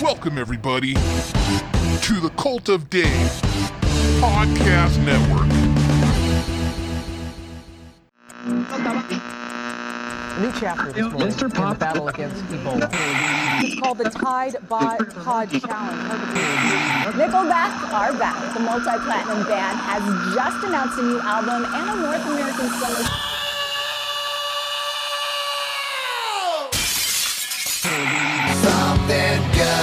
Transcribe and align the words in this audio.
Welcome, 0.00 0.38
everybody, 0.38 0.94
to 0.94 2.20
the 2.20 2.32
Cult 2.36 2.68
of 2.68 2.88
Dave 2.88 3.10
Podcast 4.20 4.96
Network. 5.04 5.48
New 10.38 10.52
chapter 10.60 10.92
this 10.92 11.12
morning 11.12 11.28
Mr. 11.28 11.42
in 11.42 11.48
the 11.48 11.54
Pop. 11.56 11.78
battle 11.80 12.06
against 12.08 12.44
Ebola. 12.44 12.88
It's 13.60 13.80
called 13.80 13.98
the 13.98 14.08
Tide 14.08 14.56
Bod 14.68 14.98
Pod 15.24 15.50
Challenge. 15.50 16.00
Nickelback 17.14 17.92
are 17.92 18.12
back. 18.16 18.54
The 18.54 18.60
multi-platinum 18.60 19.46
band 19.48 19.78
has 19.80 20.34
just 20.34 20.64
announced 20.64 20.98
a 20.98 21.02
new 21.02 21.20
album 21.20 21.64
and 21.74 21.90
a 21.90 21.96
North 22.00 22.24
American 22.24 22.68
summer 22.78 23.04
Something 28.62 29.42
good 29.52 29.77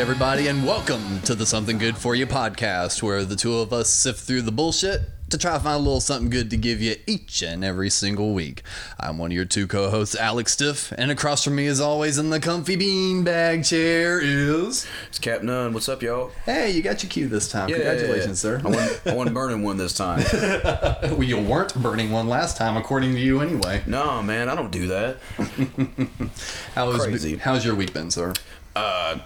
everybody, 0.00 0.48
and 0.48 0.66
welcome 0.66 1.20
to 1.20 1.34
the 1.34 1.44
Something 1.44 1.76
Good 1.76 1.94
For 1.94 2.14
You 2.14 2.26
podcast, 2.26 3.02
where 3.02 3.22
the 3.22 3.36
two 3.36 3.58
of 3.58 3.70
us 3.70 3.90
sift 3.90 4.20
through 4.20 4.40
the 4.40 4.50
bullshit 4.50 5.02
to 5.28 5.36
try 5.36 5.52
to 5.52 5.60
find 5.60 5.74
a 5.74 5.78
little 5.78 6.00
something 6.00 6.30
good 6.30 6.48
to 6.50 6.56
give 6.56 6.80
you 6.80 6.96
each 7.06 7.42
and 7.42 7.62
every 7.62 7.90
single 7.90 8.32
week. 8.32 8.62
I'm 8.98 9.18
one 9.18 9.30
of 9.30 9.34
your 9.34 9.44
two 9.44 9.66
co 9.66 9.90
hosts, 9.90 10.14
Alex 10.16 10.52
Stiff, 10.52 10.90
and 10.92 11.10
across 11.10 11.44
from 11.44 11.56
me, 11.56 11.66
as 11.66 11.82
always, 11.82 12.16
in 12.16 12.30
the 12.30 12.40
comfy 12.40 12.78
beanbag 12.78 13.68
chair 13.68 14.18
is. 14.22 14.86
It's 15.10 15.18
Cap 15.18 15.42
Nunn. 15.42 15.74
What's 15.74 15.86
up, 15.90 16.00
y'all? 16.00 16.30
Hey, 16.46 16.70
you 16.70 16.80
got 16.80 17.02
your 17.02 17.10
cue 17.10 17.28
this 17.28 17.50
time. 17.50 17.68
Yeah, 17.68 17.74
Congratulations, 17.76 18.42
yeah, 18.42 18.52
yeah. 18.52 18.58
sir. 18.58 18.62
I 18.64 18.70
wasn't, 18.70 19.06
I 19.06 19.14
wasn't 19.14 19.34
burning 19.34 19.62
one 19.62 19.76
this 19.76 19.92
time. 19.92 20.24
well, 20.32 21.22
you 21.22 21.38
weren't 21.38 21.74
burning 21.74 22.10
one 22.10 22.26
last 22.26 22.56
time, 22.56 22.78
according 22.78 23.12
to 23.16 23.20
you, 23.20 23.42
anyway. 23.42 23.82
no, 23.86 24.22
man, 24.22 24.48
I 24.48 24.54
don't 24.54 24.72
do 24.72 24.86
that. 24.86 25.18
How 26.74 26.88
was, 26.88 27.04
Crazy. 27.04 27.36
How's 27.36 27.66
your 27.66 27.74
week 27.74 27.92
been, 27.92 28.10
sir? 28.10 28.32
Uh, 28.74 29.18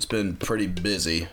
it's 0.00 0.06
been 0.06 0.34
pretty 0.34 0.66
busy 0.66 1.28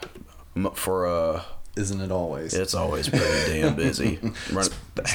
for 0.74 1.08
uh. 1.08 1.42
Isn't 1.78 2.02
it 2.02 2.12
always? 2.12 2.54
It's 2.54 2.74
always 2.74 3.08
pretty 3.08 3.62
damn 3.62 3.76
busy. 3.78 4.20
Run 4.52 4.68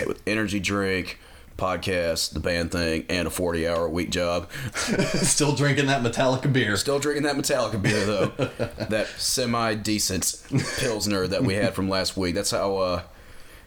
with 0.07 0.23
energy 0.27 0.59
drink, 0.59 1.19
podcast, 1.59 2.33
the 2.33 2.41
band 2.41 2.73
thing, 2.73 3.05
and 3.11 3.29
a 3.29 3.31
forty-hour 3.31 3.91
week 3.91 4.09
job. 4.09 4.51
Still 4.73 5.55
drinking 5.55 5.85
that 5.89 6.03
Metallica 6.03 6.51
beer. 6.51 6.79
Still 6.79 6.99
drinking 6.99 7.25
that 7.25 7.37
Metallica 7.37 7.83
beer 7.83 8.07
though. 8.07 8.27
that 8.89 9.09
semi-decent 9.19 10.45
pilsner 10.79 11.27
that 11.27 11.43
we 11.43 11.53
had 11.53 11.75
from 11.75 11.91
last 11.91 12.17
week. 12.17 12.35
That's 12.35 12.53
how. 12.53 12.77
uh 12.77 13.03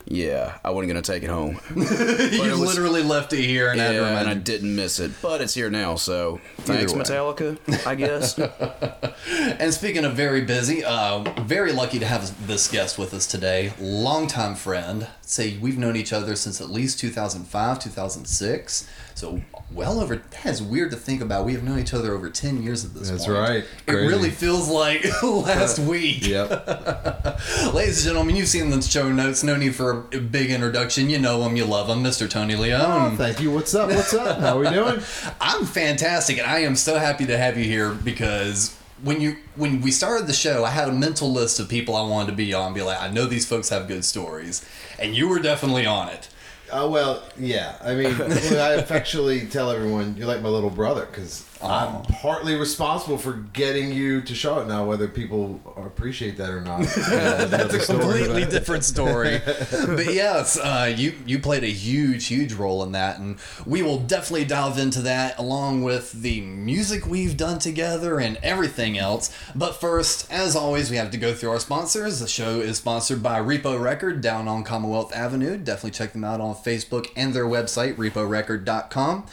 Yeah, 0.07 0.57
I 0.63 0.69
wasn't 0.69 0.89
gonna 0.89 1.01
take 1.01 1.23
it 1.23 1.29
home. 1.29 1.59
you 1.75 1.81
it 1.83 2.51
was- 2.51 2.59
literally 2.59 3.01
left 3.01 3.33
it 3.33 3.43
here 3.43 3.69
and 3.71 3.79
Yeah, 3.79 4.19
and 4.19 4.29
I 4.29 4.35
didn't 4.35 4.75
miss 4.75 4.99
it, 4.99 5.11
but 5.21 5.41
it's 5.41 5.53
here 5.55 5.69
now. 5.71 5.95
So 5.95 6.39
thanks. 6.57 6.93
Metallica. 6.93 7.57
I 7.85 7.95
guess. 7.95 8.39
And 9.59 9.73
speaking 9.73 10.05
of 10.05 10.13
very 10.13 10.41
busy, 10.41 10.83
uh, 10.83 11.19
very 11.41 11.71
lucky 11.71 11.97
to 11.99 12.05
have 12.05 12.47
this 12.47 12.67
guest 12.67 12.97
with 12.99 13.13
us 13.13 13.25
today. 13.25 13.73
Longtime 13.79 14.55
friend. 14.55 15.07
Say 15.21 15.57
we've 15.57 15.77
known 15.77 15.95
each 15.95 16.13
other 16.13 16.35
since 16.35 16.61
at 16.61 16.69
least 16.69 16.99
2005, 16.99 17.79
2006. 17.79 18.87
So 19.15 19.41
well 19.75 19.99
over. 19.99 20.21
That's 20.43 20.61
weird 20.61 20.91
to 20.91 20.97
think 20.97 21.21
about. 21.21 21.45
We 21.45 21.53
have 21.53 21.63
known 21.63 21.79
each 21.79 21.93
other 21.93 22.13
over 22.13 22.29
10 22.29 22.63
years 22.63 22.85
at 22.85 22.93
this 22.93 23.09
point. 23.09 23.19
That's 23.19 23.25
point. 23.25 23.37
right. 23.37 23.65
It 23.87 23.91
really 23.91 24.29
feels 24.29 24.69
like 24.69 25.05
last 25.23 25.77
week. 25.87 26.25
Yep. 26.25 26.49
Ladies 27.73 28.05
and 28.05 28.13
gentlemen, 28.13 28.37
you've 28.37 28.47
seen 28.47 28.69
the 28.69 28.81
show 28.81 29.11
notes. 29.11 29.43
No 29.43 29.57
need 29.57 29.75
for 29.75 30.05
a 30.13 30.19
big 30.19 30.49
introduction. 30.49 31.09
You 31.09 31.19
know 31.19 31.43
him, 31.43 31.55
you 31.55 31.65
love 31.65 31.89
him, 31.89 32.03
Mr. 32.03 32.29
Tony 32.29 32.55
Leone. 32.55 32.81
Oh, 32.81 33.15
thank 33.17 33.41
you. 33.41 33.51
What's 33.51 33.75
up? 33.75 33.89
What's 33.89 34.13
up? 34.13 34.39
How 34.39 34.57
are 34.57 34.61
we 34.61 34.69
doing? 34.69 35.01
I'm 35.41 35.65
fantastic, 35.65 36.37
and 36.37 36.47
I 36.47 36.59
am 36.59 36.75
so 36.75 36.97
happy 36.97 37.25
to 37.25 37.37
have 37.37 37.57
you 37.57 37.65
here 37.65 37.91
because 37.91 38.77
when 39.03 39.19
you 39.19 39.37
when 39.55 39.81
we 39.81 39.91
started 39.91 40.25
the 40.27 40.33
show, 40.33 40.63
I 40.63 40.69
had 40.69 40.87
a 40.87 40.93
mental 40.93 41.31
list 41.31 41.59
of 41.59 41.67
people 41.67 41.95
I 41.95 42.07
wanted 42.07 42.31
to 42.31 42.37
be 42.37 42.53
on. 42.53 42.73
Be 42.73 42.81
like, 42.81 43.01
I 43.01 43.09
know 43.09 43.25
these 43.25 43.45
folks 43.45 43.69
have 43.69 43.87
good 43.87 44.05
stories, 44.05 44.67
and 44.97 45.15
you 45.15 45.27
were 45.27 45.39
definitely 45.39 45.85
on 45.85 46.09
it. 46.09 46.29
Uh, 46.71 46.87
well, 46.91 47.23
yeah. 47.37 47.75
I 47.81 47.93
mean, 47.95 48.13
I 48.21 48.73
affectionately 48.73 49.45
tell 49.47 49.71
everyone 49.71 50.15
you're 50.17 50.27
like 50.27 50.41
my 50.41 50.49
little 50.49 50.69
brother 50.69 51.05
because 51.05 51.45
I'm 51.65 52.03
partly 52.03 52.55
responsible 52.55 53.17
for 53.17 53.33
getting 53.33 53.91
you 53.91 54.21
to 54.21 54.35
Charlotte 54.35 54.67
now. 54.67 54.85
Whether 54.85 55.07
people 55.07 55.59
appreciate 55.77 56.37
that 56.37 56.49
or 56.49 56.61
not, 56.61 56.81
that's 57.09 57.73
a 57.73 57.85
Completely 57.85 58.45
different 58.45 58.83
story, 58.83 59.41
but 59.71 60.13
yes, 60.13 60.57
uh, 60.57 60.93
you 60.95 61.13
you 61.25 61.39
played 61.39 61.63
a 61.63 61.71
huge, 61.71 62.27
huge 62.27 62.53
role 62.53 62.83
in 62.83 62.91
that, 62.93 63.19
and 63.19 63.37
we 63.65 63.81
will 63.81 63.99
definitely 63.99 64.45
delve 64.45 64.77
into 64.77 65.01
that 65.01 65.37
along 65.37 65.83
with 65.83 66.11
the 66.11 66.41
music 66.41 67.05
we've 67.07 67.37
done 67.37 67.59
together 67.59 68.19
and 68.19 68.37
everything 68.37 68.97
else. 68.97 69.35
But 69.55 69.73
first, 69.79 70.31
as 70.31 70.55
always, 70.55 70.89
we 70.89 70.97
have 70.97 71.11
to 71.11 71.17
go 71.17 71.33
through 71.33 71.51
our 71.51 71.59
sponsors. 71.59 72.19
The 72.19 72.27
show 72.27 72.59
is 72.59 72.77
sponsored 72.77 73.21
by 73.23 73.39
Repo 73.39 73.79
Record 73.79 74.21
down 74.21 74.47
on 74.47 74.63
Commonwealth 74.63 75.13
Avenue. 75.15 75.57
Definitely 75.57 75.91
check 75.91 76.13
them 76.13 76.23
out 76.23 76.41
on 76.41 76.55
Facebook 76.55 77.07
and 77.15 77.33
their 77.33 77.45
website, 77.45 77.95
reporecord.com. 77.95 79.25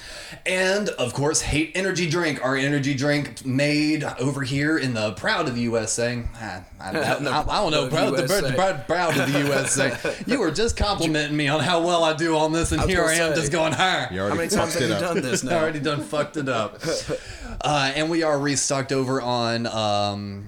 And 0.47 0.89
of 0.91 1.15
course, 1.15 1.43
Hate 1.43 1.73
Energy 1.75 2.09
Drink, 2.09 2.22
our 2.43 2.57
energy 2.57 2.95
drink 2.95 3.45
made 3.45 4.05
over 4.05 4.43
here 4.43 4.79
in 4.79 4.95
the 4.95 5.13
proud 5.13 5.49
of 5.49 5.55
the 5.55 5.63
USA. 5.63 6.23
I, 6.41 6.63
I, 6.81 6.91
I, 6.91 7.17
I 7.17 7.61
don't 7.61 7.71
know, 7.73 7.89
proud, 7.89 8.17
the, 8.17 8.23
USA. 8.23 8.55
proud, 8.55 8.87
proud 8.87 9.19
of 9.19 9.33
the 9.33 9.39
USA. 9.41 9.99
You 10.27 10.39
were 10.41 10.51
just 10.51 10.77
complimenting 10.77 11.37
me 11.37 11.49
on 11.49 11.61
how 11.61 11.83
well 11.85 12.05
I 12.05 12.15
do 12.15 12.37
on 12.37 12.53
this, 12.53 12.73
and 12.73 12.81
I 12.81 12.87
here 12.87 13.05
I 13.05 13.15
am 13.15 13.35
say, 13.35 13.41
just 13.41 13.53
going, 13.53 13.73
higher. 13.73 14.09
You 14.13 14.19
How 14.19 14.25
already 14.27 14.37
many 14.39 14.49
times 14.51 14.73
fucked 14.75 14.83
have 14.83 14.83
it 14.83 14.89
you 14.89 14.95
up. 15.07 15.15
done 15.15 15.23
this 15.23 15.45
I 15.45 15.49
now? 15.51 15.59
already 15.59 15.81
done 15.81 16.01
fucked 16.03 16.37
it 16.37 16.49
up. 16.49 16.81
Uh, 17.61 17.93
and 17.95 18.09
we 18.11 18.23
are 18.23 18.39
restocked 18.39 18.93
over 18.93 19.21
on 19.21 19.67
um, 19.67 20.45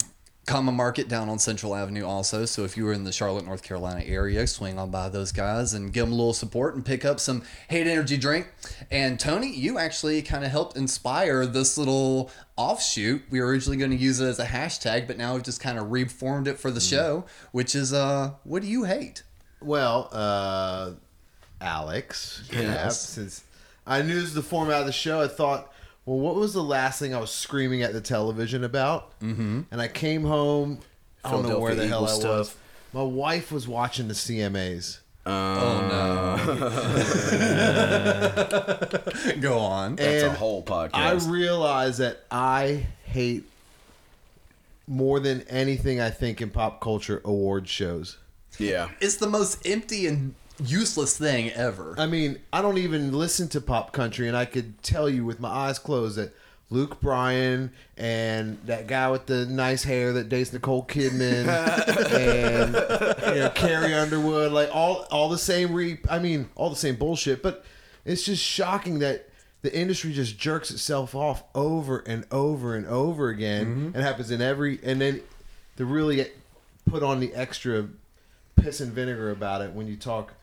Common 0.47 0.75
Market 0.75 1.09
down 1.09 1.29
on 1.31 1.39
Central 1.39 1.75
Avenue 1.75 2.05
also. 2.05 2.45
So 2.45 2.65
if 2.65 2.77
you 2.77 2.85
were 2.85 2.93
in 2.93 3.05
the 3.05 3.13
Charlotte, 3.13 3.47
North 3.47 3.63
Carolina 3.63 4.03
area, 4.05 4.47
swing 4.47 4.79
on 4.79 4.91
by 4.91 5.09
those 5.09 5.33
guys 5.33 5.73
and 5.73 5.91
give 5.93 6.05
them 6.05 6.13
a 6.13 6.17
little 6.17 6.35
support 6.35 6.75
and 6.75 6.85
pick 6.85 7.05
up 7.05 7.19
some 7.19 7.43
Hate 7.69 7.87
Energy 7.87 8.19
drink. 8.19 8.53
And 8.91 9.19
Tony, 9.19 9.51
you 9.55 9.79
actually 9.79 10.21
kind 10.21 10.45
of 10.45 10.51
helped 10.51 10.77
inspire 10.77 11.47
this 11.47 11.79
little 11.79 12.31
offshoot. 12.57 13.23
We 13.31 13.41
were 13.41 13.47
originally 13.47 13.79
going 13.79 13.91
to 13.93 13.97
use 13.97 14.21
it 14.21 14.27
as 14.27 14.39
a 14.39 14.45
hashtag, 14.45 15.07
but 15.07 15.17
now 15.17 15.33
we've 15.35 15.43
just 15.43 15.61
kind 15.61 15.79
of 15.79 15.91
reformed 15.91 16.47
it 16.47 16.59
for 16.59 16.71
the 16.71 16.81
show, 16.81 17.25
which 17.53 17.75
is 17.75 17.95
uh, 17.95 18.33
what 18.45 18.61
do 18.61 18.69
you 18.69 18.85
hate? 18.85 19.23
Well, 19.63 20.11
uh, 20.13 20.93
Alex, 21.61 22.43
Cap, 22.51 22.63
Yes. 22.63 23.01
since 23.01 23.45
I 23.87 24.03
knew 24.03 24.15
this 24.15 24.25
was 24.25 24.35
the 24.35 24.43
format 24.43 24.81
of 24.81 24.87
the 24.87 24.93
show, 24.93 25.23
I 25.23 25.29
thought, 25.29 25.73
well, 26.07 26.19
what 26.19 26.35
was 26.35 26.53
the 26.53 26.63
last 26.63 26.99
thing 26.99 27.15
I 27.15 27.21
was 27.21 27.31
screaming 27.31 27.83
at 27.83 27.93
the 27.93 28.01
television 28.01 28.65
about? 28.65 29.19
Mm-hmm. 29.21 29.63
And 29.71 29.81
I 29.81 29.89
came 29.89 30.25
home. 30.25 30.81
I 31.25 31.31
don't 31.31 31.49
know 31.49 31.59
where 31.59 31.75
the 31.75 31.89
Philadelphia 31.89 31.89
hell 31.89 32.07
I 32.07 32.19
Eagles 32.19 32.25
was. 32.25 32.57
My 32.93 33.03
wife 33.03 33.51
was 33.51 33.67
watching 33.67 34.09
the 34.09 34.15
CMAs. 34.15 34.99
Oh 35.27 36.37
no. 39.27 39.33
Go 39.41 39.59
on. 39.59 39.97
That's 39.97 40.23
a 40.23 40.33
whole 40.33 40.63
podcast. 40.63 40.93
I 40.95 41.13
realize 41.31 41.97
that 41.99 42.25
I 42.31 42.87
hate 43.05 43.45
more 44.87 45.21
than 45.21 45.41
anything 45.49 45.99
I 46.01 46.11
think 46.11 46.43
in 46.43 46.51
pop 46.51 46.81
culture 46.81 47.23
award 47.25 47.69
shows. 47.69 48.19
yeah. 48.59 48.91
It's 49.01 49.17
the 49.17 49.27
most 49.27 49.67
empty 49.67 50.07
and 50.07 50.35
useless 50.63 51.17
thing 51.17 51.51
ever. 51.51 51.95
I 51.99 52.07
mean, 52.07 52.39
I 52.53 52.63
don't 52.63 52.79
even 52.79 53.13
listen 53.13 53.49
to 53.49 53.61
pop 53.61 53.93
country, 53.93 54.29
and 54.29 54.37
I 54.37 54.45
could 54.45 54.83
tell 54.83 55.09
you 55.09 55.25
with 55.25 55.41
my 55.41 55.49
eyes 55.49 55.79
closed 55.79 56.17
that 56.17 56.35
Luke 56.71 57.01
Bryan 57.01 57.73
and 57.97 58.59
that 58.67 58.87
guy 58.87 59.11
with 59.11 59.27
the 59.27 59.47
nice 59.47 59.85
hair 59.85 60.13
that 60.15 60.29
dates 60.29 60.53
Nicole 60.53 60.85
Kidman 60.85 61.47
and 62.15 62.75
you 63.35 63.43
know 63.43 63.51
Carrie 63.55 63.95
Underwood, 63.95 64.53
like 64.53 64.71
all 64.75 65.07
all 65.11 65.29
the 65.29 65.39
same 65.39 65.73
re 65.73 65.99
I 66.09 66.19
mean, 66.19 66.49
all 66.55 66.71
the 66.71 66.77
same 66.77 66.97
bullshit, 66.97 67.43
but 67.43 67.65
it's 68.05 68.25
just 68.25 68.43
shocking 68.43 68.99
that 69.01 69.29
the 69.63 69.75
industry 69.75 70.13
just 70.13 70.39
jerks 70.39 70.71
itself 70.71 71.15
off 71.15 71.43
over 71.55 72.01
and 72.01 72.27
over 72.31 72.75
and 72.77 72.87
over 72.87 73.31
again 73.31 73.67
and 73.95 73.97
it 73.97 74.03
happens 74.03 74.31
in 74.31 74.43
every 74.43 74.79
and 74.83 75.01
then 75.01 75.23
to 75.79 75.87
really 75.87 76.27
put 76.85 77.03
on 77.03 77.19
the 77.19 77.33
extra 77.35 77.89
piss 78.57 78.81
and 78.81 78.93
vinegar 78.93 79.31
about 79.31 79.63
it 79.63 79.73
when 79.73 79.87
you 79.87 79.97
talk 79.97 80.35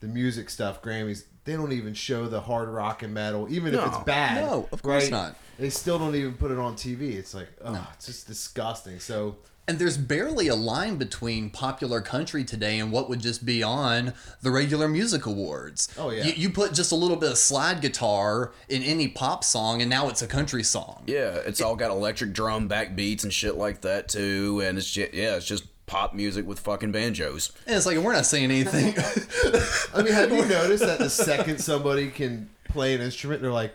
the 0.00 0.06
music 0.08 0.50
stuff, 0.50 0.82
Grammys, 0.82 1.24
they 1.44 1.54
don't 1.54 1.72
even 1.72 1.94
show 1.94 2.26
the 2.26 2.40
hard 2.40 2.68
rock 2.68 3.02
and 3.02 3.14
metal, 3.14 3.46
even 3.50 3.74
if 3.74 3.86
it's 3.86 3.98
bad. 3.98 4.44
No, 4.44 4.68
of 4.72 4.82
course 4.82 5.04
right? 5.04 5.10
not. 5.12 5.36
They 5.58 5.70
still 5.70 5.98
don't 5.98 6.14
even 6.14 6.34
put 6.34 6.50
it 6.50 6.58
on 6.58 6.74
TV. 6.74 7.14
It's 7.14 7.34
like, 7.34 7.48
oh, 7.64 7.88
it's 7.94 8.06
just 8.06 8.26
disgusting. 8.26 8.98
So 8.98 9.36
And 9.68 9.78
there's 9.78 9.96
barely 9.96 10.48
a 10.48 10.54
line 10.54 10.96
between 10.96 11.48
popular 11.50 12.00
country 12.00 12.44
today 12.44 12.78
and 12.78 12.92
what 12.92 13.08
would 13.08 13.20
just 13.20 13.46
be 13.46 13.62
on 13.62 14.12
the 14.42 14.50
regular 14.50 14.86
music 14.86 15.24
awards. 15.24 15.88
Oh, 15.96 16.10
yeah. 16.10 16.24
You, 16.24 16.32
you 16.36 16.50
put 16.50 16.74
just 16.74 16.92
a 16.92 16.94
little 16.96 17.16
bit 17.16 17.30
of 17.30 17.38
slide 17.38 17.80
guitar 17.80 18.52
in 18.68 18.82
any 18.82 19.08
pop 19.08 19.42
song, 19.44 19.80
and 19.80 19.88
now 19.88 20.08
it's 20.08 20.22
a 20.22 20.26
country 20.26 20.62
song. 20.62 21.04
Yeah, 21.06 21.36
it's 21.46 21.60
all 21.60 21.74
got 21.74 21.90
electric 21.90 22.32
drum 22.32 22.68
backbeats 22.68 23.22
and 23.22 23.32
shit 23.32 23.56
like 23.56 23.80
that 23.80 24.08
too, 24.08 24.62
and 24.64 24.76
it's 24.76 24.90
just, 24.90 25.14
yeah, 25.14 25.36
it's 25.36 25.46
just 25.46 25.64
pop 25.86 26.14
music 26.14 26.46
with 26.46 26.58
fucking 26.60 26.92
banjos. 26.92 27.52
And 27.66 27.76
it's 27.76 27.86
like 27.86 27.96
we're 27.98 28.12
not 28.12 28.26
saying 28.26 28.44
anything. 28.50 28.94
I 29.94 30.02
mean, 30.02 30.12
have 30.12 30.30
you 30.32 30.44
noticed 30.46 30.84
that 30.84 30.98
the 30.98 31.10
second 31.10 31.58
somebody 31.60 32.10
can 32.10 32.50
play 32.64 32.94
an 32.94 33.00
instrument, 33.00 33.40
they're 33.42 33.50
like, 33.52 33.72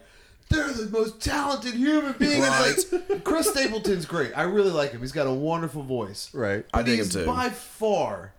they're 0.49 0.67
the 0.73 0.89
most 0.89 1.21
talented 1.21 1.73
human 1.75 2.13
being. 2.19 2.41
It's 2.43 2.91
like 2.91 3.23
Chris 3.23 3.49
Stapleton's 3.49 4.05
great. 4.05 4.33
I 4.35 4.43
really 4.43 4.71
like 4.71 4.91
him. 4.91 4.99
He's 4.99 5.13
got 5.13 5.25
a 5.27 5.31
wonderful 5.31 5.81
voice. 5.83 6.29
Right. 6.33 6.65
I 6.73 6.79
But 6.79 6.85
dig 6.85 6.99
him 6.99 7.05
he's 7.05 7.13
too. 7.13 7.25
by 7.25 7.49
far 7.49 8.33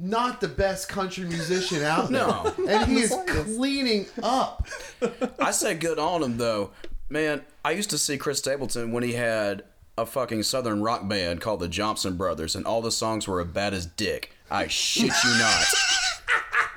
not 0.00 0.40
the 0.40 0.48
best 0.48 0.88
country 0.88 1.24
musician 1.24 1.82
out 1.82 2.08
there. 2.08 2.26
No. 2.26 2.54
and 2.68 2.88
he 2.88 3.00
is 3.00 3.14
cleaning 3.26 4.06
up. 4.22 4.66
I 5.40 5.50
said 5.50 5.80
good 5.80 5.98
on 5.98 6.22
him 6.22 6.38
though. 6.38 6.70
Man, 7.10 7.42
I 7.64 7.72
used 7.72 7.90
to 7.90 7.98
see 7.98 8.16
Chris 8.16 8.38
Stapleton 8.38 8.92
when 8.92 9.02
he 9.02 9.12
had 9.14 9.64
a 9.98 10.06
fucking 10.06 10.42
southern 10.44 10.82
rock 10.82 11.08
band 11.08 11.40
called 11.40 11.60
the 11.60 11.68
Jompson 11.68 12.16
Brothers, 12.16 12.54
and 12.56 12.64
all 12.66 12.80
the 12.82 12.92
songs 12.92 13.26
were 13.28 13.40
as 13.40 13.48
bad 13.48 13.74
as 13.74 13.86
dick. 13.86 14.32
I 14.50 14.66
shit 14.68 15.12
you 15.24 15.38
not. 15.38 15.64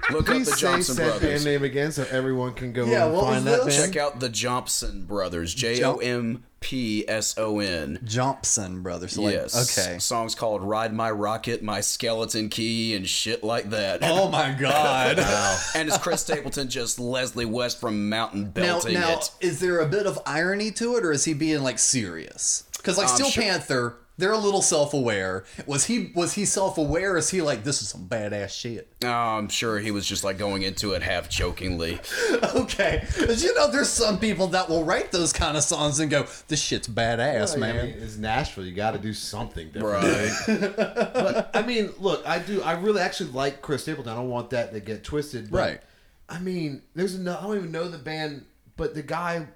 Look 0.10 0.30
up 0.30 0.40
the 0.40 0.46
say 0.46 0.66
Jompson 0.68 0.96
said 0.96 1.06
Brothers. 1.08 1.22
band 1.22 1.46
name 1.46 1.64
again 1.64 1.92
so 1.94 2.06
everyone 2.12 2.54
can 2.54 2.74
go 2.74 2.86
Yeah, 2.86 3.06
and 3.06 3.14
what 3.16 3.24
find 3.26 3.36
was 3.36 3.44
that 3.46 3.66
this? 3.66 3.78
band. 3.80 3.94
Check 3.94 4.02
out 4.04 4.20
the 4.20 4.30
Jompson 4.30 5.06
Brothers. 5.08 5.54
J 5.54 5.82
O 5.84 5.98
M 5.98 6.44
P 6.60 7.06
S 7.08 7.38
O 7.38 7.60
N. 7.60 7.98
Jompson 8.04 8.84
brothers. 8.84 9.14
So 9.14 9.22
like, 9.22 9.36
Yes. 9.36 9.78
Okay. 9.80 10.00
Songs 10.00 10.36
called 10.36 10.64
"Ride 10.64 10.94
My 10.94 11.10
Rocket," 11.12 11.64
"My 11.64 11.80
Skeleton 11.82 12.50
Key," 12.50 12.94
and 12.96 13.08
shit 13.08 13.42
like 13.44 13.70
that. 13.70 14.00
Oh 14.04 14.28
my 14.30 14.52
god. 14.60 15.18
wow. 15.18 15.60
and 15.76 15.88
it's 15.88 15.98
Chris 15.98 16.22
Stapleton 16.22 16.68
just 16.68 17.00
Leslie 17.00 17.46
West 17.46 17.80
from 17.80 18.10
Mountain 18.10 18.52
Now, 18.56 18.62
belting 18.62 18.94
now, 18.96 19.14
it. 19.20 19.32
is 19.40 19.60
there 19.62 19.80
a 19.80 19.88
bit 19.88 20.06
of 20.08 20.20
irony 20.26 20.72
to 20.72 20.98
it, 20.98 21.06
or 21.06 21.12
is 21.14 21.24
he 21.26 21.34
being 21.34 21.64
like 21.64 21.80
serious? 21.80 22.64
Because 22.82 22.98
like 22.98 23.08
Um, 23.10 23.16
Steel 23.16 23.30
sure. 23.30 23.44
Panther, 23.44 23.96
they're 24.18 24.32
a 24.34 24.38
little 24.38 24.62
self-aware. 24.62 25.46
Was 25.66 25.86
he 25.86 26.12
was 26.14 26.34
he 26.34 26.46
self-aware? 26.46 27.18
Is 27.18 27.30
he 27.30 27.42
like 27.42 27.64
this 27.64 27.82
is 27.82 27.90
some 27.90 28.08
badass 28.08 28.50
shit? 28.50 28.92
Oh, 29.04 29.08
I'm 29.10 29.50
sure 29.50 29.80
he 29.80 29.90
was 29.92 30.06
just 30.06 30.24
like 30.24 30.38
going 30.38 30.62
into 30.64 30.92
it 30.94 31.02
half 31.02 31.30
jokingly. 31.30 32.00
Okay, 32.56 33.04
'Cause, 33.18 33.44
you 33.44 33.54
know, 33.56 33.70
there's 33.72 33.90
some 33.90 34.20
people 34.20 34.48
that 34.48 34.70
will 34.70 34.84
write 34.84 35.12
those 35.12 35.32
kind 35.34 35.56
of 35.58 35.64
songs 35.64 36.00
and 36.00 36.10
go, 36.12 36.26
"This 36.48 36.62
shit's 36.62 36.88
badass, 36.88 37.56
Well, 37.56 37.64
I 37.64 37.74
man." 37.74 37.86
mean, 37.88 37.96
it's 38.00 38.18
Nashville. 38.18 38.66
You 38.66 38.74
got 38.74 38.92
to 38.92 39.00
do 39.00 39.14
something 39.14 39.70
different. 39.72 40.04
Right. 40.04 40.72
But 41.16 41.52
I 41.54 41.62
mean, 41.64 41.92
look, 42.00 42.26
I 42.28 42.40
do. 42.40 42.62
I 42.62 42.74
really 42.74 43.02
actually 43.02 43.32
like 43.32 43.62
Chris 43.62 43.84
Stapleton. 43.84 44.12
I 44.12 44.16
don't 44.16 44.30
want 44.30 44.50
that 44.52 44.74
to 44.74 44.80
get 44.80 45.04
twisted. 45.04 45.50
But, 45.52 45.58
Right. 45.58 45.82
I 46.30 46.40
mean, 46.40 46.82
there's 46.96 47.18
no. 47.18 47.38
I 47.38 47.42
don't 47.42 47.58
even 47.58 47.72
know 47.72 47.88
the 47.88 47.98
band, 47.98 48.46
but 48.78 48.94
the 48.94 49.04
guy 49.04 49.48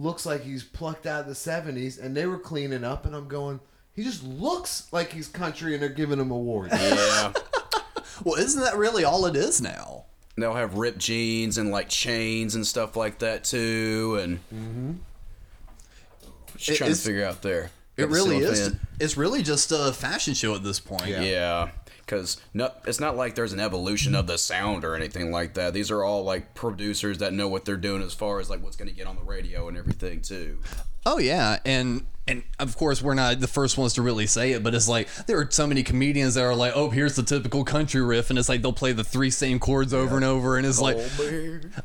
looks 0.00 0.26
like 0.26 0.42
he's 0.42 0.64
plucked 0.64 1.06
out 1.06 1.20
of 1.20 1.26
the 1.26 1.32
'70s, 1.34 2.00
and 2.02 2.16
they 2.16 2.26
were 2.26 2.38
cleaning 2.38 2.84
up, 2.84 3.06
and 3.06 3.14
I'm 3.14 3.28
going. 3.28 3.60
He 3.92 4.04
just 4.04 4.22
looks 4.24 4.88
like 4.92 5.12
he's 5.12 5.28
country, 5.28 5.74
and 5.74 5.82
they're 5.82 5.88
giving 5.88 6.18
him 6.18 6.30
awards. 6.30 6.72
yeah. 6.72 7.32
Well, 8.22 8.34
isn't 8.34 8.60
that 8.62 8.76
really 8.76 9.02
all 9.02 9.24
it 9.24 9.34
is 9.34 9.62
now? 9.62 10.04
They'll 10.36 10.54
have 10.54 10.74
ripped 10.74 10.98
jeans 10.98 11.56
and 11.56 11.70
like 11.70 11.88
chains 11.88 12.54
and 12.54 12.66
stuff 12.66 12.96
like 12.96 13.20
that 13.20 13.44
too, 13.44 14.18
and 14.20 14.38
mm-hmm. 14.54 14.92
just 16.56 16.70
It 16.70 16.76
trying 16.76 16.90
to 16.90 16.96
figure 16.96 17.24
out 17.24 17.42
there. 17.42 17.70
It 17.96 18.02
Got 18.02 18.08
the 18.08 18.14
really 18.14 18.36
is. 18.38 18.58
cellophane. 18.58 18.80
It's 19.00 19.16
really 19.16 19.42
just 19.42 19.72
a 19.72 19.92
fashion 19.92 20.34
show 20.34 20.54
at 20.54 20.62
this 20.62 20.80
point. 20.80 21.08
Yeah, 21.08 21.70
because 22.10 22.38
no, 22.52 22.72
it's 22.86 22.98
not 22.98 23.16
like 23.16 23.36
there's 23.36 23.52
an 23.52 23.60
evolution 23.60 24.16
of 24.16 24.26
the 24.26 24.36
sound 24.36 24.84
or 24.84 24.96
anything 24.96 25.30
like 25.30 25.54
that. 25.54 25.72
These 25.72 25.92
are 25.92 26.02
all 26.02 26.24
like 26.24 26.54
producers 26.54 27.18
that 27.18 27.32
know 27.32 27.46
what 27.46 27.64
they're 27.64 27.76
doing 27.76 28.02
as 28.02 28.12
far 28.12 28.40
as 28.40 28.50
like 28.50 28.62
what's 28.62 28.76
going 28.76 28.90
to 28.90 28.94
get 28.94 29.06
on 29.06 29.14
the 29.14 29.22
radio 29.22 29.68
and 29.68 29.76
everything 29.76 30.20
too. 30.20 30.58
Oh 31.06 31.18
yeah, 31.18 31.58
and 31.64 32.04
and 32.28 32.44
of 32.60 32.76
course 32.76 33.02
we're 33.02 33.14
not 33.14 33.40
the 33.40 33.48
first 33.48 33.76
ones 33.76 33.94
to 33.94 34.02
really 34.02 34.26
say 34.26 34.52
it, 34.52 34.62
but 34.62 34.74
it's 34.74 34.86
like 34.88 35.08
there 35.26 35.38
are 35.40 35.48
so 35.50 35.66
many 35.66 35.82
comedians 35.82 36.34
that 36.34 36.44
are 36.44 36.54
like, 36.54 36.72
oh, 36.76 36.90
here's 36.90 37.16
the 37.16 37.22
typical 37.22 37.64
country 37.64 38.00
riff, 38.02 38.30
and 38.30 38.38
it's 38.38 38.48
like 38.48 38.62
they'll 38.62 38.72
play 38.72 38.92
the 38.92 39.02
three 39.02 39.30
same 39.30 39.58
chords 39.58 39.92
over 39.92 40.14
and 40.16 40.24
over, 40.24 40.56
and 40.56 40.66
it's 40.66 40.80
like, 40.80 40.96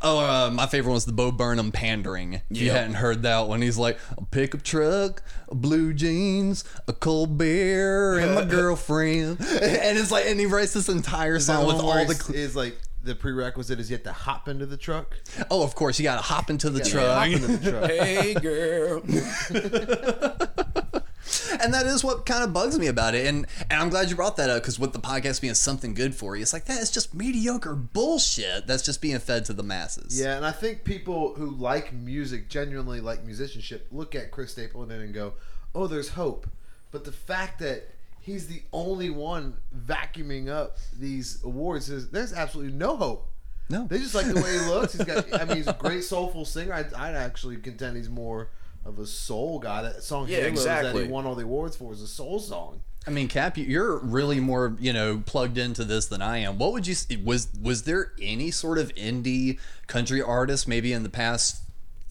oh, 0.02 0.20
uh, 0.20 0.52
my 0.54 0.68
favorite 0.68 0.92
one's 0.92 1.06
the 1.06 1.14
Bo 1.14 1.32
Burnham 1.32 1.72
pandering. 1.72 2.42
If 2.52 2.62
you 2.62 2.72
hadn't 2.72 2.96
heard 2.96 3.24
that 3.24 3.48
one, 3.48 3.62
he's 3.62 3.78
like, 3.78 3.98
a 4.18 4.26
pickup 4.26 4.62
truck, 4.62 5.24
blue 5.50 5.94
jeans, 5.94 6.64
a 6.88 6.94
cold 6.94 7.38
beer, 7.38 8.20
and 8.20 8.36
my 8.36 8.44
girlfriend, 8.56 9.40
and 9.40 9.98
it's 9.98 10.12
like, 10.12 10.26
and 10.28 10.40
he 10.40 10.46
writes 10.46 10.74
this 10.74 10.90
entire 10.90 11.38
Is 11.38 11.46
song 11.48 11.66
with 11.66 11.78
all 11.78 11.94
the. 11.94 12.02
it's- 12.12 12.30
is 12.30 12.56
like 12.56 12.78
the 13.06 13.16
prerequisite 13.16 13.80
is 13.80 13.90
you 13.90 13.96
have 13.96 14.04
to 14.04 14.12
hop 14.12 14.48
into 14.48 14.66
the 14.66 14.78
truck. 14.78 15.16
Oh, 15.50 15.64
of 15.64 15.76
course, 15.76 16.00
you 16.00 16.04
got 16.04 16.16
to 16.16 16.22
hop 16.22 16.50
into 16.50 16.70
the 16.70 16.84
truck. 16.84 17.28
into 17.32 17.48
the 17.48 17.72
truck. 17.72 17.90
hey 17.90 18.34
girl, 18.36 19.02
and 21.62 21.74
that 21.74 21.86
is 21.86 22.04
what 22.04 22.26
kind 22.26 22.44
of 22.44 22.54
bugs 22.54 22.78
me 22.78 22.88
about 22.88 23.16
it 23.16 23.26
and 23.26 23.48
and 23.72 23.82
i'm 23.82 23.90
glad 23.90 24.10
you 24.10 24.16
brought 24.16 24.38
that 24.38 24.50
up 24.50 24.62
because 24.62 24.78
with 24.78 24.94
the 24.94 25.00
podcast 25.00 25.42
being 25.42 25.54
something 25.56 25.94
good 25.96 26.14
for 26.14 26.36
you 26.36 26.42
it's 26.44 26.54
like 26.54 26.66
that 26.66 26.80
is 26.80 26.92
just 26.92 27.16
mediocre 27.16 27.74
bullshit 27.74 28.68
that's 28.68 28.84
just 28.84 29.02
being 29.02 29.18
fed 29.18 29.44
to 29.44 29.54
the 29.54 29.64
masses 29.64 30.20
Yeah, 30.20 30.36
and 30.38 30.46
I 30.46 30.52
think 30.52 30.84
people 30.84 31.34
who 31.36 31.50
like 31.50 31.92
music, 31.94 32.50
genuinely 32.50 33.02
like 33.02 33.26
musicianship, 33.26 33.88
look 33.92 34.14
at 34.14 34.30
Chris 34.32 34.52
Stapleton 34.52 35.02
and 35.02 35.14
go, 35.14 35.34
"Oh, 35.74 35.88
there's 35.88 36.10
hope." 36.10 36.48
But 36.92 37.06
the 37.06 37.12
fact 37.12 37.60
that 37.60 37.95
he's 38.26 38.48
the 38.48 38.62
only 38.74 39.10
one 39.10 39.56
vacuuming 39.76 40.50
up 40.50 40.78
these 40.98 41.44
awards 41.44 41.90
is 41.90 42.10
there's 42.10 42.34
absolutely 42.34 42.74
no 42.74 42.96
hope. 42.98 43.30
No. 43.70 43.88
they 43.88 43.98
just 43.98 44.14
like 44.14 44.28
the 44.28 44.36
way 44.42 44.52
he 44.60 44.60
looks. 44.70 44.94
He's 44.94 45.06
got. 45.06 45.34
I 45.42 45.46
mean, 45.46 45.58
he's 45.58 45.68
a 45.68 45.74
great 45.74 46.04
soulful 46.04 46.46
singer. 46.46 46.74
I'd, 46.74 46.94
I'd 46.94 47.16
actually 47.16 47.58
contend 47.58 47.98
he's 47.98 48.10
more 48.10 48.50
of 48.86 49.00
a 49.00 49.08
soul 49.08 49.58
guy. 49.60 49.82
That 49.82 50.04
song 50.04 50.28
Yeah, 50.28 50.42
Halos 50.42 50.64
that 50.66 50.96
he 50.96 51.08
won 51.08 51.26
all 51.26 51.34
the 51.36 51.44
awards 51.44 51.76
for 51.76 51.92
is 51.92 52.02
a 52.02 52.08
soul 52.08 52.38
song. 52.40 52.82
i 53.08 53.10
mean 53.10 53.28
cap 53.28 53.58
you- 53.58 53.66
you're 53.66 53.98
really 54.00 54.40
more 54.40 54.76
you 54.80 54.94
know 54.94 55.22
plugged 55.26 55.58
into 55.58 55.84
this 55.84 56.06
than 56.08 56.22
i 56.24 56.38
am 56.40 56.58
what 56.60 56.72
would 56.74 56.86
you 56.88 56.96
was 57.24 57.48
was 57.62 57.84
there 57.84 58.12
any 58.22 58.50
sort 58.52 58.78
of 58.80 58.94
indie 58.96 59.60
country 59.88 60.22
artist 60.22 60.68
maybe 60.68 60.92
in 60.94 61.02
the 61.04 61.10
past 61.10 61.62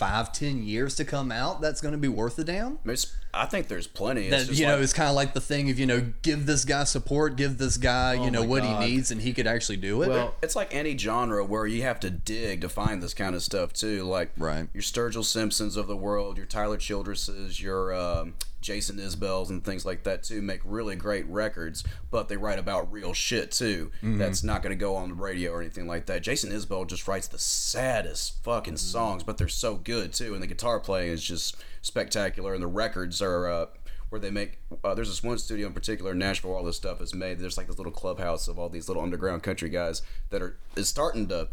five 0.05 0.33
ten 0.33 0.63
years 0.63 0.95
to 0.97 1.05
come 1.05 1.33
out 1.33 1.61
that's 1.61 1.81
going 1.81 1.93
to 1.93 1.99
be 1.99 2.09
worth 2.09 2.39
a 2.39 2.45
damn 2.45 2.75
It's- 2.85 3.07
I 3.37 3.47
think 3.47 3.67
there's 3.67 3.89
plenty. 3.89 4.29
It's 4.29 4.31
that 4.31 4.47
just 4.49 4.61
you 4.61 4.67
know 4.67 4.75
like- 4.75 4.85
it's 4.85 4.93
kind 4.93 5.09
of 5.09 5.17
like 5.17 5.35
the 5.35 5.41
thing 5.41 5.69
of 5.71 5.79
you 5.79 5.87
know 5.87 6.13
give 6.23 6.47
this 6.47 6.65
guy 6.65 6.85
support 6.85 7.35
give 7.37 7.59
this 7.59 7.77
guy 7.77 8.15
you 8.15 8.31
know 8.31 8.45
what 8.45 8.63
God. 8.63 8.83
he 8.85 8.91
needs 8.91 9.11
and 9.11 9.21
he 9.21 9.33
could 9.33 9.47
actually 9.49 9.77
do 9.79 10.03
it 10.03 10.09
Well, 10.09 10.35
it's 10.41 10.55
like 10.55 10.73
any 10.75 10.97
genre 10.97 11.45
where 11.45 11.67
you 11.67 11.83
have 11.83 11.99
to 12.01 12.11
dig 12.11 12.61
to 12.61 12.69
find 12.69 13.03
this 13.03 13.13
kind 13.15 13.35
of 13.35 13.43
stuff 13.43 13.73
too. 13.73 14.05
Like 14.05 14.31
Right. 14.37 14.69
your 14.73 14.83
Sturgill 14.85 15.25
Simpsons 15.25 15.77
of 15.77 15.89
the 15.89 15.97
world, 15.97 16.37
your 16.37 16.47
Tyler 16.47 16.77
Childresses, 16.77 17.61
your 17.61 17.93
um, 17.93 18.35
Jason 18.65 18.97
Isbells, 18.97 19.51
and 19.51 19.63
things 19.63 19.85
like 19.85 20.05
that 20.05 20.23
too 20.23 20.41
make 20.41 20.63
really 20.65 20.97
great 20.97 21.27
records, 21.27 21.85
but 22.11 22.29
they 22.29 22.37
write 22.39 22.59
about 22.59 22.91
real 22.91 23.13
shit 23.13 23.53
too. 23.53 23.93
Mm-hmm. 23.99 24.19
That's 24.19 24.43
not 24.43 24.63
going 24.63 24.77
to 24.77 24.81
go 24.81 24.97
on 24.97 25.11
the 25.11 25.15
radio 25.15 25.53
or 25.53 25.61
anything 25.61 25.87
like 25.87 26.07
that. 26.07 26.23
Jason 26.23 26.51
Isbell 26.51 26.87
just 26.89 27.07
writes 27.07 27.29
the 27.29 27.39
saddest 27.39 28.43
fucking 28.43 28.79
songs, 28.79 29.23
but 29.23 29.37
they're 29.37 29.49
so 29.49 29.77
good 29.77 30.15
too, 30.15 30.33
and 30.33 30.43
the 30.43 30.47
guitar 30.47 30.81
playing 30.81 31.13
is 31.13 31.23
just 31.23 31.63
spectacular, 31.83 32.55
and 32.55 32.63
the 32.63 32.67
records 32.67 33.23
are. 33.23 33.49
Uh, 33.49 33.67
where 34.11 34.21
they 34.21 34.31
make 34.31 34.59
uh, 34.85 34.95
there's 34.95 35.09
this 35.09 35.25
one 35.25 35.37
studio 35.39 35.67
in 35.67 35.73
particular 35.73 36.13
in 36.13 36.19
Nashville 36.19 36.51
where 36.51 36.59
all 36.59 36.65
this 36.65 36.77
stuff 36.77 37.01
is 37.01 37.13
made. 37.13 37.41
There's 37.41 37.57
like 37.57 37.67
this 37.67 37.79
little 37.79 37.91
clubhouse 37.91 38.47
of 38.47 38.61
all 38.61 38.69
these 38.69 38.87
little 38.87 39.03
underground 39.03 39.43
country 39.43 39.69
guys 39.69 40.03
that 40.31 40.41
are 40.41 40.57
is 40.77 40.89
starting 40.89 41.27
to, 41.29 41.49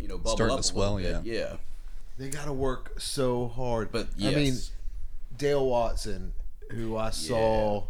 you 0.00 0.08
know, 0.08 0.16
bubble 0.16 0.36
Starting 0.36 0.54
up 0.54 0.60
to 0.60 0.66
swell, 0.66 0.98
yeah. 0.98 1.20
Yeah. 1.24 1.56
They 2.16 2.30
got 2.30 2.46
to 2.46 2.54
work 2.54 2.98
so 2.98 3.48
hard. 3.48 3.92
But 3.92 4.08
I 4.22 4.30
mean. 4.30 4.54
Dale 5.36 5.66
Watson, 5.66 6.32
who 6.70 6.96
I 6.96 7.10
saw 7.10 7.84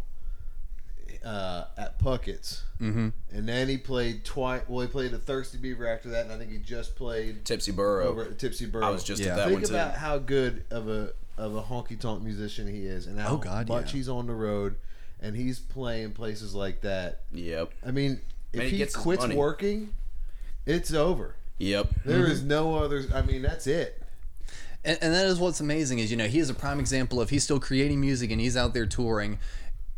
uh, 1.23 1.65
at 1.77 1.99
Puckett's, 1.99 2.63
mm-hmm. 2.81 3.09
and 3.31 3.49
then 3.49 3.67
he 3.67 3.77
played 3.77 4.23
twice. 4.23 4.61
Well, 4.67 4.81
he 4.81 4.87
played 4.87 5.13
a 5.13 5.17
Thirsty 5.17 5.57
Beaver 5.57 5.87
after 5.87 6.09
that, 6.09 6.25
and 6.25 6.33
I 6.33 6.37
think 6.37 6.51
he 6.51 6.57
just 6.57 6.95
played 6.95 7.43
Tipsy 7.45 7.71
Burro. 7.71 8.07
over 8.07 8.23
at 8.23 8.39
Tipsy 8.39 8.65
Burro. 8.65 8.85
I 8.85 8.89
was 8.89 9.03
just 9.03 9.21
Yeah. 9.21 9.31
at 9.31 9.35
that 9.37 9.47
Think 9.47 9.61
one 9.61 9.69
too. 9.69 9.73
about 9.75 9.95
how 9.95 10.17
good 10.19 10.63
of 10.69 10.87
a 10.87 11.13
of 11.37 11.55
a 11.55 11.61
honky 11.61 11.99
tonk 11.99 12.23
musician 12.23 12.67
he 12.67 12.85
is, 12.85 13.05
and 13.07 13.19
how 13.19 13.33
Oh, 13.35 13.37
God, 13.37 13.67
much 13.67 13.87
yeah. 13.93 13.97
he's 13.97 14.09
on 14.09 14.25
the 14.27 14.33
road, 14.33 14.75
and 15.21 15.35
he's 15.35 15.59
playing 15.59 16.11
places 16.13 16.55
like 16.55 16.81
that. 16.81 17.21
Yep. 17.31 17.71
I 17.85 17.91
mean, 17.91 18.21
if 18.53 18.57
Man, 18.59 18.65
he 18.67 18.71
he, 18.71 18.77
gets 18.77 18.95
quits 18.95 19.27
working, 19.27 19.93
it's 20.65 20.93
over. 20.93 21.35
Yep. 21.59 21.89
There 22.05 22.25
is 22.25 22.41
no 22.43 22.75
other. 22.75 23.03
I 23.13 23.21
mean, 23.21 23.41
that's 23.41 23.67
it. 23.67 24.01
And, 24.83 24.97
and 25.01 25.13
that 25.13 25.25
is 25.25 25.39
what's 25.39 25.59
amazing 25.59 25.99
is 25.99 26.11
you 26.11 26.17
know 26.17 26.27
he 26.27 26.39
is 26.39 26.49
a 26.49 26.53
prime 26.53 26.79
example 26.79 27.19
of 27.21 27.29
he's 27.29 27.43
still 27.43 27.59
creating 27.59 27.99
music 27.99 28.31
and 28.31 28.41
he's 28.41 28.57
out 28.57 28.73
there 28.73 28.85
touring. 28.85 29.39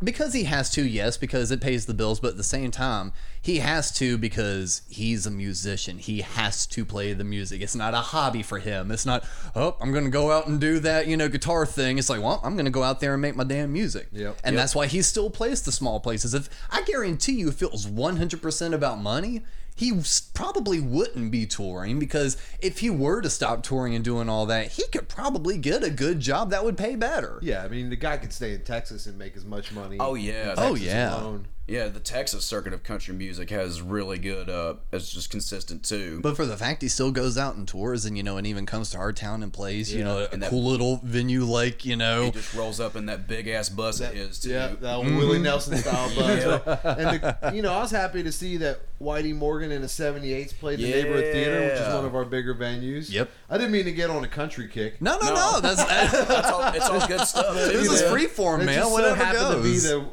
Because 0.02 0.32
he 0.32 0.44
has 0.44 0.70
to 0.70 0.82
yes 0.82 1.18
because 1.18 1.50
it 1.50 1.60
pays 1.60 1.84
the 1.84 1.92
bills 1.92 2.20
but 2.20 2.28
at 2.28 2.36
the 2.38 2.42
same 2.42 2.70
time 2.70 3.12
he 3.42 3.58
has 3.58 3.92
to 3.98 4.16
because 4.16 4.80
he's 4.88 5.26
a 5.26 5.30
musician. 5.30 5.98
He 5.98 6.22
has 6.22 6.66
to 6.68 6.86
play 6.86 7.12
the 7.12 7.24
music. 7.24 7.60
It's 7.60 7.74
not 7.74 7.92
a 7.92 7.98
hobby 7.98 8.42
for 8.42 8.58
him. 8.58 8.90
It's 8.90 9.04
not 9.04 9.26
oh 9.54 9.76
i'm 9.78 9.92
gonna 9.92 10.08
go 10.08 10.30
out 10.30 10.46
and 10.46 10.58
do 10.58 10.78
that 10.80 11.06
you 11.06 11.18
know 11.18 11.28
guitar 11.28 11.66
thing. 11.66 11.98
It's 11.98 12.08
like 12.08 12.22
well 12.22 12.40
i'm 12.42 12.56
gonna 12.56 12.70
go 12.70 12.82
out 12.82 13.00
there 13.00 13.12
and 13.12 13.20
make 13.20 13.36
my 13.36 13.44
damn 13.44 13.74
music. 13.74 14.08
Yep. 14.12 14.38
and 14.42 14.56
that's 14.56 14.74
why 14.74 14.86
he 14.86 15.02
still 15.02 15.28
plays 15.28 15.60
the 15.62 15.72
small 15.72 16.00
places. 16.00 16.32
If 16.32 16.48
i 16.70 16.80
guarantee 16.82 17.32
you 17.32 17.48
if 17.48 17.60
it 17.62 17.70
was 17.70 17.86
100% 17.86 18.72
about 18.72 18.98
money 19.00 19.42
he 19.80 19.98
probably 20.34 20.78
wouldn't 20.78 21.30
be 21.30 21.46
touring 21.46 21.98
because 21.98 22.36
if 22.60 22.80
he 22.80 22.90
were 22.90 23.22
to 23.22 23.30
stop 23.30 23.62
touring 23.62 23.94
and 23.94 24.04
doing 24.04 24.28
all 24.28 24.44
that, 24.44 24.66
he 24.72 24.82
could 24.92 25.08
probably 25.08 25.56
get 25.56 25.82
a 25.82 25.88
good 25.88 26.20
job 26.20 26.50
that 26.50 26.62
would 26.62 26.76
pay 26.76 26.96
better. 26.96 27.38
Yeah, 27.40 27.64
I 27.64 27.68
mean, 27.68 27.88
the 27.88 27.96
guy 27.96 28.18
could 28.18 28.30
stay 28.30 28.52
in 28.52 28.60
Texas 28.60 29.06
and 29.06 29.16
make 29.16 29.38
as 29.38 29.46
much 29.46 29.72
money. 29.72 29.96
Oh, 29.98 30.16
yeah. 30.16 30.52
in 30.52 30.58
Oh, 30.58 30.74
yeah. 30.74 31.14
alone. 31.18 31.46
Yeah, 31.70 31.86
the 31.88 32.00
Texas 32.00 32.44
circuit 32.44 32.72
of 32.72 32.82
country 32.82 33.14
music 33.14 33.50
has 33.50 33.80
really 33.80 34.18
good. 34.18 34.48
Uh, 34.50 34.74
it's 34.92 35.12
just 35.12 35.30
consistent 35.30 35.84
too. 35.84 36.20
But 36.20 36.34
for 36.36 36.44
the 36.44 36.56
fact 36.56 36.82
he 36.82 36.88
still 36.88 37.12
goes 37.12 37.38
out 37.38 37.54
and 37.54 37.66
tours, 37.68 38.04
and 38.04 38.16
you 38.16 38.22
know, 38.22 38.36
and 38.38 38.46
even 38.46 38.66
comes 38.66 38.90
to 38.90 38.98
our 38.98 39.12
town 39.12 39.42
and 39.42 39.52
plays, 39.52 39.94
you 39.94 40.02
know, 40.02 40.18
a 40.18 40.28
And 40.32 40.42
that- 40.42 40.50
cool 40.50 40.64
little 40.64 41.00
venue 41.04 41.44
like 41.44 41.84
you 41.84 41.94
know, 41.96 42.24
he 42.24 42.30
just 42.32 42.52
rolls 42.54 42.80
up 42.80 42.96
in 42.96 43.06
that 43.06 43.28
big 43.28 43.46
ass 43.48 43.68
bus 43.68 44.00
of 44.00 44.12
his 44.12 44.40
too. 44.40 44.50
Yeah, 44.50 44.68
that 44.80 44.80
Mm-hmm. 45.00 45.16
Willie 45.16 45.38
Nelson 45.38 45.76
style 45.78 46.08
buzz. 46.14 46.44
And 47.00 47.20
the, 47.20 47.52
you 47.54 47.62
know, 47.62 47.72
I 47.72 47.78
was 47.80 47.90
happy 47.92 48.22
to 48.24 48.32
see 48.32 48.56
that 48.58 48.80
Whitey 49.00 49.34
Morgan 49.34 49.70
in 49.70 49.80
the 49.80 49.86
78s 49.86 50.58
played 50.58 50.78
the 50.80 50.90
neighborhood 50.90 51.32
theater, 51.32 51.60
which 51.62 51.72
is 51.80 51.94
one 51.94 52.04
of 52.04 52.14
our 52.14 52.24
bigger 52.24 52.54
venues. 52.54 53.10
Yep. 53.10 53.30
I 53.48 53.56
didn't 53.58 53.72
mean 53.72 53.84
to 53.84 53.92
get 53.92 54.10
on 54.10 54.24
a 54.24 54.28
country 54.28 54.68
kick. 54.68 55.00
no, 55.00 55.18
no, 55.18 55.28
no, 55.28 55.34
No. 55.34 55.60
that's 55.60 55.80
It's 56.30 56.48
all, 56.50 56.72
it's 56.72 56.88
all 56.88 57.06
good 57.08 57.20
stuff. 57.20 57.54
Too, 57.54 57.78
this 57.78 57.90
is 57.92 58.02
man. 58.02 58.10
free 58.10 58.26
form, 58.26 58.64
man. 58.66 58.74
just 58.74 58.88
so 58.88 58.92
Whatever 58.92 59.14
happened 59.24 59.56
to 59.56 59.62
be 59.62 59.70
goes. 59.74 59.82
the 59.84 60.10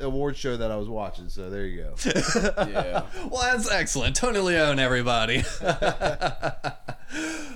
award 0.00 0.36
show 0.36 0.56
that 0.56 0.70
I 0.70 0.76
was 0.76 0.88
watching, 0.88 1.28
so 1.28 1.50
there 1.50 1.66
you 1.66 1.82
go. 1.84 1.94
Yeah. 2.66 3.02
Well, 3.30 3.42
that's 3.42 3.70
excellent. 3.70 4.16
Tony 4.16 4.38
Leone, 4.40 4.78
everybody. 4.78 5.44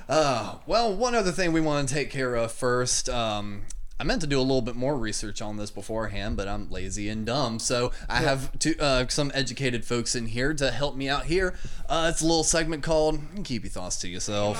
uh, 0.09 0.55
well, 0.67 0.95
one 0.95 1.15
other 1.15 1.33
thing 1.33 1.53
we 1.53 1.61
want 1.61 1.89
to 1.89 1.95
take 1.95 2.11
care 2.11 2.35
of 2.35 2.53
first. 2.53 3.09
Um, 3.09 3.63
I 4.01 4.03
meant 4.03 4.23
to 4.23 4.27
do 4.27 4.39
a 4.39 4.41
little 4.41 4.63
bit 4.63 4.77
more 4.77 4.97
research 4.97 5.43
on 5.43 5.59
this 5.59 5.71
beforehand, 5.71 6.39
but 6.39 6.49
I'm 6.49 6.71
lazy 6.71 7.11
and 7.11 7.27
dumb. 7.27 7.59
So 7.59 7.93
I 8.09 8.17
have 8.17 8.59
two, 8.59 8.75
uh, 8.81 9.07
some 9.09 9.31
educated 9.35 9.85
folks 9.85 10.15
in 10.15 10.25
here 10.25 10.55
to 10.55 10.71
help 10.71 10.97
me 10.97 11.07
out 11.11 11.27
here. 11.27 11.53
Uh, 11.87 12.09
it's 12.11 12.23
a 12.23 12.25
little 12.25 12.43
segment 12.43 12.83
called 12.83 13.21
"Keep 13.45 13.65
Your 13.65 13.71
Thoughts 13.71 13.99
to 13.99 14.09
Yourself." 14.09 14.59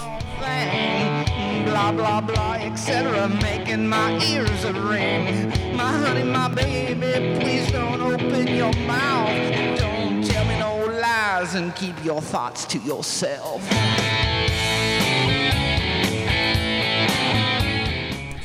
Blah, 1.65 1.93
blah, 1.93 2.21
blah, 2.21 2.53
etc. 2.61 3.31
Making 3.41 3.89
my 3.89 4.23
ears 4.23 4.65
a 4.65 4.75
ring. 4.75 5.49
My 5.75 5.91
honey, 5.91 6.25
my 6.25 6.49
baby, 6.49 7.41
please 7.41 7.73
don't 7.73 7.99
open 7.99 8.47
your 8.47 8.75
mouth. 8.87 9.79
Don't 9.79 10.23
tell 10.23 10.45
me 10.45 10.59
no 10.59 10.85
lies 11.01 11.55
and 11.55 11.75
keep 11.75 12.05
your 12.05 12.21
thoughts 12.21 12.67
to 12.67 12.79
yourself. 12.81 13.63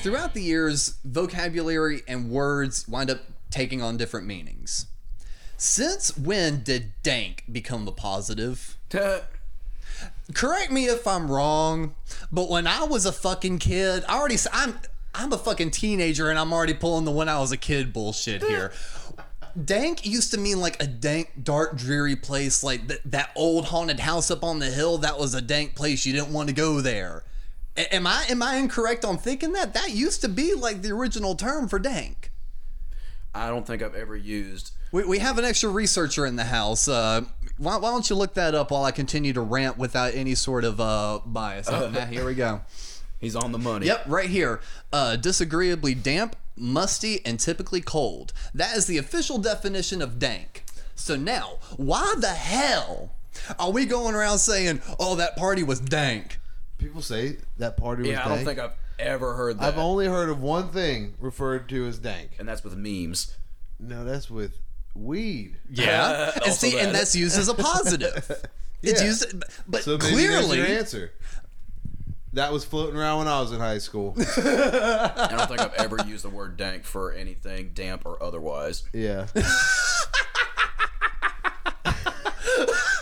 Throughout 0.05 0.35
the 0.35 0.43
years, 0.43 0.99
vocabulary 1.03 2.03
and 2.07 2.29
words 2.29 2.87
wind 2.87 3.09
up 3.09 3.21
taking 3.49 3.81
on 3.81 3.97
different 3.97 4.27
meanings. 4.27 4.85
Since 5.57 6.15
when 6.15 6.61
did 6.61 6.91
dank 7.01 7.43
become 7.51 7.87
a 7.87 7.91
positive? 7.91 8.77
correct 10.35 10.71
me 10.71 10.85
if 10.85 11.07
I'm 11.07 11.31
wrong, 11.31 11.95
but 12.31 12.51
when 12.51 12.67
I 12.67 12.83
was 12.83 13.07
a 13.07 13.11
fucking 13.11 13.57
kid, 13.57 14.05
I 14.07 14.19
already 14.19 14.37
I'm 14.53 14.77
I'm 15.15 15.33
a 15.33 15.39
fucking 15.39 15.71
teenager 15.71 16.29
and 16.29 16.37
I'm 16.37 16.53
already 16.53 16.75
pulling 16.75 17.05
the 17.05 17.11
when 17.11 17.27
I 17.27 17.39
was 17.39 17.51
a 17.51 17.57
kid 17.57 17.91
bullshit 17.91 18.43
here. 18.43 18.73
Dank 19.59 20.05
used 20.05 20.29
to 20.33 20.37
mean 20.37 20.59
like 20.59 20.79
a 20.83 20.85
dank, 20.85 21.31
dark, 21.41 21.77
dreary 21.77 22.15
place, 22.15 22.63
like 22.63 22.87
th- 22.87 23.01
that 23.05 23.31
old 23.35 23.65
haunted 23.65 24.01
house 24.01 24.29
up 24.29 24.43
on 24.43 24.59
the 24.59 24.69
hill. 24.69 24.99
That 24.99 25.17
was 25.17 25.33
a 25.33 25.41
dank 25.41 25.73
place. 25.73 26.05
You 26.05 26.13
didn't 26.13 26.31
want 26.31 26.49
to 26.49 26.53
go 26.53 26.79
there. 26.79 27.23
Am 27.77 28.07
I 28.07 28.25
am 28.29 28.41
I 28.41 28.55
incorrect 28.55 29.03
on 29.03 29.17
thinking 29.17 29.53
that? 29.53 29.73
That 29.73 29.91
used 29.91 30.21
to 30.21 30.29
be 30.29 30.53
like 30.53 30.81
the 30.81 30.91
original 30.91 31.35
term 31.35 31.67
for 31.67 31.79
dank. 31.79 32.31
I 33.33 33.49
don't 33.49 33.67
think 33.67 33.81
I've 33.81 33.95
ever 33.95 34.15
used. 34.15 34.71
We, 34.93 35.03
we 35.03 35.19
have 35.19 35.37
an 35.37 35.43
extra 35.43 35.69
researcher 35.69 36.25
in 36.25 36.37
the 36.37 36.45
house. 36.45 36.87
Uh, 36.87 37.23
why, 37.57 37.75
why 37.75 37.91
don't 37.91 38.09
you 38.09 38.15
look 38.15 38.33
that 38.35 38.55
up 38.55 38.71
while 38.71 38.85
I 38.85 38.91
continue 38.91 39.33
to 39.33 39.41
rant 39.41 39.77
without 39.77 40.15
any 40.15 40.35
sort 40.35 40.63
of 40.63 40.79
uh, 40.79 41.19
bias? 41.25 41.67
Oh, 41.69 41.89
now 41.89 42.05
here 42.05 42.25
we 42.25 42.33
go. 42.33 42.61
He's 43.19 43.35
on 43.35 43.51
the 43.51 43.57
money. 43.57 43.87
Yep, 43.87 44.03
right 44.07 44.29
here. 44.29 44.61
Uh, 44.93 45.17
disagreeably 45.17 45.95
damp, 45.95 46.35
musty, 46.55 47.25
and 47.25 47.39
typically 47.39 47.81
cold. 47.81 48.31
That 48.53 48.77
is 48.77 48.85
the 48.85 48.97
official 48.97 49.37
definition 49.37 50.01
of 50.01 50.17
dank. 50.19 50.63
So 50.95 51.15
now, 51.17 51.59
why 51.75 52.13
the 52.17 52.29
hell 52.29 53.11
are 53.59 53.71
we 53.71 53.85
going 53.85 54.15
around 54.15 54.37
saying, 54.39 54.81
"Oh, 54.99 55.15
that 55.15 55.35
party 55.35 55.63
was 55.63 55.79
dank"? 55.79 56.39
People 56.77 57.01
say 57.01 57.37
that 57.57 57.77
party 57.77 58.01
was 58.03 58.11
Yeah, 58.11 58.25
I 58.25 58.29
don't 58.35 58.45
think 58.45 58.59
I've 58.59 58.73
ever 58.99 59.33
heard 59.35 59.59
that. 59.59 59.63
I've 59.65 59.77
only 59.77 60.07
heard 60.07 60.29
of 60.29 60.41
one 60.41 60.69
thing 60.69 61.13
referred 61.19 61.67
to 61.69 61.85
as 61.87 61.97
dank. 61.99 62.31
and 62.39 62.47
that's 62.47 62.63
with 62.63 62.75
memes. 62.75 63.35
No, 63.79 64.03
that's 64.05 64.29
with 64.29 64.57
weed. 64.93 65.57
Yeah, 65.69 66.31
and 66.35 66.43
Also 66.43 66.67
see, 66.69 66.79
and 66.79 66.93
that's 66.95 67.15
used 67.15 67.37
as 67.37 67.47
a 67.49 67.53
positive. 67.53 68.29
It's 68.83 69.01
Yeah. 69.01 69.07
used, 69.07 69.43
but 69.67 69.83
So 69.83 69.97
maybe 69.97 70.11
clearly, 70.13 70.57
your 70.57 70.67
answer. 70.67 71.11
That 72.33 72.51
was 72.53 72.63
floating 72.65 72.97
around 72.97 73.19
when 73.19 73.27
I 73.27 73.39
was 73.41 73.51
in 73.51 73.59
high 73.59 73.79
school. 73.79 74.13
I 74.19 75.27
don't 75.31 75.47
think 75.47 75.59
I've 75.61 75.73
ever 75.75 75.97
used 76.05 76.23
the 76.23 76.29
word 76.29 76.55
dank 76.57 76.83
for 76.83 77.11
anything 77.13 77.71
damp 77.73 78.05
or 78.05 78.21
otherwise. 78.21 78.83
Yeah. 78.93 79.25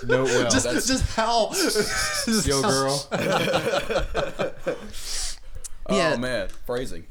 No, 0.08 0.24
well, 0.26 0.50
just 0.50 0.66
that's- 0.66 0.88
just 0.88 1.16
how 1.16 1.52
yo, 2.46 2.62
girl. 2.62 3.08
Yeah. 5.90 6.14
Oh 6.16 6.18
man, 6.18 6.48
phrasing. 6.66 7.04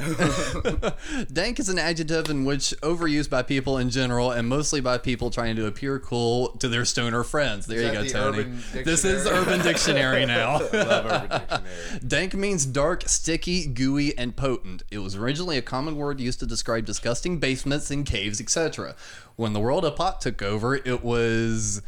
Dank 1.31 1.61
is 1.61 1.69
an 1.69 1.79
adjective 1.79 2.31
in 2.31 2.47
which 2.47 2.73
overused 2.83 3.29
by 3.29 3.43
people 3.43 3.77
in 3.77 3.91
general 3.91 4.31
and 4.31 4.49
mostly 4.49 4.81
by 4.81 4.97
people 4.97 5.29
trying 5.31 5.57
to 5.57 5.67
appear 5.67 5.99
cool 5.99 6.49
to 6.57 6.71
their 6.71 6.87
stoner 6.87 7.23
friends. 7.23 7.67
There 7.67 7.83
you 7.83 7.93
go, 7.93 8.03
the 8.03 8.09
Tony. 8.09 8.45
This 8.83 9.05
is 9.05 9.27
Urban 9.27 9.61
Dictionary 9.61 10.25
now. 10.25 10.61
Love 10.73 10.73
Urban 10.73 11.29
Dictionary. 11.29 11.65
Dank 12.07 12.35
means 12.35 12.65
dark, 12.65 13.07
sticky, 13.11 13.67
gooey, 13.67 14.17
and 14.17 14.35
potent. 14.35 14.85
It 14.91 14.99
was 15.01 15.17
originally 15.17 15.59
a 15.59 15.63
common 15.63 15.97
word 15.97 16.19
used 16.19 16.41
to 16.41 16.47
describe 16.47 16.87
disgusting 16.87 17.39
basements 17.39 17.91
and 17.91 18.07
caves, 18.07 18.41
etc. 18.41 18.95
When 19.37 19.53
the 19.53 19.61
world 19.61 19.85
of 19.85 19.97
pot 19.97 20.23
took 20.23 20.41
over, 20.41 20.77
it 20.77 21.05
was 21.05 21.83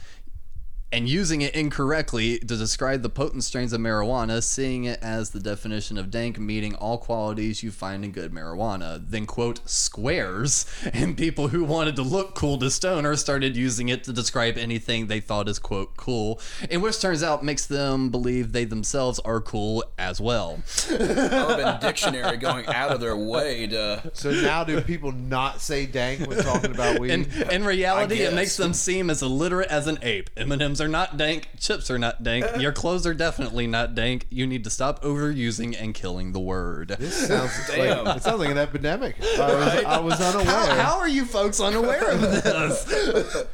and 0.94 1.08
using 1.08 1.42
it 1.42 1.52
incorrectly 1.56 2.38
to 2.38 2.56
describe 2.56 3.02
the 3.02 3.08
potent 3.08 3.42
strains 3.42 3.72
of 3.72 3.80
marijuana, 3.80 4.40
seeing 4.40 4.84
it 4.84 4.96
as 5.02 5.30
the 5.30 5.40
definition 5.40 5.98
of 5.98 6.08
dank, 6.08 6.38
meeting 6.38 6.72
all 6.76 6.98
qualities 6.98 7.64
you 7.64 7.72
find 7.72 8.04
in 8.04 8.12
good 8.12 8.30
marijuana. 8.30 9.04
Then, 9.04 9.26
quote, 9.26 9.60
squares, 9.68 10.66
and 10.92 11.16
people 11.16 11.48
who 11.48 11.64
wanted 11.64 11.96
to 11.96 12.02
look 12.02 12.36
cool 12.36 12.58
to 12.58 12.66
stoners 12.66 13.18
started 13.18 13.56
using 13.56 13.88
it 13.88 14.04
to 14.04 14.12
describe 14.12 14.56
anything 14.56 15.08
they 15.08 15.18
thought 15.18 15.48
is, 15.48 15.58
quote, 15.58 15.96
cool, 15.96 16.40
and 16.70 16.80
which 16.80 17.00
turns 17.00 17.24
out 17.24 17.44
makes 17.44 17.66
them 17.66 18.10
believe 18.10 18.52
they 18.52 18.64
themselves 18.64 19.18
are 19.20 19.40
cool 19.40 19.82
as 19.98 20.20
well. 20.20 20.62
Urban 20.92 21.80
Dictionary 21.80 22.36
going 22.36 22.66
out 22.66 22.92
of 22.92 23.00
their 23.00 23.16
way 23.16 23.66
to. 23.66 24.12
So 24.12 24.30
now 24.30 24.62
do 24.62 24.80
people 24.80 25.10
not 25.10 25.60
say 25.60 25.86
dank 25.86 26.28
when 26.28 26.40
talking 26.40 26.70
about 26.70 27.00
weed? 27.00 27.10
In, 27.10 27.50
in 27.50 27.64
reality, 27.64 28.20
it 28.20 28.32
makes 28.32 28.56
them 28.56 28.72
seem 28.72 29.10
as 29.10 29.22
illiterate 29.22 29.70
as 29.70 29.88
an 29.88 29.98
ape. 30.00 30.30
M&Ms 30.36 30.83
are 30.84 30.88
not 30.88 31.16
dank. 31.16 31.48
Chips 31.58 31.90
are 31.90 31.98
not 31.98 32.22
dank. 32.22 32.44
Uh. 32.44 32.58
Your 32.58 32.72
clothes 32.72 33.06
are 33.06 33.14
definitely 33.14 33.66
not 33.66 33.94
dank. 33.94 34.26
You 34.30 34.46
need 34.46 34.64
to 34.64 34.70
stop 34.70 35.02
overusing 35.02 35.74
and 35.80 35.94
killing 35.94 36.32
the 36.32 36.40
word. 36.40 36.96
sounds 37.10 37.52
Damn. 37.68 38.04
like, 38.04 38.16
it 38.18 38.22
sounds 38.22 38.38
like 38.38 38.50
an 38.50 38.58
epidemic. 38.58 39.16
I 39.20 39.54
was, 39.54 39.84
I 39.84 39.98
was 40.00 40.20
unaware. 40.20 40.46
How, 40.46 40.74
how 40.76 40.98
are 40.98 41.08
you 41.08 41.24
folks 41.24 41.60
unaware 41.60 42.10
of 42.10 42.20
this? 42.20 43.44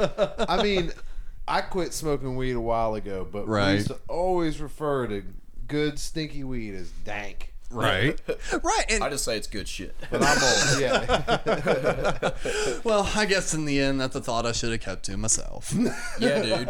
I 0.49 0.63
mean, 0.63 0.93
I 1.49 1.61
quit 1.63 1.93
smoking 1.95 2.37
weed 2.37 2.53
a 2.53 2.61
while 2.61 2.95
ago, 2.95 3.27
but 3.31 3.47
Right. 3.49 3.69
we 3.69 3.75
used 3.77 3.89
to 3.89 3.99
always 4.09 4.61
refer 4.61 5.07
to 5.07 5.23
good 5.67 5.99
stinky 5.99 6.45
weed 6.45 6.75
as 6.75 6.91
dank. 7.05 7.50
Right. 7.71 8.21
Right. 8.63 8.85
And, 8.89 9.03
I 9.05 9.11
just 9.11 9.25
say 9.25 9.37
it's 9.37 9.47
good 9.47 9.69
shit. 9.69 9.95
But 10.11 10.23
I'm 10.23 10.39
old. 10.43 10.81
Yeah. 10.81 12.31
well, 12.85 13.11
I 13.15 13.27
guess 13.27 13.55
in 13.55 13.65
the 13.65 13.81
end, 13.81 14.01
that's 14.01 14.17
a 14.17 14.21
thought 14.21 14.45
I 14.47 14.53
should 14.53 14.73
have 14.73 14.81
kept 14.81 15.05
to 15.05 15.17
myself. 15.17 15.73
Yeah, 16.19 16.43
dude. 16.43 16.69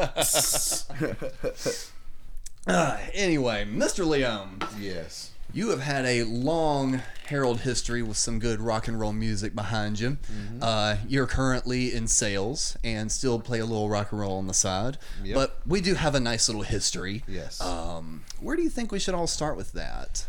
Uh, 2.66 2.98
anyway, 3.14 3.64
Mr. 3.64 4.06
Leone, 4.06 4.58
yes. 4.78 5.30
you 5.52 5.70
have 5.70 5.80
had 5.80 6.04
a 6.04 6.24
long 6.24 7.00
herald 7.26 7.60
history 7.60 8.02
with 8.02 8.16
some 8.18 8.38
good 8.38 8.60
rock 8.60 8.86
and 8.86 9.00
roll 9.00 9.12
music 9.14 9.54
behind 9.54 9.98
you. 9.98 10.18
Uh, 10.60 10.96
you're 11.08 11.26
currently 11.26 11.94
in 11.94 12.06
sales 12.06 12.76
and 12.84 13.10
still 13.10 13.40
play 13.40 13.60
a 13.60 13.64
little 13.64 13.88
rock 13.88 14.12
and 14.12 14.20
roll 14.20 14.36
on 14.36 14.46
the 14.46 14.54
side. 14.54 14.98
Yep. 15.24 15.34
But 15.34 15.60
we 15.66 15.80
do 15.80 15.94
have 15.94 16.14
a 16.14 16.20
nice 16.20 16.48
little 16.48 16.62
history. 16.62 17.24
Yes. 17.26 17.60
Um, 17.60 18.24
where 18.40 18.56
do 18.56 18.62
you 18.62 18.68
think 18.70 18.92
we 18.92 18.98
should 18.98 19.14
all 19.14 19.26
start 19.26 19.56
with 19.56 19.72
that? 19.72 20.26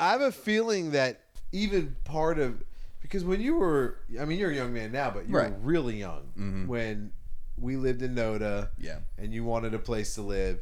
I 0.00 0.12
have 0.12 0.20
a 0.20 0.32
feeling 0.32 0.92
that 0.92 1.20
even 1.52 1.96
part 2.04 2.38
of 2.38 2.62
because 3.02 3.24
when 3.24 3.40
you 3.40 3.54
were, 3.56 3.98
I 4.18 4.24
mean, 4.24 4.38
you're 4.38 4.50
a 4.50 4.54
young 4.54 4.72
man 4.72 4.90
now, 4.92 5.10
but 5.10 5.28
you 5.28 5.36
Right. 5.36 5.50
were 5.50 5.58
really 5.58 5.98
young 5.98 6.22
mm-hmm. 6.38 6.66
when 6.66 7.12
we 7.58 7.76
lived 7.76 8.02
in 8.02 8.14
Noda. 8.14 8.70
Yeah. 8.78 9.00
And 9.18 9.32
you 9.32 9.44
wanted 9.44 9.74
a 9.74 9.78
place 9.78 10.14
to 10.16 10.22
live, 10.22 10.60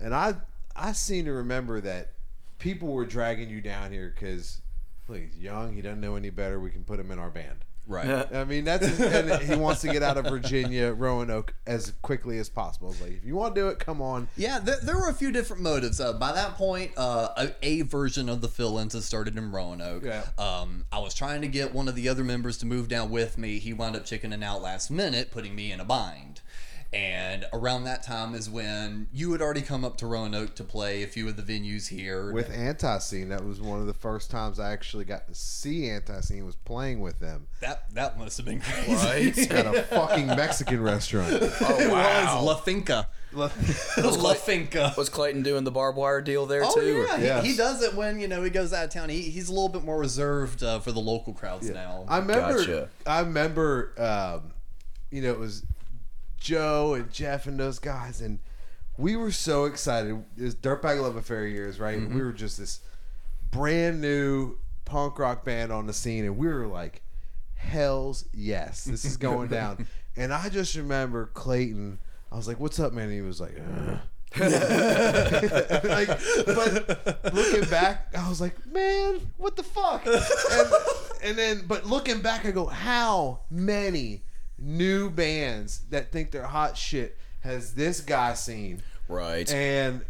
and 0.00 0.14
I 0.14 0.34
I 0.76 0.92
seem 0.92 1.24
to 1.26 1.32
remember 1.32 1.80
that 1.80 2.12
people 2.58 2.92
were 2.92 3.06
dragging 3.06 3.48
you 3.50 3.60
down 3.60 3.92
here 3.92 4.12
because. 4.14 4.60
Look, 5.06 5.18
he's 5.18 5.36
young. 5.36 5.74
He 5.74 5.82
doesn't 5.82 6.00
know 6.00 6.16
any 6.16 6.30
better. 6.30 6.58
We 6.58 6.70
can 6.70 6.82
put 6.82 6.98
him 6.98 7.10
in 7.10 7.18
our 7.18 7.28
band. 7.28 7.66
Right. 7.86 8.32
I 8.32 8.44
mean, 8.44 8.64
that's 8.64 8.98
and 8.98 9.42
he 9.42 9.56
wants 9.56 9.82
to 9.82 9.88
get 9.88 10.02
out 10.02 10.16
of 10.16 10.26
Virginia, 10.26 10.92
Roanoke, 10.92 11.54
as 11.66 11.92
quickly 12.02 12.38
as 12.38 12.48
possible. 12.48 12.90
It's 12.90 13.00
like, 13.00 13.12
if 13.12 13.24
you 13.24 13.36
want 13.36 13.54
to 13.54 13.60
do 13.60 13.68
it, 13.68 13.78
come 13.78 14.00
on. 14.00 14.28
Yeah, 14.36 14.58
there, 14.58 14.78
there 14.82 14.96
were 14.96 15.08
a 15.08 15.14
few 15.14 15.30
different 15.30 15.62
motives. 15.62 16.00
Uh, 16.00 16.14
by 16.14 16.32
that 16.32 16.56
point, 16.56 16.92
uh, 16.96 17.28
a, 17.36 17.52
a 17.62 17.82
version 17.82 18.28
of 18.28 18.40
the 18.40 18.48
fill-ins 18.48 18.94
had 18.94 19.02
started 19.02 19.36
in 19.36 19.52
Roanoke. 19.52 20.04
Yeah. 20.04 20.24
Um, 20.38 20.86
I 20.90 20.98
was 20.98 21.14
trying 21.14 21.42
to 21.42 21.48
get 21.48 21.74
one 21.74 21.88
of 21.88 21.94
the 21.94 22.08
other 22.08 22.24
members 22.24 22.56
to 22.58 22.66
move 22.66 22.88
down 22.88 23.10
with 23.10 23.36
me. 23.36 23.58
He 23.58 23.72
wound 23.72 23.96
up 23.96 24.06
chickening 24.06 24.42
out 24.42 24.62
last 24.62 24.90
minute, 24.90 25.30
putting 25.30 25.54
me 25.54 25.70
in 25.70 25.80
a 25.80 25.84
bind. 25.84 26.40
And 26.94 27.44
around 27.52 27.84
that 27.84 28.04
time 28.04 28.36
is 28.36 28.48
when 28.48 29.08
you 29.12 29.32
had 29.32 29.42
already 29.42 29.62
come 29.62 29.84
up 29.84 29.96
to 29.96 30.06
Roanoke 30.06 30.54
to 30.54 30.62
play 30.64 31.02
a 31.02 31.08
few 31.08 31.26
of 31.28 31.36
the 31.36 31.42
venues 31.42 31.88
here. 31.88 32.32
With 32.32 32.50
Antiseen, 32.52 33.30
that 33.30 33.44
was 33.44 33.60
one 33.60 33.80
of 33.80 33.86
the 33.86 33.92
first 33.94 34.30
times 34.30 34.60
I 34.60 34.70
actually 34.72 35.04
got 35.04 35.26
to 35.26 35.34
see 35.34 35.82
Antiseen. 35.88 36.46
Was 36.46 36.54
playing 36.54 37.00
with 37.00 37.18
them 37.18 37.48
that 37.60 37.92
that 37.94 38.16
must 38.16 38.36
have 38.36 38.46
been 38.46 38.60
crazy. 38.60 38.92
Right? 38.94 39.50
at 39.50 39.66
a 39.74 39.82
fucking 39.82 40.28
Mexican 40.28 40.80
restaurant. 40.82 41.32
oh 41.32 41.76
It 41.80 41.90
wow. 41.90 42.36
was 42.36 42.44
La 42.46 42.54
Finca. 42.56 43.08
La 43.32 43.48
Finca. 44.34 44.94
Was 44.96 45.08
Clayton 45.08 45.42
doing 45.42 45.64
the 45.64 45.72
barbed 45.72 45.98
wire 45.98 46.20
deal 46.20 46.46
there 46.46 46.62
Oh 46.64 46.74
too? 46.74 46.98
or- 47.00 47.06
yeah, 47.06 47.16
he- 47.18 47.24
Yes. 47.24 47.44
he, 47.46 47.56
does 47.56 47.82
it 47.82 47.94
when 47.94 48.20
you 48.20 48.28
know 48.28 48.40
he 48.44 48.50
goes 48.50 48.72
out 48.72 48.84
of 48.84 48.90
town. 48.90 49.08
He, 49.08 49.22
he's 49.22 49.48
a 49.48 49.52
little 49.52 49.68
bit 49.68 49.82
more 49.82 49.98
reserved 49.98 50.62
uh, 50.62 50.78
for 50.78 50.92
the 50.92 51.00
local 51.00 51.32
crowds 51.32 51.68
now. 51.68 52.04
I 52.08 52.18
remember. 52.18 52.58
Gotcha. 52.58 52.88
I 53.04 53.20
remember. 53.20 53.92
Um, 53.98 54.52
you 55.10 55.22
know, 55.22 55.30
it 55.30 55.38
was 55.38 55.64
Joe 56.44 56.92
and 56.92 57.10
Jeff 57.10 57.46
and 57.46 57.58
those 57.58 57.78
guys, 57.78 58.20
and 58.20 58.38
we 58.98 59.16
were 59.16 59.32
so 59.32 59.64
excited. 59.64 60.22
It 60.36 60.42
was 60.42 60.54
Dirtbag 60.54 61.00
Love 61.00 61.16
Affair 61.16 61.46
years, 61.46 61.80
right? 61.80 61.98
Mm-hmm. 61.98 62.14
We 62.14 62.22
were 62.22 62.32
just 62.32 62.58
this 62.58 62.80
brand 63.50 64.02
new 64.02 64.58
punk 64.84 65.18
rock 65.18 65.42
band 65.42 65.72
on 65.72 65.86
the 65.86 65.94
scene, 65.94 66.26
and 66.26 66.36
we 66.36 66.46
were 66.46 66.66
like, 66.66 67.02
"Hell's 67.54 68.26
yes, 68.34 68.84
this 68.84 69.06
is 69.06 69.16
going 69.16 69.48
down." 69.60 69.86
and 70.16 70.34
I 70.34 70.50
just 70.50 70.74
remember 70.74 71.30
Clayton. 71.32 71.98
I 72.30 72.36
was 72.36 72.46
like, 72.46 72.60
"What's 72.60 72.78
up, 72.78 72.92
man?" 72.92 73.04
And 73.04 73.14
he 73.14 73.22
was 73.22 73.40
like. 73.40 73.58
"Uh." 73.58 73.96
like, 74.40 76.08
but 76.08 77.32
looking 77.32 77.70
back, 77.70 78.08
I 78.18 78.28
was 78.28 78.40
like, 78.40 78.66
man, 78.66 79.20
what 79.36 79.54
the 79.54 79.62
fuck? 79.62 80.04
And, 80.04 80.72
and 81.22 81.38
then, 81.38 81.64
but 81.68 81.86
looking 81.86 82.20
back, 82.20 82.44
I 82.44 82.50
go, 82.50 82.66
how 82.66 83.42
many 83.48 84.24
new 84.58 85.10
bands 85.10 85.80
that 85.90 86.12
think 86.12 86.30
they're 86.30 86.46
hot 86.46 86.76
shit 86.76 87.16
has 87.40 87.74
this 87.74 88.00
guy 88.00 88.34
seen? 88.34 88.82
Right. 89.08 89.50
And 89.52 90.04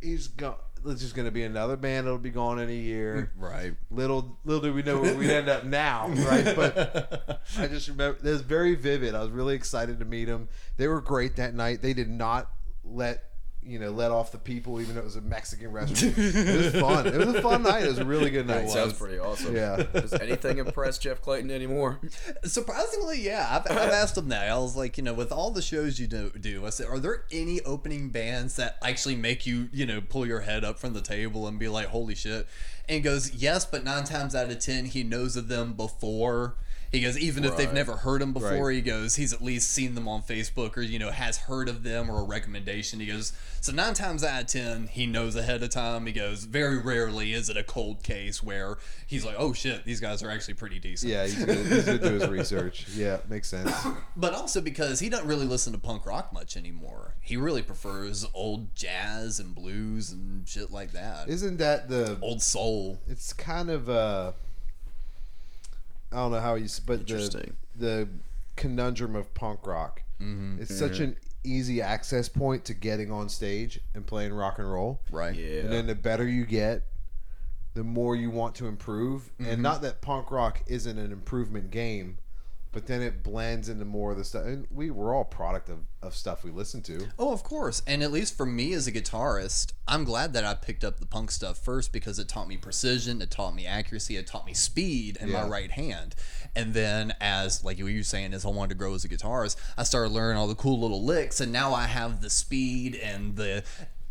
he's 0.00 0.28
gone. 0.28 0.56
There's 0.84 1.00
just 1.00 1.14
gonna 1.14 1.30
be 1.30 1.42
another 1.42 1.76
band 1.76 2.06
that'll 2.06 2.18
be 2.18 2.30
gone 2.30 2.58
in 2.58 2.70
a 2.70 2.72
year. 2.72 3.30
right. 3.36 3.74
Little, 3.90 4.38
little 4.44 4.62
do 4.62 4.72
we 4.72 4.82
know 4.82 5.00
where 5.00 5.14
we'd 5.14 5.30
end 5.30 5.48
up 5.48 5.64
now, 5.64 6.08
right? 6.08 6.44
But 6.56 7.42
I 7.58 7.66
just 7.66 7.88
remember 7.88 8.18
it 8.18 8.30
was 8.30 8.40
very 8.40 8.74
vivid. 8.74 9.14
I 9.14 9.20
was 9.20 9.30
really 9.30 9.54
excited 9.54 9.98
to 9.98 10.04
meet 10.06 10.24
them. 10.24 10.48
They 10.78 10.88
were 10.88 11.00
great 11.00 11.36
that 11.36 11.54
night. 11.54 11.82
They 11.82 11.92
did 11.92 12.08
not 12.08 12.50
let 12.82 13.24
you 13.62 13.78
know 13.78 13.90
let 13.90 14.10
off 14.10 14.32
the 14.32 14.38
people, 14.38 14.80
even 14.80 14.94
though 14.94 15.02
it 15.02 15.04
was 15.04 15.16
a 15.16 15.20
Mexican 15.20 15.70
restaurant. 15.70 16.14
it 16.16 16.72
was 16.72 16.74
fun. 16.80 17.06
It 17.06 17.16
was 17.16 17.34
a 17.34 17.42
fun 17.42 17.62
night. 17.62 17.84
It 17.84 17.88
was 17.88 17.98
a 17.98 18.04
really 18.04 18.30
good 18.30 18.46
night. 18.46 18.70
Sounds 18.70 18.94
pretty 18.94 19.18
awesome. 19.18 19.54
Yeah. 19.54 19.84
Does 19.92 20.12
anything 20.14 20.58
impress 20.58 20.98
Jeff 20.98 21.20
Clayton 21.20 21.50
anymore? 21.50 22.00
Surprisingly, 22.44 23.20
yeah, 23.20 23.46
I've, 23.50 23.70
I've 23.70 23.92
asked 23.92 24.16
him 24.16 24.28
that. 24.28 24.48
I 24.50 24.58
was 24.58 24.76
like, 24.76 24.96
you 24.96 25.04
know, 25.04 25.14
with 25.14 25.30
all 25.32 25.50
the 25.50 25.62
shows 25.62 25.98
you 25.98 26.06
do, 26.06 26.30
do, 26.30 26.66
I 26.66 26.70
said, 26.70 26.86
are 26.86 26.98
there 26.98 27.24
any 27.30 27.60
opening 27.62 28.08
bands 28.10 28.56
that 28.56 28.78
actually 28.82 29.16
make 29.16 29.46
you, 29.46 29.68
you 29.72 29.86
know, 29.86 30.00
pull 30.00 30.26
your 30.26 30.40
head 30.40 30.64
up 30.64 30.78
from 30.78 30.94
the 30.94 31.02
table 31.02 31.46
and 31.46 31.58
be 31.58 31.68
like, 31.68 31.88
holy 31.88 32.14
shit? 32.14 32.46
And 32.88 32.96
he 32.96 33.00
goes, 33.00 33.34
yes, 33.34 33.64
but 33.66 33.84
nine 33.84 34.04
times 34.04 34.34
out 34.34 34.50
of 34.50 34.58
ten, 34.58 34.86
he 34.86 35.02
knows 35.04 35.36
of 35.36 35.48
them 35.48 35.74
before. 35.74 36.56
He 36.92 37.00
goes, 37.00 37.16
even 37.16 37.44
if 37.44 37.56
they've 37.56 37.72
never 37.72 37.96
heard 37.98 38.20
them 38.20 38.32
before, 38.32 38.66
Right. 38.68 38.74
he 38.76 38.80
goes, 38.80 39.14
he's 39.14 39.32
at 39.32 39.40
least 39.40 39.70
seen 39.70 39.94
them 39.94 40.08
on 40.08 40.22
Facebook 40.22 40.76
or, 40.76 40.82
you 40.82 40.98
know, 40.98 41.10
has 41.12 41.36
heard 41.38 41.68
of 41.68 41.84
them 41.84 42.10
or 42.10 42.20
a 42.20 42.24
recommendation. 42.24 42.98
He 42.98 43.06
goes, 43.06 43.32
so 43.60 43.70
nine 43.72 43.94
times 43.94 44.24
out 44.24 44.40
of 44.40 44.46
ten, 44.48 44.88
he 44.88 45.06
knows 45.06 45.36
ahead 45.36 45.62
of 45.62 45.70
time. 45.70 46.06
He 46.06 46.12
goes, 46.12 46.44
very 46.44 46.78
rarely 46.78 47.32
is 47.32 47.48
it 47.48 47.56
a 47.56 47.62
cold 47.62 48.02
case 48.02 48.42
where 48.42 48.78
he's 49.06 49.24
like, 49.24 49.36
oh 49.38 49.52
shit, 49.52 49.84
these 49.84 50.00
guys 50.00 50.20
are 50.24 50.30
actually 50.30 50.54
pretty 50.54 50.80
decent. 50.80 51.12
Yeah, 51.12 51.24
he's 51.26 51.38
gonna, 51.44 51.54
he's 51.54 51.84
do 51.84 51.98
his 52.14 52.26
research. 52.28 52.86
Yeah, 52.96 53.18
makes 53.28 53.48
sense. 53.48 53.72
But 54.16 54.34
also 54.34 54.60
because 54.60 54.98
he 54.98 55.08
doesn't 55.08 55.28
really 55.28 55.46
listen 55.46 55.72
to 55.72 55.78
punk 55.78 56.06
rock 56.06 56.32
much 56.32 56.56
anymore. 56.56 57.14
He 57.20 57.36
really 57.36 57.62
prefers 57.62 58.26
old 58.34 58.74
jazz 58.74 59.38
and 59.38 59.54
blues 59.54 60.10
and 60.10 60.48
shit 60.48 60.72
like 60.72 60.90
that. 60.92 61.28
Isn't 61.28 61.58
that 61.58 61.88
the? 61.88 62.18
old 62.20 62.42
soul. 62.42 62.98
It's 63.06 63.32
kind 63.32 63.70
of 63.70 63.88
uh, 63.88 64.32
I 66.12 66.16
don't 66.16 66.32
know 66.32 66.40
how 66.40 66.54
you, 66.56 66.68
but 66.86 67.06
the 67.06 67.14
Interesting. 67.14 67.56
the 67.76 68.08
conundrum 68.56 69.16
of 69.16 69.32
punk 69.34 69.66
rock. 69.66 70.02
Mm-hmm. 70.20 70.60
It's 70.60 70.76
such 70.76 71.00
an 71.00 71.16
easy 71.44 71.80
access 71.80 72.28
point 72.28 72.64
to 72.66 72.74
getting 72.74 73.10
on 73.10 73.28
stage 73.28 73.80
and 73.94 74.06
playing 74.06 74.34
rock 74.34 74.58
and 74.58 74.70
roll. 74.70 75.00
Right. 75.10 75.34
Yeah. 75.34 75.60
And 75.60 75.72
then 75.72 75.86
the 75.86 75.94
better 75.94 76.28
you 76.28 76.44
get, 76.44 76.82
the 77.74 77.84
more 77.84 78.16
you 78.16 78.30
want 78.30 78.54
to 78.56 78.66
improve. 78.66 79.30
Mm-hmm. 79.40 79.50
And 79.50 79.62
not 79.62 79.82
that 79.82 80.00
punk 80.00 80.30
rock 80.30 80.62
isn't 80.66 80.98
an 80.98 81.12
improvement 81.12 81.70
game, 81.70 82.18
but 82.72 82.86
then 82.86 83.02
it 83.02 83.22
blends 83.22 83.68
into 83.68 83.84
more 83.84 84.12
of 84.12 84.18
the 84.18 84.24
stuff. 84.24 84.44
And 84.44 84.66
we 84.70 84.90
were 84.90 85.14
all 85.14 85.24
product 85.24 85.68
of, 85.68 85.80
of 86.02 86.14
stuff 86.14 86.44
we 86.44 86.50
listened 86.50 86.84
to. 86.84 87.08
Oh, 87.18 87.32
of 87.32 87.42
course. 87.42 87.82
And 87.86 88.02
at 88.02 88.12
least 88.12 88.36
for 88.36 88.46
me 88.46 88.72
as 88.72 88.86
a 88.86 88.92
guitarist, 88.92 89.72
I'm 89.88 90.04
glad 90.04 90.32
that 90.34 90.44
I 90.44 90.54
picked 90.54 90.84
up 90.84 91.00
the 91.00 91.06
punk 91.06 91.32
stuff 91.32 91.58
first 91.58 91.92
because 91.92 92.18
it 92.18 92.28
taught 92.28 92.48
me 92.48 92.56
precision, 92.56 93.20
it 93.20 93.30
taught 93.30 93.54
me 93.54 93.66
accuracy, 93.66 94.16
it 94.16 94.26
taught 94.26 94.46
me 94.46 94.54
speed 94.54 95.18
in 95.20 95.32
my 95.32 95.46
right 95.46 95.72
hand. 95.72 96.14
And 96.54 96.72
then 96.74 97.14
as 97.20 97.64
like 97.64 97.78
you 97.78 97.84
were 97.84 98.02
saying, 98.02 98.34
as 98.34 98.44
I 98.44 98.48
wanted 98.48 98.70
to 98.70 98.74
grow 98.76 98.94
as 98.94 99.04
a 99.04 99.08
guitarist, 99.08 99.56
I 99.76 99.82
started 99.82 100.12
learning 100.12 100.38
all 100.38 100.46
the 100.48 100.54
cool 100.54 100.80
little 100.80 101.02
licks 101.02 101.40
and 101.40 101.52
now 101.52 101.74
I 101.74 101.86
have 101.86 102.20
the 102.20 102.30
speed 102.30 102.94
and 102.94 103.36
the 103.36 103.64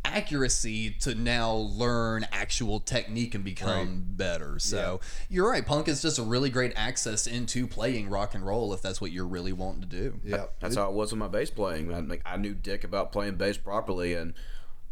accuracy 0.05 0.89
to 0.89 1.13
now 1.13 1.51
learn 1.51 2.25
actual 2.31 2.79
technique 2.79 3.35
and 3.35 3.43
become 3.43 4.03
better. 4.07 4.57
So 4.57 4.99
you're 5.29 5.49
right, 5.49 5.65
punk 5.65 5.88
is 5.88 6.01
just 6.01 6.17
a 6.17 6.23
really 6.23 6.49
great 6.49 6.73
access 6.75 7.27
into 7.27 7.67
playing 7.67 8.09
rock 8.09 8.33
and 8.33 8.45
roll 8.45 8.73
if 8.73 8.81
that's 8.81 8.99
what 9.01 9.12
you're 9.12 9.27
really 9.27 9.53
wanting 9.53 9.81
to 9.81 9.88
do. 9.88 10.19
Yeah. 10.23 10.45
That's 10.59 10.75
how 10.75 10.89
it 10.89 10.93
was 10.93 11.12
with 11.12 11.19
my 11.19 11.27
bass 11.27 11.49
playing. 11.51 11.93
I, 11.93 11.99
like, 11.99 12.21
I 12.25 12.38
knew 12.38 12.53
dick 12.53 12.83
about 12.83 13.12
playing 13.12 13.35
bass 13.35 13.57
properly, 13.57 14.13
and 14.13 14.33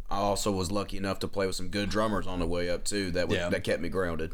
I 0.10 0.17
also 0.17 0.52
was 0.52 0.72
lucky 0.72 0.98
enough 0.98 1.20
to 1.20 1.28
play 1.28 1.48
with 1.48 1.56
some 1.56 1.70
good 1.70 1.89
drummers 1.89 2.28
on 2.28 2.39
the 2.39 2.48
way 2.48 2.70
up 2.70 2.84
too. 2.84 3.12
That 3.12 3.28
would, 3.28 3.38
Yeah. 3.38 3.50
that 3.50 3.63
kept 3.63 3.82
me 3.82 3.89
grounded. 3.89 4.34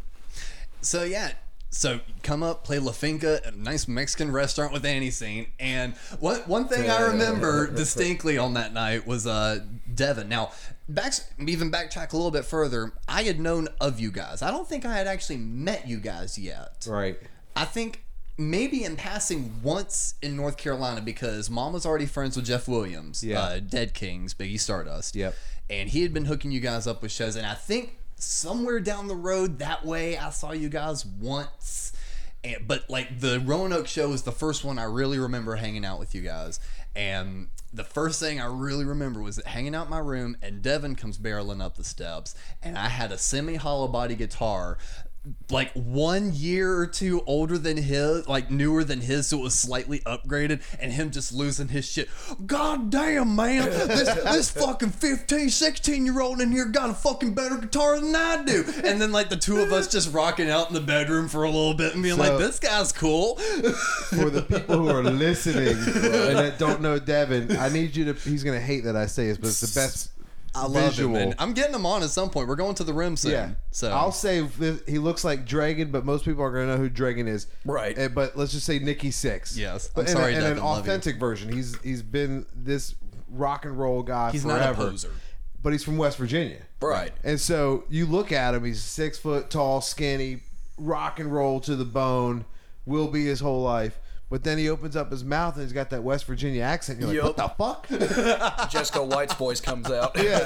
So 0.82 1.04
yeah, 1.04 1.32
so 1.74 2.00
come 2.22 2.44
up, 2.44 2.64
play 2.64 2.78
La 2.80 2.92
Finca, 2.92 3.42
a 3.46 3.52
nice 3.52 3.88
Mexican 3.88 4.32
restaurant 4.32 4.72
with 4.72 4.84
Antiseen. 4.84 5.48
And 5.60 5.94
one 6.20 6.40
one 6.42 6.68
thing 6.68 6.90
I 6.90 7.02
remember 7.08 7.68
distinctly 7.76 8.38
on 8.38 8.54
that 8.54 8.74
night 8.74 9.08
was 9.08 9.26
uh 9.26 9.60
Devin. 9.94 10.30
Now, 10.30 10.52
back 10.88 11.14
even 11.40 11.72
backtrack 11.72 12.14
a 12.14 12.16
little 12.16 12.32
bit 12.32 12.46
further, 12.46 12.94
I 13.08 13.24
had 13.24 13.40
known 13.40 13.68
of 13.82 14.00
you 14.00 14.12
guys. 14.12 14.42
I 14.42 14.52
don't 14.52 14.68
think 14.70 14.86
I 14.86 14.96
had 14.96 15.08
actually 15.08 15.38
met 15.38 15.88
you 15.88 15.98
guys 15.98 16.38
yet. 16.38 16.86
Right. 16.88 17.18
I 17.56 17.66
think 17.66 18.04
maybe 18.38 18.84
in 18.84 18.96
passing 18.96 19.62
once 19.62 20.16
in 20.22 20.36
North 20.36 20.58
Carolina 20.58 21.02
because 21.02 21.50
mom 21.50 21.74
was 21.74 21.86
already 21.86 22.06
friends 22.08 22.36
with 22.36 22.46
Jeff 22.46 22.68
Williams, 22.68 23.24
Yeah. 23.24 23.40
uh, 23.42 23.60
Dead 23.60 23.94
Kings, 23.94 24.34
Biggie 24.34 24.60
Stardust. 24.60 25.16
Yep. 25.16 25.36
And 25.70 25.90
he 25.90 26.02
had 26.02 26.14
been 26.14 26.26
hooking 26.26 26.52
you 26.52 26.60
guys 26.60 26.88
up 26.88 27.02
with 27.02 27.12
shows. 27.12 27.36
And 27.36 27.46
I 27.46 27.54
think 27.54 27.98
somewhere 28.24 28.80
down 28.80 29.08
the 29.08 29.16
road 29.16 29.60
that 29.60 29.86
way, 29.86 30.18
I 30.18 30.30
saw 30.30 30.52
you 30.52 30.70
guys 30.70 31.06
once. 31.06 31.94
And, 32.44 32.68
but 32.68 32.90
like 32.90 33.20
the 33.20 33.40
Roanoke 33.40 33.88
show 33.88 34.10
was 34.10 34.24
the 34.24 34.32
first 34.32 34.64
one 34.64 34.78
I 34.80 34.84
really 34.84 35.20
remember 35.20 35.56
hanging 35.56 35.86
out 35.86 36.00
with 36.00 36.14
you 36.14 36.22
guys. 36.22 36.60
And 36.96 37.48
the 37.74 37.84
first 37.84 38.20
thing 38.20 38.40
I 38.40 38.46
really 38.46 38.86
remember 38.86 39.22
was 39.22 39.42
hanging 39.46 39.74
out 39.74 39.86
in 39.86 39.90
my 39.90 40.00
room 40.00 40.38
and 40.42 40.62
Devin 40.62 40.96
comes 40.96 41.18
barreling 41.18 41.62
up 41.62 41.76
the 41.76 41.84
steps. 41.84 42.36
And 42.62 42.78
I 42.78 42.90
had 42.90 43.12
a 43.12 43.18
semi 43.18 43.56
hollow 43.56 43.88
body 43.88 44.16
guitar 44.16 44.78
like 45.50 45.72
one 45.74 46.34
year 46.34 46.78
or 46.78 46.86
two 46.86 47.22
older 47.26 47.58
than 47.58 47.78
his, 47.78 48.28
like 48.28 48.52
newer 48.52 48.84
than 48.84 49.00
his, 49.02 49.28
so 49.28 49.40
it 49.40 49.44
was 49.44 49.58
slightly 49.58 50.00
upgraded, 50.00 50.62
and 50.80 50.92
him 50.92 51.12
just 51.12 51.32
losing 51.32 51.70
his 51.70 51.86
shit. 51.90 52.10
God 52.46 52.90
damn, 52.90 53.36
man, 53.36 53.70
this 53.70 54.14
this 54.24 54.50
fucking 54.64 54.90
15, 54.90 55.50
16 55.50 56.06
year 56.06 56.20
old 56.22 56.42
in 56.42 56.52
here 56.52 56.66
got 56.66 56.90
a 56.90 56.94
fucking 56.94 57.34
better 57.34 57.58
guitar 57.58 58.00
than 58.00 58.14
I 58.16 58.44
do. 58.44 58.66
And 58.84 59.02
then 59.02 59.12
like 59.14 59.30
the 59.30 59.38
two 59.38 59.62
of 59.62 59.72
us 59.72 59.88
just 59.88 60.14
rocking 60.14 60.50
out 60.50 60.68
in 60.68 60.74
the 60.74 60.82
bedroom 60.82 61.30
for 61.30 61.44
a 61.44 61.50
little 61.50 61.74
bit 61.74 61.94
and 61.94 62.04
being 62.04 62.16
So- 62.18 62.22
like, 62.22 62.38
this 62.38 62.60
guy's 62.60 62.92
cool. 62.92 63.36
For 64.14 64.30
the 64.30 64.42
people 64.42 64.78
who 64.78 64.90
are 64.90 65.04
listening 65.04 65.68
and 65.78 66.38
that 66.38 66.56
don't 66.60 66.82
know 66.82 67.00
Devin, 67.00 67.56
I 67.58 67.70
need 67.70 67.96
you 67.96 68.12
to. 68.12 68.30
He's 68.30 68.44
gonna 68.44 68.60
hate 68.60 68.84
that 68.84 68.96
I 68.96 69.06
say 69.06 69.28
this, 69.28 69.38
but 69.38 69.48
it's 69.48 69.62
the 69.62 69.80
best. 69.80 70.10
I 70.56 70.66
love 70.66 70.92
visual. 70.92 71.16
him, 71.16 71.30
and 71.30 71.36
I'm 71.40 71.54
getting 71.54 71.74
him 71.74 71.86
on 71.86 72.04
at 72.04 72.10
some 72.10 72.30
point. 72.30 72.48
We're 72.48 72.56
going 72.56 72.76
to 72.76 72.84
the 72.84 72.94
rim 72.94 73.18
soon. 73.18 73.32
Yeah. 73.32 73.52
So 73.72 73.92
I'll 73.92 74.12
say 74.12 74.46
he 74.88 75.00
looks 75.00 75.24
like 75.24 75.46
Dragon, 75.46 75.92
but 75.92 76.06
most 76.06 76.26
people 76.26 76.44
are 76.44 76.52
going 76.52 76.68
to 76.68 76.74
know 76.74 76.80
who 76.80 76.90
Dragon 76.90 77.28
is. 77.28 77.48
Right. 77.66 77.98
Eh, 77.98 78.08
but 78.08 78.38
let's 78.38 78.52
just 78.52 78.66
say 78.66 78.80
Nikki 78.80 79.10
Sixx. 79.10 79.58
Yes. 79.58 79.90
But 79.94 80.02
I'm 80.02 80.08
and, 80.08 80.18
sorry, 80.18 80.36
and 80.36 80.44
an 80.44 80.50
Devin, 80.52 80.64
love 80.64 80.78
you. 80.78 80.82
authentic 80.82 81.18
version. 81.18 81.52
He's 81.52 81.80
he's 81.82 82.02
been 82.02 82.46
this 82.56 82.96
rock 83.30 83.66
and 83.66 83.78
roll 83.78 84.04
guy 84.04 84.32
he's 84.32 84.46
not 84.46 84.60
forever. 84.60 84.88
a 84.88 84.90
poser. 84.92 85.12
But 85.62 85.72
he's 85.72 85.84
from 85.84 85.98
West 85.98 86.18
Virginia. 86.18 86.62
Right. 86.82 87.14
And 87.24 87.40
so 87.40 87.86
you 87.90 88.06
look 88.06 88.32
at 88.32 88.54
him, 88.54 88.66
he's 88.66 88.84
six 88.84 89.18
foot 89.18 89.50
tall, 89.50 89.80
skinny, 89.82 90.42
rock 90.78 91.20
and 91.20 91.34
roll 91.34 91.60
to 91.62 91.76
the 91.76 91.86
bone, 91.86 92.46
will 92.86 93.08
be 93.08 93.26
his 93.26 93.40
whole 93.40 93.62
life. 93.64 93.98
But 94.34 94.44
then 94.44 94.58
he 94.58 94.68
opens 94.68 94.96
up 94.96 95.12
his 95.12 95.24
mouth 95.24 95.54
and 95.58 95.64
he's 95.64 95.74
got 95.74 95.92
that 95.92 96.02
West 96.02 96.26
Virginia 96.26 96.64
accent. 96.64 97.00
You're 97.00 97.10
like, 97.10 97.18
Yup. 97.18 97.38
what 97.38 97.38
the 97.38 97.50
fuck? 97.50 97.88
Jesco 98.72 99.08
White's 99.08 99.36
voice 99.36 99.62
comes 99.62 99.92
out. 99.92 100.18
yeah. 100.18 100.40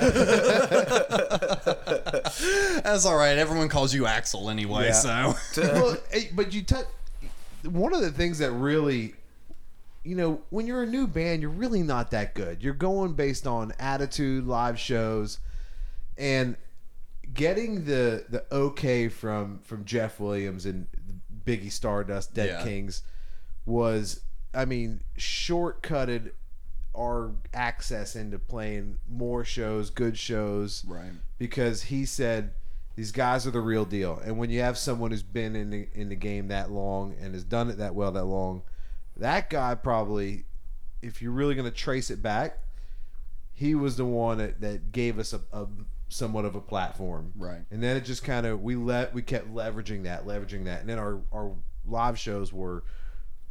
That's 2.84 3.06
all 3.06 3.16
right. 3.16 3.38
Everyone 3.38 3.70
calls 3.70 3.94
you 3.94 4.06
Axel 4.06 4.50
anyway, 4.50 4.88
Yeah. 4.88 4.92
so 4.92 5.36
well, 5.56 5.98
eh, 6.12 6.24
but 6.36 6.54
you 6.54 6.64
touch 6.64 6.84
one 7.64 7.94
of 7.94 8.02
the 8.02 8.12
things 8.12 8.40
that 8.40 8.52
really, 8.52 9.14
you 10.04 10.16
know, 10.16 10.42
when 10.50 10.68
you're 10.68 10.84
a 10.84 10.86
new 10.86 11.08
band, 11.08 11.42
you're 11.42 11.50
really 11.50 11.82
not 11.82 12.12
that 12.12 12.36
good. 12.36 12.62
You're 12.62 12.74
going 12.74 13.14
based 13.14 13.48
on 13.48 13.72
attitude, 13.80 14.46
live 14.46 14.78
shows, 14.78 15.40
and 16.18 16.58
getting 17.34 17.86
the 17.86 18.26
the 18.28 18.44
okay 18.52 19.08
from 19.08 19.60
from 19.64 19.86
Jeff 19.86 20.20
Williams 20.20 20.66
and 20.66 20.88
Biggie 21.46 21.72
Stardust, 21.72 22.34
Dead 22.34 22.50
Yeah. 22.50 22.64
Kings, 22.66 23.02
was, 23.68 24.22
I 24.54 24.66
mean, 24.66 25.02
shortcutted 25.18 26.32
our 26.96 27.32
access 27.54 28.16
into 28.16 28.40
playing 28.40 28.98
more 29.08 29.44
shows, 29.44 29.92
good 29.92 30.18
shows, 30.18 30.84
Right. 30.88 31.12
Because 31.38 31.84
he 31.84 32.06
said 32.06 32.54
these 32.96 33.12
guys 33.12 33.46
are 33.46 33.52
the 33.52 33.62
real 33.62 33.86
deal, 33.86 34.20
and 34.26 34.40
when 34.40 34.50
you 34.50 34.62
have 34.62 34.78
someone 34.78 35.12
who's 35.12 35.22
been 35.22 35.56
in 35.56 35.70
the, 35.70 35.88
in 35.94 36.10
the 36.10 36.16
game 36.16 36.48
that 36.48 36.72
long 36.72 37.16
and 37.22 37.36
has 37.36 37.44
done 37.44 37.70
it 37.70 37.78
that 37.78 37.94
well 37.94 38.12
that 38.14 38.26
long, 38.26 38.64
that 39.16 39.52
guy 39.52 39.76
probably, 39.76 40.46
if 41.04 41.22
you're 41.22 41.32
really 41.32 41.54
going 41.54 41.70
to 41.70 41.76
trace 41.76 42.10
it 42.10 42.24
back, 42.24 42.58
he 43.54 43.76
was 43.76 43.98
the 43.98 44.06
one 44.06 44.40
that, 44.40 44.62
that 44.62 44.92
gave 44.92 45.20
us 45.20 45.34
a, 45.34 45.42
a 45.54 45.68
somewhat 46.10 46.46
of 46.46 46.56
a 46.56 46.62
platform, 46.62 47.34
Right. 47.36 47.62
And 47.70 47.84
then 47.84 47.98
it 47.98 48.06
just 48.06 48.24
kind 48.24 48.46
of 48.48 48.62
we 48.62 48.76
let 48.76 49.14
we 49.14 49.22
kept 49.22 49.54
leveraging 49.54 50.04
that, 50.04 50.26
leveraging 50.26 50.66
that, 50.66 50.82
and 50.82 50.90
then 50.90 50.98
our 50.98 51.20
our 51.32 51.52
live 51.86 52.18
shows 52.18 52.52
were 52.52 52.84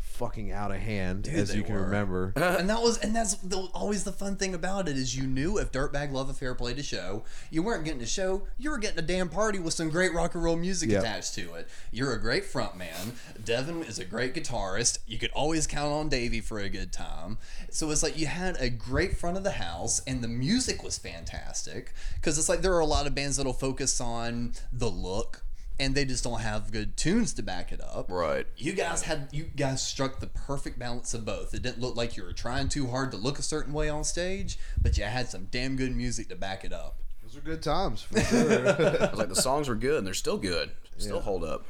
fucking 0.06 0.50
out 0.50 0.70
of 0.70 0.78
hand, 0.78 1.28
as 1.28 1.54
you 1.54 1.62
can 1.62 1.74
were. 1.74 1.82
remember. 1.82 2.32
and 2.36 2.70
that 2.70 2.80
was 2.80 2.96
and 2.98 3.14
that's 3.14 3.34
the, 3.34 3.58
always 3.74 4.04
the 4.04 4.12
fun 4.12 4.36
thing 4.36 4.54
about 4.54 4.88
it 4.88 4.96
is 4.96 5.14
you 5.16 5.26
knew 5.26 5.58
if 5.58 5.70
Dirtbag 5.70 6.10
Love 6.12 6.30
Affair 6.30 6.54
played 6.54 6.78
a 6.78 6.82
show, 6.82 7.24
you 7.50 7.62
weren't 7.62 7.84
getting 7.84 8.00
a 8.00 8.06
show, 8.06 8.46
you 8.56 8.70
were 8.70 8.78
getting 8.78 8.98
a 8.98 9.02
damn 9.02 9.28
party 9.28 9.58
with 9.58 9.74
some 9.74 9.90
great 9.90 10.14
rock 10.14 10.34
and 10.34 10.42
roll 10.42 10.56
music 10.56 10.90
Yep. 10.90 11.02
attached 11.02 11.34
to 11.34 11.52
it. 11.54 11.68
You're 11.90 12.12
a 12.14 12.20
great 12.20 12.44
front 12.46 12.76
man. 12.76 13.12
Devin 13.44 13.82
is 13.82 13.98
a 13.98 14.04
great 14.04 14.34
guitarist. 14.34 14.98
You 15.06 15.18
could 15.18 15.30
always 15.32 15.66
count 15.66 15.92
on 15.92 16.08
Davey 16.08 16.40
for 16.40 16.58
a 16.58 16.68
good 16.70 16.92
time. 16.92 17.38
So 17.70 17.90
it's 17.90 18.02
like 18.02 18.16
you 18.18 18.26
had 18.26 18.56
a 18.58 18.70
great 18.70 19.16
front 19.18 19.36
of 19.36 19.44
the 19.44 19.50
house, 19.52 20.00
and 20.06 20.22
the 20.22 20.28
music 20.28 20.82
was 20.82 20.96
fantastic. 20.98 21.92
Because 22.14 22.38
it's 22.38 22.48
like 22.48 22.62
there 22.62 22.74
are 22.74 22.80
a 22.80 22.86
lot 22.86 23.06
of 23.06 23.14
bands 23.14 23.36
that'll 23.36 23.52
focus 23.52 24.00
on 24.00 24.52
the 24.72 24.88
look. 24.90 25.42
And 25.78 25.94
they 25.94 26.06
just 26.06 26.24
don't 26.24 26.40
have 26.40 26.72
good 26.72 26.96
tunes 26.96 27.34
to 27.34 27.42
back 27.42 27.70
it 27.70 27.82
up. 27.82 28.10
Right. 28.10 28.46
You 28.56 28.72
guys 28.72 29.02
had 29.02 29.28
you 29.32 29.44
guys 29.44 29.82
struck 29.82 30.20
the 30.20 30.26
perfect 30.26 30.78
balance 30.78 31.12
of 31.12 31.26
both. 31.26 31.52
It 31.52 31.62
didn't 31.62 31.80
look 31.80 31.96
like 31.96 32.16
you 32.16 32.22
were 32.22 32.32
trying 32.32 32.68
too 32.68 32.86
hard 32.86 33.10
to 33.10 33.18
look 33.18 33.38
a 33.38 33.42
certain 33.42 33.74
way 33.74 33.88
on 33.90 34.02
stage, 34.04 34.58
but 34.80 34.96
you 34.96 35.04
had 35.04 35.28
some 35.28 35.48
damn 35.50 35.76
good 35.76 35.94
music 35.94 36.30
to 36.30 36.36
back 36.36 36.64
it 36.64 36.72
up. 36.72 36.96
Those 37.22 37.36
are 37.36 37.40
good 37.40 37.62
times 37.62 38.02
for 38.02 38.20
sure. 38.24 38.68
I 38.68 39.10
was 39.10 39.18
like, 39.18 39.28
the 39.28 39.36
songs 39.36 39.68
were 39.68 39.74
good 39.74 39.98
and 39.98 40.06
they're 40.06 40.14
still 40.14 40.38
good. 40.38 40.70
Still 40.96 41.20
hold 41.20 41.44
up. 41.44 41.66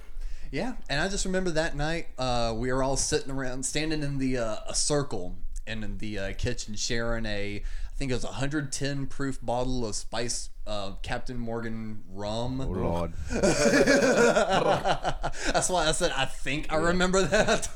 Yeah, 0.52 0.74
and 0.88 1.00
I 1.00 1.08
just 1.08 1.24
remember 1.24 1.50
that 1.50 1.74
night 1.74 2.06
uh, 2.18 2.54
we 2.56 2.72
were 2.72 2.82
all 2.82 2.96
sitting 2.96 3.32
around, 3.32 3.64
standing 3.64 4.02
in 4.02 4.18
the 4.18 4.38
uh, 4.38 4.56
a 4.68 4.74
circle 4.74 5.36
and 5.66 5.82
in 5.82 5.98
the 5.98 6.18
uh, 6.18 6.32
kitchen, 6.34 6.76
sharing 6.76 7.26
a 7.26 7.56
I 7.56 7.98
think 7.98 8.10
it 8.10 8.14
was 8.14 8.24
a 8.24 8.28
110 8.28 9.06
proof 9.06 9.40
bottle 9.42 9.86
of 9.86 9.94
spice 9.96 10.50
uh, 10.66 10.92
Captain 11.02 11.38
Morgan 11.38 12.02
rum. 12.12 12.60
Oh, 12.60 12.66
Lord. 12.66 13.12
That's 13.30 13.48
why 15.68 15.86
I 15.86 15.92
said 15.92 16.12
I 16.16 16.24
think 16.24 16.72
I 16.72 16.76
remember 16.76 17.22
that. 17.22 17.68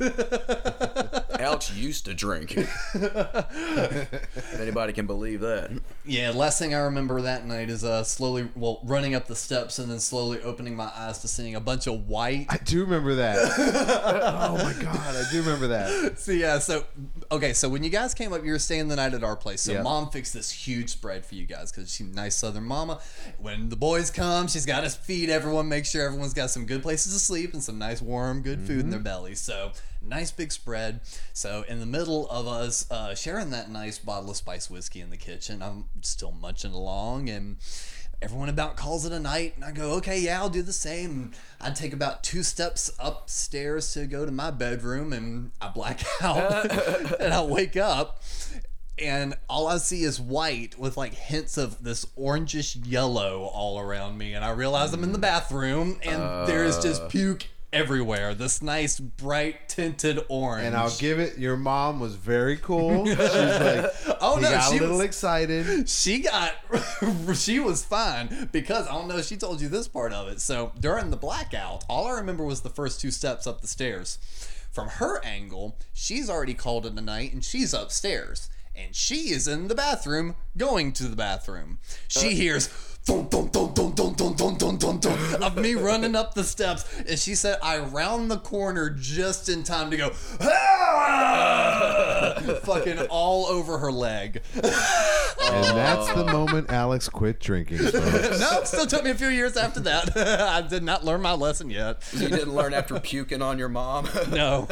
Alex 1.41 1.75
used 1.75 2.05
to 2.05 2.15
drink. 2.15 2.55
if 2.57 4.61
anybody 4.61 4.93
can 4.93 5.07
believe 5.07 5.41
that. 5.41 5.71
Yeah, 6.05 6.31
last 6.31 6.59
thing 6.59 6.75
I 6.75 6.79
remember 6.81 7.21
that 7.23 7.47
night 7.47 7.71
is 7.71 7.85
uh 7.85 8.05
slowly 8.05 8.49
well 8.55 8.81
running 8.85 9.15
up 9.15 9.27
the 9.27 9.37
steps 9.37 9.79
and 9.79 9.91
then 9.91 10.01
slowly 10.01 10.41
opening 10.43 10.77
my 10.77 10.91
eyes 10.95 11.19
to 11.21 11.29
seeing 11.29 11.55
a 11.55 11.61
bunch 11.61 11.87
of 11.87 12.09
white. 12.09 12.47
I 12.49 12.59
do 12.59 12.81
remember 12.83 13.17
that. 13.17 13.37
oh 13.39 14.57
my 14.63 14.83
god, 14.83 15.17
I 15.17 15.25
do 15.31 15.41
remember 15.43 15.69
that. 15.69 16.19
So 16.19 16.33
yeah, 16.33 16.59
so 16.59 16.85
okay, 17.31 17.53
so 17.53 17.69
when 17.69 17.83
you 17.85 17.91
guys 17.91 18.15
came 18.15 18.33
up, 18.33 18.45
you 18.45 18.53
were 18.53 18.59
staying 18.59 18.89
the 18.89 18.97
night 18.97 19.15
at 19.15 19.25
our 19.25 19.37
place. 19.37 19.63
So 19.63 19.73
Yeah. 19.73 19.83
mom 19.83 20.11
fixed 20.11 20.35
this 20.35 20.51
huge 20.51 20.91
spread 20.91 21.25
for 21.25 21.35
you 21.35 21.47
guys 21.47 21.71
because 21.73 21.93
she's 21.95 22.07
a 22.07 22.15
nice 22.15 22.37
Southern 22.37 22.65
mama. 22.65 23.01
When 23.39 23.69
the 23.69 23.77
boys 23.77 24.11
come, 24.11 24.49
she's 24.49 24.67
got 24.67 24.83
to 24.83 24.91
feed 24.91 25.31
everyone, 25.31 25.69
make 25.69 25.87
sure 25.87 26.05
everyone's 26.07 26.35
got 26.35 26.51
some 26.51 26.67
good 26.67 26.83
places 26.83 27.13
to 27.13 27.19
sleep 27.19 27.53
and 27.53 27.63
some 27.63 27.79
nice 27.79 28.03
warm, 28.03 28.43
good 28.43 28.61
food 28.61 28.81
in 28.81 28.91
their 28.91 29.01
belly. 29.01 29.35
So 29.35 29.73
nice 30.03 30.31
big 30.31 30.53
spread. 30.53 31.01
So 31.33 31.65
in 31.69 31.81
the 31.81 31.87
middle 31.87 32.29
of 32.29 32.47
us 32.47 32.91
uh, 32.91 33.15
sharing 33.15 33.51
that 33.51 33.71
nice 33.71 33.99
bottle 33.99 34.31
of 34.31 34.37
spice 34.37 34.71
whiskey 34.71 35.01
in 35.01 35.11
the 35.11 35.17
kitchen, 35.17 35.63
I'm 35.63 35.87
still 36.03 36.33
munching 36.33 36.73
along 36.73 37.29
and. 37.29 37.57
Everyone 38.23 38.51
about 38.51 38.77
calls 38.77 39.07
it 39.07 39.13
a 39.13 39.19
night, 39.19 39.55
and 39.57 39.65
I 39.65 39.73
go, 39.73 39.93
okay, 39.93 40.21
yeah, 40.21 40.39
I'll 40.43 40.51
do 40.51 40.61
the 40.61 40.75
same. 40.75 41.33
I'd 41.59 41.75
take 41.75 41.95
about 41.95 42.23
two 42.23 42.43
steps 42.43 42.93
upstairs 42.99 43.95
to 43.95 44.05
go 44.05 44.27
to 44.27 44.31
my 44.31 44.51
bedroom, 44.51 45.15
and 45.15 45.53
I 45.59 45.71
black 45.71 46.01
out, 46.21 46.71
and 47.19 47.33
I 47.33 47.43
wake 47.43 47.79
up, 47.79 48.23
and 48.99 49.35
all 49.49 49.67
I 49.67 49.79
see 49.79 50.03
is 50.03 50.21
white 50.21 50.79
with 50.79 50.99
like 50.99 51.15
hints 51.15 51.57
of 51.57 51.83
this 51.83 52.05
orangish 52.19 52.77
yellow 52.85 53.45
all 53.45 53.79
around 53.81 54.19
me, 54.19 54.35
and 54.35 54.45
I 54.45 54.51
realize 54.51 54.93
I'm 54.93 55.03
in 55.03 55.13
the 55.13 55.19
bathroom, 55.19 55.99
and 56.03 56.47
there's 56.47 56.79
just 56.79 57.09
puke 57.09 57.47
everywhere. 57.73 58.35
This 58.35 58.63
nice 58.63 58.99
bright 58.99 59.69
tinted 59.69 60.21
orange. 60.29 60.67
And 60.67 60.77
I'll 60.77 60.95
give 60.99 61.19
it. 61.19 61.39
Your 61.39 61.57
mom 61.57 62.01
was 62.01 62.15
very 62.17 62.57
cool. 62.57 63.07
She 63.11 63.15
was 63.15 63.61
like, 63.61 64.17
Oh, 64.21 64.37
he 64.37 64.43
no, 64.43 64.51
got 64.51 64.71
she 64.71 64.79
a 64.79 64.81
little 64.81 64.97
was- 64.99 65.07
excited. 65.07 65.89
she 65.89 66.21
got 66.21 66.55
she 67.35 67.59
was 67.61 67.85
fine 67.85 68.49
because 68.53 68.87
I 68.89 68.93
don't 68.93 69.09
know 69.09 69.23
she 69.23 69.37
told 69.37 69.61
you 69.61 69.69
this 69.69 69.89
part 69.89 70.13
of 70.13 70.29
it. 70.29 70.41
So 70.41 70.73
during 70.79 71.11
the 71.11 71.17
blackout, 71.17 71.85
all 71.89 72.07
I 72.07 72.13
remember 72.13 72.45
was 72.45 72.61
the 72.63 72.71
first 72.71 73.01
two 73.01 73.11
steps 73.11 73.47
up 73.47 73.61
the 73.61 73.67
stairs. 73.69 74.19
From 74.73 74.89
her 74.89 75.25
angle, 75.25 75.77
she's 75.93 76.31
already 76.31 76.55
called 76.55 76.87
it 76.87 76.93
a 76.93 77.01
night 77.01 77.33
and 77.33 77.45
she's 77.45 77.75
upstairs. 77.75 78.49
And 78.77 78.95
she 78.95 79.31
is 79.31 79.49
in 79.49 79.67
the 79.69 79.75
bathroom 79.75 80.37
going 80.57 80.93
to 80.93 81.05
the 81.05 81.17
bathroom. 81.17 81.79
She 82.09 82.29
uh, 82.29 82.31
hears 82.31 82.69
thun, 83.05 83.29
thun, 83.29 83.49
thun, 83.51 83.73
thun, 83.75 83.93
thun, 83.95 84.15
thun, 84.15 84.35
thun, 84.35 84.57
thun, 84.59 84.79
thun, 84.79 85.01
thun, 85.01 85.43
of 85.43 85.57
me 85.57 85.75
running 85.75 86.15
up 86.15 86.35
the 86.35 86.45
steps. 86.45 86.85
And 87.09 87.19
she 87.19 87.35
said 87.35 87.59
I 87.63 87.79
round 87.79 88.31
the 88.31 88.39
corner 88.39 88.91
just 88.91 89.49
in 89.49 89.63
time 89.65 89.91
to 89.91 89.97
go 89.97 90.11
"Ah!" 90.41 92.35
fucking 92.65 92.99
all 93.09 93.47
over 93.47 93.79
her 93.79 93.91
leg. 93.93 94.43
And 94.55 95.65
that's 95.77 96.13
the 96.13 96.25
moment 96.27 96.71
Alex 96.71 97.09
quit 97.09 97.41
drinking. 97.41 97.79
folks. 97.79 98.41
no, 98.41 98.63
still 98.65 98.87
took 98.87 99.03
me 99.05 99.11
a 99.11 99.15
few 99.15 99.29
years 99.29 99.57
after 99.57 99.81
that. 99.81 100.17
I 100.17 100.61
did 100.63 100.83
not 100.83 101.05
learn 101.05 101.23
my 101.23 101.33
lesson 101.33 101.71
yet. 101.71 102.03
You 102.13 102.29
didn't 102.29 102.55
learn 102.55 102.75
after 102.75 103.01
puking 103.01 103.43
on 103.43 103.59
your 103.59 103.69
mom. 103.69 104.09
No. 104.31 104.69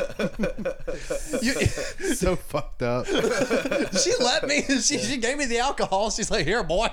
You- 1.42 1.54
so 2.14 2.36
fucked 2.36 2.82
up. 2.82 3.06
she 3.06 4.12
let 4.20 4.46
me. 4.46 4.62
She, 4.62 4.98
she 4.98 5.16
gave 5.16 5.36
me 5.38 5.46
the 5.46 5.58
alcohol. 5.58 6.10
She's 6.10 6.30
like, 6.30 6.44
here, 6.46 6.62
boy. 6.62 6.88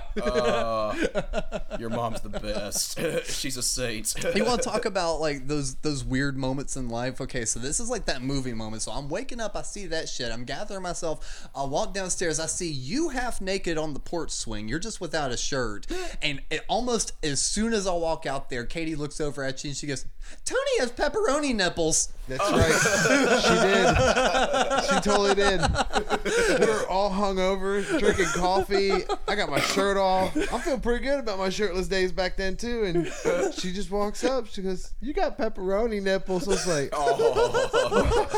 Your 1.79 1.89
mom's 1.89 2.21
the 2.21 2.29
best. 2.29 2.99
She's 3.25 3.57
a 3.57 3.63
saint. 3.63 4.13
you 4.35 4.45
want 4.45 4.61
to 4.61 4.69
talk 4.69 4.85
about 4.85 5.19
like 5.19 5.47
those 5.47 5.75
those 5.75 6.03
weird 6.03 6.37
moments 6.37 6.75
in 6.75 6.89
life? 6.89 7.21
Okay, 7.21 7.45
so 7.45 7.59
this 7.59 7.79
is 7.79 7.89
like 7.89 8.05
that 8.05 8.21
movie 8.21 8.53
moment. 8.53 8.81
So 8.81 8.91
I'm 8.91 9.09
waking 9.09 9.39
up, 9.39 9.55
I 9.55 9.61
see 9.61 9.85
that 9.87 10.09
shit. 10.09 10.31
I'm 10.31 10.43
gathering 10.43 10.81
myself. 10.81 11.47
I 11.55 11.63
walk 11.63 11.93
downstairs. 11.93 12.39
I 12.39 12.45
see 12.45 12.69
you 12.69 13.09
half 13.09 13.41
naked 13.41 13.77
on 13.77 13.93
the 13.93 13.99
porch 13.99 14.31
swing. 14.31 14.67
You're 14.67 14.79
just 14.79 15.01
without 15.01 15.31
a 15.31 15.37
shirt. 15.37 15.87
And 16.21 16.41
it 16.49 16.63
almost 16.67 17.13
as 17.23 17.41
soon 17.41 17.73
as 17.73 17.85
I 17.85 17.93
walk 17.93 18.25
out 18.25 18.49
there, 18.49 18.65
Katie 18.65 18.95
looks 18.95 19.19
over 19.19 19.43
at 19.43 19.63
you 19.63 19.69
and 19.69 19.77
she 19.77 19.85
goes, 19.85 20.05
"Tony 20.43 20.79
has 20.79 20.91
pepperoni 20.91 21.53
nipples." 21.53 22.13
That's 22.27 22.41
oh. 22.43 22.57
right. 22.57 23.41
She 23.43 23.53
did. 23.67 24.95
She 24.95 25.01
totally 25.01 25.35
did. 25.35 25.61
We're 26.67 26.87
all 26.87 27.11
hungover, 27.11 27.85
drinking 27.99 28.25
coffee. 28.35 29.03
I 29.27 29.35
got 29.35 29.49
my 29.49 29.59
shirt 29.59 29.97
off. 29.97 30.35
I'm 30.35 30.61
feeling 30.61 30.81
pretty 30.81 31.05
good 31.05 31.14
about 31.19 31.37
my 31.37 31.49
shirtless 31.49 31.87
days 31.87 32.11
back 32.11 32.37
then 32.37 32.55
too. 32.55 32.83
And 32.83 33.07
she 33.53 33.71
just 33.71 33.91
walks 33.91 34.23
up. 34.23 34.47
She 34.47 34.61
goes, 34.61 34.93
"You 35.01 35.13
got 35.13 35.37
pepperoni 35.37 36.01
nipples." 36.01 36.47
I 36.47 36.51
was 36.51 36.67
like, 36.67 36.89
oh. 36.93 38.31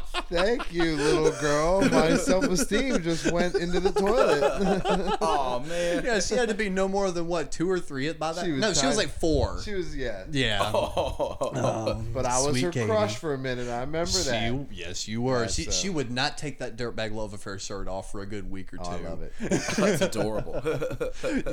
Thank 0.28 0.72
you, 0.72 0.96
little 0.96 1.30
girl. 1.40 1.82
My 1.88 2.16
self 2.16 2.44
esteem 2.44 3.02
just 3.02 3.30
went 3.30 3.54
into 3.54 3.80
the 3.80 3.92
toilet. 3.92 5.16
Oh 5.20 5.60
man. 5.60 6.04
Yeah, 6.04 6.20
she 6.20 6.34
had 6.34 6.48
to 6.48 6.54
be 6.54 6.68
no 6.68 6.88
more 6.88 7.10
than 7.10 7.26
what 7.26 7.50
two 7.52 7.70
or 7.70 7.80
three 7.80 8.12
by 8.12 8.32
that. 8.32 8.44
She 8.44 8.52
was 8.52 8.60
no, 8.60 8.72
she 8.72 8.86
was 8.86 8.96
like 8.96 9.08
four. 9.08 9.60
she 9.62 9.74
was 9.74 9.96
yeah. 9.96 10.24
yeah. 10.30 10.60
Oh. 10.74 11.36
oh. 11.40 12.04
But 12.12 12.26
I 12.26 12.38
was 12.38 12.50
Sweet 12.50 12.62
her 12.64 12.70
Katie. 12.70 12.86
crush 12.86 13.16
for 13.16 13.34
a 13.34 13.38
minute. 13.38 13.68
I 13.68 13.80
remember 13.80 14.10
that. 14.10 14.66
Yes, 14.72 15.08
you 15.08 15.22
were. 15.22 15.42
Yeah, 15.42 15.46
she 15.48 15.64
so- 15.64 15.70
she 15.70 15.90
would 15.90 16.10
not 16.10 16.36
take 16.38 16.58
that 16.58 16.76
dirtbag 16.76 17.12
love 17.12 17.32
affair 17.32 17.58
shirt 17.58 17.88
off 17.88 18.10
for 18.12 18.20
a 18.20 18.26
good 18.26 18.50
week 18.50 18.72
or 18.74 18.78
two. 18.78 18.82
Oh, 18.86 18.90
I 18.90 19.08
love 19.08 19.22
it. 19.22 19.32
That's 19.40 20.00
adorable. 20.02 20.60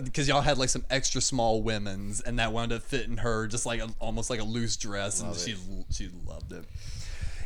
because 0.04 0.28
y'all 0.28 0.42
had 0.42 0.58
like 0.58 0.70
some 0.70 0.86
extra 0.90 1.22
small 1.22 1.62
women's, 1.62 2.22
and 2.22 2.40
that 2.40 2.52
wound 2.52 2.74
up 2.74 2.82
fitting 2.84 3.18
her 3.18 3.48
just 3.48 3.66
like 3.66 3.80
a, 3.82 3.90
almost 4.00 4.30
like 4.30 4.40
a 4.40 4.46
loose 4.46 4.76
dress, 4.78 5.22
and 5.22 5.36
she 5.36 5.56
she 5.92 6.10
loved 6.26 6.52
it. 6.52 6.66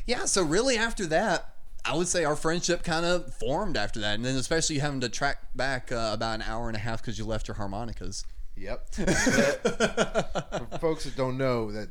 Yeah, 0.07 0.25
so 0.25 0.41
really 0.41 0.77
after 0.77 1.05
that, 1.07 1.53
I 1.85 1.95
would 1.95 2.07
say 2.07 2.25
our 2.25 2.35
friendship 2.35 2.83
kind 2.83 3.05
of 3.05 3.33
formed 3.35 3.77
after 3.77 3.99
that, 3.99 4.15
and 4.15 4.25
then 4.25 4.35
especially 4.35 4.79
having 4.79 5.01
to 5.01 5.09
track 5.09 5.37
back 5.55 5.91
uh, 5.91 6.11
about 6.13 6.35
an 6.35 6.41
hour 6.41 6.67
and 6.67 6.75
a 6.75 6.79
half 6.79 7.01
because 7.01 7.19
you 7.19 7.25
left 7.25 7.47
your 7.47 7.55
harmonicas. 7.55 8.25
Yep. 8.55 8.89
For 8.95 10.77
folks 10.81 11.03
that 11.03 11.13
don't 11.15 11.37
know 11.37 11.71
that 11.71 11.89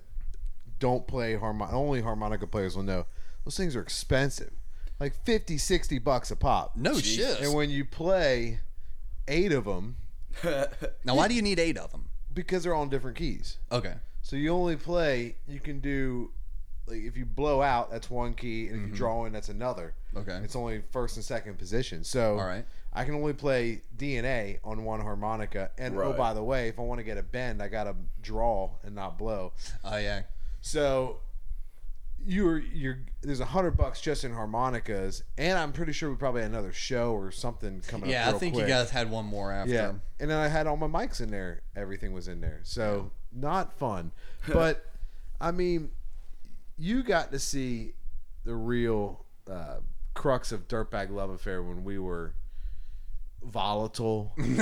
don't 0.80 1.06
play 1.06 1.36
harmonica, 1.36 1.76
only 1.76 2.02
harmonica 2.02 2.46
players 2.46 2.74
will 2.74 2.82
know. 2.82 3.06
Those 3.44 3.56
things 3.56 3.76
are 3.76 3.80
expensive. 3.80 4.52
Like 4.98 5.14
50, 5.24 5.58
60 5.58 5.98
bucks 6.00 6.30
a 6.30 6.36
pop. 6.36 6.74
No 6.74 6.98
shit. 6.98 7.40
And 7.40 7.54
when 7.54 7.70
you 7.70 7.84
play 7.84 8.60
eight 9.28 9.52
of 9.52 9.64
them, 9.64 9.96
now, 11.04 11.14
why 11.14 11.28
do 11.28 11.34
you 11.34 11.42
need 11.42 11.58
eight 11.60 11.78
of 11.78 11.92
them? 11.92 12.08
because 12.36 12.62
they're 12.62 12.74
all 12.74 12.84
in 12.84 12.90
different 12.90 13.16
keys. 13.16 13.56
Okay. 13.72 13.94
So 14.22 14.36
you 14.36 14.50
only 14.50 14.76
play, 14.76 15.36
you 15.48 15.58
can 15.58 15.80
do, 15.80 16.30
like 16.86 17.02
if 17.02 17.16
you 17.16 17.24
blow 17.26 17.62
out, 17.62 17.90
that's 17.90 18.08
one 18.10 18.34
key, 18.34 18.68
and 18.68 18.82
if 18.82 18.88
you 18.90 18.94
draw 18.94 19.24
in, 19.24 19.32
that's 19.32 19.48
another. 19.48 19.94
Mm-hmm. 20.14 20.30
Okay. 20.30 20.44
It's 20.44 20.56
only 20.56 20.82
first 20.92 21.16
and 21.16 21.24
second 21.24 21.58
position. 21.58 22.04
So 22.04 22.38
All 22.38 22.46
right. 22.46 22.64
I 22.92 23.04
can 23.04 23.14
only 23.14 23.32
play 23.34 23.82
DNA 23.96 24.58
on 24.64 24.84
one 24.84 25.00
harmonica. 25.00 25.70
And 25.78 25.96
oh, 25.96 25.98
Right. 26.10 26.16
by 26.16 26.32
the 26.34 26.42
way, 26.42 26.68
if 26.68 26.78
I 26.78 26.82
want 26.82 26.98
to 26.98 27.04
get 27.04 27.18
a 27.18 27.22
bend, 27.22 27.60
I 27.62 27.68
got 27.68 27.84
to 27.84 27.94
draw 28.22 28.70
and 28.84 28.94
not 28.94 29.18
blow. 29.18 29.52
Oh 29.84 29.96
yeah. 29.96 30.22
So 30.60 31.18
you're 32.24 32.58
you're 32.58 32.98
there's 33.22 33.40
a 33.40 33.44
hundred 33.44 33.76
bucks 33.76 34.00
just 34.00 34.24
in 34.24 34.32
harmonicas, 34.32 35.22
and 35.38 35.58
I'm 35.58 35.72
pretty 35.72 35.92
sure 35.92 36.10
we 36.10 36.16
probably 36.16 36.42
had 36.42 36.50
another 36.50 36.72
show 36.72 37.12
or 37.12 37.30
something 37.30 37.82
coming 37.86 38.08
up. 38.08 38.12
Yeah. 38.12 38.26
I 38.26 38.30
real 38.30 38.38
think 38.38 38.54
quick. 38.54 38.66
you 38.66 38.72
guys 38.72 38.90
had 38.90 39.10
one 39.10 39.26
more 39.26 39.52
after. 39.52 39.72
Yeah, 39.72 39.92
and 40.18 40.30
then 40.30 40.38
I 40.38 40.48
had 40.48 40.66
all 40.66 40.76
my 40.76 40.86
mics 40.88 41.20
in 41.20 41.30
there. 41.30 41.62
Everything 41.76 42.12
was 42.12 42.26
in 42.28 42.40
there. 42.40 42.60
So 42.64 43.10
not 43.32 43.78
fun, 43.78 44.12
but 44.48 44.84
I 45.40 45.50
mean, 45.52 45.90
you 46.78 47.02
got 47.02 47.30
to 47.32 47.38
see 47.38 47.92
the 48.44 48.54
real 48.54 49.24
uh, 49.50 49.76
crux 50.14 50.52
of 50.52 50.68
Dirtbag 50.68 51.10
Love 51.10 51.30
Affair 51.30 51.62
when 51.62 51.84
we 51.84 51.98
were 51.98 52.34
volatile, 53.42 54.32
good 54.36 54.54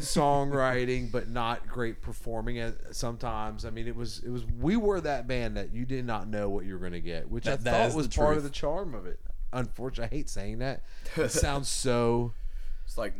songwriting, 0.00 1.10
but 1.12 1.28
not 1.28 1.66
great 1.66 2.00
performing 2.02 2.58
at 2.58 2.94
sometimes. 2.94 3.64
I 3.64 3.70
mean, 3.70 3.86
it 3.86 3.96
was 3.96 4.20
it 4.24 4.30
was 4.30 4.44
we 4.46 4.76
were 4.76 5.00
that 5.02 5.26
band 5.26 5.56
that 5.56 5.72
you 5.72 5.84
did 5.84 6.04
not 6.06 6.28
know 6.28 6.48
what 6.48 6.64
you 6.64 6.72
were 6.74 6.78
going 6.80 6.92
to 6.92 7.00
get, 7.00 7.30
which 7.30 7.46
I 7.46 7.52
That- 7.52 7.64
that 7.64 7.90
thought 7.90 7.96
was 7.96 8.08
part 8.08 8.28
truth. 8.28 8.38
of 8.38 8.44
the 8.44 8.50
charm 8.50 8.94
of 8.94 9.06
it. 9.06 9.20
Unfortunately, 9.52 10.16
I 10.16 10.18
hate 10.20 10.30
saying 10.30 10.58
that. 10.60 10.82
It 11.16 11.30
sounds 11.32 11.68
so 11.68 12.32
It's 12.86 12.96
like 12.96 13.12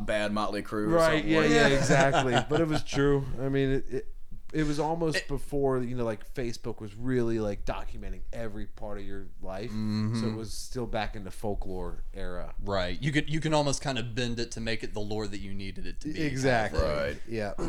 bad 0.00 0.30
Motley 0.32 0.62
Crue. 0.62 0.84
Or 0.86 0.88
right. 0.88 1.12
something 1.22 1.30
Yeah, 1.30 1.40
yeah, 1.44 1.68
that. 1.70 1.72
exactly. 1.78 2.36
But 2.50 2.60
it 2.60 2.68
was 2.68 2.82
true. 2.82 3.24
I 3.40 3.48
mean, 3.48 3.70
it. 3.70 3.84
it 3.90 4.06
it 4.52 4.66
was 4.66 4.80
almost 4.80 5.16
eh. 5.16 5.20
before 5.28 5.82
you 5.82 5.96
know, 5.96 6.04
like 6.04 6.34
Facebook 6.34 6.80
was 6.80 6.94
really 6.94 7.38
like 7.38 7.64
documenting 7.64 8.20
every 8.32 8.66
part 8.66 8.98
of 8.98 9.04
your 9.04 9.26
life, 9.42 9.70
so 9.70 9.76
it 9.76 9.78
mm-hmm. 9.78 10.36
was 10.36 10.52
still 10.52 10.86
back 10.86 11.16
in 11.16 11.24
the 11.24 11.30
folklore 11.30 12.04
era. 12.14 12.54
Right. 12.62 13.00
You 13.00 13.12
could 13.12 13.30
you 13.30 13.40
can 13.40 13.54
almost 13.54 13.82
kind 13.82 13.98
of 13.98 14.14
bend 14.14 14.40
it 14.40 14.50
to 14.52 14.60
make 14.60 14.82
it 14.82 14.94
the 14.94 15.00
lore 15.00 15.26
that 15.26 15.40
you 15.40 15.54
needed 15.54 15.86
it 15.86 16.00
to 16.00 16.08
be. 16.08 16.22
Exactly. 16.22 16.80
Right. 16.80 17.16
Yeah. 17.28 17.52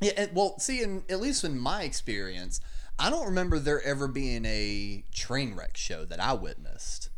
Yeah, 0.00 0.12
and- 0.16 0.30
well, 0.32 0.56
see, 0.60 0.80
in, 0.80 1.02
at 1.08 1.20
least 1.20 1.42
in 1.42 1.58
my 1.58 1.82
experience, 1.82 2.60
I 3.00 3.10
don't 3.10 3.26
remember 3.26 3.58
there 3.58 3.82
ever 3.82 4.06
being 4.06 4.44
a 4.44 5.04
train 5.12 5.56
wreck 5.56 5.76
show 5.76 6.04
that 6.04 6.20
I 6.20 6.34
witnessed. 6.34 7.10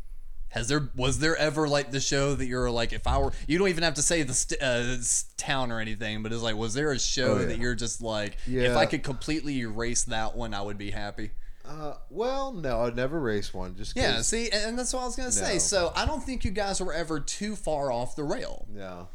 Has 0.51 0.67
there 0.67 0.89
was 0.95 1.19
there 1.19 1.35
ever 1.37 1.67
like 1.67 1.91
the 1.91 1.99
show 1.99 2.35
that 2.35 2.45
you're 2.45 2.69
like 2.69 2.93
if 2.93 3.07
I 3.07 3.17
were 3.17 3.31
you 3.47 3.57
don't 3.57 3.69
even 3.69 3.83
have 3.83 3.93
to 3.95 4.01
say 4.01 4.21
the 4.23 4.33
st- 4.33 4.61
uh, 4.61 4.97
town 5.37 5.71
or 5.71 5.79
anything 5.79 6.21
but 6.23 6.31
it's 6.33 6.41
like 6.41 6.55
was 6.55 6.73
there 6.73 6.91
a 6.91 6.99
show 6.99 7.35
Oh, 7.35 7.39
yeah. 7.39 7.45
that 7.47 7.57
you're 7.57 7.73
just 7.75 8.01
like 8.01 8.37
if 8.47 8.75
I 8.77 8.85
could 8.85 9.01
completely 9.03 9.59
erase 9.61 10.03
that 10.05 10.35
one 10.35 10.53
I 10.53 10.61
would 10.61 10.77
be 10.77 10.91
happy. 10.91 11.31
Uh, 11.65 11.93
well, 12.09 12.51
no, 12.51 12.81
I'd 12.81 12.95
never 12.97 13.19
race 13.19 13.53
one. 13.53 13.75
Just 13.77 13.95
'cause- 13.95 14.03
Yeah, 14.03 14.21
see, 14.21 14.49
and 14.49 14.65
and 14.71 14.79
that's 14.79 14.91
what 14.93 15.03
I 15.03 15.05
was 15.05 15.15
gonna 15.15 15.31
say. 15.31 15.53
No. 15.53 15.59
So 15.59 15.93
I 15.95 16.05
don't 16.05 16.21
think 16.23 16.43
you 16.43 16.51
guys 16.51 16.81
were 16.81 16.93
ever 16.93 17.19
too 17.19 17.55
far 17.55 17.91
off 17.91 18.15
the 18.17 18.23
rail. 18.25 18.65
No. 18.69 19.07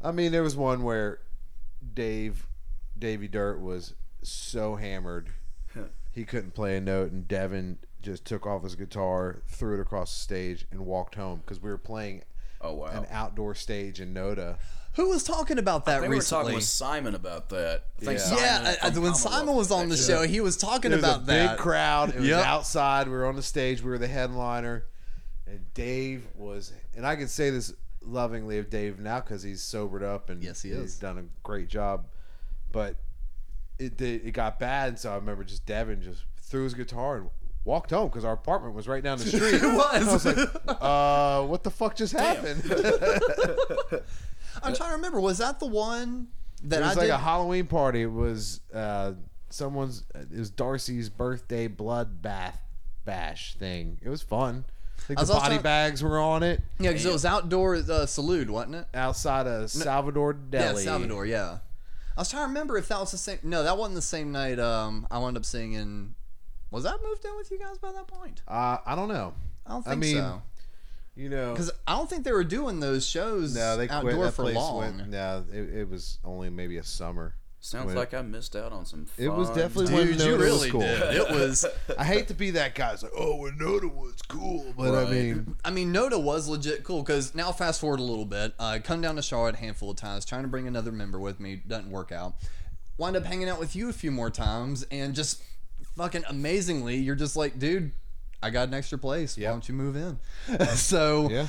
I 0.00 0.12
mean, 0.12 0.30
there 0.32 0.42
was 0.44 0.54
one 0.54 0.82
where 0.84 1.18
Dave, 1.94 2.46
Davy 2.98 3.26
Dirt 3.26 3.58
was 3.60 3.94
so 4.22 4.76
hammered 4.76 5.30
he 6.14 6.24
couldn't 6.26 6.52
play 6.54 6.76
a 6.76 6.80
note, 6.80 7.10
and 7.10 7.26
Devin 7.26 7.78
just 8.02 8.24
took 8.24 8.46
off 8.46 8.62
his 8.64 8.74
guitar, 8.74 9.42
threw 9.48 9.74
it 9.78 9.80
across 9.80 10.12
the 10.12 10.20
stage, 10.22 10.66
and 10.70 10.84
walked 10.86 11.14
home 11.14 11.40
because 11.44 11.60
we 11.60 11.70
were 11.70 11.78
playing 11.78 12.22
Oh 12.60 12.74
wow. 12.74 12.86
an 12.86 13.06
outdoor 13.10 13.54
stage 13.54 14.00
in 14.00 14.12
Noda. 14.14 14.58
Who 14.96 15.08
was 15.08 15.24
talking 15.24 15.58
about 15.58 15.86
that 15.86 15.98
I 15.98 16.00
think 16.00 16.10
we 16.10 16.16
were 16.16 16.22
talking 16.22 16.54
with 16.54 16.64
Simon 16.64 17.14
about 17.14 17.48
that. 17.48 17.84
I 18.00 18.04
think 18.04 18.18
Yeah. 18.18 18.24
Simon 18.24 18.44
yeah, 18.44 18.76
I- 18.82 18.86
I- 18.88 18.98
when 18.98 19.14
Simon 19.14 19.54
was 19.54 19.70
on 19.70 19.88
the 19.88 19.94
actually- 19.94 20.06
show, 20.14 20.22
he 20.26 20.40
was 20.42 20.56
talking 20.58 20.90
There 20.90 20.98
was 21.00 21.04
about 21.08 21.22
a 21.22 21.24
that. 21.26 21.50
big 21.56 21.58
crowd. 21.58 22.10
It 22.10 22.20
was 22.20 22.28
Yep. 22.28 22.44
outside. 22.44 23.06
We 23.08 23.14
were 23.14 23.24
on 23.26 23.36
the 23.36 23.42
stage. 23.42 23.82
We 23.82 23.90
were 23.90 23.96
the 23.98 24.06
headliner, 24.08 24.84
and 25.46 25.72
Dave 25.72 26.26
was. 26.36 26.72
And 26.94 27.06
I 27.06 27.16
can 27.16 27.28
say 27.28 27.48
this 27.50 27.72
lovingly 28.02 28.58
of 28.58 28.68
Dave 28.68 28.98
now 28.98 29.20
because 29.20 29.42
he's 29.42 29.62
sobered 29.62 30.02
up 30.02 30.28
and 30.28 30.42
Yes, 30.42 30.60
he 30.62 30.68
he's 30.70 30.78
is. 30.78 30.98
done 30.98 31.16
a 31.18 31.24
great 31.42 31.68
job. 31.68 32.06
But 32.70 32.96
it 33.78 33.98
it 34.00 34.32
got 34.32 34.58
bad, 34.60 34.90
and 34.90 34.98
so 34.98 35.10
I 35.12 35.16
remember 35.16 35.42
just 35.42 35.64
Devin 35.64 36.02
just 36.02 36.24
threw 36.36 36.64
his 36.64 36.74
guitar 36.74 37.16
and 37.16 37.30
walked 37.64 37.90
home 37.90 38.08
because 38.08 38.24
our 38.24 38.32
apartment 38.34 38.74
was 38.74 38.88
right 38.88 39.02
down 39.02 39.18
the 39.18 39.24
street. 39.26 39.54
It 39.54 39.62
was. 39.62 40.08
I 40.08 40.12
was 40.12 40.24
like, 40.26 40.48
uh, 40.82 41.42
what 41.46 41.62
the 41.62 41.70
fuck 41.70 41.96
just 41.96 42.12
happened? 42.12 42.62
I'm 44.62 44.74
trying 44.74 44.90
to 44.90 44.96
remember. 44.96 45.20
Was 45.20 45.38
that 45.38 45.60
the 45.60 45.66
one 45.66 46.28
that 46.64 46.80
was 46.80 46.90
I 46.90 46.94
like 46.94 47.06
did? 47.06 47.10
a 47.10 47.18
Halloween 47.18 47.66
party. 47.66 48.02
It 48.02 48.12
was 48.12 48.60
uh, 48.74 49.12
someone's. 49.50 50.04
It 50.14 50.38
was 50.38 50.50
Darcy's 50.50 51.08
birthday 51.08 51.68
bloodbath 51.68 52.58
bash 53.04 53.54
thing. 53.54 53.98
It 54.02 54.08
was 54.08 54.22
fun. 54.22 54.64
I 54.98 55.02
think 55.04 55.18
I 55.18 55.22
was 55.22 55.28
the 55.30 55.34
also 55.34 55.44
body 55.46 55.54
trying- 55.56 55.62
bags 55.62 56.02
were 56.02 56.20
on 56.20 56.42
it 56.44 56.60
yeah, 56.78 56.90
because 56.90 57.06
it 57.06 57.12
was 57.12 57.24
outdoor 57.24 57.74
uh, 57.76 58.06
salute, 58.06 58.48
wasn't 58.48 58.76
it? 58.76 58.86
outside 58.94 59.48
of 59.48 59.68
Salvador 59.70 60.32
Deli. 60.32 60.84
Yeah, 60.84 60.90
Salvador. 60.90 61.26
Yeah. 61.26 61.58
I 62.16 62.20
was 62.20 62.30
trying 62.30 62.44
to 62.44 62.48
remember 62.48 62.76
if 62.76 62.88
that 62.88 63.00
was 63.00 63.10
the 63.10 63.18
same. 63.18 63.38
No, 63.42 63.64
that 63.64 63.76
wasn't 63.78 63.96
the 63.96 64.02
same 64.02 64.30
night. 64.32 64.60
Um, 64.60 65.06
I 65.10 65.18
wound 65.18 65.36
up 65.36 65.44
singing. 65.46 66.14
Was 66.72 66.84
I 66.86 66.94
moved 67.04 67.24
in 67.24 67.36
with 67.36 67.50
you 67.52 67.58
guys 67.58 67.78
by 67.78 67.92
that 67.92 68.08
point? 68.08 68.42
Uh, 68.48 68.78
I 68.84 68.96
don't 68.96 69.08
know. 69.08 69.34
I 69.66 69.70
don't 69.70 69.86
I 69.86 69.90
think 69.90 70.00
mean, 70.02 70.16
so. 70.16 70.42
You 71.14 71.28
know, 71.28 71.52
Because 71.52 71.70
I 71.86 71.94
don't 71.94 72.08
think 72.08 72.24
they 72.24 72.32
were 72.32 72.42
doing 72.42 72.80
those 72.80 73.06
shows 73.06 73.54
no, 73.54 73.76
they 73.76 73.86
quit. 73.86 73.98
outdoor 73.98 74.24
That 74.24 74.32
for 74.32 74.42
place 74.44 74.54
long. 74.56 74.78
went. 74.78 75.08
No, 75.10 75.44
it, 75.52 75.74
it 75.80 75.88
was 75.90 76.18
only 76.24 76.48
maybe 76.50 76.78
a 76.78 76.82
summer. 76.82 77.34
Sounds 77.60 77.86
When- 77.86 77.94
like 77.96 78.12
I 78.14 78.22
missed 78.22 78.56
out 78.56 78.72
on 78.72 78.86
some. 78.86 79.04
Fun 79.04 79.24
It 79.24 79.28
was 79.28 79.48
definitely 79.50 79.94
when 79.94 80.06
Dude, 80.08 80.16
Noda 80.18 80.26
you 80.26 80.36
was 80.38 80.70
cool. 80.70 80.80
did. 80.80 81.14
It 81.14 81.30
was. 81.30 81.64
I 81.98 82.04
hate 82.04 82.26
to 82.28 82.34
be 82.34 82.50
that 82.52 82.74
guy. 82.74 82.92
It's 82.94 83.02
like, 83.04 83.12
oh, 83.16 83.36
when 83.36 83.58
Noda 83.58 83.92
was 83.94 84.20
cool, 84.26 84.72
but 84.76 84.94
I 84.94 85.08
mean, 85.10 85.54
I 85.64 85.70
mean, 85.70 85.92
Noda 85.92 86.20
was 86.20 86.48
legit 86.48 86.82
cool 86.82 87.02
because 87.02 87.34
now 87.36 87.52
fast 87.52 87.80
forward 87.80 88.00
a 88.00 88.02
little 88.02 88.24
bit. 88.24 88.54
Uh, 88.58 88.78
come 88.82 89.00
down 89.02 89.14
to 89.16 89.22
Charlotte 89.22 89.54
a 89.56 89.58
handful 89.58 89.90
of 89.90 89.96
times, 89.96 90.24
trying 90.24 90.42
to 90.42 90.48
bring 90.48 90.66
another 90.66 90.90
member 90.90 91.20
with 91.20 91.38
me. 91.38 91.56
Doesn't 91.68 91.90
work 91.90 92.10
out. 92.10 92.34
Wind 92.98 93.16
up 93.16 93.24
hanging 93.26 93.48
out 93.48 93.60
with 93.60 93.76
you 93.76 93.88
a 93.88 93.92
few 93.92 94.10
more 94.10 94.30
times, 94.30 94.84
and 94.90 95.14
just 95.14 95.40
fucking 95.96 96.24
amazingly, 96.28 96.96
you're 96.96 97.14
just 97.14 97.36
like, 97.36 97.58
dude, 97.58 97.92
I 98.42 98.50
got 98.50 98.68
an 98.68 98.74
extra 98.74 98.98
place. 98.98 99.36
Why 99.36 99.44
don't 99.44 99.68
you 99.68 99.74
move 99.74 99.96
in? 99.96 100.18
so 100.74 101.28
yeah. 101.30 101.46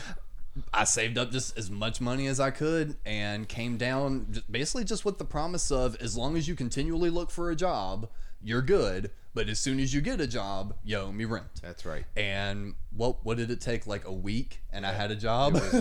I 0.73 0.83
saved 0.83 1.17
up 1.17 1.31
just 1.31 1.57
as 1.57 1.71
much 1.71 1.99
money 1.99 2.27
as 2.27 2.39
I 2.39 2.51
could 2.51 2.95
and 3.05 3.47
came 3.47 3.77
down 3.77 4.27
just 4.31 4.51
basically 4.51 4.83
just 4.83 5.03
with 5.03 5.17
the 5.17 5.25
promise 5.25 5.71
of 5.71 5.95
as 5.97 6.15
long 6.15 6.37
as 6.37 6.47
you 6.47 6.55
continually 6.55 7.09
look 7.09 7.31
for 7.31 7.49
a 7.49 7.55
job, 7.55 8.09
you're 8.41 8.61
good. 8.61 9.11
But 9.35 9.49
as 9.49 9.59
soon 9.59 9.79
as 9.79 9.91
you 9.91 10.01
get 10.01 10.21
a 10.21 10.27
job, 10.27 10.75
you 10.83 10.95
owe 10.97 11.11
me 11.11 11.25
rent. 11.25 11.47
That's 11.63 11.87
right. 11.87 12.05
And 12.15 12.75
what 12.95 13.25
what 13.25 13.37
did 13.37 13.49
it 13.49 13.61
take? 13.61 13.87
Like 13.87 14.05
a 14.05 14.13
week, 14.13 14.61
and 14.71 14.85
I 14.85 14.93
had 14.93 15.09
a 15.09 15.15
job. 15.15 15.53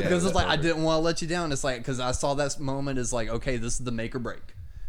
Because 0.00 0.24
it's 0.24 0.34
like 0.34 0.48
I 0.48 0.56
didn't 0.56 0.82
want 0.82 0.98
to 0.98 1.00
let 1.00 1.22
you 1.22 1.28
down. 1.28 1.52
It's 1.52 1.62
like 1.62 1.78
because 1.78 2.00
I 2.00 2.10
saw 2.10 2.34
that 2.34 2.58
moment 2.58 2.98
as 2.98 3.12
like 3.12 3.28
okay, 3.28 3.56
this 3.56 3.74
is 3.74 3.84
the 3.84 3.92
make 3.92 4.16
or 4.16 4.18
break. 4.18 4.42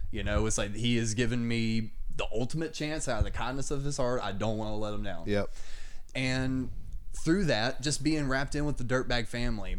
You 0.10 0.24
know, 0.24 0.48
it's 0.48 0.58
like 0.58 0.76
he 0.76 0.98
has 0.98 1.14
given 1.14 1.48
me 1.48 1.92
the 2.18 2.28
ultimate 2.34 2.74
chance 2.74 3.08
out 3.08 3.20
of 3.20 3.24
the 3.26 3.32
kindness 3.32 3.72
of 3.72 3.84
his 3.84 3.98
heart. 3.98 4.22
I 4.24 4.32
don't 4.32 4.58
want 4.58 4.72
to 4.72 4.76
let 4.76 4.94
him 4.94 5.04
down. 5.04 5.24
Yep. 5.26 5.50
And 6.16 6.70
through 7.24 7.46
that, 7.46 7.82
just 7.82 8.04
being 8.04 8.28
wrapped 8.28 8.56
in 8.56 8.66
with 8.66 8.78
the 8.78 8.84
dirtbag 8.84 9.28
family, 9.28 9.76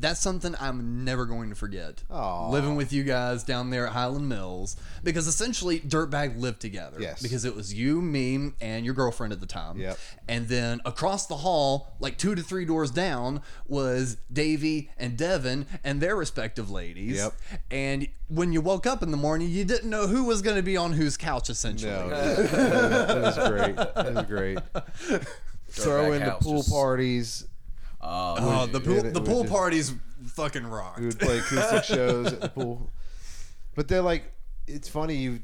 that's 0.00 0.20
something 0.20 0.54
I'm 0.58 1.04
never 1.04 1.26
going 1.26 1.50
to 1.50 1.54
forget. 1.54 2.02
Aw. 2.10 2.48
Living 2.50 2.74
with 2.76 2.92
you 2.92 3.04
guys 3.04 3.44
down 3.44 3.70
there 3.70 3.86
at 3.86 3.92
Highland 3.92 4.28
Mills 4.28 4.76
because 5.04 5.26
essentially 5.26 5.80
Dirtbag 5.80 6.40
lived 6.40 6.60
together. 6.60 6.98
Yes. 7.00 7.22
Because 7.22 7.44
it 7.44 7.54
was 7.54 7.74
you, 7.74 8.00
me, 8.00 8.52
and 8.60 8.84
your 8.84 8.94
girlfriend 8.94 9.32
at 9.32 9.40
the 9.40 9.46
time. 9.46 9.78
Yep. 9.78 9.98
And 10.28 10.48
then 10.48 10.80
across 10.84 11.26
the 11.26 11.36
hall, 11.36 11.88
like 12.00 12.16
two 12.16 12.34
to 12.34 12.42
three 12.42 12.64
doors 12.64 12.90
down, 12.90 13.42
was 13.68 14.16
Davy 14.32 14.90
and 14.96 15.16
Devin 15.16 15.66
and 15.84 16.00
their 16.00 16.16
respective 16.16 16.70
ladies. 16.70 17.18
Yep. 17.18 17.34
And 17.70 18.08
when 18.28 18.52
you 18.52 18.60
woke 18.60 18.86
up 18.86 19.02
in 19.02 19.10
the 19.10 19.16
morning, 19.16 19.50
you 19.50 19.64
didn't 19.64 19.90
know 19.90 20.06
who 20.06 20.24
was 20.24 20.40
going 20.40 20.56
to 20.56 20.62
be 20.62 20.76
on 20.76 20.92
whose 20.92 21.16
couch 21.16 21.50
essentially. 21.50 21.92
No, 21.92 22.06
it 22.08 22.38
was, 22.38 22.52
it 22.52 23.20
was 23.22 23.48
great. 23.50 23.76
That 23.76 24.14
was 24.14 24.26
great. 24.26 24.58
Throw 25.68 26.12
into 26.12 26.30
house 26.30 26.42
pool 26.42 26.58
just- 26.58 26.70
parties. 28.00 28.46
Oh, 28.46 28.66
the 28.66 28.80
pool, 28.80 29.04
it 29.04 29.14
the 29.14 29.20
pool 29.20 29.42
just- 29.42 29.52
parties 29.52 29.94
fucking 30.26 30.66
rocked. 30.66 31.00
We 31.00 31.06
would 31.06 31.18
play 31.18 31.38
acoustic 31.38 31.84
shows 31.96 32.32
at 32.32 32.40
the 32.40 32.48
pool. 32.48 32.90
But 33.74 33.88
they're 33.88 34.02
like, 34.02 34.24
it's 34.66 34.88
funny. 34.88 35.16
You, 35.16 35.40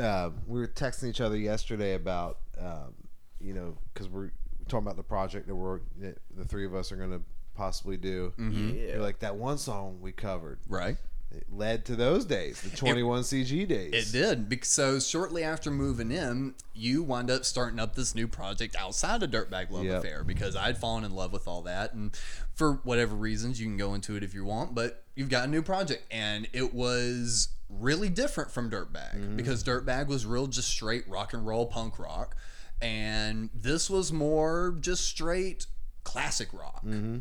uh, 0.00 0.30
we 0.46 0.60
were 0.60 0.68
texting 0.68 1.08
each 1.08 1.20
other 1.20 1.36
yesterday 1.36 1.94
about, 1.94 2.38
um, 2.60 2.94
you 3.40 3.54
know, 3.54 3.76
because 3.92 4.08
we're 4.08 4.30
talking 4.68 4.86
about 4.86 4.96
the 4.96 5.02
project 5.02 5.46
that 5.48 5.54
we're 5.54 5.80
that 5.98 6.18
the 6.36 6.44
three 6.44 6.64
of 6.66 6.74
us 6.74 6.92
are 6.92 6.96
going 6.96 7.10
to 7.10 7.22
possibly 7.54 7.96
do. 7.96 8.32
Mm-hmm. 8.38 8.68
Yeah. 8.76 8.86
You're 8.94 9.02
like 9.02 9.18
that 9.20 9.36
one 9.36 9.58
song 9.58 9.98
we 10.00 10.12
covered. 10.12 10.58
Right. 10.68 10.96
It 11.32 11.46
led 11.52 11.84
to 11.84 11.94
those 11.94 12.24
days, 12.24 12.60
the 12.60 12.76
21 12.76 13.22
CG 13.22 13.68
days. 13.68 13.92
It 13.92 14.12
did. 14.12 14.48
Because 14.48 14.68
so 14.68 14.98
shortly 14.98 15.44
after 15.44 15.70
moving 15.70 16.10
in, 16.10 16.54
you 16.74 17.04
wind 17.04 17.30
up 17.30 17.44
starting 17.44 17.78
up 17.78 17.94
this 17.94 18.14
new 18.14 18.26
project 18.26 18.74
outside 18.76 19.22
of 19.22 19.30
Dirtbag 19.30 19.70
Love 19.70 19.84
Yep. 19.84 19.98
Affair 19.98 20.24
because 20.24 20.56
I'd 20.56 20.78
fallen 20.78 21.04
in 21.04 21.14
love 21.14 21.32
with 21.32 21.46
all 21.46 21.62
that. 21.62 21.94
And 21.94 22.16
for 22.54 22.74
whatever 22.82 23.14
reasons, 23.14 23.60
you 23.60 23.66
can 23.66 23.76
go 23.76 23.94
into 23.94 24.16
it 24.16 24.24
if 24.24 24.34
you 24.34 24.44
want, 24.44 24.74
but 24.74 25.04
you've 25.14 25.28
got 25.28 25.44
a 25.44 25.50
new 25.50 25.62
project. 25.62 26.04
And 26.10 26.48
it 26.52 26.74
was 26.74 27.48
really 27.68 28.08
different 28.08 28.50
from 28.50 28.68
Dirtbag 28.68 29.14
mm-hmm. 29.14 29.36
because 29.36 29.62
Dirtbag 29.62 30.08
was 30.08 30.26
real 30.26 30.48
just 30.48 30.68
straight 30.68 31.08
rock 31.08 31.32
and 31.32 31.46
roll 31.46 31.66
punk 31.66 31.98
rock. 32.00 32.36
And 32.82 33.50
this 33.54 33.88
was 33.88 34.12
more 34.12 34.76
just 34.80 35.04
straight 35.04 35.66
classic 36.02 36.52
rock. 36.52 36.82
What, 36.82 37.20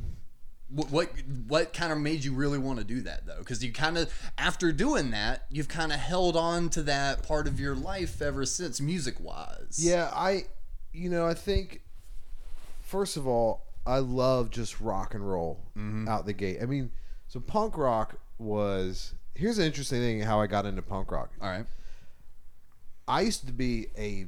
what 0.69 0.91
what 0.91 1.09
what 1.47 1.73
kind 1.73 1.91
of 1.91 1.97
made 1.97 2.23
you 2.23 2.33
really 2.33 2.59
want 2.59 2.79
to 2.79 2.85
do 2.85 3.01
that 3.01 3.25
though? 3.25 3.39
Because 3.39 3.63
you 3.63 3.73
kind 3.73 3.97
of 3.97 4.11
after 4.37 4.71
doing 4.71 5.11
that, 5.11 5.45
you've 5.49 5.67
kind 5.67 5.91
of 5.91 5.99
held 5.99 6.35
on 6.35 6.69
to 6.69 6.83
that 6.83 7.23
part 7.23 7.47
of 7.47 7.59
your 7.59 7.75
life 7.75 8.21
ever 8.21 8.45
since, 8.45 8.79
music 8.79 9.15
wise. 9.19 9.77
Yeah, 9.79 10.11
I, 10.13 10.45
you 10.93 11.09
know, 11.09 11.25
I 11.25 11.33
think, 11.33 11.81
first 12.81 13.17
of 13.17 13.27
all, 13.27 13.65
I 13.85 13.99
love 13.99 14.51
just 14.51 14.79
rock 14.79 15.13
and 15.13 15.27
roll 15.27 15.59
mm-hmm. 15.77 16.07
out 16.07 16.25
the 16.25 16.33
gate. 16.33 16.59
I 16.61 16.65
mean, 16.65 16.91
so 17.27 17.39
punk 17.39 17.77
rock 17.77 18.19
was. 18.37 19.13
Here's 19.35 19.57
an 19.57 19.65
interesting 19.65 20.01
thing 20.01 20.19
how 20.19 20.41
I 20.41 20.47
got 20.47 20.65
into 20.65 20.81
punk 20.81 21.11
rock. 21.11 21.31
All 21.41 21.49
right. 21.49 21.65
I 23.07 23.21
used 23.21 23.47
to 23.47 23.53
be 23.53 23.87
a 23.97 24.27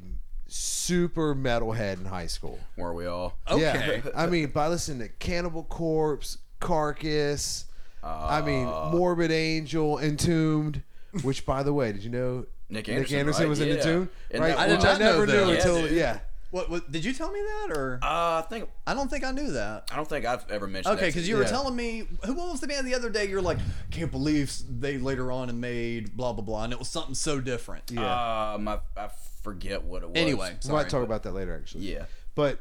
super 0.52 1.34
metalhead 1.34 2.00
in 2.00 2.06
high 2.06 2.28
school. 2.28 2.60
Were 2.78 2.94
we 2.94 3.06
all? 3.06 3.38
Okay. 3.50 4.02
Yeah, 4.04 4.12
I 4.16 4.28
mean, 4.28 4.50
by 4.52 4.68
listening 4.68 5.08
to 5.08 5.14
Cannibal 5.20 5.64
Corpse, 5.64 6.38
Carcass, 6.60 7.66
I 8.04 8.42
mean, 8.42 8.66
Morbid 8.66 9.32
Angel, 9.32 10.00
Entombed. 10.00 10.84
Which, 11.24 11.46
by 11.46 11.62
the 11.64 11.74
way, 11.74 11.92
did 11.92 12.04
you 12.04 12.10
know 12.10 12.46
Nicke 12.72 12.88
Andersson, 12.90 13.26
right? 13.44 13.50
was 13.50 13.60
in 13.60 13.68
Yeah. 13.68 13.74
Entombed? 13.76 14.10
Isn't 14.30 14.42
Right, 14.42 14.50
that 14.56 14.60
I 14.60 14.68
did 14.68 14.78
which 14.78 14.84
not 14.84 14.96
I 14.96 15.00
never 15.00 15.26
knew 15.28 15.34
that. 15.34 15.50
until 15.58 15.76
Yeah, 15.82 15.88
dude. 15.88 15.98
yeah. 15.98 16.20
What, 16.52 16.70
what 16.70 16.92
did 16.92 17.06
you 17.06 17.14
tell 17.14 17.32
me 17.32 17.40
that 17.42 17.78
or 17.78 18.00
Uh, 18.04 18.42
I 18.44 18.46
think 18.50 18.70
I 18.86 18.94
don't 18.94 19.10
think 19.10 19.24
I 19.24 19.32
knew 19.32 19.52
that. 19.52 19.88
I 19.92 19.96
don't 19.96 20.08
think 20.08 20.26
I've 20.26 20.50
ever 20.50 20.68
mentioned. 20.68 20.96
Okay, 20.98 21.08
because 21.08 21.28
you 21.28 21.38
were 21.38 21.46
telling 21.46 21.76
me 21.78 22.04
who 22.26 22.34
what 22.34 22.52
was 22.52 22.60
the 22.60 22.68
band 22.68 22.86
the 22.88 22.94
other 22.96 23.10
day? 23.10 23.26
You're 23.28 23.42
like, 23.42 23.58
can't 23.90 24.12
believe 24.12 24.52
they 24.70 24.98
later 24.98 25.32
on 25.32 25.50
and 25.50 25.62
made 25.62 26.16
blah 26.18 26.34
blah 26.34 26.44
blah, 26.44 26.64
and 26.66 26.74
it 26.74 26.80
was 26.80 26.90
something 26.90 27.16
so 27.16 27.40
different. 27.40 27.90
Yeah. 27.92 28.54
Um, 28.54 28.68
I, 28.68 28.80
I 28.98 29.10
forget 29.42 29.84
what 29.84 30.04
it 30.04 30.10
was. 30.10 30.18
Anyway, 30.18 30.56
we 30.64 30.72
might 30.72 30.84
talk 30.90 31.02
but- 31.02 31.06
about 31.06 31.24
that 31.24 31.34
later, 31.34 31.56
actually. 31.56 31.92
Yeah. 31.92 32.06
But 32.36 32.60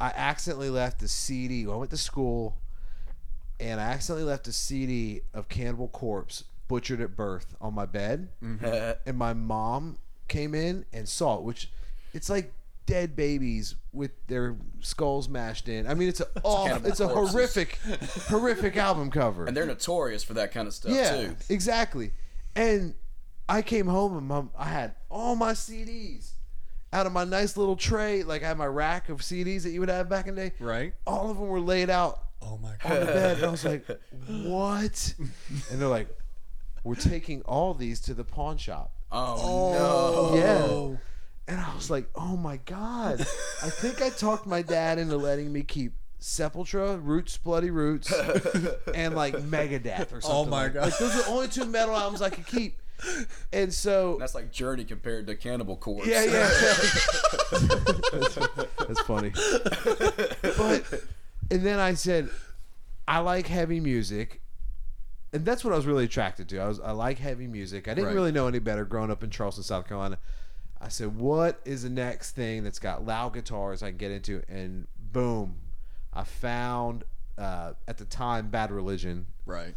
I 0.00 0.12
accidentally 0.14 0.70
left 0.70 1.02
a 1.02 1.08
CD. 1.08 1.66
I 1.66 1.74
went 1.74 1.90
to 1.90 1.96
school, 1.96 2.56
and 3.60 3.80
I 3.80 3.84
accidentally 3.84 4.28
left 4.28 4.46
a 4.48 4.52
CD 4.52 5.22
of 5.34 5.48
Cannibal 5.48 5.88
Corpse, 5.88 6.44
Butchered 6.68 7.00
at 7.00 7.16
Birth, 7.16 7.54
on 7.60 7.74
my 7.74 7.86
bed. 7.86 8.28
Mm-hmm. 8.42 8.92
And 9.06 9.16
my 9.18 9.32
mom 9.32 9.98
came 10.28 10.54
in 10.54 10.84
and 10.92 11.08
saw 11.08 11.36
it, 11.36 11.42
which 11.42 11.70
it's 12.12 12.28
like 12.28 12.52
dead 12.86 13.16
babies 13.16 13.74
with 13.92 14.12
their 14.28 14.56
skulls 14.80 15.28
mashed 15.28 15.68
in. 15.68 15.86
I 15.86 15.94
mean, 15.94 16.08
it's 16.08 16.20
a 16.20 16.26
Cannibal 16.42 16.88
it's 16.88 17.00
a 17.00 17.08
Corpses. 17.08 17.32
horrific, 17.32 17.78
horrific 18.28 18.76
album 18.76 19.10
cover. 19.10 19.44
and 19.46 19.56
they're 19.56 19.66
notorious 19.66 20.22
for 20.22 20.34
that 20.34 20.52
kind 20.52 20.68
of 20.68 20.74
stuff 20.74 20.92
yeah, 20.92 21.16
too. 21.16 21.36
exactly. 21.48 22.12
And 22.54 22.94
I 23.48 23.62
came 23.62 23.86
home 23.86 24.16
and 24.16 24.26
mom, 24.26 24.50
I 24.56 24.68
had 24.68 24.94
all 25.08 25.36
my 25.36 25.52
CDs 25.52 26.32
out 26.92 27.06
of 27.06 27.12
my 27.12 27.24
nice 27.24 27.56
little 27.56 27.76
tray. 27.76 28.22
Like 28.22 28.42
I 28.42 28.48
had 28.48 28.58
my 28.58 28.66
rack 28.66 29.08
of 29.08 29.20
CDs 29.20 29.62
that 29.62 29.70
you 29.70 29.80
would 29.80 29.88
have 29.88 30.08
back 30.08 30.26
in 30.26 30.34
the 30.34 30.50
day. 30.50 30.54
Right. 30.58 30.94
All 31.06 31.30
of 31.30 31.38
them 31.38 31.48
were 31.48 31.60
laid 31.60 31.90
out 31.90 32.20
Oh 32.42 32.58
my 32.58 32.74
god. 32.82 32.92
on 32.92 33.00
the 33.00 33.06
bed. 33.06 33.36
And 33.38 33.46
I 33.46 33.50
was 33.50 33.64
like, 33.64 33.86
what? 34.26 35.14
And 35.70 35.80
they're 35.80 35.88
like, 35.88 36.08
we're 36.84 36.94
taking 36.94 37.42
all 37.42 37.74
these 37.74 38.00
to 38.02 38.14
the 38.14 38.24
pawn 38.24 38.56
shop. 38.58 38.92
Oh, 39.10 39.40
oh, 39.42 40.34
no. 40.34 40.38
Yeah. 40.38 40.96
And 41.48 41.60
I 41.60 41.74
was 41.74 41.90
like, 41.90 42.08
oh 42.14 42.36
my 42.36 42.56
God. 42.58 43.20
I 43.20 43.70
think 43.70 44.02
I 44.02 44.10
talked 44.10 44.46
my 44.46 44.62
dad 44.62 44.98
into 44.98 45.16
letting 45.16 45.52
me 45.52 45.62
keep 45.62 45.92
Sepultura, 46.20 46.98
Roots, 47.00 47.36
Bloody 47.36 47.70
Roots, 47.70 48.12
and 48.94 49.14
like 49.14 49.34
Megadeth 49.34 50.12
or 50.12 50.20
something. 50.20 50.30
Oh 50.30 50.44
my 50.44 50.64
like, 50.64 50.74
God. 50.74 50.82
Like 50.84 50.98
those 50.98 51.14
are 51.14 51.22
the 51.22 51.28
only 51.28 51.48
two 51.48 51.66
metal 51.66 51.96
albums 51.96 52.20
I 52.22 52.30
could 52.30 52.46
keep. 52.46 52.78
And 53.52 53.72
so 53.72 54.16
that's 54.18 54.34
like 54.34 54.50
Journey 54.52 54.84
compared 54.84 55.26
to 55.26 55.36
Cannibal 55.36 55.76
Corpse. 55.76 56.06
yeah, 56.06 56.24
yeah. 56.24 56.48
That's 58.86 59.00
funny. 59.02 59.32
But 60.42 60.84
and 61.50 61.64
then 61.64 61.78
I 61.78 61.94
said, 61.94 62.30
I 63.06 63.20
like 63.20 63.46
heavy 63.46 63.80
music. 63.80 64.40
And 65.32 65.44
that's 65.44 65.64
what 65.64 65.72
I 65.72 65.76
was 65.76 65.86
really 65.86 66.04
attracted 66.04 66.48
to. 66.50 66.58
I 66.58 66.68
was 66.68 66.80
I 66.80 66.92
like 66.92 67.18
heavy 67.18 67.46
music. 67.46 67.88
I 67.88 67.94
didn't 67.94 68.06
Right. 68.08 68.14
really 68.14 68.32
know 68.32 68.46
any 68.46 68.58
better 68.58 68.84
growing 68.84 69.10
up 69.10 69.22
in 69.22 69.30
Charleston, 69.30 69.64
South 69.64 69.86
Carolina. 69.86 70.18
I 70.80 70.88
said, 70.88 71.16
what 71.16 71.60
is 71.64 71.82
the 71.82 71.90
next 71.90 72.32
thing 72.32 72.64
that's 72.64 72.78
got 72.78 73.04
loud 73.04 73.34
guitars 73.34 73.82
I 73.82 73.88
can 73.90 73.96
get 73.98 74.10
into? 74.12 74.42
And 74.48 74.86
boom, 75.12 75.56
I 76.12 76.24
found 76.24 77.04
uh, 77.36 77.72
at 77.88 77.98
the 77.98 78.04
time 78.04 78.48
Bad 78.48 78.70
Religion 78.70 79.26
Right. 79.44 79.74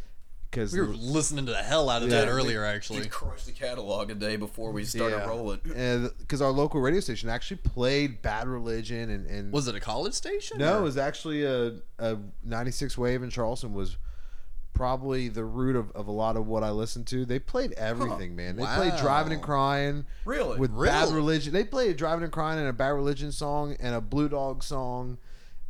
Because 0.50 0.74
We 0.74 0.82
were 0.82 0.88
listening 0.88 1.46
to 1.46 1.52
the 1.52 1.62
hell 1.62 1.90
out 1.90 2.02
of 2.02 2.10
that 2.10 2.28
earlier, 2.28 2.66
actually. 2.66 3.02
We 3.02 3.08
crushed 3.08 3.46
the 3.46 3.52
catalog 3.52 4.10
a 4.10 4.16
day 4.16 4.36
before 4.36 4.72
we 4.72 4.84
started 4.84 5.28
rolling. 5.28 5.60
and 5.76 6.10
because 6.18 6.42
our 6.42 6.52
local 6.52 6.82
radio 6.82 7.00
station 7.02 7.30
actually 7.30 7.58
played 7.58 8.22
Bad 8.22 8.48
Religion 8.48 9.10
and, 9.12 9.28
and 9.28 9.52
Was 9.54 9.68
it 9.68 9.76
a 9.76 9.80
college 9.80 10.14
station? 10.14 10.58
No, 10.58 10.76
or- 10.76 10.80
it 10.80 10.84
was 10.84 10.98
actually 10.98 11.44
a, 11.44 11.74
a 12.00 12.18
96 12.44 12.98
wave 12.98 13.22
in 13.22 13.30
Charleston 13.30 13.74
was 13.74 13.98
probably 14.74 15.28
the 15.28 15.44
root 15.44 15.76
of, 15.76 15.92
of 15.92 16.08
a 16.08 16.12
lot 16.12 16.38
of 16.38 16.48
what 16.48 16.64
I 16.64 16.70
listened 16.72 17.06
to. 17.08 17.26
They 17.26 17.38
played 17.38 17.74
everything, 17.74 18.36
man. 18.36 18.56
They 18.56 18.64
played 18.66 18.94
Drivin' 18.98 19.34
N' 19.34 19.42
Cryin'. 19.42 20.06
Really? 20.26 20.58
With 20.58 20.72
Bad 20.72 21.10
Religion. 21.14 21.52
They 21.52 21.66
played 21.66 21.98
Drivin' 21.98 22.24
N' 22.24 22.32
Cryin' 22.32 22.60
and 22.60 22.68
a 22.70 22.74
Bad 22.74 22.90
Religion 22.92 23.32
song 23.32 23.76
and 23.80 23.94
a 23.94 24.02
Blue 24.02 24.30
Dog 24.30 24.64
song. 24.64 25.18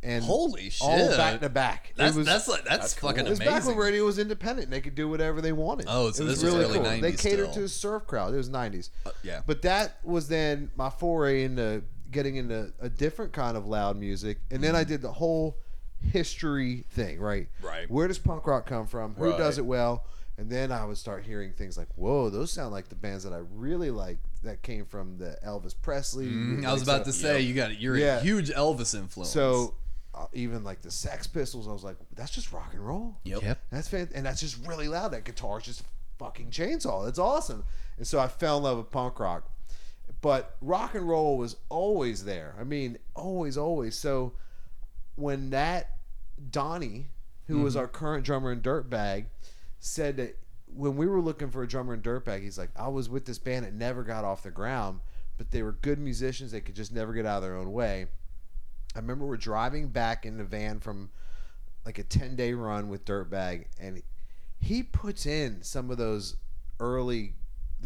And 0.02 0.24
Holy 0.24 0.72
All 0.80 1.08
back 1.16 1.40
to 1.40 1.48
back. 1.50 1.92
That's 1.94 2.14
it 2.14 2.18
was, 2.20 2.26
that's 2.26 2.48
like 2.48 2.64
that's, 2.64 2.94
fucking 2.94 3.26
it 3.26 3.28
was 3.30 3.38
amazing. 3.38 3.54
back 3.54 3.66
when 3.66 3.76
radio 3.76 4.04
was 4.04 4.18
independent 4.18 4.64
and 4.64 4.72
they 4.72 4.80
could 4.80 4.94
do 4.94 5.08
whatever 5.08 5.40
they 5.42 5.52
wanted. 5.52 5.86
Oh, 5.90 6.10
so 6.10 6.22
it 6.22 6.26
was 6.26 6.40
this 6.40 6.44
was 6.44 6.54
really 6.54 6.78
early 6.78 6.90
cool. 6.90 7.00
they 7.02 7.12
catered 7.12 7.50
still. 7.50 7.60
to 7.60 7.64
a 7.64 7.68
surf 7.68 8.06
crowd. 8.06 8.32
It 8.32 8.38
was 8.38 8.48
90s. 8.48 8.88
yeah. 9.22 9.42
But 9.46 9.60
that 9.62 9.98
was 10.02 10.28
then 10.28 10.70
my 10.74 10.88
foray 10.88 11.44
into 11.44 11.82
getting 12.10 12.36
into 12.36 12.72
a 12.80 12.88
different 12.88 13.32
kind 13.34 13.56
of 13.58 13.66
loud 13.66 13.96
music. 13.98 14.38
And 14.50 14.64
then 14.64 14.74
I 14.74 14.84
did 14.84 15.02
the 15.02 15.12
whole 15.12 15.58
history 16.00 16.84
thing, 16.90 17.20
right? 17.20 17.48
Right. 17.62 17.90
Where 17.90 18.08
does 18.08 18.18
punk 18.18 18.46
rock 18.46 18.66
come 18.66 18.86
from? 18.86 19.14
Who 19.16 19.30
Right. 19.30 19.38
does 19.38 19.58
it 19.58 19.66
well? 19.66 20.04
And 20.38 20.48
then 20.48 20.72
I 20.72 20.86
would 20.86 20.96
start 20.96 21.24
hearing 21.24 21.52
things 21.52 21.76
like, 21.76 21.88
"Whoa, 21.96 22.30
those 22.30 22.50
sound 22.50 22.72
like 22.72 22.88
the 22.88 22.94
bands 22.94 23.24
that 23.24 23.32
I 23.34 23.42
really 23.54 23.90
like 23.90 24.16
that 24.42 24.62
came 24.62 24.86
from 24.86 25.18
the 25.18 25.36
Elvis 25.46 25.74
Presley." 25.80 26.28
Mm, 26.28 26.64
I 26.64 26.72
was 26.72 26.80
about 26.82 27.04
to 27.04 27.12
say 27.12 27.42
you 27.42 27.52
got 27.52 27.78
you're 27.78 27.96
Yeah. 27.98 28.16
a 28.16 28.20
huge 28.22 28.48
Elvis 28.50 28.94
influence. 28.98 29.30
So 29.30 29.74
uh, 29.74 29.79
Uh, 30.20 30.26
even 30.34 30.62
like 30.62 30.82
the 30.82 30.90
Sex 30.90 31.26
Pistols, 31.26 31.66
I 31.66 31.72
was 31.72 31.82
like, 31.82 31.96
"That's 32.14 32.30
just 32.30 32.52
rock 32.52 32.74
and 32.74 32.86
roll." 32.86 33.16
Yep. 33.24 33.42
Yep. 33.42 33.58
That's 33.70 33.88
fan- 33.88 34.10
and 34.14 34.26
that's 34.26 34.40
just 34.40 34.66
really 34.66 34.86
loud. 34.86 35.12
That 35.12 35.24
guitar's 35.24 35.64
just 35.64 35.82
fucking 36.18 36.50
chainsaw. 36.50 37.06
That's 37.06 37.18
awesome. 37.18 37.64
And 37.96 38.06
so 38.06 38.18
I 38.18 38.28
fell 38.28 38.58
in 38.58 38.64
love 38.64 38.76
with 38.76 38.90
punk 38.90 39.18
rock. 39.18 39.50
But 40.20 40.56
rock 40.60 40.94
and 40.94 41.08
roll 41.08 41.38
was 41.38 41.56
always 41.70 42.24
there. 42.24 42.54
I 42.60 42.64
mean, 42.64 42.98
always, 43.14 43.56
always. 43.56 43.96
So 43.96 44.34
when 45.16 45.50
that 45.50 45.96
Donnie, 46.50 47.06
who 47.46 47.60
was 47.62 47.74
mm-hmm. 47.74 47.80
our 47.80 47.88
current 47.88 48.24
drummer 48.24 48.52
in 48.52 48.60
Dirtbag, 48.60 49.26
said 49.78 50.18
that 50.18 50.38
when 50.66 50.96
we 50.96 51.06
were 51.06 51.22
looking 51.22 51.50
for 51.50 51.62
a 51.62 51.68
drummer 51.68 51.94
in 51.94 52.02
Dirtbag, 52.02 52.42
he's 52.42 52.58
like, 52.58 52.70
I 52.76 52.88
was 52.88 53.08
with 53.08 53.24
this 53.24 53.38
band 53.38 53.64
that 53.64 53.72
never 53.72 54.02
got 54.02 54.24
off 54.24 54.42
the 54.42 54.50
ground, 54.50 55.00
but 55.38 55.50
they 55.50 55.62
were 55.62 55.72
good 55.72 55.98
musicians. 55.98 56.52
They 56.52 56.60
could 56.60 56.76
just 56.76 56.92
never 56.92 57.14
get 57.14 57.24
out 57.24 57.38
of 57.38 57.42
their 57.42 57.56
own 57.56 57.72
way. 57.72 58.08
I 58.94 58.98
remember 58.98 59.26
we're 59.26 59.36
driving 59.36 59.88
back 59.88 60.26
in 60.26 60.36
the 60.36 60.44
van 60.44 60.80
from 60.80 61.10
like 61.84 61.98
a 61.98 62.02
10 62.02 62.36
day 62.36 62.52
run 62.52 62.88
with 62.88 63.04
Dirtbag, 63.04 63.66
and 63.80 64.02
he 64.58 64.82
puts 64.82 65.26
in 65.26 65.62
some 65.62 65.90
of 65.90 65.96
those 65.96 66.36
early 66.78 67.34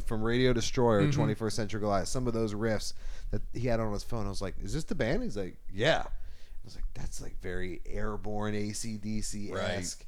from 0.07 0.23
Radio 0.23 0.53
Destroyer, 0.53 1.03
mm-hmm. 1.03 1.21
21st 1.23 1.53
Century 1.53 1.81
Goliath, 1.81 2.09
some 2.09 2.27
of 2.27 2.33
those 2.33 2.55
riffs 2.55 2.95
that 3.31 3.43
he 3.53 3.69
had 3.69 3.81
on 3.81 3.93
his 3.93 4.03
phone. 4.03 4.27
I 4.27 4.29
was 4.29 4.43
like, 4.43 4.57
"Is 4.61 4.73
this 4.73 4.85
the 4.85 4.95
band?" 4.95 5.23
He's 5.23 5.37
like, 5.37 5.57
"Yeah." 5.73 6.03
I 6.05 6.65
was 6.65 6.75
like, 6.75 6.85
"That's 6.95 7.21
like 7.21 7.41
very 7.41 7.81
Airbourne 7.87 8.55
ACDC 8.55 9.55
esque." 9.55 10.05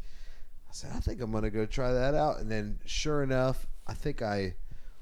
I 0.69 0.73
said, 0.73 0.91
"I 0.95 1.01
think 1.01 1.21
I'm 1.21 1.31
gonna 1.31 1.51
go 1.51 1.67
try 1.67 1.93
that 1.93 2.15
out." 2.15 2.41
And 2.41 2.51
then, 2.51 2.81
sure 2.85 3.23
enough, 3.23 3.67
I 3.87 3.95
think 3.95 4.23
I 4.23 4.55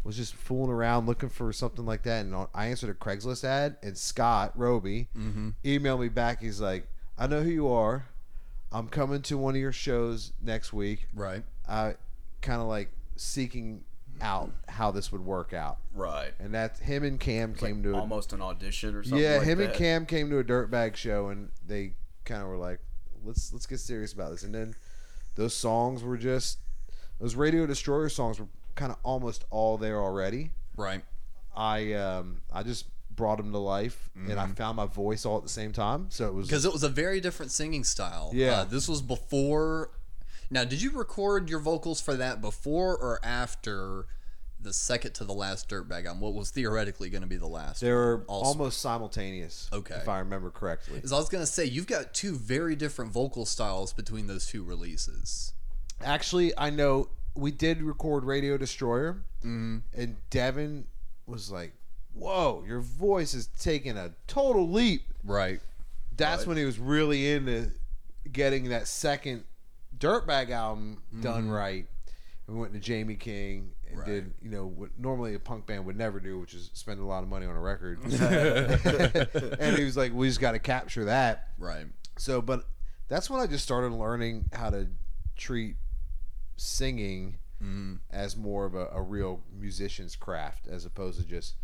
was 0.04 0.16
just 0.16 0.34
fooling 0.34 0.70
around 0.70 1.06
looking 1.06 1.30
for 1.30 1.52
something 1.52 1.86
like 1.86 2.02
that, 2.02 2.24
and 2.24 2.46
I 2.54 2.66
answered 2.66 2.90
a 2.90 2.94
Craigslist 2.94 3.42
ad, 3.42 3.76
and 3.82 3.96
Scott 3.96 4.52
Roby 4.54 5.08
mm-hmm. 5.16 5.50
emailed 5.64 6.00
me 6.00 6.08
back. 6.08 6.42
He's 6.42 6.60
like, 6.60 6.86
"I 7.18 7.26
know 7.26 7.42
who 7.42 7.50
you 7.50 7.68
are. 7.68 8.06
I'm 8.70 8.88
coming 8.88 9.22
to 9.22 9.38
one 9.38 9.54
of 9.54 9.60
your 9.60 9.72
shows 9.72 10.32
next 10.42 10.72
week. 10.72 11.06
Right. 11.14 11.42
I 11.66 11.94
kind 12.42 12.60
of 12.60 12.68
like 12.68 12.90
seeking 13.16 13.84
out 14.20 14.50
how 14.68 14.90
this 14.90 15.10
would 15.10 15.24
work 15.24 15.54
out." 15.54 15.78
Right. 15.94 16.32
And 16.38 16.54
that's 16.54 16.80
him 16.80 17.02
and 17.02 17.18
Cam 17.18 17.54
came 17.54 17.82
to 17.82 17.94
a, 17.94 18.00
Almost 18.00 18.34
an 18.34 18.42
audition 18.42 18.94
or 18.94 19.02
something. 19.02 19.22
yeah, 19.22 19.38
like 19.38 19.46
him 19.46 19.60
and. 19.60 19.72
Cam 19.72 20.04
came 20.04 20.28
to 20.28 20.38
a 20.38 20.44
dirtbag 20.44 20.96
show, 20.96 21.28
and 21.28 21.50
they 21.66 21.94
kind 22.26 22.42
of 22.42 22.48
were 22.48 22.58
like, 22.58 22.80
"Let's 23.24 23.54
let's 23.54 23.66
get 23.66 23.80
serious 23.80 24.12
about 24.12 24.32
this." 24.32 24.42
And 24.42 24.54
then 24.54 24.74
those 25.34 25.54
songs 25.56 26.02
were 26.02 26.18
just 26.18 26.58
those 27.20 27.36
Radio 27.36 27.66
Destroyer 27.66 28.10
songs 28.10 28.38
were 28.38 28.48
kind 28.74 28.92
of 28.92 28.98
almost 29.02 29.44
all 29.50 29.78
there 29.78 30.00
already. 30.00 30.50
Right. 30.76 31.02
I 31.56 31.92
um 31.92 32.42
I 32.52 32.62
just 32.62 32.86
brought 33.14 33.36
them 33.38 33.52
to 33.52 33.58
life, 33.58 34.10
and 34.16 34.40
I 34.40 34.46
found 34.48 34.76
my 34.76 34.86
voice 34.86 35.24
all 35.24 35.36
at 35.36 35.44
the 35.44 35.48
same 35.48 35.72
time. 35.72 36.06
So 36.10 36.26
it 36.26 36.34
was 36.34 36.48
Because 36.48 36.64
it 36.64 36.72
was 36.72 36.82
a 36.82 36.88
very 36.88 37.20
different 37.20 37.52
singing 37.52 37.84
style. 37.84 38.30
Yeah. 38.34 38.60
Uh, 38.60 38.64
this 38.64 38.88
was 38.88 39.02
before. 39.02 39.90
Now, 40.50 40.64
did 40.64 40.82
you 40.82 40.90
record 40.90 41.48
your 41.48 41.60
vocals 41.60 42.00
for 42.00 42.14
that 42.14 42.40
before 42.40 42.96
or 42.96 43.20
after 43.24 44.06
the 44.60 44.72
second 44.72 45.12
to 45.14 45.24
the 45.24 45.32
last 45.32 45.68
Dirtbag 45.68 46.06
album? 46.06 46.20
What 46.20 46.34
was 46.34 46.50
theoretically 46.50 47.08
going 47.10 47.22
to 47.22 47.28
be 47.28 47.36
the 47.36 47.46
last? 47.46 47.80
they 47.80 47.92
were 47.92 48.24
almost 48.26 48.80
simultaneous. 48.80 49.68
Okay. 49.72 49.94
if 49.94 50.08
I 50.08 50.18
remember 50.18 50.50
correctly. 50.50 51.00
As 51.02 51.12
I 51.12 51.18
was 51.18 51.28
going 51.28 51.42
to 51.42 51.46
say, 51.46 51.64
you've 51.64 51.86
got 51.86 52.14
two 52.14 52.36
very 52.36 52.74
different 52.76 53.12
vocal 53.12 53.46
styles 53.46 53.92
between 53.92 54.26
those 54.26 54.46
two 54.46 54.64
releases. 54.64 55.52
Actually, 56.02 56.56
I 56.58 56.70
know 56.70 57.08
we 57.34 57.50
did 57.50 57.82
record 57.82 58.24
Radio 58.24 58.56
Destroyer, 58.56 59.22
Mm-hmm. 59.44 59.78
and 59.94 60.16
Devin 60.30 60.86
was 61.26 61.50
like, 61.50 61.72
"Whoa, 62.14 62.64
your 62.66 62.80
voice 62.80 63.34
is 63.34 63.46
taking 63.60 63.96
a 63.98 64.12
total 64.26 64.70
leap." 64.70 65.02
Right. 65.22 65.60
That's 66.16 66.46
when 66.46 66.56
he 66.56 66.64
was 66.64 66.78
really 66.78 67.30
into 67.32 67.70
getting 68.30 68.68
that 68.70 68.86
second 68.88 69.44
Dirtbag 69.98 70.50
album 70.50 71.02
done 71.20 71.50
right. 71.50 71.86
And 72.46 72.56
We 72.56 72.60
went 72.62 72.72
to 72.74 72.78
Jamie 72.80 73.16
King 73.16 73.72
and 73.88 73.98
Right. 73.98 74.06
did, 74.06 74.34
you 74.42 74.50
know, 74.50 74.66
what 74.66 74.90
normally 74.98 75.34
a 75.34 75.38
punk 75.38 75.66
band 75.66 75.84
would 75.86 75.96
never 75.96 76.20
do, 76.20 76.38
which 76.40 76.54
is 76.54 76.70
spend 76.74 77.00
a 77.00 77.04
lot 77.04 77.22
of 77.22 77.28
money 77.28 77.46
on 77.46 77.56
a 77.56 77.60
record. 77.60 77.98
and 79.60 79.76
he 79.76 79.84
was 79.84 79.96
like, 79.96 80.12
"We 80.14 80.28
just 80.28 80.40
got 80.40 80.52
to 80.52 80.58
capture 80.58 81.04
that." 81.06 81.48
Right. 81.58 81.86
So, 82.16 82.40
but 82.40 82.64
that's 83.08 83.28
when 83.28 83.40
I 83.40 83.46
just 83.46 83.64
started 83.64 83.92
learning 83.92 84.46
how 84.52 84.70
to 84.70 84.86
treat 85.36 85.76
singing 86.56 87.38
mm-hmm. 87.62 87.94
as 88.10 88.36
more 88.36 88.64
of 88.64 88.74
a, 88.74 88.88
a 88.92 89.02
real 89.02 89.42
musician's 89.58 90.16
craft 90.16 90.66
as 90.66 90.84
opposed 90.84 91.20
to 91.20 91.26
just 91.26 91.54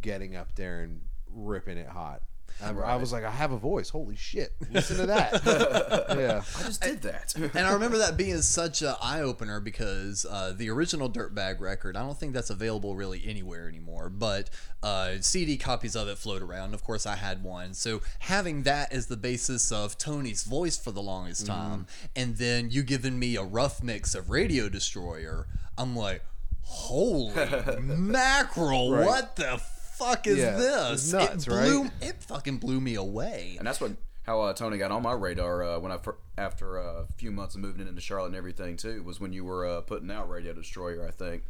getting 0.00 0.36
up 0.36 0.54
there 0.54 0.80
and 0.82 1.02
ripping 1.28 1.78
it 1.78 1.88
hot. 1.88 2.22
I, 2.62 2.70
I 2.70 2.96
was 2.96 3.12
like, 3.12 3.24
I 3.24 3.30
have 3.30 3.52
a 3.52 3.56
voice. 3.58 3.88
Holy 3.90 4.16
shit! 4.16 4.52
Listen 4.70 4.98
to 4.98 5.06
that. 5.06 5.42
yeah, 6.18 6.42
I 6.58 6.62
just 6.64 6.80
did 6.82 7.02
that. 7.02 7.34
And 7.54 7.66
I 7.66 7.72
remember 7.72 7.98
that 7.98 8.16
being 8.16 8.40
such 8.42 8.82
an 8.82 8.94
eye 9.02 9.20
opener 9.20 9.60
because 9.60 10.24
uh, 10.28 10.52
the 10.56 10.70
original 10.70 11.08
Dirtbag 11.10 11.60
record, 11.60 11.96
I 11.96 12.00
don't 12.02 12.18
think 12.18 12.32
that's 12.32 12.50
available 12.50 12.94
really 12.94 13.22
anywhere 13.26 13.68
anymore, 13.68 14.08
but 14.08 14.50
uh, 14.82 15.14
CD 15.20 15.56
copies 15.56 15.96
of 15.96 16.08
it 16.08 16.16
float 16.18 16.42
around. 16.42 16.74
Of 16.74 16.84
course, 16.84 17.06
I 17.06 17.16
had 17.16 17.42
one. 17.42 17.74
So 17.74 18.02
having 18.20 18.62
that 18.64 18.92
as 18.92 19.06
the 19.06 19.16
basis 19.16 19.72
of 19.72 19.98
Tony's 19.98 20.44
voice 20.44 20.76
for 20.76 20.90
the 20.90 21.02
longest 21.02 21.46
time, 21.46 21.86
and 22.14 22.36
then 22.36 22.70
you 22.70 22.82
giving 22.82 23.18
me 23.18 23.36
a 23.36 23.42
rough 23.42 23.82
mix 23.82 24.14
of 24.14 24.30
Radio 24.30 24.68
Destroyer, 24.68 25.46
I'm 25.76 25.96
like, 25.96 26.22
holy 26.62 27.34
mackerel, 27.80 28.92
Right. 28.92 29.06
what 29.06 29.36
the 29.36 29.60
fuck 30.00 30.26
is 30.26 30.38
Yeah, 30.38 30.56
this? 30.56 31.04
it's 31.04 31.12
nuts, 31.12 31.46
it 31.46 31.50
blew, 31.50 31.82
right? 31.82 31.90
It 32.00 32.22
fucking 32.24 32.58
blew 32.58 32.80
me 32.80 32.94
away. 32.96 33.54
And 33.58 33.66
that's 33.66 33.80
what 33.80 33.92
how 34.24 34.40
uh, 34.42 34.52
Tony 34.52 34.76
got 34.78 34.90
on 34.90 35.02
my 35.02 35.12
radar 35.12 35.62
uh, 35.62 35.78
when 35.78 35.92
I 35.92 35.96
fir- 35.98 36.16
after 36.36 36.76
a 36.78 37.06
few 37.16 37.30
months 37.30 37.54
of 37.54 37.60
moving 37.62 37.86
into 37.88 38.00
Charlotte 38.00 38.26
and 38.28 38.36
everything 38.36 38.76
too 38.76 39.02
was 39.02 39.18
when 39.20 39.32
you 39.32 39.44
were 39.44 39.66
uh, 39.66 39.80
putting 39.80 40.10
out 40.10 40.28
Radio 40.28 40.52
Destroyer, 40.52 41.06
I 41.06 41.10
think. 41.10 41.42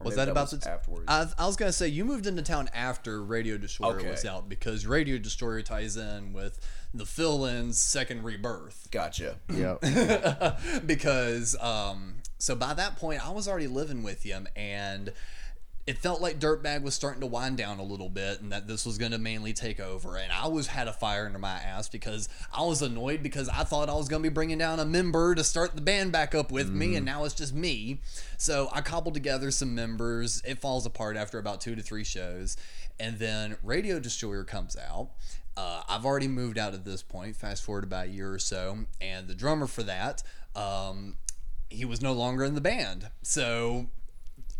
Or 0.00 0.06
Was 0.06 0.16
maybe 0.16 0.26
that 0.26 0.30
about 0.32 0.50
was 0.50 0.60
the 0.60 0.68
afterwards? 0.70 1.04
I, 1.06 1.26
I 1.38 1.46
was 1.46 1.54
gonna 1.56 1.70
say 1.72 1.86
you 1.86 2.04
moved 2.04 2.26
into 2.26 2.42
town 2.42 2.68
after 2.74 3.22
Radio 3.22 3.56
Destroyer 3.56 3.98
Okay. 4.00 4.10
was 4.10 4.24
out 4.24 4.48
because 4.48 4.84
Radio 4.84 5.16
Destroyer 5.16 5.62
ties 5.62 5.96
in 5.96 6.32
with 6.32 6.58
the 6.92 7.06
fill-in's 7.06 7.78
second 7.78 8.24
rebirth. 8.24 8.88
gotcha. 8.90 9.36
yeah. 9.48 9.76
because 10.86 11.56
um, 11.60 12.14
so 12.38 12.54
by 12.56 12.74
that 12.74 12.96
point 12.96 13.24
I 13.26 13.30
was 13.30 13.46
already 13.46 13.68
living 13.68 14.02
with 14.02 14.22
him 14.24 14.48
and 14.56 15.12
it 15.84 15.98
felt 15.98 16.20
like 16.20 16.38
Dirtbag 16.38 16.82
was 16.82 16.94
starting 16.94 17.20
to 17.22 17.26
wind 17.26 17.56
down 17.56 17.80
a 17.80 17.82
little 17.82 18.08
bit 18.08 18.40
and 18.40 18.52
that 18.52 18.68
this 18.68 18.86
was 18.86 18.98
going 18.98 19.10
to 19.10 19.18
mainly 19.18 19.52
take 19.52 19.80
over 19.80 20.16
and 20.16 20.30
I 20.30 20.46
was 20.46 20.68
had 20.68 20.86
a 20.86 20.92
fire 20.92 21.26
under 21.26 21.40
my 21.40 21.54
ass 21.54 21.88
because 21.88 22.28
I 22.52 22.62
was 22.62 22.82
annoyed 22.82 23.22
because 23.22 23.48
I 23.48 23.64
thought 23.64 23.88
I 23.88 23.94
was 23.94 24.08
going 24.08 24.22
to 24.22 24.28
be 24.28 24.32
bringing 24.32 24.58
down 24.58 24.78
a 24.78 24.84
member 24.84 25.34
to 25.34 25.42
start 25.42 25.74
the 25.74 25.82
band 25.82 26.12
back 26.12 26.36
up 26.36 26.52
with 26.52 26.70
me 26.70 26.94
and 26.94 27.04
now 27.04 27.24
it's 27.24 27.34
just 27.34 27.52
me. 27.52 28.00
So 28.38 28.68
I 28.72 28.80
cobbled 28.80 29.14
together 29.14 29.50
some 29.50 29.74
members. 29.74 30.40
It 30.46 30.60
falls 30.60 30.86
apart 30.86 31.16
after 31.16 31.38
about 31.38 31.60
2 31.60 31.74
to 31.74 31.82
3 31.82 32.04
shows 32.04 32.56
and 33.00 33.18
then 33.18 33.56
Radio 33.64 33.98
Destroyer 33.98 34.44
comes 34.44 34.76
out. 34.76 35.10
Uh, 35.56 35.82
I've 35.88 36.06
already 36.06 36.28
moved 36.28 36.58
out 36.58 36.74
at 36.74 36.84
this 36.84 37.02
point 37.02 37.34
fast 37.34 37.64
forward 37.64 37.82
about 37.82 38.06
a 38.06 38.10
year 38.10 38.32
or 38.32 38.38
so 38.38 38.86
and 39.00 39.26
the 39.26 39.34
drummer 39.34 39.66
for 39.66 39.82
that 39.82 40.22
um, 40.54 41.16
he 41.70 41.84
was 41.84 42.00
no 42.00 42.12
longer 42.12 42.44
in 42.44 42.54
the 42.54 42.60
band. 42.60 43.08
So 43.22 43.88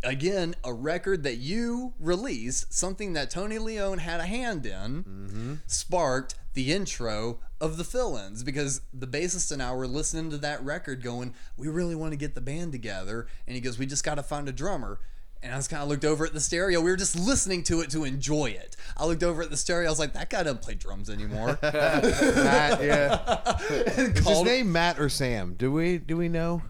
again 0.03 0.55
a 0.63 0.73
record 0.73 1.23
that 1.23 1.37
you 1.37 1.93
released 1.99 2.73
something 2.73 3.13
that 3.13 3.29
tony 3.29 3.57
leone 3.57 3.99
had 3.99 4.19
a 4.19 4.25
hand 4.25 4.65
in 4.65 5.03
mm-hmm. 5.03 5.53
sparked 5.65 6.35
the 6.53 6.71
intro 6.71 7.39
of 7.59 7.77
the 7.77 7.83
fill-ins 7.83 8.43
because 8.43 8.81
the 8.93 9.07
bassist 9.07 9.51
and 9.51 9.61
i 9.61 9.73
were 9.73 9.87
listening 9.87 10.29
to 10.29 10.37
that 10.37 10.63
record 10.63 11.01
going 11.01 11.33
we 11.57 11.67
really 11.67 11.95
want 11.95 12.11
to 12.11 12.17
get 12.17 12.35
the 12.35 12.41
band 12.41 12.71
together 12.71 13.27
and 13.47 13.55
he 13.55 13.61
goes 13.61 13.79
we 13.79 13.85
just 13.85 14.03
got 14.03 14.15
to 14.15 14.23
find 14.23 14.47
a 14.47 14.51
drummer 14.51 14.99
and 15.43 15.53
I 15.53 15.57
just 15.57 15.69
kind 15.69 15.83
of 15.83 15.89
looked 15.89 16.05
over 16.05 16.25
at 16.25 16.33
the 16.33 16.39
stereo. 16.39 16.79
We 16.79 16.89
were 16.89 16.97
just 16.97 17.19
listening 17.19 17.63
to 17.63 17.81
it 17.81 17.89
to 17.91 18.05
enjoy 18.05 18.51
it. 18.51 18.77
I 18.95 19.05
looked 19.05 19.23
over 19.23 19.41
at 19.43 19.49
the 19.49 19.57
stereo. 19.57 19.87
I 19.87 19.91
was 19.91 19.99
like, 19.99 20.13
"That 20.13 20.29
guy 20.29 20.43
doesn't 20.43 20.61
play 20.61 20.75
drums 20.75 21.09
anymore." 21.09 21.59
Matt, 21.61 22.81
yeah. 22.81 23.51
And 23.97 24.17
Is 24.17 24.27
his 24.27 24.41
name 24.43 24.71
Matt 24.71 24.99
or 24.99 25.09
Sam? 25.09 25.55
Do 25.55 25.71
we 25.71 25.97
do 25.97 26.15
we 26.15 26.29
know? 26.29 26.61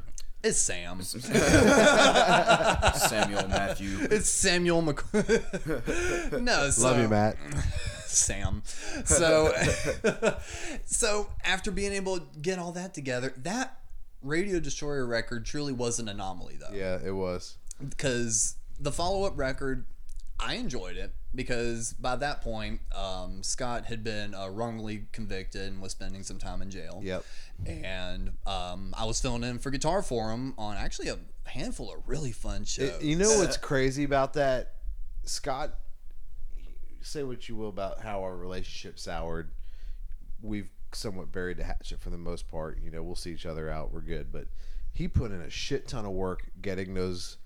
It's 0.44 0.60
Sam. 0.60 1.02
Samuel 3.00 3.48
Matthew. 3.48 3.98
It's 4.12 4.30
Samuel 4.30 4.82
Mc. 4.82 5.02
no, 6.42 6.70
so, 6.70 6.84
Love 6.84 7.00
you, 7.00 7.06
uh, 7.06 7.10
Matt. 7.10 7.38
Sam. 8.06 8.62
So, 9.06 9.54
so 10.86 11.30
after 11.46 11.72
being 11.72 11.94
able 11.94 12.20
to 12.20 12.26
get 12.42 12.60
all 12.60 12.74
that 12.74 12.94
together, 12.94 13.34
that 13.38 13.80
Radio 14.22 14.60
Destroyer 14.60 15.06
record 15.06 15.46
truly 15.46 15.72
was 15.72 15.98
an 16.00 16.10
anomaly, 16.10 16.58
though, 16.60 16.76
Yeah, 16.76 17.00
it 17.04 17.12
was. 17.16 17.56
because 17.90 18.56
the 18.80 18.92
follow-up 18.92 19.38
record, 19.38 19.86
I 20.40 20.56
enjoyed 20.56 20.98
it 20.98 21.14
because 21.36 21.94
by 21.94 22.16
that 22.18 22.42
point, 22.42 22.82
um, 22.96 23.42
Scott 23.44 23.86
had 23.86 24.04
been 24.04 24.34
uh, 24.36 24.50
wrongly 24.50 25.06
convicted 25.12 25.64
and 25.64 25.82
was 25.82 25.92
spending 25.92 26.24
some 26.24 26.38
time 26.38 26.62
in 26.62 26.70
jail. 26.70 27.00
Yep. 27.04 27.24
And 27.66 28.32
um, 28.46 28.94
I 28.98 29.06
was 29.06 29.20
filling 29.22 29.44
in 29.44 29.60
for 29.60 29.70
Guitar 29.72 30.02
Forum 30.02 30.54
on 30.58 30.76
actually 30.78 31.10
a 31.10 31.18
handful 31.46 31.94
of 31.94 32.08
really 32.08 32.32
fun 32.32 32.64
shows. 32.66 32.90
It- 32.90 33.04
you 33.04 33.16
know 33.16 33.38
what's 33.40 33.58
crazy 33.58 34.04
about 34.04 34.34
that, 34.34 34.74
Scott? 35.24 35.74
Say 37.02 37.24
what 37.24 37.50
you 37.50 37.56
will 37.56 37.70
about 37.70 38.02
how 38.02 38.22
our 38.22 38.36
relationship 38.36 38.98
soured. 38.98 39.52
We've 40.42 40.70
somewhat 40.94 41.32
buried 41.32 41.58
the 41.58 41.64
hatchet 41.64 42.00
for 42.00 42.10
the 42.10 42.18
most 42.18 42.48
part. 42.50 42.80
You 42.82 42.92
know, 42.92 43.04
we'll 43.04 43.16
see 43.16 43.32
each 43.32 43.46
other 43.46 43.70
out. 43.70 43.92
We're 43.92 44.02
good, 44.02 44.32
but 44.32 44.46
he 44.94 45.08
put 45.08 45.32
in 45.32 45.42
a 45.42 45.50
shit 45.50 45.88
ton 45.88 46.06
of 46.06 46.12
work 46.12 46.44
getting 46.62 46.94
those 46.94 47.38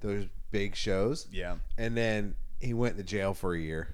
those 0.00 0.26
big 0.50 0.76
shows. 0.76 1.26
Yeah. 1.32 1.56
and 1.76 1.96
then 1.96 2.34
he 2.60 2.74
went 2.74 2.96
to 2.98 3.02
jail 3.02 3.34
for 3.34 3.54
a 3.54 3.58
year. 3.58 3.88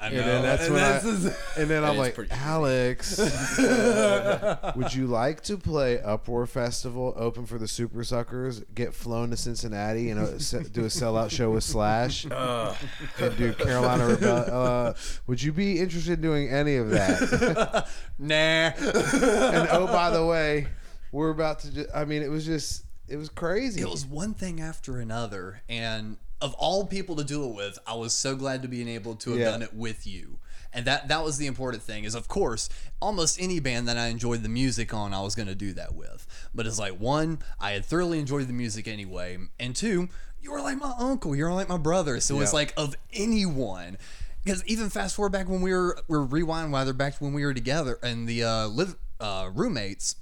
I 0.00 0.08
And 0.08 0.16
know. 0.16 0.22
then 0.24 0.42
that's 0.42 0.64
And 0.66 0.74
when 0.74 0.82
I, 0.82 0.96
is, 0.96 1.24
and 1.56 1.70
then 1.70 1.84
I'm 1.84 1.96
like. 1.96 2.18
Alex, 2.30 3.18
would 4.76 4.92
you 4.94 5.06
like 5.06 5.42
to 5.44 5.56
play 5.56 6.00
Uproar 6.00 6.46
Festival, 6.46 7.14
open 7.16 7.46
for 7.46 7.56
the 7.58 7.66
Supersuckers, 7.66 8.64
get 8.74 8.94
flown 8.94 9.30
to 9.30 9.36
Cincinnati, 9.36 10.10
and 10.10 10.18
uh, 10.18 10.26
do 10.72 10.82
a 10.82 10.88
sellout 10.88 11.30
show 11.30 11.52
with 11.52 11.62
Slash, 11.62 12.24
and 13.20 13.36
do 13.36 13.52
Carolina 13.52 14.08
Rebel? 14.08 14.44
Uh, 14.50 14.94
would 15.28 15.40
you 15.40 15.52
be 15.52 15.78
interested 15.78 16.14
in 16.14 16.20
doing 16.20 16.48
any 16.48 16.76
of 16.76 16.90
that? 16.90 17.88
nah. 18.18 18.34
and 18.36 19.68
oh, 19.70 19.86
by 19.86 20.10
the 20.10 20.24
way, 20.26 20.66
we're 21.12 21.30
about 21.30 21.60
to. 21.60 21.86
I 21.94 22.04
mean, 22.04 22.22
it 22.22 22.30
was 22.30 22.44
just, 22.44 22.84
it 23.08 23.16
was 23.16 23.28
crazy. 23.28 23.80
It 23.82 23.88
was 23.88 24.04
one 24.04 24.34
thing 24.34 24.60
after 24.60 24.98
another, 24.98 25.62
and 25.68 26.16
of 26.40 26.54
all 26.54 26.84
people 26.86 27.16
to 27.16 27.24
do 27.24 27.44
it 27.48 27.54
with, 27.54 27.78
I 27.86 27.94
was 27.94 28.12
so 28.12 28.36
glad 28.36 28.62
to 28.62 28.68
being 28.68 28.88
able 28.88 29.14
to 29.16 29.30
have 29.30 29.38
Yeah. 29.40 29.50
done 29.50 29.62
it 29.62 29.74
with 29.74 30.06
you. 30.06 30.38
And 30.72 30.84
that 30.86 31.08
that 31.08 31.24
was 31.24 31.38
the 31.38 31.46
important 31.46 31.82
thing. 31.82 32.04
Is 32.04 32.14
of 32.14 32.28
course, 32.28 32.68
almost 33.00 33.40
any 33.40 33.60
band 33.60 33.88
that 33.88 33.96
I 33.96 34.08
enjoyed 34.08 34.42
the 34.42 34.48
music 34.50 34.92
on, 34.92 35.14
I 35.14 35.22
was 35.22 35.34
going 35.34 35.48
to 35.48 35.54
do 35.54 35.72
that 35.72 35.94
with. 35.94 36.26
But 36.54 36.66
it's 36.66 36.78
like 36.78 37.00
one, 37.00 37.38
I 37.58 37.70
had 37.72 37.84
thoroughly 37.86 38.18
enjoyed 38.18 38.46
the 38.46 38.52
music 38.52 38.86
anyway, 38.86 39.38
and 39.58 39.74
two, 39.74 40.08
you 40.42 40.52
were 40.52 40.60
like 40.60 40.76
my 40.76 40.92
uncle, 40.98 41.34
you're 41.34 41.52
like 41.52 41.68
my 41.70 41.78
brother. 41.78 42.20
So 42.20 42.40
it's 42.40 42.52
Yeah. 42.52 42.56
like 42.56 42.74
of 42.76 42.94
anyone. 43.14 43.96
Because 44.44 44.62
even 44.66 44.90
fast 44.90 45.16
forward 45.16 45.32
back 45.32 45.48
when 45.48 45.60
we 45.60 45.72
were, 45.72 45.98
we're 46.06 46.20
rewind 46.22 46.72
rather 46.72 46.92
back 46.92 47.20
when 47.20 47.32
we 47.32 47.44
were 47.44 47.54
together 47.54 47.98
and 48.02 48.28
the 48.28 48.44
uh, 48.44 48.66
live 48.68 48.96
uh, 49.18 49.50
roommates. 49.52 50.16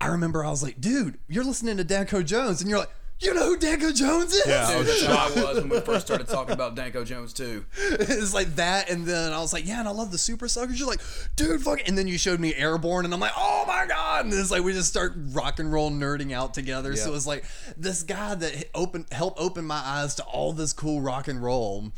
I 0.00 0.08
remember 0.08 0.44
I 0.44 0.50
was 0.50 0.62
like, 0.62 0.80
dude, 0.80 1.18
you're 1.28 1.44
listening 1.44 1.76
to 1.78 1.84
Danko 1.84 2.22
Jones, 2.22 2.60
and 2.60 2.68
you're 2.68 2.78
like, 2.80 2.90
you 3.20 3.34
know 3.34 3.46
who 3.46 3.56
Danko 3.58 3.92
Jones 3.92 4.32
is? 4.32 4.44
Dude, 4.44 4.52
that's 4.86 5.04
how 5.06 5.26
I 5.26 5.30
was 5.30 5.56
when 5.60 5.68
we 5.68 5.80
first 5.80 6.06
started 6.06 6.28
talking 6.28 6.52
about 6.54 6.74
Danko 6.76 7.04
Jones 7.04 7.32
too. 7.32 7.64
it's 7.76 8.32
like 8.32 8.54
that, 8.56 8.88
and 8.90 9.04
then 9.06 9.32
I 9.32 9.40
was 9.40 9.52
like, 9.52 9.66
yeah, 9.66 9.80
and 9.80 9.88
I 9.88 9.90
love 9.92 10.10
the 10.12 10.16
Supersuckers. 10.18 10.78
You're 10.78 10.88
like, 10.88 11.00
dude, 11.36 11.60
fuck. 11.60 11.80
And 11.88 11.98
then 11.98 12.06
you 12.06 12.16
showed 12.18 12.38
me 12.40 12.54
Airbourne, 12.54 13.04
and 13.04 13.12
I'm 13.12 13.20
like, 13.20 13.32
oh 13.36 13.64
my 13.66 13.86
god! 13.86 14.26
And 14.26 14.34
it's 14.34 14.50
like 14.50 14.62
we 14.62 14.72
just 14.72 14.88
start 14.88 15.14
rock 15.32 15.58
and 15.58 15.72
roll 15.72 15.90
nerding 15.90 16.32
out 16.32 16.54
together. 16.54 16.94
So 16.96 17.10
Yeah. 17.10 17.16
it's 17.16 17.26
like 17.26 17.44
this 17.76 18.02
guy 18.02 18.34
that 18.36 18.66
open 18.74 19.06
helped 19.10 19.40
open 19.40 19.64
my 19.64 19.80
eyes 19.84 20.14
to 20.16 20.22
all 20.24 20.52
this 20.52 20.72
cool 20.72 21.00
rock 21.00 21.28
and 21.28 21.42
roll. 21.42 21.92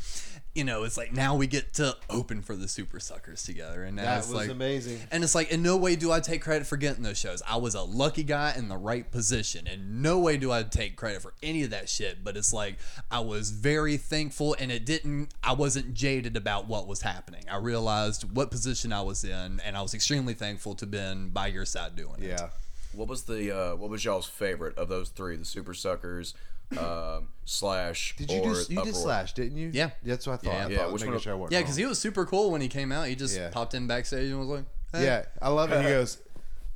You 0.53 0.65
know, 0.65 0.83
it's 0.83 0.97
like 0.97 1.13
now 1.13 1.35
we 1.35 1.47
get 1.47 1.73
to 1.75 1.95
open 2.09 2.41
for 2.41 2.57
the 2.57 2.65
Supersuckers 2.65 3.45
together, 3.45 3.83
and 3.83 3.95
now 3.95 4.03
That 4.03 4.17
it's 4.19 4.27
was 4.27 4.35
like 4.35 4.49
amazing. 4.49 4.99
And 5.09 5.23
it's 5.23 5.33
like, 5.33 5.49
in 5.49 5.63
no 5.63 5.77
way 5.77 5.95
do 5.95 6.11
I 6.11 6.19
take 6.19 6.41
credit 6.41 6.67
for 6.67 6.75
getting 6.75 7.03
those 7.03 7.17
shows. 7.17 7.41
I 7.47 7.55
was 7.55 7.73
a 7.73 7.81
lucky 7.83 8.23
guy 8.23 8.53
in 8.57 8.67
the 8.67 8.75
right 8.75 9.09
position. 9.09 9.65
And 9.65 10.01
no 10.01 10.19
way 10.19 10.35
do 10.35 10.51
I 10.51 10.63
take 10.63 10.97
credit 10.97 11.21
for 11.21 11.33
any 11.41 11.63
of 11.63 11.69
that 11.69 11.87
shit. 11.87 12.23
But 12.23 12.35
it's 12.35 12.51
like, 12.51 12.77
I 13.09 13.21
was 13.21 13.51
very 13.51 13.95
thankful 13.95 14.55
and 14.59 14.71
it 14.73 14.85
didn't, 14.85 15.29
I 15.41 15.53
wasn't 15.53 15.93
jaded 15.93 16.35
about 16.35 16.67
what 16.67 16.85
was 16.85 17.01
happening. 17.01 17.45
I 17.49 17.55
realized 17.55 18.35
what 18.35 18.51
position 18.51 18.91
I 18.91 19.03
was 19.03 19.23
in 19.23 19.61
and 19.63 19.77
I 19.77 19.81
was 19.81 19.93
extremely 19.93 20.33
thankful 20.33 20.75
to 20.75 20.85
been 20.85 21.29
by 21.29 21.47
your 21.47 21.63
side 21.65 21.95
doing 21.95 22.21
it. 22.21 22.27
yeah. 22.27 22.49
What 22.93 23.07
was 23.07 23.23
the 23.23 23.57
uh, 23.57 23.75
what 23.77 23.89
was 23.89 24.03
y'all's 24.03 24.25
favorite 24.27 24.77
of 24.77 24.89
those 24.89 25.07
three? 25.07 25.37
The 25.37 25.45
Supersuckers, 25.45 26.33
um, 26.77 27.29
Slash, 27.45 28.15
Did 28.17 28.31
you 28.31 28.41
or 28.41 28.53
do? 28.53 28.65
You 28.73 28.83
did 28.83 28.95
Slash, 28.95 29.33
didn't 29.33 29.57
you? 29.57 29.71
Yeah. 29.73 29.91
That's 30.03 30.27
what 30.27 30.33
I 30.33 30.37
thought. 30.37 30.53
Yeah. 30.53 30.65
I 30.65 30.69
Yeah, 30.69 30.77
thought, 30.79 30.93
which 30.93 31.05
one- 31.05 31.19
sure 31.19 31.33
I 31.33 31.35
wasn't 31.35 31.53
Yeah, 31.53 31.59
because 31.61 31.75
he 31.75 31.85
was 31.85 31.99
super 31.99 32.25
cool 32.25 32.51
when 32.51 32.61
he 32.61 32.67
came 32.67 32.91
out. 32.91 33.07
He 33.07 33.15
just 33.15 33.35
Yeah. 33.35 33.49
popped 33.49 33.73
in 33.73 33.87
backstage 33.87 34.29
and 34.29 34.39
was 34.39 34.47
like, 34.47 34.65
hey. 34.93 35.05
Yeah, 35.05 35.25
I 35.41 35.49
love 35.49 35.71
it. 35.71 35.81
He 35.83 35.89
goes, 35.89 36.17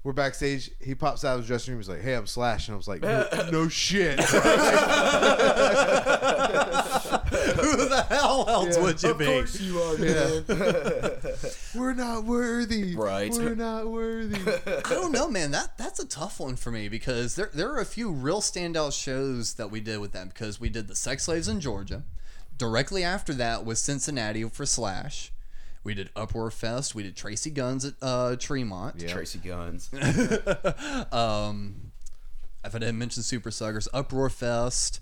"We're 0.04 0.14
backstage." 0.14 0.72
He 0.82 0.96
pops 0.96 1.24
out 1.26 1.34
of 1.36 1.39
his 1.41 1.48
dressing 1.48 1.74
room. 1.74 1.82
He's 1.82 1.89
like, 1.89 2.02
"Hey, 2.02 2.16
I'm 2.16 2.28
Slash," 2.28 2.68
and 2.68 2.76
I 2.76 2.78
was 2.78 2.88
like, 2.88 3.02
"No, 3.02 3.28
no 3.52 3.70
shit." 3.70 4.20
Who 7.62 7.89
the 7.89 8.03
hell 8.10 8.45
else 8.47 8.78
would 8.78 9.01
you 9.01 9.14
be? 9.14 9.26
course 9.26 9.60
you 9.60 9.80
are, 9.82 9.97
man. 9.97 10.45
We're 11.76 11.93
not 11.93 12.24
worthy. 12.24 12.95
Right. 12.95 13.32
We're 13.32 13.56
not 13.56 13.88
worthy. 13.88 14.39
I 14.86 14.89
don't 14.89 15.12
know, 15.12 15.30
man. 15.30 15.51
That 15.51 15.78
that's 15.78 15.99
a 15.99 16.08
tough 16.08 16.39
one 16.39 16.56
for 16.56 16.72
me 16.72 16.89
because 16.89 17.36
there 17.36 17.49
there 17.53 17.72
are 17.74 17.80
a 17.80 17.86
few 17.86 18.12
real 18.12 18.41
standout 18.41 18.99
shows 18.99 19.56
that 19.56 19.72
we 19.72 19.80
did 19.80 19.99
with 19.99 20.12
them 20.12 20.30
because 20.30 20.60
we 20.60 20.70
did 20.70 20.88
the 20.88 20.95
Sex 20.95 21.24
Slaves 21.24 21.47
in 21.47 21.60
Georgia. 21.60 22.03
Directly 22.58 23.03
after 23.03 23.34
that 23.34 23.66
was 23.66 23.80
Cincinnati 23.80 24.43
for 24.43 24.66
Slash. 24.66 25.32
We 25.84 25.93
did 25.93 26.10
Uproar 26.16 26.49
Fest. 26.49 26.95
We 26.95 27.03
did 27.03 27.16
Tracii 27.16 27.53
Guns 27.53 27.86
at 27.86 27.93
uh, 28.01 28.36
Tremont. 28.38 28.95
Yeah. 28.97 29.10
Tracii 29.10 29.43
Guns. 29.43 29.89
Um, 31.12 31.91
if 32.64 32.74
I 32.74 32.80
didn't 32.80 32.97
mention 32.97 33.22
Supersuckers, 33.22 33.88
Uproar 33.93 34.30
Fest. 34.30 34.99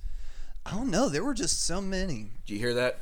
I 0.65 0.71
don't 0.71 0.89
know. 0.89 1.09
There 1.09 1.23
were 1.23 1.33
just 1.33 1.65
so 1.65 1.81
many. 1.81 2.31
Did 2.45 2.53
you 2.53 2.59
hear 2.59 2.73
that? 2.75 2.99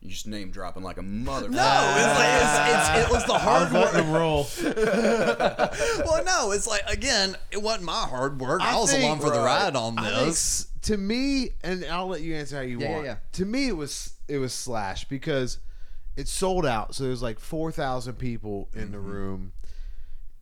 You 0.00 0.10
just 0.10 0.26
name 0.26 0.50
dropping 0.50 0.82
like 0.82 0.98
a 0.98 1.02
mother. 1.02 1.48
No, 1.48 1.94
it's 1.96 2.18
like 2.18 2.28
it's, 2.32 2.88
it's, 2.98 3.08
it 3.08 3.12
was 3.12 3.24
the 3.24 3.38
hard 3.38 3.72
was 3.72 3.94
letting 3.94 4.10
work. 4.10 4.10
him 4.10 4.12
roll. 4.12 4.46
Well, 6.04 6.24
no, 6.24 6.50
it's 6.50 6.66
like 6.66 6.82
again, 6.88 7.36
it 7.52 7.62
wasn't 7.62 7.84
my 7.84 8.06
hard 8.08 8.40
work. 8.40 8.60
I, 8.62 8.72
I 8.76 8.80
was 8.80 8.90
think- 8.90 9.04
along 9.04 9.20
for 9.20 9.30
the 9.30 9.38
ride 9.40 9.76
on 9.76 9.98
I 9.98 10.10
think 10.10 10.26
this. 10.26 10.66
to 10.82 10.96
me, 10.96 11.50
and 11.62 11.84
I'll 11.84 12.08
let 12.08 12.20
you 12.20 12.34
answer 12.34 12.56
how 12.56 12.62
you 12.62 12.80
Yeah, 12.80 12.88
yeah, 12.88 12.94
want. 12.94 13.06
yeah. 13.06 13.16
To 13.34 13.44
me, 13.44 13.68
it 13.68 13.76
was 13.76 14.14
it 14.28 14.38
was 14.38 14.52
Slash 14.52 15.04
because 15.04 15.58
it 16.16 16.26
sold 16.26 16.66
out. 16.66 16.94
So 16.96 17.04
there's 17.04 17.22
like 17.22 17.38
four 17.38 17.70
thousand 17.70 18.14
people 18.14 18.68
in 18.74 18.82
Mm-hmm. 18.82 18.92
the 18.92 18.98
room, 18.98 19.52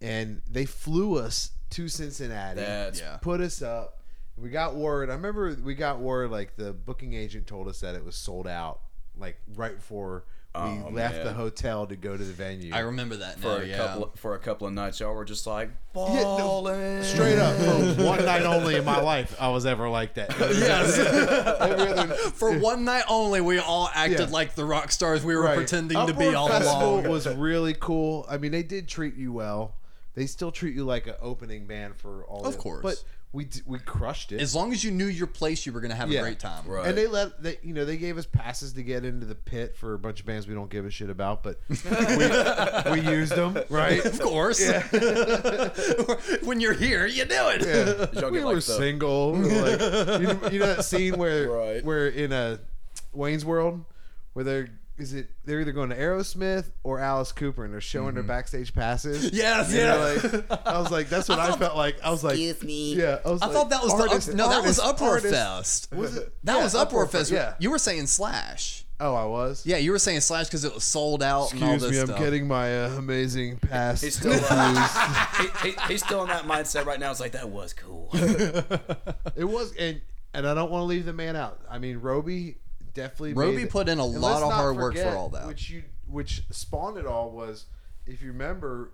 and 0.00 0.40
they 0.50 0.64
flew 0.64 1.18
us 1.18 1.50
to 1.70 1.86
Cincinnati. 1.88 2.60
That's 2.60 2.98
Yeah. 3.00 3.18
put 3.18 3.40
us 3.42 3.60
up. 3.60 3.99
We 4.36 4.48
got 4.50 4.74
word. 4.74 5.10
I 5.10 5.14
remember 5.14 5.56
we 5.62 5.74
got 5.74 6.00
word 6.00 6.30
like 6.30 6.56
the 6.56 6.72
booking 6.72 7.14
agent 7.14 7.46
told 7.46 7.68
us 7.68 7.80
that 7.80 7.94
it 7.94 8.04
was 8.04 8.16
sold 8.16 8.46
out 8.46 8.80
like 9.18 9.36
right 9.54 9.76
before 9.76 10.24
we 10.52 10.60
Oh, 10.62 10.88
left 10.90 11.14
man. 11.16 11.26
the 11.26 11.32
hotel 11.34 11.86
to 11.86 11.94
go 11.94 12.16
to 12.16 12.24
the 12.24 12.32
venue. 12.32 12.74
I 12.74 12.80
remember 12.80 13.16
that 13.18 13.38
for 13.38 13.46
now. 13.48 13.54
a 13.58 13.64
yeah. 13.64 13.76
couple 13.76 14.12
for 14.16 14.34
a 14.34 14.38
couple 14.40 14.66
of 14.66 14.72
nights, 14.72 14.98
y'all 14.98 15.14
were 15.14 15.24
just 15.24 15.46
like 15.46 15.70
no. 15.94 17.00
Straight 17.04 17.38
up, 17.38 17.56
for 17.56 18.02
one 18.04 18.24
night 18.24 18.42
only 18.42 18.74
in 18.76 18.84
my 18.84 19.00
life, 19.00 19.36
I 19.40 19.48
was 19.50 19.64
ever 19.66 19.88
like 19.88 20.14
that. 20.14 20.30
Yes. 20.38 20.98
Other 21.60 22.14
For 22.32 22.58
one 22.58 22.84
night 22.84 23.04
only, 23.08 23.40
we 23.40 23.58
all 23.58 23.90
acted 23.94 24.18
Yeah. 24.20 24.26
like 24.26 24.54
the 24.56 24.64
rock 24.64 24.90
stars 24.90 25.24
we 25.24 25.36
were 25.36 25.42
Right. 25.42 25.56
pretending 25.56 26.04
to 26.06 26.14
be 26.14 26.34
all 26.34 26.48
Festival 26.48 26.94
along. 27.00 27.08
was 27.08 27.28
really 27.28 27.74
cool. 27.78 28.26
I 28.28 28.36
mean, 28.38 28.50
they 28.52 28.62
did 28.64 28.88
treat 28.88 29.14
you 29.16 29.32
well. 29.32 29.76
They 30.14 30.26
still 30.26 30.50
treat 30.50 30.74
you 30.74 30.84
like 30.84 31.06
an 31.06 31.14
opening 31.22 31.66
band 31.66 31.94
for 31.96 32.24
all. 32.24 32.44
Of 32.44 32.54
the- 32.54 32.58
course. 32.58 32.82
but 32.82 33.04
we 33.32 33.44
d- 33.44 33.60
we 33.64 33.78
crushed 33.78 34.32
it. 34.32 34.40
As 34.40 34.54
long 34.56 34.72
as 34.72 34.82
you 34.82 34.90
knew 34.90 35.06
your 35.06 35.28
place, 35.28 35.64
you 35.64 35.72
were 35.72 35.80
going 35.80 35.90
to 35.92 35.96
have 35.96 36.10
Yeah. 36.10 36.18
a 36.20 36.22
great 36.22 36.40
time. 36.40 36.64
Right. 36.66 36.86
And 36.88 36.98
they 36.98 37.06
let 37.06 37.40
they, 37.42 37.58
you 37.62 37.72
know 37.72 37.84
they 37.84 37.96
gave 37.96 38.18
us 38.18 38.26
passes 38.26 38.72
to 38.72 38.82
get 38.82 39.04
into 39.04 39.24
the 39.24 39.36
pit 39.36 39.76
for 39.76 39.94
a 39.94 39.98
bunch 40.00 40.18
of 40.20 40.26
bands 40.26 40.48
we 40.48 40.54
don't 40.54 40.68
give 40.70 40.84
a 40.84 40.90
shit 40.90 41.10
about, 41.10 41.42
but 41.44 41.60
we, 41.68 43.00
we 43.00 43.08
used 43.08 43.34
them 43.36 43.56
right. 43.68 44.04
Of 44.04 44.18
course. 44.20 44.60
when 46.42 46.60
you're 46.60 46.72
here, 46.74 47.06
you 47.06 47.24
do 47.24 47.48
it. 47.50 47.58
Did 48.12 48.20
y'all 48.20 48.30
we 48.30 48.38
get 48.38 48.46
were 48.46 48.54
the 48.56 48.60
single. 48.62 49.32
like, 49.34 50.20
you, 50.20 50.26
know, 50.26 50.48
you 50.50 50.58
know 50.58 50.66
that 50.74 50.84
scene 50.84 51.16
where 51.16 51.48
Right. 51.50 51.84
where 51.84 52.08
in 52.08 52.32
a 52.32 52.58
Wayne's 53.12 53.44
World 53.44 53.84
where 54.32 54.44
they're 54.44 54.68
is 55.00 55.12
it 55.14 55.30
they're 55.44 55.60
either 55.60 55.72
going 55.72 55.90
to 55.90 55.96
Aerosmith 55.96 56.70
or 56.84 56.98
Alice 57.00 57.32
Cooper 57.32 57.64
and 57.64 57.72
they're 57.72 57.80
showing 57.80 58.14
their 58.14 58.22
backstage 58.22 58.74
passes. 58.74 59.30
Yes, 59.32 59.68
And 59.70 59.76
yeah. 59.78 59.94
like, 60.50 60.66
I 60.66 60.78
was 60.80 60.90
like, 60.90 61.08
that's 61.08 61.28
what 61.28 61.38
I, 61.38 61.56
felt 61.56 61.76
like. 61.76 61.96
I 62.02 62.10
was 62.10 62.22
like, 62.22 62.38
Excuse 62.38 62.62
me. 62.62 62.94
yeah. 62.96 63.18
I, 63.24 63.30
was 63.30 63.42
I 63.42 63.46
like, 63.46 63.54
thought 63.54 63.70
that 63.70 63.82
was 63.82 63.92
artist, 63.92 64.26
the 64.28 64.32
up, 64.32 64.36
no, 64.38 64.48
that 64.50 64.62
was 64.64 64.78
artist, 64.78 64.94
Uproar 65.02 65.10
artist. 65.14 65.34
Fest. 65.34 65.92
Was 65.92 66.16
it? 66.16 66.32
That 66.44 66.56
Yeah, 66.58 66.62
was 66.64 66.74
Uproar 66.74 67.06
Fe- 67.06 67.18
Fest. 67.18 67.30
Yeah. 67.30 67.54
You 67.58 67.70
were 67.70 67.78
saying 67.78 68.06
Slash. 68.06 68.84
Oh, 69.02 69.14
I 69.14 69.24
was. 69.24 69.64
Yeah, 69.64 69.78
you 69.78 69.92
were 69.92 69.98
saying 69.98 70.20
Slash 70.20 70.46
because 70.46 70.64
it 70.64 70.74
was 70.74 70.84
sold 70.84 71.22
out 71.22 71.54
and 71.54 71.62
all 71.64 71.72
Excuse 71.74 71.82
this 71.82 71.92
me, 71.92 72.00
I'm 72.00 72.06
stuff. 72.08 72.18
getting 72.18 72.46
my 72.46 72.84
uh, 72.84 72.88
amazing 72.98 73.56
pass. 73.58 74.02
He's 74.02 74.16
still 74.18 74.38
uh, 74.50 75.26
he, 75.62 75.70
he, 75.70 75.76
he's 75.88 76.04
still 76.04 76.20
in 76.22 76.28
that 76.28 76.44
mindset 76.44 76.84
right 76.84 77.00
now. 77.00 77.10
It's 77.10 77.18
like 77.20 77.32
that 77.32 77.48
was 77.48 77.72
cool. 77.72 78.10
It 79.36 79.44
was, 79.44 79.74
and 79.76 80.00
and 80.34 80.46
I 80.46 80.52
don't 80.54 80.70
want 80.70 80.82
to 80.82 80.86
leave 80.86 81.06
the 81.06 81.12
man 81.14 81.34
out. 81.34 81.60
I 81.70 81.78
mean, 81.78 81.98
Roby 81.98 82.56
definitely. 82.94 83.32
Roby 83.34 83.56
made 83.56 83.62
it. 83.64 83.70
put 83.70 83.88
in 83.88 83.98
a 83.98 84.04
And 84.04 84.20
lot 84.20 84.42
of 84.42 84.48
not 84.50 84.54
hard 84.56 84.76
work 84.76 84.96
for 84.96 85.08
all 85.08 85.28
that. 85.30 85.46
Which 85.46 85.70
you, 85.70 85.82
which 86.06 86.42
spawned 86.50 86.96
it 86.98 87.06
all 87.06 87.30
was, 87.30 87.66
if 88.06 88.22
you 88.22 88.28
remember, 88.32 88.92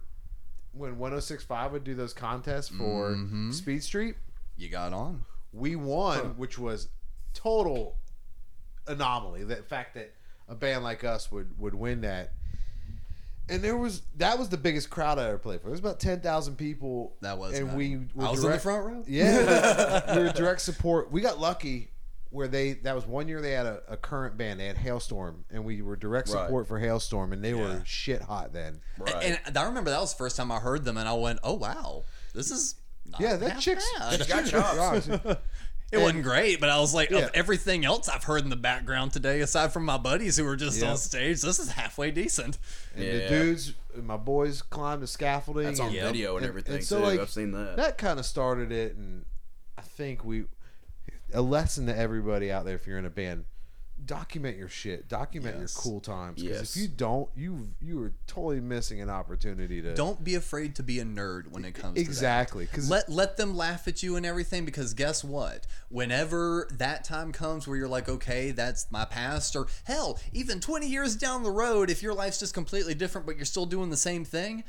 when 0.72 0.96
106.5 0.96 1.72
would 1.72 1.84
do 1.84 1.94
those 1.94 2.12
contests 2.12 2.68
for 2.68 3.10
Mm-hmm. 3.12 3.50
Speed 3.52 3.82
Street, 3.82 4.16
You 4.56 4.68
got 4.68 4.92
on. 4.92 5.24
we 5.52 5.76
won, 5.76 6.36
which 6.36 6.58
was 6.58 6.88
total 7.34 7.96
anomaly. 8.86 9.44
The 9.44 9.56
fact 9.56 9.94
that 9.94 10.12
a 10.48 10.54
band 10.54 10.84
like 10.84 11.02
us 11.04 11.30
would 11.32 11.58
would 11.58 11.74
win 11.74 12.02
that. 12.02 12.32
And 13.48 13.62
there 13.62 13.76
was 13.76 14.02
that 14.16 14.38
was 14.38 14.48
the 14.48 14.56
biggest 14.56 14.90
crowd 14.90 15.18
I 15.20 15.28
ever 15.28 15.38
played 15.38 15.60
for. 15.60 15.66
There 15.66 15.70
was 15.72 15.80
about 15.80 16.00
ten 16.00 16.20
thousand 16.20 16.56
people. 16.56 17.14
That 17.20 17.38
was 17.38 17.56
and 17.56 17.66
nuts. 17.68 17.76
we 17.76 17.96
were 18.14 18.26
I 18.26 18.30
was 18.30 18.40
in 18.40 18.42
the 18.42 18.48
direct- 18.48 18.62
front 18.64 18.84
row. 18.86 19.04
Yeah, 19.06 20.16
we 20.16 20.22
were 20.24 20.32
direct 20.34 20.60
support. 20.62 21.10
We 21.12 21.20
got 21.20 21.38
lucky 21.38 21.90
where 22.36 22.46
they 22.48 22.74
that 22.74 22.94
was 22.94 23.06
one 23.06 23.26
year 23.28 23.40
they 23.40 23.52
had 23.52 23.66
a, 23.66 23.80
a 23.88 23.96
current 23.96 24.36
band. 24.36 24.60
They 24.60 24.66
had 24.66 24.76
Halestorm, 24.76 25.44
and 25.50 25.64
we 25.64 25.82
were 25.82 25.96
direct 25.96 26.28
Right. 26.28 26.44
support 26.44 26.68
for 26.68 26.78
Halestorm, 26.80 27.32
and 27.32 27.42
they 27.42 27.50
Yeah. 27.54 27.60
were 27.62 27.82
shit 27.84 28.22
hot 28.22 28.52
then. 28.52 28.80
Right. 28.98 29.38
And 29.46 29.58
I 29.58 29.62
remember 29.64 29.90
that 29.90 30.00
was 30.00 30.12
the 30.12 30.18
first 30.18 30.36
time 30.36 30.52
I 30.52 30.58
heard 30.60 30.84
them, 30.84 30.96
and 30.96 31.08
I 31.08 31.14
went, 31.14 31.40
"Oh 31.42 31.54
wow, 31.54 32.04
this 32.34 32.50
is 32.50 32.76
not 33.04 33.20
Yeah, 33.20 33.36
that 33.36 33.50
half 33.52 33.60
chick's 33.62 33.84
bad." 33.98 34.28
got 34.28 34.46
chops. 34.46 35.08
It 35.92 35.98
wasn't 35.98 36.24
great, 36.24 36.58
but 36.58 36.68
I 36.68 36.80
was 36.80 36.92
like, 36.92 37.10
Yeah. 37.10 37.18
of 37.18 37.30
everything 37.32 37.84
else 37.84 38.08
I've 38.08 38.24
heard 38.24 38.42
in 38.42 38.50
the 38.50 38.56
background 38.56 39.12
today, 39.12 39.40
aside 39.40 39.72
from 39.72 39.84
my 39.84 39.96
buddies 39.96 40.36
who 40.36 40.42
were 40.44 40.56
just 40.56 40.80
Yeah. 40.82 40.90
on 40.90 40.96
stage, 40.96 41.40
this 41.42 41.60
is 41.60 41.70
halfway 41.70 42.10
decent. 42.10 42.58
And 42.96 43.04
Yeah. 43.04 43.12
the 43.12 43.28
dudes, 43.28 43.72
my 43.94 44.16
boys 44.16 44.62
climbed 44.62 45.00
the 45.00 45.06
scaffolding. 45.06 45.62
That's 45.64 45.78
on 45.78 45.86
and, 45.94 45.94
video 45.94 46.34
and, 46.34 46.44
and- 46.44 46.48
everything 46.50 46.74
and 46.74 46.84
so, 46.84 46.98
too. 46.98 47.04
like, 47.04 47.20
I've 47.20 47.30
seen 47.30 47.52
that. 47.52 47.76
That 47.76 47.98
kind 47.98 48.18
of 48.18 48.26
started 48.26 48.72
it, 48.72 48.96
and 48.96 49.26
I 49.78 49.82
think 49.82 50.24
we 50.24 50.46
a 51.36 51.42
lesson 51.42 51.86
to 51.86 51.96
everybody 51.96 52.50
out 52.50 52.64
there. 52.64 52.74
If 52.74 52.86
you're 52.86 52.98
in 52.98 53.04
a 53.04 53.10
band, 53.10 53.44
document 54.04 54.56
your 54.58 54.68
shit. 54.68 55.08
Document 55.08 55.56
Yes. 55.58 55.74
your 55.74 55.82
cool 55.82 56.00
times. 56.00 56.40
Because 56.42 56.58
Yes. 56.60 56.76
if 56.76 56.82
you 56.82 56.88
don't, 56.88 57.28
you 57.34 57.70
you 57.80 58.02
are 58.02 58.12
totally 58.26 58.60
missing 58.60 59.00
an 59.00 59.08
opportunity 59.10 59.80
to 59.82 59.94
Don't 59.94 60.22
be 60.22 60.34
afraid 60.34 60.76
to 60.76 60.82
be 60.82 60.98
a 61.00 61.04
nerd 61.04 61.48
when 61.48 61.64
it 61.64 61.74
comes 61.74 61.96
to 61.96 62.02
that. 62.04 62.08
exactly. 62.08 62.66
Because 62.66 62.88
let 62.90 63.08
let 63.08 63.36
them 63.36 63.56
laugh 63.56 63.88
at 63.88 64.02
you 64.02 64.16
and 64.16 64.24
everything 64.26 64.64
because 64.64 64.92
guess 64.94 65.24
what 65.24 65.66
whenever 65.88 66.68
that 66.72 67.04
time 67.04 67.32
comes 67.32 67.66
where 67.66 67.76
you're 67.76 67.88
like 67.88 68.08
okay 68.08 68.50
that's 68.50 68.86
my 68.90 69.04
past 69.06 69.56
or 69.56 69.66
hell 69.84 70.18
even 70.32 70.60
20 70.60 70.86
years 70.86 71.16
down 71.16 71.42
the 71.42 71.50
road 71.50 71.90
if 71.90 72.02
your 72.02 72.12
life's 72.14 72.38
just 72.38 72.52
completely 72.54 72.94
different 72.94 73.26
but 73.26 73.36
you're 73.36 73.44
still 73.46 73.66
doing 73.66 73.88
the 73.90 73.96
same 73.96 74.24
thing 74.24 74.62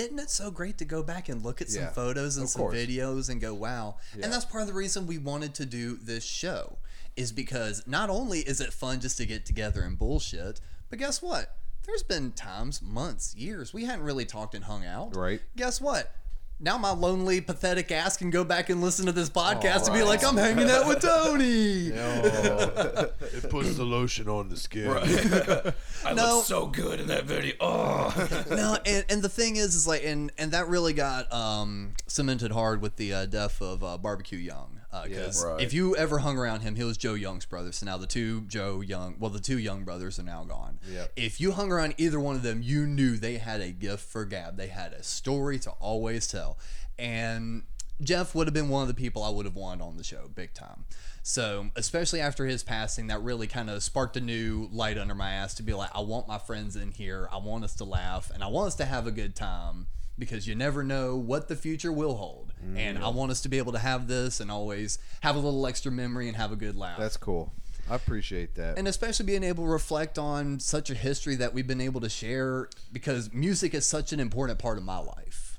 isn't 0.00 0.18
it 0.18 0.30
so 0.30 0.50
great 0.50 0.78
to 0.78 0.84
go 0.84 1.02
back 1.02 1.28
and 1.28 1.44
look 1.44 1.60
at 1.60 1.68
some 1.70 1.82
Yeah, 1.82 1.90
photos 1.90 2.36
and 2.36 2.48
some 2.48 2.62
course. 2.62 2.74
videos 2.76 3.28
and 3.30 3.40
go 3.40 3.54
wow. 3.54 3.96
And 4.14 4.32
that's 4.32 4.44
part 4.44 4.62
of 4.62 4.68
the 4.68 4.74
reason 4.74 5.06
we 5.06 5.18
wanted 5.18 5.54
to 5.56 5.66
do 5.66 5.96
this 5.96 6.24
show 6.24 6.78
is 7.16 7.32
because 7.32 7.86
not 7.86 8.08
only 8.10 8.40
is 8.40 8.60
it 8.60 8.72
fun 8.72 9.00
just 9.00 9.16
to 9.18 9.26
get 9.26 9.44
together 9.46 9.82
and 9.82 9.98
bullshit 9.98 10.60
but 10.88 10.98
guess 10.98 11.20
what? 11.22 11.56
There's 11.86 12.02
been 12.02 12.32
times 12.32 12.82
months 12.82 13.34
years 13.36 13.72
we 13.72 13.84
hadn't 13.84 14.04
really 14.04 14.24
talked 14.24 14.54
and 14.54 14.64
hung 14.64 14.84
out. 14.84 15.14
Right. 15.16 15.40
guess 15.56 15.80
what 15.80 16.12
now 16.60 16.76
my 16.76 16.90
lonely, 16.92 17.40
pathetic 17.40 17.90
ass 17.90 18.16
can 18.16 18.30
go 18.30 18.44
back 18.44 18.68
and 18.68 18.80
listen 18.82 19.06
to 19.06 19.12
this 19.12 19.30
podcast 19.30 19.86
and 19.86 19.94
be 19.94 20.02
like, 20.02 20.22
I'm 20.24 20.36
hanging 20.36 20.68
out 20.70 20.86
with 20.86 21.00
Tony. 21.00 21.88
it 21.94 23.48
puts 23.50 23.76
the 23.76 23.84
lotion 23.84 24.28
on 24.28 24.48
the 24.48 24.56
skin. 24.56 24.90
I 26.04 26.12
No. 26.14 26.36
look 26.36 26.44
so 26.44 26.66
good 26.66 27.00
in 27.00 27.06
that 27.08 27.24
video. 27.24 27.54
Oh, 27.60 28.44
no, 28.50 28.76
and, 28.84 29.04
and 29.08 29.22
the 29.22 29.28
thing 29.28 29.56
is, 29.56 29.74
is 29.74 29.86
like, 29.86 30.04
and 30.04 30.30
and 30.38 30.52
that 30.52 30.68
really 30.68 30.92
got 30.92 31.32
um, 31.32 31.94
cemented 32.06 32.52
hard 32.52 32.82
with 32.82 32.96
the 32.96 33.12
uh, 33.14 33.26
death 33.26 33.60
of 33.62 33.82
uh, 33.82 33.96
Barbecue 33.98 34.38
Young. 34.38 34.79
Uh, 34.92 35.04
because 35.06 35.44
Right. 35.44 35.60
if 35.62 35.72
you 35.72 35.94
ever 35.96 36.18
hung 36.18 36.36
around 36.36 36.62
him, 36.62 36.74
he 36.74 36.82
was 36.82 36.96
Joe 36.96 37.14
Young's 37.14 37.44
brother. 37.44 37.70
So 37.70 37.86
now 37.86 37.96
the 37.96 38.06
two 38.08 38.40
Joe 38.42 38.80
Young, 38.80 39.16
well, 39.20 39.30
the 39.30 39.38
two 39.40 39.58
Young 39.58 39.84
brothers 39.84 40.18
are 40.18 40.24
now 40.24 40.42
gone. 40.44 40.80
Yep. 40.90 41.12
If 41.16 41.40
you 41.40 41.52
hung 41.52 41.70
around 41.70 41.94
either 41.96 42.18
one 42.18 42.34
of 42.34 42.42
them, 42.42 42.60
you 42.62 42.86
knew 42.86 43.16
they 43.16 43.38
had 43.38 43.60
a 43.60 43.70
gift 43.70 44.02
for 44.04 44.24
gab. 44.24 44.56
They 44.56 44.66
had 44.68 44.92
a 44.92 45.02
story 45.04 45.58
to 45.60 45.70
always 45.72 46.26
tell. 46.26 46.58
And 46.98 47.62
Jeff 48.02 48.34
would 48.34 48.46
have 48.46 48.54
been 48.54 48.68
one 48.68 48.82
of 48.82 48.88
the 48.88 48.94
people 48.94 49.22
I 49.22 49.28
would 49.30 49.46
have 49.46 49.54
wanted 49.54 49.84
on 49.84 49.96
the 49.96 50.04
show, 50.04 50.28
big 50.34 50.54
time. 50.54 50.86
So, 51.22 51.68
especially 51.76 52.20
after 52.20 52.46
his 52.46 52.62
passing, 52.62 53.08
that 53.08 53.20
really 53.22 53.46
kind 53.46 53.68
of 53.70 53.82
sparked 53.82 54.16
a 54.16 54.20
new 54.20 54.68
light 54.72 54.96
under 54.98 55.14
my 55.14 55.30
ass 55.32 55.54
to 55.54 55.62
be 55.62 55.74
like, 55.74 55.90
I 55.94 56.00
want 56.00 56.26
my 56.26 56.38
friends 56.38 56.76
in 56.76 56.92
here. 56.92 57.28
I 57.30 57.36
want 57.36 57.62
us 57.62 57.74
to 57.76 57.84
laugh 57.84 58.30
and 58.32 58.42
I 58.42 58.46
want 58.48 58.68
us 58.68 58.74
to 58.76 58.86
have 58.86 59.06
a 59.06 59.10
good 59.12 59.36
time 59.36 59.86
because 60.20 60.46
you 60.46 60.54
never 60.54 60.84
know 60.84 61.16
what 61.16 61.48
the 61.48 61.56
future 61.56 61.90
will 61.90 62.16
hold. 62.16 62.52
And 62.76 62.98
I 62.98 63.02
mm-hmm. 63.02 63.16
want 63.16 63.30
us 63.32 63.40
to 63.40 63.48
be 63.48 63.58
able 63.58 63.72
to 63.72 63.78
have 63.78 64.06
this 64.06 64.38
and 64.38 64.50
always 64.50 64.98
have 65.22 65.34
a 65.34 65.38
little 65.38 65.66
extra 65.66 65.90
memory 65.90 66.28
and 66.28 66.36
have 66.36 66.52
a 66.52 66.56
good 66.56 66.76
laugh. 66.76 66.98
That's 66.98 67.16
cool. 67.16 67.52
I 67.88 67.96
appreciate 67.96 68.54
that. 68.54 68.78
and 68.78 68.86
especially 68.86 69.26
being 69.26 69.42
able 69.42 69.64
to 69.64 69.70
reflect 69.70 70.16
on 70.16 70.60
such 70.60 70.90
a 70.90 70.94
history 70.94 71.34
that 71.36 71.52
we've 71.52 71.66
been 71.66 71.80
able 71.80 72.00
to 72.02 72.08
share 72.08 72.68
because 72.92 73.32
music 73.32 73.74
is 73.74 73.84
such 73.84 74.12
an 74.12 74.20
important 74.20 74.60
part 74.60 74.78
of 74.78 74.84
my 74.84 74.98
life. 74.98 75.58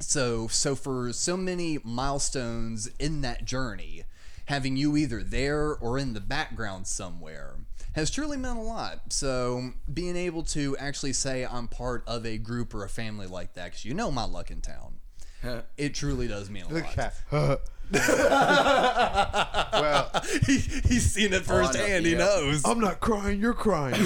So 0.00 0.48
so 0.48 0.74
for 0.74 1.12
so 1.12 1.36
many 1.36 1.78
milestones 1.84 2.88
in 2.98 3.20
that 3.22 3.44
journey, 3.44 4.04
having 4.46 4.76
you 4.76 4.96
either 4.96 5.22
there 5.22 5.74
or 5.74 5.98
in 5.98 6.14
the 6.14 6.20
background 6.20 6.86
somewhere 6.86 7.56
has 7.94 8.10
truly 8.10 8.36
meant 8.36 8.58
a 8.58 8.62
lot. 8.62 9.12
So 9.12 9.70
being 9.92 10.16
able 10.16 10.42
to 10.44 10.76
actually 10.76 11.12
say 11.12 11.44
I'm 11.44 11.68
part 11.68 12.04
of 12.06 12.26
a 12.26 12.38
group 12.38 12.74
or 12.74 12.84
a 12.84 12.88
family 12.88 13.26
like 13.26 13.54
that, 13.54 13.66
because 13.66 13.84
you 13.84 13.94
know 13.94 14.10
my 14.10 14.24
luck 14.24 14.50
in 14.50 14.60
town, 14.60 15.00
it 15.76 15.94
truly 15.94 16.28
does 16.28 16.50
mean 16.50 16.64
a 16.64 16.74
lot. 16.74 17.60
well, 17.92 20.10
he, 20.46 20.58
he's 20.58 21.12
seen 21.12 21.32
it 21.32 21.44
firsthand. 21.44 22.06
He 22.06 22.12
yeah. 22.12 22.18
knows. 22.18 22.64
I'm 22.64 22.80
not 22.80 23.00
crying. 23.00 23.40
You're 23.40 23.52
crying. 23.52 23.94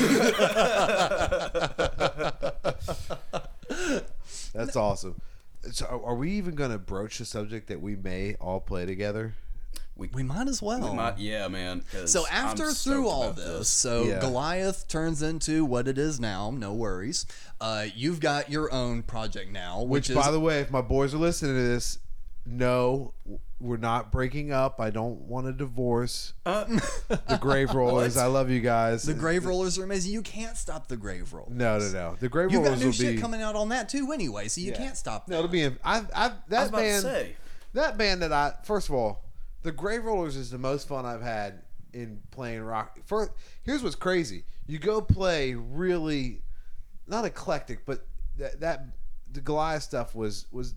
That's 4.53 4.77
awesome. 4.77 5.21
So, 5.71 6.03
are 6.05 6.15
we 6.15 6.33
even 6.33 6.55
going 6.55 6.71
to 6.71 6.79
broach 6.79 7.19
the 7.19 7.25
subject 7.25 7.69
that 7.69 7.81
we 7.81 7.97
may 7.97 8.35
all 8.41 8.61
play 8.61 8.87
together? 8.87 9.35
We 9.99 10.09
we 10.15 10.23
might 10.23 10.47
as 10.49 10.63
well. 10.63 10.95
my, 10.95 11.13
yeah, 11.19 11.49
man. 11.49 11.83
So 12.07 12.25
I'm 12.31 12.47
after 12.47 12.71
through 12.71 13.09
all 13.09 13.25
about 13.25 13.37
this, 13.37 13.69
so 13.69 14.05
Yeah. 14.05 14.21
Goliath 14.21 14.87
turns 14.89 15.21
into 15.23 15.65
what 15.65 15.89
it 15.89 15.99
is 15.99 16.19
now. 16.21 16.51
No 16.53 16.73
worries. 16.73 17.27
Uh, 17.61 17.87
you've 17.95 18.21
got 18.21 18.49
your 18.49 18.73
own 18.73 19.03
project 19.03 19.51
now, 19.51 19.83
which, 19.83 20.09
Which, 20.09 20.11
is 20.11 20.17
by 20.17 20.31
the 20.31 20.39
way, 20.41 20.61
if 20.61 20.71
my 20.71 20.81
boys 20.83 21.13
are 21.15 21.19
listening 21.19 21.57
to 21.57 21.63
this, 21.63 21.99
no, 22.47 23.13
we're 23.61 23.77
not 23.77 24.13
breaking 24.13 24.53
up. 24.53 24.81
I 24.81 24.91
don't 24.91 25.23
want 25.23 25.49
a 25.49 25.53
divorce. 25.53 26.33
the 26.45 27.39
Grave 27.41 27.71
Rollers. 27.75 28.17
I 28.17 28.27
love 28.27 28.51
you 28.51 28.61
guys. 28.61 29.03
the 29.03 29.15
Grave 29.15 29.45
Rollers 29.47 29.79
are 29.79 29.85
amazing. 29.85 30.13
You 30.13 30.23
can't 30.23 30.57
stop 30.57 30.87
the 30.87 30.97
Grave 30.97 31.33
Rollers. 31.33 31.53
No, 31.53 31.79
no, 31.81 31.89
no. 31.91 32.17
The 32.21 32.29
Grave 32.29 32.53
Rollers 32.53 32.53
You've 32.53 32.65
got 32.73 32.79
new 32.79 32.87
will 32.87 32.93
shit 32.93 33.17
be 33.17 33.21
coming 33.21 33.43
out 33.43 33.57
on 33.57 33.71
that 33.71 33.89
too, 33.89 34.13
anyway. 34.13 34.47
So 34.47 34.61
you 34.61 34.71
Yeah. 34.71 34.79
can't 34.79 34.97
stop. 34.97 35.27
That. 35.27 35.33
No, 35.33 35.39
it'll 35.41 35.51
be. 35.51 35.65
I, 35.67 35.71
I, 35.85 35.99
that 36.05 36.15
I 36.15 36.61
was 36.61 36.69
about 36.69 36.79
band. 36.79 37.03
to 37.05 37.11
say. 37.11 37.37
That 37.75 37.99
band 37.99 38.23
that 38.23 38.33
I 38.33 38.55
first 38.63 38.89
of 38.89 38.95
all, 38.95 39.25
the 39.63 39.73
Grave 39.73 40.05
Rollers 40.05 40.37
is 40.37 40.51
the 40.51 40.59
most 40.59 40.89
fun 40.89 41.05
I've 41.07 41.23
had 41.23 41.63
in 41.93 42.21
playing 42.31 42.63
rock. 42.63 42.99
For 43.07 43.33
here's 43.63 43.83
what's 43.83 43.97
crazy: 43.97 44.45
you 44.67 44.79
go 44.79 45.01
play 45.01 45.55
really, 45.55 46.43
not 47.07 47.25
eclectic, 47.25 47.85
but 47.87 48.07
that 48.39 48.61
that 48.61 48.85
the 49.33 49.41
Goliath 49.41 49.83
stuff 49.83 50.15
was 50.15 50.47
was 50.53 50.75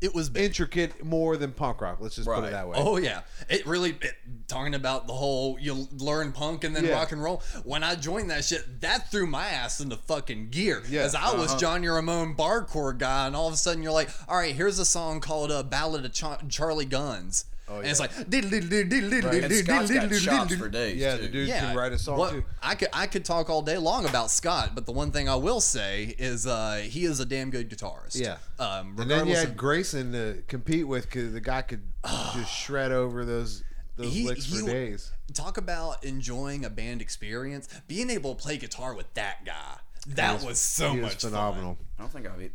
It 0.00 0.14
was 0.14 0.30
big. 0.30 0.44
intricate 0.46 1.04
more 1.04 1.36
than 1.36 1.52
punk 1.52 1.80
rock. 1.82 1.98
Let's 2.00 2.16
just 2.16 2.26
put 2.26 2.42
it 2.44 2.52
that 2.52 2.68
way. 2.68 2.76
Oh 2.78 2.96
yeah, 2.96 3.20
it 3.50 3.66
really 3.66 3.90
it, 4.00 4.14
talking 4.48 4.74
about 4.74 5.06
the 5.06 5.12
whole 5.12 5.58
you 5.60 5.86
learn 5.92 6.32
punk 6.32 6.64
and 6.64 6.74
then 6.74 6.84
Yeah. 6.86 6.92
rock 6.92 7.12
and 7.12 7.22
roll. 7.22 7.42
When 7.64 7.84
I 7.84 7.96
joined 7.96 8.30
that 8.30 8.44
shit, 8.44 8.80
that 8.80 9.10
threw 9.10 9.26
my 9.26 9.46
ass 9.48 9.78
into 9.78 9.96
fucking 9.96 10.48
gear. 10.50 10.82
Yeah. 10.88 11.02
As 11.02 11.14
I 11.14 11.34
was 11.34 11.54
Johnny 11.56 11.86
Ramone 11.88 12.32
bar 12.34 12.64
chord 12.64 12.98
guy, 12.98 13.26
and 13.26 13.36
all 13.36 13.46
of 13.46 13.52
a 13.54 13.58
sudden 13.58 13.82
you're 13.82 13.92
like, 13.92 14.08
all 14.26 14.38
right, 14.38 14.54
here's 14.54 14.78
a 14.78 14.86
song 14.86 15.20
called 15.20 15.52
uh, 15.52 15.62
"Ballad 15.64 16.04
of 16.06 16.12
Ch- 16.12 16.48
Charlie 16.48 16.86
Guns," 16.86 17.44
and 17.78 17.86
it's 17.86 18.00
like 18.00 18.10
diddle 18.28 18.50
diddle 18.50 18.68
diddle 18.68 18.88
diddle 18.90 19.10
diddle 19.30 19.44
And 19.44 19.54
Scott's 19.54 19.88
diddle 19.88 20.02
got 20.02 20.10
diddle 20.10 20.18
chops 20.34 20.48
diddle. 20.50 20.64
for 20.66 20.70
days. 20.70 20.96
yeah, 20.96 21.16
too. 21.16 21.22
the 21.22 21.28
dude 21.28 21.48
Yeah, 21.48 21.60
can 21.60 21.76
write 21.76 21.92
a 21.92 21.98
song 21.98 22.18
what- 22.18 22.30
too. 22.32 22.44
I 22.62 22.74
could 22.74 22.88
I 22.92 23.06
could 23.06 23.24
talk 23.24 23.48
all 23.48 23.62
day 23.62 23.78
long 23.78 24.06
about 24.06 24.30
Scott, 24.30 24.72
but 24.74 24.86
the 24.86 24.92
one 24.92 25.10
thing 25.12 25.28
I 25.28 25.36
will 25.36 25.60
say 25.60 26.14
is 26.18 26.46
uh, 26.46 26.82
he 26.84 27.04
is 27.04 27.20
a 27.20 27.24
damn 27.24 27.50
good 27.50 27.70
guitarist. 27.70 28.18
Yeah. 28.20 28.38
Um, 28.58 28.96
And 28.98 28.98
then 28.98 29.06
you 29.08 29.14
regardless 29.14 29.38
had 29.40 29.48
of- 29.50 29.56
Grayson 29.56 30.12
to 30.12 30.42
compete 30.48 30.86
with 30.88 31.04
because 31.04 31.32
the 31.32 31.40
guy 31.40 31.62
could 31.62 31.82
just 32.34 32.52
shred 32.52 32.92
over 32.92 33.24
those 33.24 33.62
those 33.96 34.12
He- 34.12 34.24
licks 34.26 34.44
he- 34.46 34.60
for 34.60 34.66
days. 34.66 35.12
talk 35.34 35.56
about 35.58 36.02
enjoying 36.04 36.64
a 36.64 36.70
band 36.70 37.00
experience. 37.02 37.68
Being 37.86 38.10
able 38.10 38.34
to 38.34 38.42
play 38.42 38.56
guitar 38.56 38.94
with 38.94 39.12
that 39.14 39.44
guy, 39.44 39.76
that 40.06 40.42
was, 40.42 40.58
so 40.58 40.92
he 40.92 41.00
much 41.00 41.14
was 41.16 41.24
phenomenal. 41.24 41.76
I 41.98 42.02
don't 42.02 42.10
think 42.12 42.26
I've 42.26 42.40
e- 42.40 42.50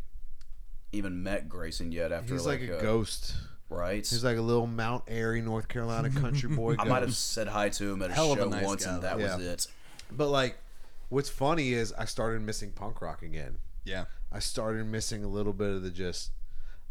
even 0.92 1.22
met 1.24 1.48
Grayson 1.48 1.92
yet. 1.92 2.12
After 2.12 2.34
He's 2.34 2.46
like, 2.46 2.62
a 2.62 2.78
uh, 2.80 2.82
ghost. 2.82 3.36
Right? 3.70 3.98
He's 4.08 4.24
like 4.24 4.38
a 4.38 4.42
little 4.42 4.68
Mount 4.68 5.04
Airy, 5.08 5.42
North 5.42 5.68
Carolina 5.68 6.10
country 6.10 6.50
boy. 6.50 6.76
I 6.80 6.86
might 6.86 7.02
have 7.02 7.16
said 7.16 7.48
hi 7.48 7.70
to 7.70 7.92
him 7.94 8.02
at 8.02 8.12
a 8.12 8.14
Hell 8.14 8.32
of 8.34 8.40
a 8.40 8.42
show 8.44 8.50
nice 8.50 8.66
once, 8.66 8.86
guy. 8.86 8.94
and 8.94 9.02
that 9.04 9.20
Yeah. 9.20 9.36
was 9.38 9.46
it. 9.46 9.68
But 10.12 10.28
like, 10.30 10.58
what's 11.10 11.30
funny 11.30 11.74
is 11.74 11.94
I 11.94 12.06
started 12.06 12.42
missing 12.42 12.72
punk 12.72 13.02
rock 13.02 13.22
again. 13.24 13.58
Yeah. 13.84 14.06
I 14.32 14.40
started 14.40 14.86
missing 14.86 15.24
a 15.24 15.28
little 15.28 15.54
bit 15.54 15.70
of 15.72 15.82
the 15.84 15.90
just. 15.92 16.32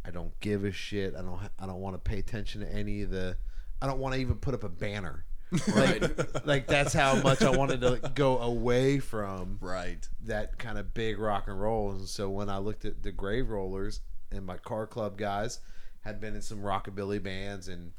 I 0.07 0.11
don't 0.11 0.39
give 0.41 0.65
a 0.65 0.73
shit. 0.73 1.15
I 1.17 1.23
don't. 1.23 1.39
I 1.59 1.67
don't 1.67 1.81
want 1.81 1.95
to 1.95 1.99
pay 1.99 2.19
attention 2.19 2.61
to 2.61 2.71
any 2.71 3.03
of 3.03 3.11
the. 3.11 3.37
I 3.81 3.87
don't 3.87 3.99
want 3.99 4.15
to 4.15 4.21
even 4.21 4.37
put 4.37 4.55
up 4.55 4.63
a 4.65 4.69
banner. 4.69 5.25
Right. 5.75 6.03
Like 6.47 6.67
that's 6.67 6.93
how 6.93 7.15
much 7.23 7.43
I 7.43 7.51
wanted 7.51 7.81
to 7.83 8.11
go 8.15 8.39
away 8.39 8.99
from 8.99 9.59
Right. 9.61 10.07
that 10.25 10.59
kind 10.59 10.79
of 10.79 10.93
big 10.95 11.19
rock 11.19 11.45
and 11.47 11.61
roll. 11.61 11.93
And 11.93 12.09
so 12.09 12.29
when 12.29 12.49
I 12.49 12.59
looked 12.59 12.85
at 12.85 13.03
the 13.05 13.13
Grave 13.13 13.51
Rollers 13.51 14.01
and 14.33 14.45
my 14.45 14.57
car 14.57 14.87
club 14.87 15.17
guys 15.17 15.61
had 16.05 16.21
been 16.21 16.35
in 16.35 16.43
some 16.43 16.59
rockabilly 16.61 17.23
bands, 17.23 17.69
and 17.69 17.93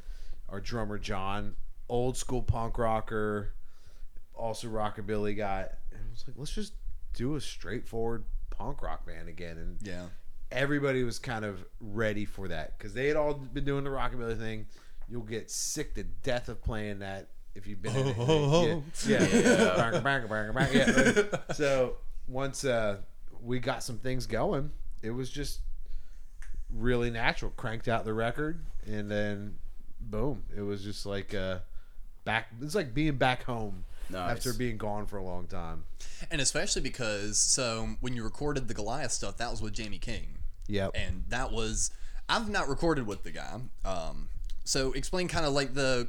our 0.50 0.60
drummer 0.60 0.98
John, 0.98 1.56
old 1.90 2.18
school 2.18 2.42
punk 2.44 2.78
rocker, 2.78 3.54
also 4.34 4.68
rockabilly 4.68 5.36
guy, 5.38 5.68
and 5.92 6.02
I 6.08 6.12
was 6.12 6.24
like, 6.28 6.36
let's 6.38 6.54
just 6.54 6.74
do 7.14 7.36
a 7.36 7.42
straightforward 7.42 8.24
punk 8.50 8.82
rock 8.82 9.06
band 9.06 9.28
again. 9.30 9.58
And 9.58 9.78
Yeah. 9.82 10.08
everybody 10.52 11.04
was 11.04 11.20
kind 11.20 11.46
of 11.46 11.64
ready 11.80 12.26
for 12.26 12.48
that 12.50 12.78
because 12.78 12.94
they 12.94 13.08
had 13.08 13.16
all 13.18 13.34
been 13.34 13.66
doing 13.66 13.84
the 13.84 13.90
rockabilly 13.90 14.38
thing. 14.38 14.68
You'll 15.08 15.22
get 15.22 15.50
sick 15.52 15.94
to 15.96 16.04
death 16.04 16.50
of 16.50 16.64
playing 16.64 17.00
that 17.00 17.30
if 17.54 17.68
you've 17.68 17.82
been 17.82 17.96
in 17.96 18.08
it. 18.08 18.84
Yeah, 19.08 19.24
yeah. 19.24 19.76
Bang, 19.92 20.04
bang, 20.04 20.28
bang, 20.28 20.54
bang, 20.54 20.70
yeah. 20.74 21.54
So 21.54 21.98
once 22.28 22.66
uh, 22.66 22.98
we 23.42 23.60
got 23.60 23.84
some 23.84 23.98
things 24.00 24.26
going, 24.26 24.72
it 25.02 25.12
was 25.12 25.30
just 25.30 25.60
really 26.76 27.10
natural. 27.10 27.52
Cranked 27.56 27.88
out 27.88 28.06
the 28.06 28.14
record 28.14 28.60
and 28.86 29.10
then 29.10 29.56
boom, 30.00 30.44
it 30.56 30.62
was 30.62 30.84
just 30.84 31.06
like 31.06 31.34
uh, 31.34 31.60
back. 32.24 32.48
It's 32.62 32.76
like 32.76 32.94
being 32.94 33.16
back 33.18 33.44
home 33.44 33.86
Nice. 34.10 34.32
after 34.38 34.54
being 34.54 34.78
gone 34.78 35.06
for 35.08 35.18
a 35.18 35.24
long 35.24 35.48
time. 35.48 35.84
And 36.30 36.40
especially 36.42 36.82
because 36.82 37.38
so 37.38 37.90
when 38.02 38.16
you 38.16 38.24
recorded 38.24 38.68
the 38.68 38.74
Goliath 38.74 39.12
stuff, 39.12 39.38
that 39.38 39.50
was 39.50 39.62
with 39.62 39.74
Jamie 39.74 39.98
King. 39.98 40.38
Yep. 40.68 40.92
And 40.96 41.24
that 41.30 41.52
was 41.52 41.92
I've 42.28 42.50
not 42.50 42.68
recorded 42.68 43.08
with 43.08 43.24
the 43.24 43.32
guy. 43.32 43.60
Um, 43.84 44.30
so 44.64 44.92
explain 44.94 45.28
kind 45.28 45.46
of 45.46 45.54
like 45.54 45.74
the 45.74 46.08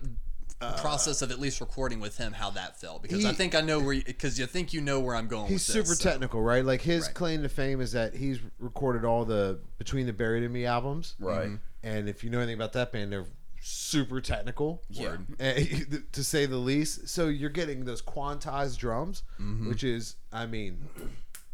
process 0.79 1.21
of 1.23 1.31
at 1.31 1.39
least 1.39 1.61
recording 1.61 2.01
with 2.01 2.17
him, 2.17 2.33
how 2.33 2.51
that 2.51 2.81
felt, 2.81 3.03
because 3.03 3.25
I 3.25 3.31
Uh, 3.31 3.33
think 3.35 3.55
I 3.55 3.61
know 3.61 3.79
where 3.81 4.01
because 4.03 4.39
you, 4.39 4.47
think 4.47 4.73
you 4.73 4.81
know 4.81 5.01
where 5.01 5.15
I'm 5.15 5.29
going. 5.29 5.49
He's 5.49 5.67
with 5.69 5.75
this, 5.77 5.87
super 5.89 5.95
so- 5.97 6.11
technical, 6.11 6.41
right? 6.43 6.65
Like 6.65 6.81
his 6.83 7.07
Right. 7.07 7.15
claim 7.15 7.43
to 7.43 7.49
fame 7.49 7.81
is 7.81 7.93
that 7.93 8.15
he's 8.15 8.39
recorded 8.59 9.05
all 9.05 9.25
the 9.25 9.61
Between 9.79 10.07
the 10.07 10.13
Buried 10.13 10.43
and 10.45 10.53
Me 10.53 10.65
albums. 10.65 11.15
Right. 11.19 11.51
And 11.83 12.09
if 12.09 12.25
you 12.25 12.31
know 12.31 12.39
anything 12.39 12.55
about 12.57 12.73
that 12.73 12.91
band, 12.93 13.13
they're 13.13 13.27
super 13.61 14.21
technical. 14.21 14.83
Yeah. 14.89 15.17
eh, 15.41 15.81
to 16.13 16.25
say 16.25 16.47
the 16.47 16.57
least. 16.57 17.09
So 17.09 17.29
you're 17.29 17.51
getting 17.51 17.85
those 17.85 18.01
quantized 18.03 18.79
drums, 18.79 19.23
Mm-hmm. 19.41 19.69
which 19.69 19.85
is, 19.85 20.17
I 20.33 20.47
mean, 20.47 20.89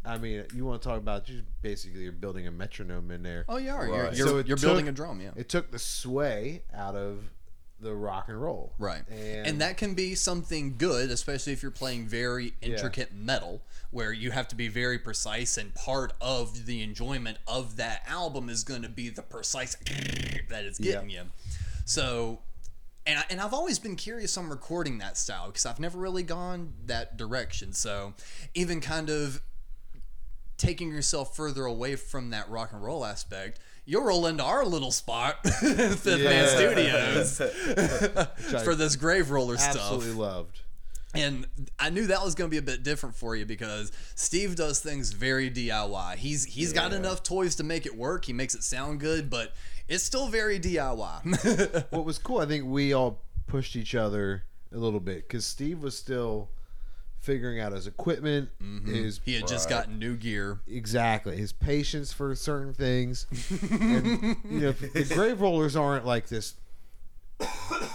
I 0.05 0.17
mean, 0.17 0.45
you 0.53 0.65
want 0.65 0.81
to 0.81 0.87
talk 0.87 0.97
about 0.97 1.25
just 1.25 1.43
basically 1.61 2.01
you're 2.03 2.11
building 2.11 2.45
a 2.47 2.51
metronome 2.51 3.09
in 3.11 3.23
there. 3.23 3.45
Oh 3.49 3.57
yeah, 3.57 3.83
you're, 3.85 4.03
Right. 4.03 4.15
you're, 4.17 4.27
So 4.27 4.39
you're 4.39 4.57
building 4.57 4.87
a 4.87 4.91
drum, 4.91 5.21
yeah. 5.21 5.31
It 5.35 5.49
took 5.49 5.71
the 5.71 5.79
sway 5.79 6.63
out 6.73 6.95
of 6.95 7.29
the 7.83 7.93
rock 7.93 8.29
and 8.29 8.41
roll. 8.41 8.73
Right. 8.79 9.03
And, 9.09 9.47
And, 9.47 9.61
that 9.61 9.77
can 9.77 9.93
be 9.93 10.15
something 10.15 10.75
good, 10.77 11.11
especially 11.11 11.53
if 11.53 11.61
you're 11.61 11.71
playing 11.71 12.07
very 12.07 12.53
intricate 12.61 13.13
metal, 13.13 13.61
where 13.91 14.11
you 14.11 14.31
have 14.31 14.47
to 14.49 14.55
be 14.55 14.67
very 14.67 14.97
precise, 14.97 15.57
and 15.57 15.73
part 15.75 16.13
of 16.19 16.65
the 16.65 16.81
enjoyment 16.81 17.37
of 17.47 17.77
that 17.77 18.03
album 18.07 18.49
is 18.49 18.63
going 18.63 18.81
to 18.81 18.89
be 18.89 19.09
the 19.09 19.21
precise 19.21 19.75
that 20.49 20.65
it's 20.65 20.79
getting 20.79 21.09
you. 21.09 21.23
So, 21.85 22.39
and, 23.05 23.19
I, 23.19 23.23
and 23.29 23.41
I've 23.41 23.53
always 23.53 23.79
been 23.79 23.95
curious 23.95 24.37
on 24.37 24.49
recording 24.49 24.97
that 24.99 25.17
style 25.17 25.47
because 25.47 25.65
I've 25.65 25.79
never 25.79 25.97
really 25.97 26.23
gone 26.23 26.73
that 26.85 27.17
direction. 27.17 27.73
So, 27.73 28.13
even 28.55 28.81
kind 28.81 29.09
of 29.09 29.41
taking 30.57 30.89
yourself 30.91 31.35
further 31.35 31.65
away 31.65 31.95
from 31.95 32.29
that 32.29 32.49
rock 32.49 32.71
and 32.71 32.81
roll 32.81 33.05
aspect, 33.05 33.59
you'll 33.85 34.03
roll 34.03 34.27
into 34.27 34.43
our 34.43 34.65
little 34.65 34.91
spot, 34.91 35.45
Fifth 35.47 36.05
Man 36.05 36.47
Studios, 36.47 37.37
for 38.63 38.75
this 38.75 38.95
grave 38.95 39.31
roller 39.31 39.55
absolutely 39.55 39.79
stuff. 39.79 39.93
Absolutely 39.93 40.21
loved. 40.21 40.59
And 41.15 41.45
I 41.77 41.91
knew 41.91 42.07
that 42.07 42.23
was 42.23 42.33
going 42.33 42.49
to 42.49 42.51
be 42.51 42.57
a 42.57 42.63
bit 42.63 42.81
different 42.81 43.15
for 43.15 43.35
you 43.35 43.45
because 43.45 43.91
Steve 44.15 44.55
does 44.55 44.79
things 44.79 45.11
very 45.11 45.51
DIY. 45.51 46.15
He's 46.15 46.43
he's 46.43 46.73
got 46.73 46.91
enough 46.91 47.21
toys 47.21 47.55
to 47.57 47.63
make 47.63 47.85
it 47.85 47.95
work. 47.95 48.25
He 48.25 48.33
makes 48.33 48.55
it 48.55 48.63
sound 48.63 48.99
good, 48.99 49.29
but 49.29 49.53
it's 49.87 50.03
still 50.03 50.27
very 50.27 50.59
DIY. 50.59 51.85
what 51.91 52.05
was 52.05 52.17
cool, 52.17 52.39
I 52.39 52.45
think 52.47 52.65
we 52.65 52.93
all 52.93 53.21
pushed 53.45 53.75
each 53.75 53.93
other 53.93 54.43
a 54.73 54.77
little 54.77 54.99
bit 54.99 55.27
because 55.27 55.45
Steve 55.45 55.83
was 55.83 55.95
still 55.95 56.49
figuring 57.23 57.59
out 57.59 57.71
his 57.71 57.87
equipment, 57.87 58.49
his 58.85 59.21
he 59.23 59.33
had 59.35 59.47
just 59.47 59.69
gotten 59.69 59.97
new 59.97 60.15
gear. 60.17 60.59
exactly 60.67 61.37
his 61.37 61.53
patience 61.53 62.11
for 62.11 62.35
certain 62.35 62.73
things. 62.73 63.25
and, 63.71 64.35
you 64.43 64.59
know, 64.59 64.71
the 64.73 65.09
Grave 65.15 65.39
Rollers 65.39 65.75
aren't 65.75 66.05
like 66.05 66.27
this 66.27 66.55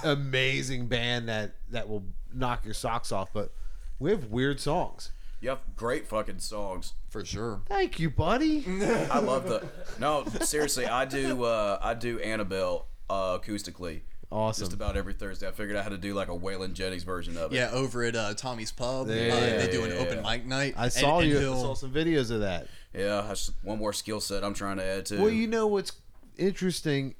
amazing 0.02 0.86
band 0.86 1.28
that 1.28 1.52
that 1.70 1.88
will 1.88 2.04
knock 2.32 2.64
your 2.64 2.74
socks 2.74 3.12
off, 3.12 3.32
but 3.32 3.52
we 3.98 4.10
have 4.10 4.26
weird 4.26 4.60
songs. 4.60 5.12
You 5.40 5.50
have 5.50 5.60
great 5.76 6.08
fucking 6.08 6.40
songs. 6.40 6.94
For 7.10 7.24
sure. 7.24 7.60
Thank 7.66 8.00
you, 8.00 8.10
buddy. 8.10 8.64
I 9.10 9.18
love 9.20 9.48
the. 9.48 9.66
No, 10.00 10.24
seriously, 10.42 10.86
I 10.86 11.04
do. 11.04 11.44
Uh, 11.44 11.78
I 11.80 11.94
do 11.94 12.18
Annabelle 12.20 12.86
uh, 13.10 13.38
acoustically. 13.38 14.00
Awesome. 14.30 14.62
Just 14.62 14.72
about 14.74 14.96
every 14.96 15.14
Thursday. 15.14 15.48
I 15.48 15.52
figured 15.52 15.76
out 15.76 15.84
how 15.84 15.88
to 15.90 15.96
do 15.96 16.12
like 16.12 16.28
a 16.28 16.32
Waylon 16.36 16.74
Jennings 16.74 17.02
version 17.02 17.36
of 17.38 17.50
it. 17.52 17.56
Yeah, 17.56 17.70
over 17.72 18.02
at 18.04 18.14
uh, 18.14 18.34
Tommy's 18.34 18.70
Pub, 18.70 19.08
uh, 19.08 19.12
Yeah. 19.12 19.56
they 19.56 19.70
do 19.72 19.84
an 19.84 19.90
Yeah. 19.92 19.96
open 19.98 20.22
mic 20.22 20.44
night. 20.44 20.74
I 20.76 20.88
saw 20.88 21.20
and 21.20 21.30
you. 21.30 21.38
I 21.38 21.54
saw 21.54 21.74
some 21.74 21.90
videos 21.92 22.30
of 22.30 22.40
that. 22.40 22.66
Yeah, 22.94 23.24
that's 23.26 23.50
one 23.62 23.78
more 23.78 23.92
skill 23.94 24.20
set 24.20 24.44
I'm 24.44 24.52
trying 24.54 24.76
to 24.78 24.84
add 24.84 25.06
to. 25.06 25.18
Well, 25.20 25.30
you 25.30 25.46
know 25.46 25.66
what's 25.66 25.92
interesting? 26.36 27.14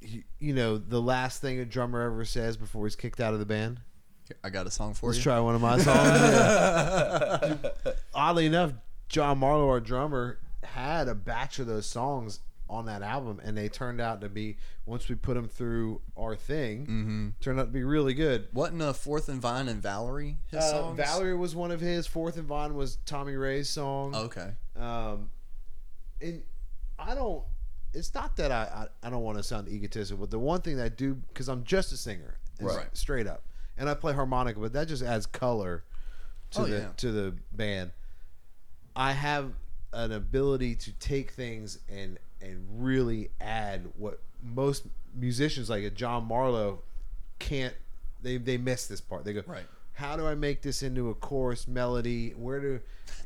You, 0.00 0.22
you 0.38 0.54
know, 0.54 0.78
the 0.78 1.00
last 1.00 1.42
thing 1.42 1.58
a 1.58 1.64
drummer 1.66 2.00
ever 2.02 2.24
says 2.24 2.56
before 2.56 2.86
he's 2.86 2.96
kicked 2.96 3.20
out 3.20 3.34
of 3.34 3.38
the 3.38 3.46
band. 3.46 3.80
I 4.42 4.50
got 4.50 4.66
a 4.66 4.70
song 4.70 4.94
for 4.94 5.06
you. 5.06 5.12
Let's 5.12 5.22
try 5.22 5.38
one 5.40 5.54
of 5.54 5.60
my 5.60 5.78
songs. 5.78 7.58
Oddly 8.14 8.46
enough, 8.46 8.72
John 9.08 9.38
Marlowe, 9.38 9.68
our 9.68 9.80
drummer, 9.80 10.38
had 10.64 11.06
a 11.08 11.14
batch 11.14 11.58
of 11.58 11.66
those 11.66 11.86
songs 11.86 12.40
on 12.68 12.86
that 12.86 13.02
album, 13.02 13.40
and 13.44 13.56
they 13.56 13.68
turned 13.68 14.00
out 14.00 14.20
to 14.22 14.28
be 14.28 14.56
once 14.86 15.08
we 15.08 15.14
put 15.14 15.34
them 15.34 15.46
through 15.48 16.00
our 16.16 16.34
thing, 16.36 16.82
Mm-hmm. 16.86 17.28
turned 17.40 17.60
out 17.60 17.64
to 17.66 17.70
be 17.72 17.84
really 17.84 18.14
good. 18.14 18.48
Wasn't 18.52 18.82
uh, 18.82 18.92
Fourth 18.92 19.28
and 19.28 19.40
Vine 19.40 19.68
and 19.68 19.80
Valerie 19.82 20.36
his 20.50 20.60
Uh, 20.64 20.70
songs? 20.70 20.96
Valerie 20.96 21.36
was 21.36 21.54
one 21.54 21.70
of 21.70 21.80
his. 21.80 22.06
Fourth 22.06 22.36
and 22.36 22.46
Vine 22.46 22.74
was 22.74 22.96
Tommy 23.06 23.34
Ray's 23.36 23.68
song. 23.68 24.14
Okay. 24.14 24.50
Um, 24.76 25.30
and 26.20 26.42
I 26.98 27.14
don't. 27.14 27.44
It's 27.94 28.12
not 28.14 28.36
that 28.36 28.50
I 28.52 28.88
I, 29.02 29.06
I 29.06 29.10
don't 29.10 29.22
want 29.22 29.38
to 29.38 29.44
sound 29.44 29.68
egotistical, 29.68 30.20
but 30.20 30.30
the 30.30 30.38
one 30.38 30.60
thing 30.60 30.76
that 30.76 30.84
I 30.84 30.88
do 30.88 31.14
because 31.14 31.48
I'm 31.48 31.64
just 31.64 31.92
a 31.92 31.96
singer, 31.96 32.36
is 32.58 32.66
Right. 32.66 32.86
Straight 32.96 33.26
up, 33.26 33.42
and 33.78 33.88
I 33.88 33.94
play 33.94 34.12
harmonica, 34.12 34.58
but 34.60 34.72
that 34.72 34.88
just 34.88 35.02
adds 35.02 35.24
color 35.26 35.84
to 36.52 36.60
Oh, 36.62 36.64
the 36.64 36.78
yeah. 36.78 36.88
to 36.98 37.12
the 37.12 37.34
band. 37.52 37.92
I 38.94 39.12
have 39.12 39.52
an 39.92 40.12
ability 40.12 40.74
to 40.74 40.92
take 40.92 41.30
things 41.30 41.78
and 41.88 42.18
and 42.40 42.66
really 42.84 43.30
add 43.40 43.86
what 43.96 44.20
most 44.42 44.84
musicians 45.14 45.70
like 45.70 45.84
a 45.84 45.90
John 45.90 46.24
Marlowe 46.26 46.80
can't. 47.38 47.74
They 48.22 48.36
they 48.38 48.56
miss 48.58 48.86
this 48.86 49.00
part. 49.00 49.24
They 49.24 49.32
go 49.32 49.42
Right. 49.46 49.66
How 49.94 50.16
do 50.16 50.26
I 50.26 50.34
make 50.34 50.60
this 50.60 50.82
into 50.82 51.08
a 51.10 51.14
chorus 51.14 51.66
melody? 51.66 52.30
Where 52.36 52.60
do 52.60 52.80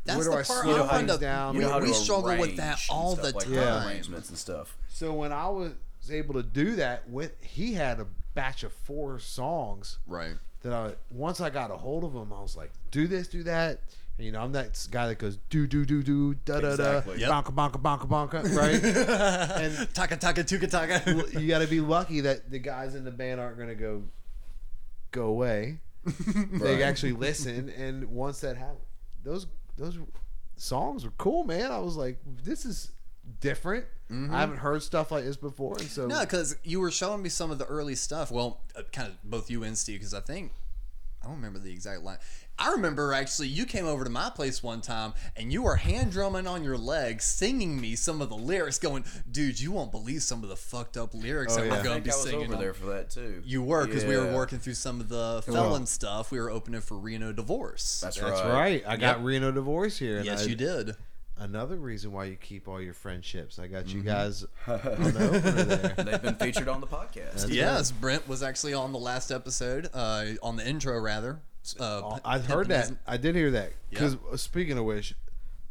That's 0.05 0.19
where 0.19 0.25
do 0.27 0.31
the 0.31 0.37
I 0.39 0.43
part 0.43 0.65
slow 0.65 0.85
I 0.85 0.89
find 0.89 0.99
things 1.01 1.11
up- 1.13 1.21
down? 1.21 1.55
we- 1.57 1.61
You 1.61 1.67
know 1.67 1.73
how 1.73 1.79
to 1.81 1.85
we 1.87 1.93
struggle 1.93 2.37
with 2.39 2.57
that 2.59 2.81
all 2.89 3.17
the 3.17 3.33
like 3.33 3.45
time. 3.45 3.55
that, 3.55 3.87
arrangements 3.87 4.29
and 4.29 4.39
stuff. 4.39 4.77
So 4.89 5.13
when 5.13 5.33
I 5.33 5.49
was 5.49 5.73
able 6.11 6.35
to 6.35 6.43
do 6.43 6.77
that, 6.77 7.09
with 7.09 7.33
he 7.43 7.75
had 7.75 7.99
a 7.99 8.07
batch 8.35 8.63
of 8.63 8.73
four 8.73 9.19
songs 9.19 9.99
Right. 10.07 10.37
that 10.63 10.73
I 10.73 10.95
once 11.11 11.41
I 11.41 11.51
got 11.51 11.71
a 11.73 11.77
hold 11.77 12.05
of 12.05 12.13
them, 12.13 12.33
I 12.33 12.41
was 12.41 12.57
like, 12.57 12.71
do 12.93 13.09
this, 13.09 13.27
do 13.27 13.43
that. 13.45 13.81
You 14.21 14.33
know, 14.33 14.41
I'm 14.43 14.53
that 14.53 14.87
guy 14.91 15.09
that 15.09 15.18
goes 15.18 15.39
do 15.49 15.66
do 15.66 15.85
do 15.85 16.03
do 16.03 16.35
da 16.45 16.61
da 16.61 16.61
da 16.61 16.99
Exactly. 16.99 17.21
Yep. 17.21 17.31
bonka 17.31 17.53
bonka 17.55 17.81
bonka 17.81 18.07
bonka, 18.09 18.57
right? 18.57 18.83
and 19.62 19.95
Taka 19.95 20.16
taka 20.16 20.45
tuka 20.45 20.68
taka. 20.71 21.25
you 21.41 21.49
got 21.49 21.61
to 21.61 21.66
be 21.66 21.81
lucky 21.81 22.21
that 22.21 22.51
the 22.51 22.59
guys 22.59 22.95
in 22.95 23.05
the 23.05 23.11
band 23.11 23.41
aren't 23.41 23.57
going 23.57 23.68
to 23.68 23.75
go 23.75 24.03
go 25.11 25.25
away. 25.27 25.81
They 26.53 26.83
actually 26.83 27.12
listen, 27.12 27.68
and 27.71 28.07
once 28.11 28.41
that 28.41 28.57
happened, 28.57 28.79
those 29.23 29.47
those 29.77 29.99
songs 30.57 31.05
were 31.05 31.12
cool, 31.18 31.45
man. 31.45 31.71
I 31.71 31.79
was 31.79 31.97
like, 31.97 32.18
this 32.45 32.64
is 32.64 32.93
different. 33.41 33.85
I 34.11 34.41
haven't 34.41 34.57
heard 34.57 34.83
stuff 34.83 35.12
like 35.12 35.25
this 35.25 35.37
before, 35.37 35.77
and 35.79 35.87
so 35.89 36.07
No, 36.09 36.21
because 36.21 36.57
you 36.64 36.81
were 36.81 36.91
showing 36.91 37.23
me 37.23 37.29
some 37.29 37.51
of 37.53 37.59
the 37.59 37.64
early 37.66 37.95
stuff. 37.95 38.33
Well, 38.33 38.61
uh, 38.75 38.83
kind 38.93 39.09
of 39.09 39.23
both 39.23 39.51
you 39.51 39.62
and 39.62 39.79
Steve, 39.79 40.01
because 40.01 40.14
I 40.14 40.21
think 40.21 40.51
I 41.23 41.27
don't 41.27 41.37
remember 41.37 41.59
the 41.61 41.71
exact 41.71 42.03
line. 42.03 42.18
I 42.61 42.73
remember 42.73 43.13
actually 43.15 43.49
you 43.49 43.65
came 43.65 43.87
over 43.87 44.05
to 44.05 44.11
my 44.11 44.31
place 44.31 44.63
one 44.63 44.81
time 44.83 45.15
and 45.37 45.53
you 45.53 45.63
were 45.63 45.77
hand 45.77 46.13
drumming 46.13 46.47
on 46.47 46.63
your 46.63 46.77
leg, 46.77 47.23
singing 47.23 47.81
me 47.81 47.97
some 47.97 48.21
of 48.21 48.29
the 48.29 48.37
lyrics, 48.37 48.79
going, 48.79 49.05
"Dude, 49.31 49.59
you 49.59 49.73
won't 49.73 49.91
believe 49.91 50.23
some 50.23 50.43
of 50.43 50.49
the 50.51 50.57
fucked 50.57 50.97
up 50.97 51.15
lyrics 51.15 51.57
that 51.57 51.65
yeah. 51.65 51.71
we're 51.73 51.81
I 51.81 51.83
going 51.83 52.03
think 52.03 52.05
to 52.05 52.11
I 52.11 52.15
be 52.15 52.17
was 52.19 52.23
singing." 52.31 52.45
over 52.47 52.55
on." 52.55 52.61
there 52.61 52.75
for 52.75 52.87
that 52.87 53.11
too. 53.11 53.43
You 53.47 53.63
were 53.63 53.87
because 53.87 54.05
we 54.05 54.17
were 54.17 54.33
working 54.35 54.59
through 54.59 54.75
some 54.75 55.01
of 55.01 55.09
the 55.09 55.43
felon 55.47 55.87
stuff. 55.87 56.31
We 56.31 56.39
were 56.39 56.51
opening 56.51 56.81
for 56.83 56.97
Reno 56.99 57.33
Divorce. 57.33 58.01
That's, 58.03 58.19
that's 58.19 58.41
right. 58.43 58.53
right. 58.53 58.85
I 58.87 58.97
got 58.97 59.25
Reno 59.25 59.51
divorce 59.51 59.99
here. 59.99 60.19
and 60.19 60.27
yes, 60.27 60.45
I- 60.45 60.49
you 60.49 60.55
did. 60.55 60.97
Another 61.39 61.77
reason 61.77 62.13
why 62.13 62.25
you 62.27 62.37
keep 62.37 62.69
all 62.69 62.83
your 62.83 62.93
friendships. 62.93 63.59
I 63.59 63.67
got 63.67 63.87
Mm-hmm. 63.87 63.97
you 63.97 64.03
guys 64.05 64.45
on 64.67 64.79
the 64.83 65.93
there. 65.97 66.05
They've 66.05 66.21
been 66.23 66.35
featured 66.35 66.69
on 66.69 66.83
the 66.83 66.87
podcast. 66.87 67.47
yes, 67.51 67.91
Brent 67.91 68.29
was 68.29 68.43
actually 68.43 68.75
on 68.75 68.93
the 68.93 68.99
last 68.99 69.31
episode, 69.31 69.89
uh, 69.95 70.27
on 70.43 70.57
the 70.57 70.69
intro 70.69 71.01
rather. 71.01 71.41
Uh, 71.79 71.85
Oh, 72.05 72.19
I 72.25 72.39
heard 72.39 72.69
that. 72.69 72.91
I 73.07 73.17
did 73.17 73.35
hear 73.35 73.51
that. 73.53 73.73
Because 73.91 74.15
Yeah. 74.31 74.37
speaking 74.37 74.79
of 74.79 74.85
which, 74.85 75.15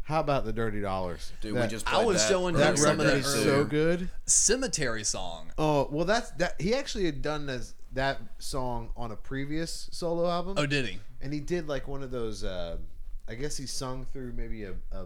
how 0.03 0.19
about 0.19 0.45
the 0.45 0.53
Dirty 0.53 0.81
Dollars? 0.81 1.31
Dude, 1.41 1.55
that, 1.55 1.61
we 1.63 1.67
just 1.67 1.87
I 1.87 1.95
played 1.95 2.07
was 2.07 2.17
that. 2.21 2.29
showing 2.29 2.55
him 2.55 2.61
that 2.61 2.77
some 2.77 2.99
of 2.99 3.05
record 3.05 3.23
that 3.23 3.27
is 3.27 3.43
so 3.43 3.63
good. 3.65 4.09
Cemetery 4.25 5.03
song. 5.03 5.51
Oh 5.57 5.87
well, 5.91 6.05
that's 6.05 6.31
that. 6.31 6.59
He 6.61 6.73
actually 6.73 7.05
had 7.05 7.21
done 7.21 7.45
this 7.45 7.73
that 7.93 8.19
song 8.37 8.89
on 8.95 9.11
a 9.11 9.15
previous 9.15 9.89
solo 9.91 10.29
album. 10.29 10.55
Oh, 10.57 10.65
did 10.65 10.85
he? 10.87 10.99
and 11.21 11.33
he 11.33 11.39
did 11.39 11.67
like 11.67 11.87
one 11.87 12.01
of 12.03 12.11
those. 12.11 12.43
Uh, 12.43 12.77
I 13.27 13.35
guess 13.35 13.57
he 13.57 13.65
sung 13.67 14.05
through 14.13 14.33
maybe 14.33 14.63
a, 14.63 14.73
a 14.91 15.05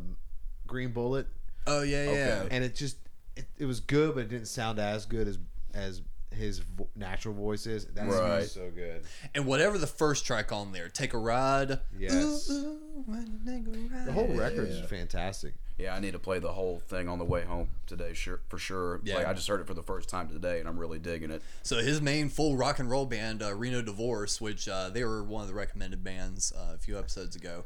Green 0.68 0.92
Bullet, 0.92 1.28
Oh 1.68 1.82
yeah, 1.82 2.04
yeah. 2.06 2.10
Okay. 2.44 2.48
and 2.56 2.64
it 2.64 2.76
just 2.76 2.98
it, 3.36 3.46
it 3.58 3.66
was 3.66 3.80
good, 3.80 4.16
but 4.16 4.22
it 4.26 4.30
didn't 4.30 4.48
sound 4.48 4.80
as 4.80 5.06
good 5.06 5.28
as 5.28 5.40
as 5.74 6.02
his 6.34 6.60
vo- 6.60 6.88
natural 6.96 7.34
voice 7.34 7.66
is. 7.66 7.86
That's 7.86 8.14
Right. 8.16 8.46
so 8.48 8.70
good. 8.72 9.04
And 9.36 9.46
whatever 9.46 9.78
the 9.78 9.88
first 9.88 10.26
track 10.26 10.52
on 10.52 10.72
there, 10.72 10.90
Take 10.90 11.14
a 11.14 11.18
Ride. 11.18 11.80
Yes. 11.98 12.50
Ooh, 12.50 12.54
ooh, 12.54 13.04
when 13.06 13.22
you 13.46 13.52
take 13.52 13.68
a 13.68 13.94
ride. 13.96 14.06
The 14.08 14.12
whole 14.12 14.28
record 14.28 14.68
is 14.70 14.80
fantastic. 14.90 15.54
Yeah, 15.80 15.96
I 15.96 16.00
need 16.00 16.12
to 16.12 16.20
play 16.20 16.38
the 16.38 16.52
whole 16.52 16.80
thing 16.88 17.10
on 17.10 17.18
the 17.18 17.26
way 17.26 17.44
home 17.44 17.70
today, 17.88 18.14
sure 18.14 18.42
for 18.48 18.60
sure. 18.60 19.02
Yeah. 19.04 19.16
Like 19.16 19.28
I 19.28 19.34
just 19.34 19.48
heard 19.48 19.60
it 19.60 19.66
for 19.68 19.74
the 19.74 19.82
first 19.82 20.08
time 20.08 20.30
today, 20.30 20.60
and 20.60 20.70
I'm 20.70 20.78
really 20.78 21.00
digging 21.00 21.32
it. 21.32 21.42
So 21.64 21.78
his 21.78 22.00
main 22.00 22.30
full 22.30 22.56
rock 22.56 22.78
and 22.78 22.90
roll 22.90 23.08
band, 23.08 23.42
uh, 23.42 23.56
Reno 23.56 23.82
Divorce, 23.82 24.40
which 24.40 24.68
uh, 24.68 24.90
they 24.90 25.04
were 25.04 25.24
one 25.24 25.42
of 25.42 25.48
the 25.48 25.56
recommended 25.56 26.04
bands 26.04 26.54
uh, 26.56 26.76
a 26.76 26.78
few 26.78 26.98
episodes 27.00 27.36
ago. 27.36 27.66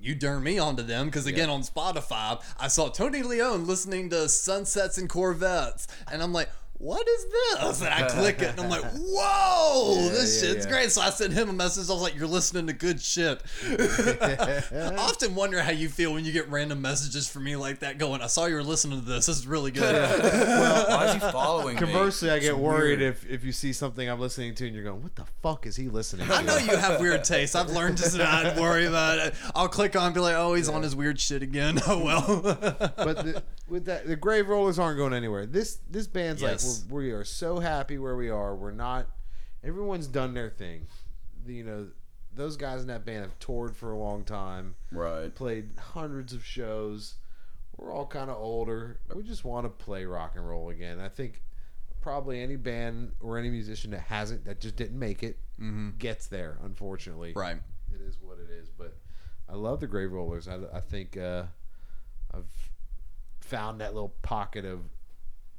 You 0.00 0.14
turned 0.16 0.42
me 0.42 0.58
onto 0.58 0.82
them 0.82 1.06
because 1.06 1.26
again 1.26 1.50
on 1.50 1.60
Spotify, 1.62 2.42
I 2.58 2.68
saw 2.68 2.88
Tony 2.88 3.22
Leone 3.22 3.66
listening 3.66 4.08
to 4.10 4.28
Sunsets 4.30 4.96
and 4.98 5.08
Corvettes, 5.08 5.86
and 6.10 6.22
I'm 6.22 6.32
like. 6.32 6.48
What 6.82 7.06
is 7.06 7.26
this? 7.26 7.80
And 7.80 7.94
I 7.94 8.08
click 8.08 8.42
it, 8.42 8.50
and 8.50 8.58
I'm 8.58 8.68
like, 8.68 8.82
"Whoa, 8.92 10.08
this 10.08 10.42
yeah, 10.42 10.48
shit's 10.48 10.66
yeah. 10.66 10.72
great!" 10.72 10.90
So 10.90 11.00
I 11.00 11.10
sent 11.10 11.32
him 11.32 11.48
a 11.48 11.52
message. 11.52 11.88
I 11.88 11.92
was 11.92 12.02
like, 12.02 12.16
"You're 12.16 12.26
listening 12.26 12.66
to 12.66 12.72
good 12.72 13.00
shit." 13.00 13.40
I 13.68 14.96
often 14.98 15.36
wonder 15.36 15.62
how 15.62 15.70
you 15.70 15.88
feel 15.88 16.12
when 16.12 16.24
you 16.24 16.32
get 16.32 16.50
random 16.50 16.82
messages 16.82 17.28
from 17.28 17.44
me 17.44 17.54
like 17.54 17.78
that, 17.78 17.98
going, 17.98 18.20
"I 18.20 18.26
saw 18.26 18.46
you 18.46 18.56
were 18.56 18.64
listening 18.64 18.98
to 18.98 19.06
this. 19.06 19.26
This 19.26 19.38
is 19.38 19.46
really 19.46 19.70
good." 19.70 19.92
Well, 20.62 20.86
why 20.88 21.06
is 21.06 21.14
he 21.14 21.20
following 21.20 21.74
me? 21.76 21.80
Conversely, 21.80 22.30
I 22.30 22.38
get 22.38 22.50
It's 22.52 22.58
worried 22.58 23.00
if, 23.00 23.28
if 23.28 23.44
you 23.44 23.52
see 23.52 23.72
something 23.72 24.08
I'm 24.08 24.18
listening 24.20 24.54
to 24.56 24.66
and 24.66 24.74
you're 24.74 24.84
going, 24.84 25.02
what 25.02 25.14
the 25.14 25.24
fuck 25.42 25.66
is 25.66 25.76
he 25.76 25.88
listening 25.88 26.26
to? 26.26 26.34
I 26.34 26.42
know 26.42 26.56
you 26.56 26.76
have 26.76 27.00
weird 27.00 27.24
tastes. 27.24 27.54
I've 27.54 27.70
learned 27.70 27.98
to 27.98 28.18
not 28.18 28.56
worry 28.56 28.86
about 28.86 29.18
it. 29.18 29.34
I'll 29.54 29.68
click 29.68 29.94
on 29.96 30.06
and 30.06 30.14
be 30.14 30.20
like, 30.20 30.34
oh, 30.34 30.54
he's 30.54 30.68
on 30.68 30.82
his 30.82 30.94
weird 30.96 31.20
shit 31.20 31.42
again. 31.42 31.80
Oh, 31.86 32.04
well. 32.04 32.40
but 32.96 32.96
the, 32.96 33.42
with 33.68 33.86
that, 33.86 34.06
the 34.06 34.16
Grave 34.16 34.48
Rollers 34.48 34.78
aren't 34.78 34.98
going 34.98 35.12
anywhere. 35.12 35.46
This 35.46 35.78
this 35.90 36.06
band's 36.06 36.42
Yes. 36.42 36.64
like 36.64 36.71
we're, 36.88 37.02
we 37.02 37.10
are 37.12 37.24
so 37.24 37.60
happy 37.60 37.98
where 37.98 38.16
we 38.16 38.30
are. 38.30 38.54
We're 38.54 38.70
not. 38.70 39.06
Everyone's 39.64 40.06
done 40.06 40.34
their 40.34 40.50
thing. 40.50 40.86
You 41.46 41.64
know, 41.64 41.88
those 42.34 42.56
guys 42.56 42.82
in 42.82 42.88
that 42.88 43.04
band 43.04 43.22
have 43.22 43.38
toured 43.38 43.76
for 43.76 43.92
a 43.92 43.98
long 43.98 44.24
time, 44.24 44.74
right. 44.90 45.34
played 45.34 45.70
hundreds 45.78 46.32
of 46.32 46.44
shows. 46.44 47.14
We're 47.76 47.92
all 47.92 48.06
kind 48.06 48.30
of 48.30 48.36
older. 48.36 49.00
We 49.14 49.22
just 49.22 49.44
want 49.44 49.64
to 49.64 49.84
play 49.84 50.04
rock 50.04 50.32
and 50.36 50.48
roll 50.48 50.70
again. 50.70 51.00
I 51.00 51.08
think 51.08 51.42
probably 52.00 52.42
any 52.42 52.56
band 52.56 53.12
or 53.20 53.38
any 53.38 53.48
musician 53.48 53.92
that 53.92 54.00
hasn't 54.00 54.44
that 54.44 54.60
just 54.60 54.76
didn't 54.76 54.98
make 54.98 55.22
it 55.22 55.38
gets 55.98 56.26
there. 56.26 56.58
Unfortunately, 56.64 57.32
right. 57.34 57.56
it 57.94 58.00
is 58.00 58.16
what 58.20 58.38
it 58.38 58.50
is. 58.50 58.68
But 58.68 58.96
I 59.48 59.54
love 59.54 59.80
the 59.80 59.86
Grave 59.86 60.12
Rollers. 60.12 60.48
I, 60.48 60.58
I 60.72 60.80
think 60.80 61.16
uh, 61.16 61.44
I've 62.32 62.70
found 63.40 63.80
that 63.80 63.94
little 63.94 64.14
pocket 64.22 64.64
of 64.64 64.80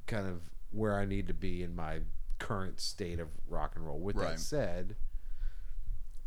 kind 0.07 0.27
of 0.27 0.41
where 0.73 0.97
I 0.99 1.05
need 1.05 1.27
to 1.27 1.33
be 1.33 1.63
in 1.63 1.75
my 1.75 1.99
current 2.39 2.79
state 2.81 3.19
of 3.19 3.29
rock 3.47 3.73
and 3.75 3.85
roll. 3.85 3.99
With 3.99 4.15
Right. 4.17 4.31
that 4.31 4.39
said, 4.39 4.95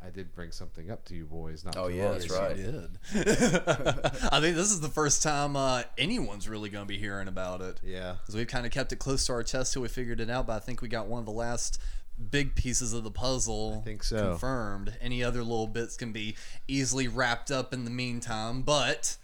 I 0.03 0.11
did 0.11 0.35
bring 0.35 0.53
something 0.53 0.91
up 0.91 1.05
to 1.07 1.15
you 1.15 1.25
boys. 1.25 1.65
Not 1.65 1.77
Oh 1.77 1.89
too 1.89 1.97
yeah, 1.97 2.05
long 2.05 2.13
that's 2.13 2.25
ago. 2.27 2.41
right. 2.41 2.57
Did. 2.57 2.99
I 4.33 4.41
think 4.41 4.57
this 4.57 4.71
is 4.71 4.81
the 4.81 4.91
first 4.91 5.23
time 5.23 5.57
uh, 5.57 5.83
anyone's 5.99 6.49
really 6.49 6.69
going 6.71 6.85
to 6.85 6.89
be 6.89 6.99
hearing 6.99 7.29
about 7.29 7.61
it. 7.61 7.81
Yeah. 7.83 8.17
Because 8.21 8.35
we've 8.37 8.47
kind 8.47 8.67
of 8.67 8.73
kept 8.73 8.93
it 8.93 8.97
close 8.97 9.27
to 9.27 9.33
our 9.33 9.43
chest 9.43 9.73
till 9.73 9.83
we 9.83 9.89
figured 9.89 10.21
it 10.21 10.31
out, 10.31 10.47
but 10.47 10.55
I 10.55 10.59
think 10.61 10.81
we 10.83 10.89
got 10.89 11.07
one 11.07 11.21
of 11.21 11.27
the 11.27 11.33
last 11.33 11.81
big 12.31 12.55
pieces 12.55 12.93
of 12.93 13.05
the 13.05 13.11
puzzle 13.11 13.79
I 13.83 13.85
think 13.85 14.03
so. 14.05 14.31
confirmed. 14.31 14.97
Any 15.01 15.23
other 15.25 15.43
little 15.43 15.67
bits 15.67 15.97
can 15.97 16.13
be 16.13 16.37
easily 16.69 17.09
wrapped 17.09 17.51
up 17.51 17.73
in 17.75 17.85
the 17.85 17.91
meantime, 17.91 18.63
but 18.63 19.17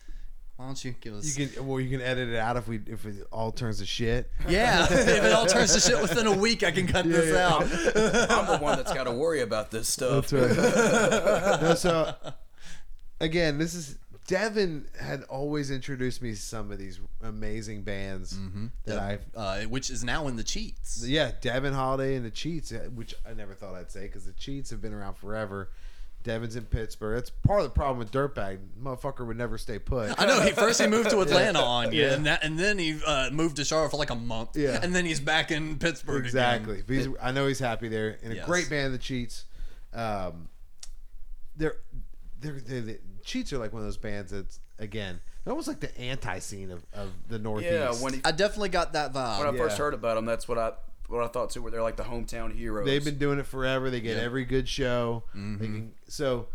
why 0.57 0.67
don't 0.67 0.85
you 0.85 0.95
give 1.01 1.15
us. 1.15 1.37
You 1.37 1.47
can 1.47 1.67
well, 1.67 1.81
you 1.81 1.91
can 1.91 2.01
edit 2.01 2.29
it 2.29 2.37
out 2.37 2.57
if 2.57 2.69
we 2.69 2.81
if 2.87 3.05
it 3.07 3.27
all 3.33 3.53
turns 3.53 3.79
to 3.79 3.87
shit. 3.87 4.31
yeah, 4.49 4.85
if 4.91 5.09
it 5.09 5.33
all 5.33 5.47
turns 5.47 5.73
to 5.75 5.81
shit 5.81 6.01
within 6.01 6.27
a 6.27 6.37
week, 6.37 6.63
I 6.63 6.71
can 6.71 6.87
cut 6.87 7.05
this 7.09 7.33
yeah. 7.33 7.49
out. 7.49 7.63
I'm 8.31 8.47
the 8.47 8.59
one 8.61 8.77
that's 8.77 8.93
got 8.93 9.05
to 9.05 9.13
worry 9.13 9.41
about 9.41 9.71
this 9.71 9.89
stuff. 9.89 10.29
That's 10.29 10.57
right. 10.57 11.63
no, 11.63 11.75
so 11.75 12.15
again, 13.21 13.59
this 13.59 13.75
is 13.75 13.97
Devin 14.27 14.87
had 15.01 15.25
always 15.25 15.71
introduced 15.71 16.23
me 16.23 16.31
to 16.31 16.37
some 16.37 16.71
of 16.71 16.79
these 16.79 17.01
amazing 17.23 17.83
bands 17.83 18.39
that 18.85 18.99
I've 18.99 19.25
Uh, 19.35 19.63
which 19.63 19.91
is 19.91 20.05
now 20.05 20.29
in 20.29 20.37
the 20.37 20.45
cheats. 20.45 21.05
yeah, 21.07 21.33
Devin 21.41 21.73
Holiday 21.73 22.15
and 22.15 22.25
the 22.25 22.31
Cheats, 22.31 22.73
uh, 22.73 22.89
which 22.95 23.15
I 23.29 23.35
never 23.35 23.55
thought 23.55 23.75
I'd 23.75 23.91
say 23.91 24.03
because 24.03 24.25
the 24.25 24.33
Cheats 24.33 24.71
have 24.71 24.81
been 24.81 24.95
around 24.95 25.15
forever. 25.15 25.71
Devin's 26.23 26.57
in 26.57 26.65
Pittsburgh. 26.65 27.17
That's 27.17 27.31
part 27.31 27.61
of 27.61 27.65
the 27.65 27.71
problem 27.71 27.99
with 27.99 28.11
Dirtbag. 28.13 28.59
Motherfucker 28.81 29.27
would 29.27 29.37
never 29.37 29.59
stay 29.59 29.79
put. 29.79 30.15
I 30.21 30.27
know. 30.27 30.41
He 30.41 30.51
first 30.53 30.81
he 30.81 30.87
moved 30.87 31.11
to 31.11 31.21
Atlanta 31.21 31.61
on 31.61 31.93
you, 31.93 32.03
Yeah. 32.03 32.13
and 32.15 32.27
that, 32.27 32.45
and 32.45 32.59
then 32.59 32.79
he 32.79 33.01
uh, 33.07 33.31
moved 33.33 33.57
to 33.57 33.65
Charlotte 33.65 33.91
for 33.91 33.97
like 33.97 34.11
a 34.11 34.15
month. 34.15 34.57
Yeah. 34.57 34.79
and 34.83 34.95
then 34.95 35.05
he's 35.05 35.21
back 35.21 35.51
in 35.51 35.79
Pittsburgh. 35.79 36.25
Exactly. 36.25 36.81
Again. 36.81 36.97
He's, 36.97 37.09
I 37.21 37.33
know 37.33 37.47
he's 37.47 37.59
happy 37.59 37.89
there, 37.89 38.19
and 38.23 38.33
a 38.33 38.37
Yes. 38.37 38.47
great 38.47 38.71
band, 38.71 38.95
the 38.95 38.99
Cheats. 38.99 39.45
Um, 39.93 40.49
they're, 41.57 41.77
they're, 42.41 42.61
they're, 42.61 42.81
the 42.81 43.01
Cheats 43.25 43.53
are 43.53 43.59
like 43.59 43.73
one 43.73 43.81
of 43.83 43.87
those 43.87 43.97
bands 43.99 44.33
that's 44.33 44.59
again 44.79 45.21
they're 45.45 45.53
almost 45.53 45.69
like 45.69 45.81
the 45.81 45.89
Antiseen 45.89 46.71
of, 46.73 46.85
of 46.95 47.11
the 47.29 47.39
Northeast. 47.39 47.73
Yeah, 47.73 47.93
when 47.95 48.15
he, 48.15 48.21
I 48.25 48.31
definitely 48.33 48.69
got 48.71 48.93
that 48.95 49.13
vibe. 49.13 49.45
when 49.45 49.55
I 49.55 49.59
first 49.59 49.77
heard 49.79 49.93
about 49.95 50.15
them, 50.15 50.25
that's 50.25 50.47
what 50.49 50.57
I 50.59 50.73
what 51.13 51.25
I 51.25 51.29
thought 51.29 51.51
too. 51.51 51.63
Where 51.63 51.71
they're 51.71 51.83
like 51.83 51.97
the 51.97 52.05
hometown 52.05 52.55
heroes. 52.55 52.87
They've 52.87 53.05
been 53.05 53.19
doing 53.19 53.39
it 53.39 53.47
forever. 53.47 53.91
They 53.91 54.01
get 54.01 54.17
Yeah. 54.17 54.23
every 54.23 54.45
good 54.45 54.69
show. 54.69 55.25
They 55.35 55.41
mm-hmm. 55.41 55.65
can, 55.65 55.95
so, 56.09 56.49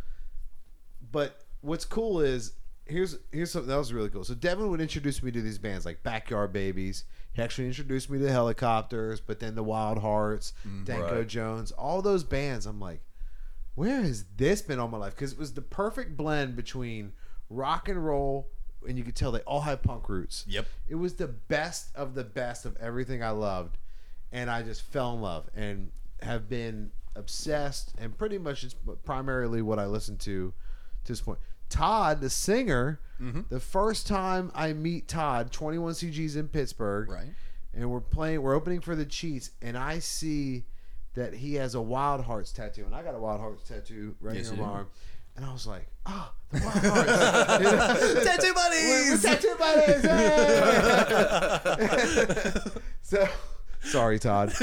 but 1.12 1.42
what's 1.62 1.86
cool 1.86 2.20
is 2.22 2.54
here's 2.86 3.18
here's 3.32 3.52
something 3.52 3.70
that 3.70 3.78
was 3.78 3.94
really 3.94 4.10
cool. 4.10 4.24
So 4.24 4.34
Devin 4.34 4.70
would 4.70 4.82
introduce 4.82 5.22
me 5.22 5.32
to 5.32 5.42
these 5.42 5.58
bands 5.58 5.86
like 5.86 6.04
Backyard 6.04 6.54
Babies. 6.54 7.04
He 7.34 7.42
actually 7.42 7.68
introduced 7.68 8.10
me 8.10 8.18
to 8.20 8.26
Hellacopters, 8.26 9.22
but 9.26 9.40
then 9.40 9.54
the 9.54 9.64
Wildhearts, 9.64 10.54
mm, 10.68 10.86
Danko 10.86 11.20
Right. 11.20 11.28
Jones, 11.28 11.72
all 11.72 12.02
those 12.02 12.24
bands. 12.24 12.66
I'm 12.66 12.80
like, 12.80 13.02
where 13.76 14.02
has 14.02 14.26
this 14.38 14.64
been 14.64 14.80
all 14.80 14.88
my 14.88 14.98
life? 14.98 15.14
Because 15.14 15.34
it 15.34 15.38
was 15.38 15.54
the 15.54 15.62
perfect 15.62 16.18
blend 16.18 16.56
between 16.56 17.14
rock 17.50 17.90
and 17.90 18.04
roll, 18.04 18.50
and 18.88 18.98
you 18.98 19.04
could 19.04 19.16
tell 19.16 19.32
they 19.32 19.42
all 19.42 19.62
had 19.62 19.84
punk 19.84 20.10
roots. 20.10 20.46
Yep. 20.48 20.66
It 20.90 20.96
was 20.96 21.16
the 21.16 21.28
best 21.28 21.96
of 21.96 22.16
the 22.16 22.24
best 22.24 22.66
of 22.66 22.76
everything 22.78 23.22
I 23.22 23.30
loved, 23.30 23.78
and 24.32 24.50
I 24.50 24.62
just 24.64 24.82
fell 24.82 25.14
in 25.14 25.22
love 25.22 25.50
and 25.56 25.92
have 26.22 26.48
been 26.50 26.92
obsessed. 27.16 27.94
And 27.98 28.18
pretty 28.18 28.38
much 28.38 28.64
it's 28.64 28.76
primarily 29.06 29.62
what 29.62 29.80
I 29.80 29.86
listen 29.86 30.18
to 30.18 30.54
to 31.06 31.12
this 31.12 31.22
point. 31.22 31.40
Todd, 31.70 32.22
the 32.22 32.30
singer, 32.30 33.00
Mm-hmm. 33.22 33.42
the 33.50 33.60
first 33.60 34.06
time 34.06 34.52
I 34.54 34.74
meet 34.74 35.08
Todd, 35.08 35.52
21 35.52 35.94
CG's 35.96 36.36
in 36.36 36.48
Pittsburgh, 36.50 37.10
Right. 37.10 37.34
and 37.74 37.90
we're 37.90 38.00
playing, 38.00 38.44
we're 38.44 38.54
opening 38.54 38.80
for 38.80 38.96
the 38.96 39.06
Cheats, 39.06 39.50
and 39.60 39.76
I 39.76 39.98
see 39.98 40.66
that 41.16 41.34
he 41.34 41.56
has 41.56 41.74
a 41.74 41.80
Wildhearts 41.80 42.54
tattoo, 42.54 42.86
and 42.86 42.94
I 42.94 43.02
got 43.02 43.16
a 43.16 43.18
Wildhearts 43.18 43.64
tattoo 43.68 44.16
right 44.22 44.36
Yes, 44.36 44.52
here 44.52 44.62
on 44.62 44.68
my 44.70 44.74
arm, 44.76 44.88
and 45.36 45.44
I 45.46 45.52
was 45.52 45.66
like, 45.66 45.88
oh, 46.06 46.32
the 46.52 46.60
Wildhearts. 46.60 48.24
Tattoo 48.24 48.54
We're, 48.56 48.70
we're 48.70 49.18
buddies. 49.18 49.22
tattoo 49.24 49.56
buddies. 49.58 50.02
Hey! 51.18 52.54
so, 53.02 53.28
sorry, 53.92 54.20
Todd. 54.20 54.54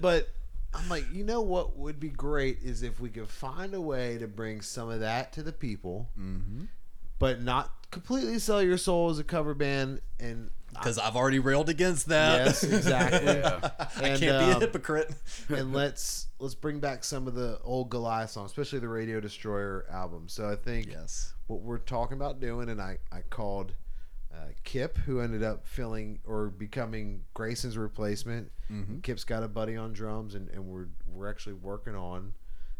but 0.00 0.28
I'm 0.74 0.88
like, 0.88 1.04
you 1.12 1.24
know 1.24 1.40
what 1.40 1.76
would 1.76 1.98
be 2.00 2.08
great 2.08 2.58
is 2.62 2.82
if 2.82 3.00
we 3.00 3.10
could 3.10 3.28
find 3.28 3.74
a 3.74 3.80
way 3.80 4.18
to 4.18 4.26
bring 4.26 4.60
some 4.60 4.88
of 4.88 5.00
that 5.00 5.32
to 5.34 5.42
the 5.42 5.52
people, 5.52 6.08
Mm-hmm. 6.18 6.64
but 7.18 7.42
not 7.42 7.72
completely 7.90 8.38
sell 8.38 8.62
your 8.62 8.78
soul 8.78 9.10
as 9.10 9.18
a 9.18 9.24
cover 9.24 9.54
band. 9.54 10.00
And 10.20 10.50
Because 10.72 10.98
I've 10.98 11.16
already 11.16 11.38
railed 11.40 11.68
against 11.68 12.06
that. 12.08 12.46
yes, 12.46 12.62
exactly. 12.64 13.42
I 13.42 14.08
And, 14.08 14.20
can't 14.20 14.20
be 14.20 14.26
a 14.50 14.54
um, 14.54 14.60
hypocrite. 14.60 15.12
and 15.48 15.72
let's 15.72 16.28
let's 16.38 16.54
bring 16.54 16.78
back 16.78 17.02
some 17.04 17.26
of 17.26 17.34
the 17.34 17.58
old 17.64 17.90
Goliath 17.90 18.30
songs, 18.30 18.50
especially 18.52 18.78
the 18.78 18.88
Radio 18.88 19.20
Destroyer 19.20 19.86
album. 19.90 20.28
So 20.28 20.48
I 20.48 20.54
think 20.56 20.86
yes. 20.90 21.34
what 21.48 21.60
we're 21.62 21.78
talking 21.78 22.16
about 22.16 22.40
doing, 22.40 22.68
and 22.68 22.80
I, 22.80 22.98
I 23.12 23.22
called 23.28 23.74
Kip, 24.64 24.98
who 24.98 25.20
ended 25.20 25.42
up 25.42 25.66
filling 25.66 26.20
or 26.26 26.48
becoming 26.48 27.22
Grayson's 27.34 27.76
replacement. 27.76 28.50
Mm-hmm. 28.70 29.00
Kip's 29.00 29.24
got 29.24 29.42
a 29.42 29.48
buddy 29.48 29.76
on 29.76 29.92
drums, 29.92 30.34
and, 30.34 30.48
and 30.50 30.66
we're 30.66 30.86
we're 31.06 31.28
actually 31.28 31.54
working 31.54 31.94
on. 31.94 32.32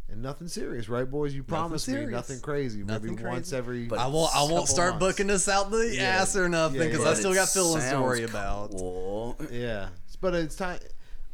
And 0.08 0.22
nothing 0.22 0.48
serious, 0.48 0.88
right, 0.88 1.08
boys? 1.08 1.32
You 1.34 1.44
promised 1.44 1.86
me 1.86 1.94
serious. 1.94 2.10
nothing 2.10 2.40
crazy. 2.40 2.82
Nothing 2.82 3.14
Maybe 3.14 3.24
once 3.28 3.52
every. 3.52 3.86
But 3.86 4.00
I 4.00 4.08
won't. 4.08 4.34
I 4.34 4.42
won't 4.42 4.66
start 4.68 4.94
months. 4.94 5.06
booking 5.06 5.26
this 5.28 5.48
out 5.48 5.70
the 5.70 5.94
Yeah. 5.94 6.02
ass 6.02 6.34
or 6.36 6.48
nothing 6.48 6.80
because 6.80 7.04
yeah. 7.04 7.10
I 7.10 7.14
still 7.14 7.32
got 7.34 7.48
feelings 7.48 7.88
to 7.90 8.00
worry 8.00 8.24
about. 8.24 8.72
Cool. 8.72 9.36
Yeah, 9.52 9.90
but 10.20 10.34
it's 10.34 10.56
time. 10.56 10.80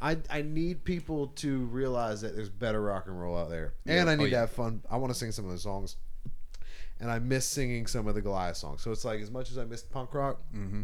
I 0.02 0.18
I 0.28 0.42
need 0.42 0.84
people 0.84 1.28
to 1.36 1.60
realize 1.66 2.20
that 2.20 2.36
there's 2.36 2.50
better 2.50 2.82
rock 2.82 3.06
and 3.06 3.18
roll 3.18 3.34
out 3.38 3.48
there, 3.48 3.72
and 3.86 4.10
I 4.10 4.14
need 4.14 4.24
Oh, 4.26 4.30
to 4.30 4.36
have 4.40 4.50
fun. 4.50 4.82
I 4.90 4.98
want 4.98 5.10
to 5.10 5.18
sing 5.18 5.32
some 5.32 5.46
of 5.46 5.52
the 5.52 5.58
songs, 5.58 5.96
and 7.00 7.10
I 7.10 7.18
miss 7.18 7.46
singing 7.46 7.86
some 7.86 8.06
of 8.06 8.14
the 8.14 8.22
Goliath 8.22 8.56
songs. 8.56 8.82
So 8.82 8.90
it's 8.90 9.04
like 9.04 9.20
as 9.20 9.30
much 9.30 9.50
as 9.50 9.58
I 9.58 9.64
missed 9.64 9.90
punk 9.90 10.14
rock, 10.14 10.40
Mm-hmm. 10.54 10.82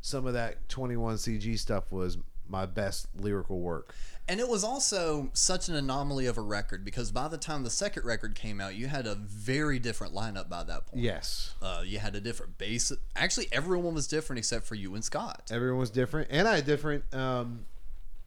some 0.00 0.26
of 0.26 0.34
that 0.34 0.68
21 0.68 1.16
CG 1.16 1.58
stuff 1.58 1.90
was 1.90 2.18
my 2.48 2.66
best 2.66 3.06
lyrical 3.18 3.60
work. 3.60 3.94
And 4.28 4.38
it 4.40 4.48
was 4.48 4.64
also 4.64 5.30
such 5.34 5.68
an 5.68 5.74
anomaly 5.74 6.26
of 6.26 6.36
a 6.38 6.42
record 6.42 6.84
because 6.84 7.10
by 7.10 7.28
the 7.28 7.36
time 7.38 7.62
the 7.62 7.70
second 7.70 8.04
record 8.06 8.34
came 8.34 8.60
out, 8.60 8.74
you 8.74 8.86
had 8.86 9.06
a 9.06 9.14
very 9.14 9.78
different 9.78 10.14
lineup 10.14 10.48
by 10.48 10.62
that 10.64 10.86
point. 10.86 11.02
Yes. 11.02 11.54
Uh, 11.60 11.82
you 11.84 11.98
had 11.98 12.14
a 12.14 12.20
different 12.20 12.56
bass. 12.58 12.90
Actually, 13.16 13.48
everyone 13.52 13.94
was 13.94 14.06
different 14.06 14.38
except 14.38 14.66
for 14.66 14.74
you 14.76 14.94
and 14.94 15.04
Scott. 15.04 15.50
Everyone 15.50 15.78
was 15.78 15.90
different, 15.90 16.28
and 16.30 16.48
I 16.48 16.56
had 16.56 16.66
different 16.66 17.04
um, 17.14 17.66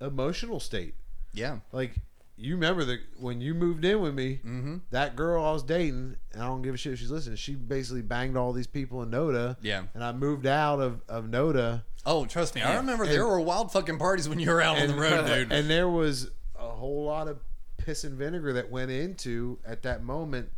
emotional 0.02 0.60
state. 0.60 0.93
Yeah. 1.34 1.60
Like 1.72 1.93
you 2.38 2.54
remember 2.56 2.84
that 2.86 3.00
when 3.20 3.42
you 3.42 3.54
moved 3.54 3.84
in 3.84 4.00
with 4.02 4.14
me, 4.14 4.40
Mm-hmm. 4.46 4.78
that 4.92 5.16
girl 5.16 5.44
I 5.44 5.52
was 5.52 5.64
dating, 5.64 6.16
and 6.34 6.42
I 6.42 6.46
don't 6.46 6.62
give 6.62 6.76
a 6.76 6.78
shit 6.78 6.94
if 6.94 7.00
she's 7.00 7.10
listening. 7.12 7.36
She 7.38 7.56
basically 7.56 8.04
banged 8.04 8.38
all 8.38 8.54
these 8.54 8.68
people 8.68 9.02
in 9.02 9.10
Noda. 9.12 9.58
Yeah. 9.62 9.84
and 9.94 10.04
I 10.04 10.12
moved 10.12 10.46
out 10.46 10.80
of 10.80 11.02
of 11.10 11.26
Noda, 11.26 11.84
Oh, 12.06 12.26
trust 12.26 12.56
me. 12.56 12.62
I 12.62 12.78
remember 12.78 13.06
there 13.06 13.28
were 13.28 13.42
wild 13.42 13.72
fucking 13.74 13.98
parties 13.98 14.30
when 14.30 14.40
you 14.40 14.50
were 14.50 14.62
out 14.62 14.80
on 14.80 14.88
the 14.88 14.94
road, 14.96 15.26
dude. 15.28 15.52
and 15.52 15.70
there 15.70 15.90
was 15.90 16.30
a 16.58 16.70
whole 16.70 17.04
lot 17.06 17.28
of 17.28 17.40
piss 17.78 18.04
and 18.04 18.16
vinegar 18.18 18.54
that 18.54 18.70
went 18.72 18.92
into 18.92 19.60
at 19.66 19.82
that 19.84 20.04
moment 20.04 20.50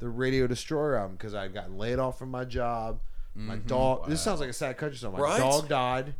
the 0.00 0.08
Radio 0.08 0.46
Destroyer 0.46 0.96
album 0.96 1.16
because 1.16 1.34
I'd 1.34 1.54
gotten 1.54 1.78
laid 1.78 1.98
off 1.98 2.18
from 2.18 2.30
my 2.30 2.44
job. 2.44 3.00
My 3.34 3.56
Mm-hmm. 3.56 3.66
dog. 3.68 4.08
This 4.08 4.20
sounds 4.20 4.40
like 4.40 4.50
a 4.50 4.52
sad 4.52 4.76
country 4.76 4.98
song. 4.98 5.12
My 5.14 5.20
Right? 5.20 5.38
dog 5.38 5.66
died, 5.68 6.14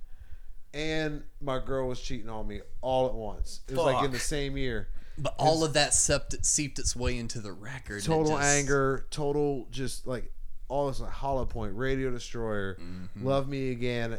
and 0.74 1.22
my 1.40 1.58
girl 1.58 1.88
was 1.88 2.00
cheating 2.00 2.28
on 2.28 2.46
me 2.46 2.60
all 2.80 3.06
at 3.06 3.14
once. 3.14 3.60
It 3.68 3.76
was 3.76 3.84
like 3.86 4.04
in 4.04 4.10
the 4.10 4.18
same 4.18 4.56
year. 4.56 4.88
But 5.18 5.34
all 5.38 5.62
of 5.64 5.74
that 5.74 5.92
seeped, 5.94 6.44
seeped 6.44 6.78
its 6.78 6.96
way 6.96 7.18
into 7.18 7.40
the 7.40 7.52
record. 7.52 8.02
total 8.02 8.32
just- 8.36 8.42
anger, 8.42 9.06
total 9.10 9.66
just 9.70 10.06
like 10.06 10.32
all 10.68 10.88
this 10.88 11.00
like 11.00 11.10
Hollow 11.10 11.44
Point, 11.44 11.76
Radio 11.76 12.10
Destroyer, 12.10 12.76
Mm-hmm. 12.80 13.26
Love 13.26 13.46
Me 13.46 13.70
Again, 13.72 14.18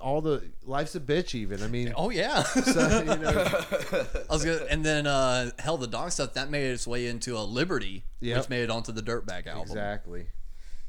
all 0.00 0.20
the 0.20 0.42
Life's 0.64 0.96
a 0.96 1.00
Bitch. 1.00 1.36
Even 1.36 1.62
I 1.62 1.68
mean, 1.68 1.92
Oh 1.96 2.10
yeah. 2.10 2.42
so, 2.42 2.98
you 2.98 3.04
know, 3.04 3.30
I 4.28 4.32
was 4.32 4.44
gonna, 4.44 4.64
and 4.68 4.84
then 4.84 5.06
uh, 5.06 5.50
hell, 5.60 5.76
the 5.78 5.86
dog 5.86 6.10
stuff 6.10 6.34
that 6.34 6.50
made 6.50 6.66
its 6.66 6.88
way 6.88 7.06
into 7.06 7.36
a 7.38 7.44
Liberty, 7.44 8.02
Yep. 8.20 8.36
which 8.38 8.48
made 8.50 8.62
it 8.64 8.70
onto 8.70 8.90
the 8.90 9.00
Dirtbag 9.02 9.46
album. 9.46 9.62
exactly. 9.62 10.26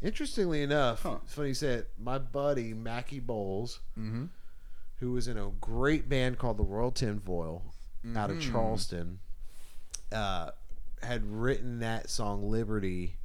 Interestingly 0.01 0.63
enough, 0.63 1.05
it's 1.23 1.33
funny 1.33 1.49
you 1.49 1.53
said 1.53 1.85
my 1.97 2.17
buddy 2.17 2.73
Mackie 2.73 3.19
Bowles, 3.21 3.79
Mm-hmm. 3.97 4.25
Who 5.03 5.11
was 5.11 5.27
in 5.27 5.37
a 5.37 5.49
great 5.59 6.07
band 6.07 6.37
called 6.37 6.55
the 6.57 6.63
Royal 6.63 6.91
Tinfoil 6.91 7.61
out 8.15 8.29
Mm-hmm. 8.29 8.37
of 8.39 8.43
Charleston, 8.51 9.19
uh, 10.11 10.51
had 11.01 11.25
written 11.25 11.79
that 11.79 12.09
song 12.09 12.49
Liberty 12.49 13.17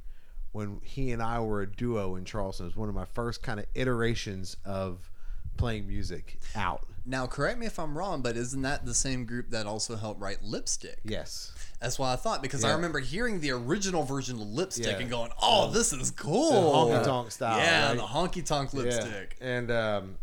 when 0.51 0.81
he 0.83 1.11
and 1.11 1.21
I 1.21 1.39
were 1.39 1.61
a 1.61 1.67
duo 1.71 2.15
in 2.15 2.25
Charleston. 2.25 2.65
It 2.65 2.69
was 2.69 2.75
one 2.75 2.89
of 2.89 2.95
my 2.95 3.05
first 3.05 3.41
kind 3.41 3.59
of 3.59 3.65
iterations 3.75 4.57
of 4.65 5.09
playing 5.57 5.87
music 5.87 6.39
out. 6.55 6.85
Now, 7.05 7.27
correct 7.27 7.57
me 7.59 7.65
if 7.65 7.79
I'm 7.79 7.97
wrong, 7.97 8.21
but 8.21 8.35
isn't 8.35 8.61
that 8.63 8.85
the 8.85 8.93
same 8.93 9.25
group 9.25 9.51
that 9.51 9.65
also 9.65 9.95
helped 9.95 10.19
write 10.21 10.43
Lipstick? 10.43 10.99
Yes. 11.03 11.53
That's 11.81 11.97
what 11.97 12.07
I 12.07 12.15
thought 12.17 12.41
because 12.41 12.63
I 12.63 12.73
remember 12.73 12.99
hearing 12.99 13.39
the 13.39 13.51
original 13.51 14.03
version 14.03 14.35
of 14.35 14.47
Lipstick 14.47 14.85
Yeah. 14.85 14.99
and 14.99 15.09
going, 15.09 15.31
"Oh, 15.41 15.71
this 15.71 15.93
is 15.93 16.11
cool." 16.11 16.89
The 16.89 16.95
honky 16.99 17.03
tonk 17.05 17.31
style. 17.31 17.57
yeah, 17.57 17.87
right? 17.89 17.95
the 17.97 18.03
honky 18.03 18.45
tonk 18.45 18.73
lipstick. 18.73 19.37
Yeah. 19.41 19.47
And 19.47 19.71
um, 19.71 20.15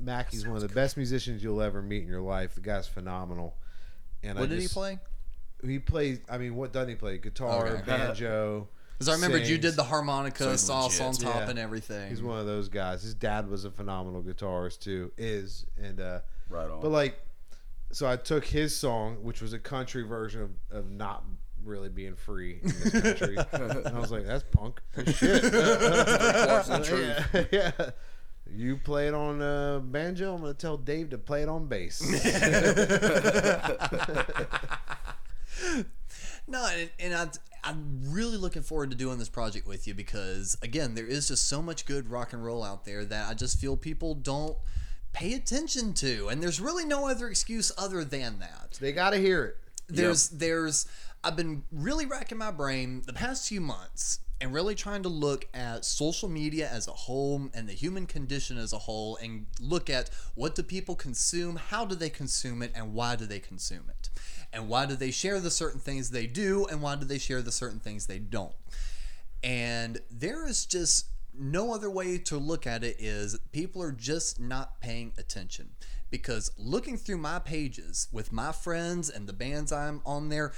Mackie's 0.00 0.46
one 0.46 0.56
of 0.56 0.62
the 0.62 0.74
best 0.74 0.96
musicians 0.96 1.42
you'll 1.42 1.62
ever 1.62 1.80
meet 1.82 2.02
in 2.02 2.08
your 2.08 2.20
life. 2.20 2.54
The 2.54 2.60
guy's 2.60 2.86
phenomenal. 2.88 3.56
And 4.22 4.38
I 4.38 4.40
What 4.42 4.50
did 4.50 4.56
he 4.56 4.62
just- 4.64 4.74
play? 4.74 4.98
He 5.64 5.78
plays. 5.78 6.18
I 6.28 6.36
mean, 6.38 6.54
what 6.54 6.72
doesn't 6.72 6.88
he 6.90 6.94
play? 6.96 7.16
Guitar, 7.18 7.66
Okay. 7.68 7.82
banjo. 7.86 8.68
Because 8.98 9.08
I 9.08 9.14
remember 9.14 9.38
you 9.38 9.58
did 9.58 9.74
the 9.74 9.84
harmonica 9.84 10.44
So 10.44 10.56
sauce 10.56 11.00
on 11.00 11.14
top 11.14 11.34
Yeah. 11.34 11.50
and 11.50 11.58
everything. 11.58 12.08
He's 12.10 12.22
one 12.22 12.38
of 12.38 12.46
those 12.46 12.68
guys. 12.68 13.02
His 13.02 13.14
dad 13.14 13.48
was 13.48 13.64
a 13.64 13.70
phenomenal 13.70 14.22
guitarist 14.22 14.80
too. 14.80 15.12
Is 15.18 15.66
and 15.82 16.00
uh, 16.00 16.20
Right 16.48 16.70
on. 16.70 16.80
But 16.80 16.90
like, 16.90 17.18
so 17.92 18.06
I 18.08 18.16
took 18.16 18.44
his 18.44 18.76
song, 18.76 19.22
which 19.22 19.40
was 19.42 19.52
a 19.52 19.58
country 19.58 20.02
version 20.02 20.42
of, 20.42 20.50
of 20.70 20.90
not 20.90 21.24
really 21.64 21.88
being 21.88 22.14
free 22.16 22.60
in 22.62 22.68
this 22.68 22.90
country, 23.02 23.36
and 23.52 23.88
I 23.88 23.98
was 23.98 24.10
like, 24.12 24.24
"That's 24.26 24.44
punk 24.52 24.80
shit." 24.94 25.42
The 25.42 26.82
truth. 27.32 27.48
yeah, 27.52 27.70
yeah. 27.78 27.90
You 28.54 28.76
play 28.76 29.08
it 29.08 29.14
on 29.14 29.42
uh, 29.42 29.80
banjo. 29.80 30.34
I'm 30.34 30.40
gonna 30.40 30.54
tell 30.54 30.76
Dave 30.76 31.10
to 31.10 31.18
play 31.18 31.42
it 31.42 31.48
on 31.48 31.66
bass. 31.66 32.00
No, 36.48 36.66
and, 36.66 36.90
and 37.00 37.14
I, 37.14 37.28
I'm 37.68 38.12
really 38.12 38.36
looking 38.36 38.62
forward 38.62 38.90
to 38.90 38.96
doing 38.96 39.18
this 39.18 39.28
project 39.28 39.66
with 39.66 39.86
you 39.86 39.94
because, 39.94 40.56
again, 40.62 40.94
there 40.94 41.06
is 41.06 41.28
just 41.28 41.48
so 41.48 41.60
much 41.60 41.86
good 41.86 42.08
rock 42.08 42.32
and 42.32 42.44
roll 42.44 42.62
out 42.62 42.84
there 42.84 43.04
that 43.04 43.28
I 43.28 43.34
just 43.34 43.60
feel 43.60 43.76
people 43.76 44.14
don't 44.14 44.56
pay 45.12 45.34
attention 45.34 45.92
to. 45.94 46.28
And 46.28 46.42
there's 46.42 46.60
really 46.60 46.84
no 46.84 47.08
other 47.08 47.28
excuse 47.28 47.72
other 47.76 48.04
than 48.04 48.38
that. 48.38 48.78
they 48.80 48.92
gotta 48.92 49.18
hear 49.18 49.44
it. 49.44 49.56
There's, 49.88 50.28
there's, 50.28 50.86
I've 51.24 51.36
been 51.36 51.62
really 51.72 52.06
racking 52.06 52.38
my 52.38 52.50
brain 52.50 53.02
the 53.06 53.12
past 53.12 53.48
few 53.48 53.60
months 53.60 54.20
and 54.40 54.52
really 54.52 54.74
trying 54.74 55.02
to 55.02 55.08
look 55.08 55.48
at 55.54 55.84
social 55.84 56.28
media 56.28 56.68
as 56.70 56.86
a 56.86 56.92
whole 56.92 57.48
and 57.54 57.68
the 57.68 57.72
human 57.72 58.06
condition 58.06 58.58
as 58.58 58.72
a 58.72 58.78
whole 58.78 59.16
and 59.16 59.46
look 59.60 59.88
at 59.88 60.10
what 60.34 60.54
do 60.54 60.62
people 60.62 60.94
consume, 60.94 61.56
how 61.56 61.84
do 61.84 61.94
they 61.94 62.10
consume 62.10 62.62
it, 62.62 62.70
and 62.74 62.92
why 62.92 63.16
do 63.16 63.24
they 63.24 63.40
consume 63.40 63.84
it. 63.88 64.10
And 64.52 64.68
why 64.68 64.86
do 64.86 64.94
they 64.94 65.10
share 65.10 65.40
the 65.40 65.50
certain 65.50 65.80
things 65.80 66.10
they 66.10 66.26
do, 66.26 66.66
and 66.66 66.82
why 66.82 66.96
do 66.96 67.04
they 67.04 67.18
share 67.18 67.42
the 67.42 67.52
certain 67.52 67.80
things 67.80 68.06
they 68.06 68.18
don't. 68.18 68.54
And 69.42 70.00
there 70.10 70.46
is 70.46 70.66
just 70.66 71.06
no 71.38 71.74
other 71.74 71.90
way 71.90 72.18
to 72.18 72.38
look 72.38 72.66
at 72.66 72.82
it 72.82 72.96
is 72.98 73.38
people 73.52 73.82
are 73.82 73.92
just 73.92 74.40
not 74.40 74.80
paying 74.80 75.12
attention. 75.18 75.70
Because 76.10 76.52
looking 76.56 76.96
through 76.96 77.18
my 77.18 77.38
pages 77.38 78.08
with 78.12 78.32
my 78.32 78.52
friends 78.52 79.10
and 79.10 79.26
the 79.26 79.32
bands 79.32 79.72
I'm 79.72 80.02
on 80.06 80.28
there, 80.28 80.52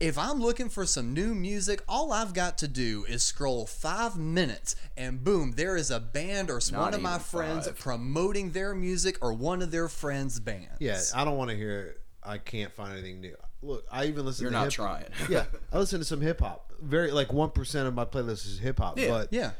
if 0.00 0.18
I'm 0.18 0.40
looking 0.40 0.68
for 0.68 0.84
some 0.86 1.12
new 1.14 1.34
music, 1.34 1.82
all 1.88 2.12
I've 2.12 2.34
got 2.34 2.58
to 2.58 2.68
do 2.68 3.04
is 3.08 3.22
scroll 3.22 3.66
five 3.66 4.16
minutes 4.16 4.76
and 4.96 5.22
boom, 5.22 5.52
there 5.52 5.76
is 5.76 5.90
a 5.90 6.00
band 6.00 6.50
or 6.50 6.60
one 6.72 6.94
of 6.94 7.00
my 7.00 7.18
friends 7.18 7.66
five. 7.66 7.78
promoting 7.78 8.50
their 8.50 8.74
music 8.74 9.18
or 9.20 9.32
one 9.32 9.62
of 9.62 9.70
their 9.70 9.88
friends' 9.88 10.40
bands. 10.40 10.76
Yeah, 10.80 11.00
I 11.14 11.24
don't 11.24 11.36
want 11.36 11.50
to 11.50 11.56
hear. 11.56 11.96
I 12.22 12.38
can't 12.38 12.72
find 12.72 12.92
anything 12.92 13.20
new. 13.20 13.36
Look, 13.62 13.84
I 13.90 14.06
even 14.06 14.24
listen. 14.26 14.42
You're 14.44 14.50
to 14.50 14.58
not 14.58 14.64
hip- 14.64 14.72
trying. 14.72 15.04
yeah, 15.28 15.44
I 15.72 15.78
listen 15.78 15.98
to 16.00 16.04
some 16.04 16.20
hip 16.20 16.40
hop. 16.40 16.72
Very 16.80 17.10
like 17.10 17.32
one 17.32 17.50
percent 17.50 17.88
of 17.88 17.94
my 17.94 18.04
playlist 18.04 18.46
is 18.46 18.58
hip 18.58 18.78
hop. 18.78 18.98
Yeah, 18.98 19.08
but 19.08 19.32
yeah. 19.32 19.52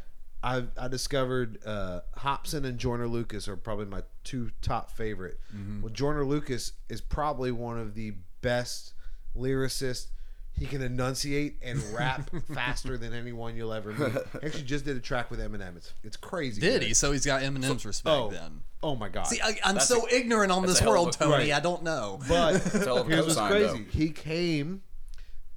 I 0.42 0.64
I 0.76 0.88
discovered 0.88 1.58
uh, 1.64 2.00
Hopsin 2.18 2.64
and 2.64 2.78
Joyner 2.78 3.08
Lucas 3.08 3.48
are 3.48 3.56
probably 3.56 3.86
my 3.86 4.02
two 4.24 4.50
top 4.60 4.90
favorite. 4.90 5.40
Mm-hmm. 5.56 5.82
Well, 5.82 5.92
Joyner 5.92 6.24
Lucas 6.24 6.72
is 6.90 7.00
probably 7.00 7.50
one 7.50 7.78
of 7.78 7.94
the 7.94 8.12
best 8.42 8.92
lyricists. 9.34 10.08
He 10.56 10.66
can 10.66 10.82
enunciate 10.82 11.56
and 11.62 11.82
rap 11.92 12.30
faster 12.54 12.96
than 12.96 13.12
anyone 13.12 13.56
you'll 13.56 13.72
ever 13.72 13.92
meet. 13.92 14.12
He 14.40 14.46
actually 14.46 14.62
just 14.62 14.84
did 14.84 14.96
a 14.96 15.00
track 15.00 15.28
with 15.30 15.40
Eminem. 15.40 15.76
It's 15.76 15.92
it's 16.04 16.16
crazy. 16.16 16.60
Did 16.60 16.82
he? 16.82 16.94
So 16.94 17.10
he's 17.10 17.26
got 17.26 17.42
Eminem's 17.42 17.84
respect 17.84 18.16
Oh, 18.16 18.30
then. 18.30 18.60
oh 18.82 18.94
my 18.94 19.08
god! 19.08 19.26
See, 19.26 19.40
I, 19.42 19.58
I'm 19.64 19.74
That's 19.74 19.88
so 19.88 20.06
a- 20.06 20.14
ignorant 20.14 20.52
on 20.52 20.64
this 20.64 20.80
a 20.80 20.84
of 20.84 20.88
world, 20.90 21.08
a- 21.08 21.18
Tony. 21.18 21.32
right. 21.32 21.52
I 21.52 21.58
don't 21.60 21.82
know. 21.82 22.20
But 22.28 22.62
hell 22.84 22.98
of 22.98 23.08
here's 23.08 23.26
what's 23.26 23.36
crazy. 23.50 23.78
though. 23.78 23.84
He 23.90 24.10
came 24.10 24.82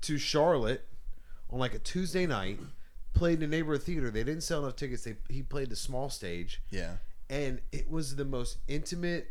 to 0.01 0.17
Charlotte 0.17 0.85
on 1.51 1.59
like 1.59 1.75
a 1.75 1.79
Tuesday 1.79 2.25
night, 2.25 2.59
played 3.13 3.37
in 3.37 3.43
a 3.43 3.47
neighborhood 3.47 3.83
theater. 3.83 4.09
They 4.09 4.23
didn't 4.23 4.41
sell 4.41 4.63
enough 4.63 4.75
tickets. 4.77 5.03
They, 5.03 5.15
he 5.29 5.43
played 5.43 5.69
the 5.69 5.75
small 5.75 6.09
stage, 6.09 6.61
yeah. 6.71 6.93
and 7.29 7.61
it 7.71 7.87
was 7.89 8.15
the 8.15 8.25
most 8.25 8.57
intimate. 8.67 9.29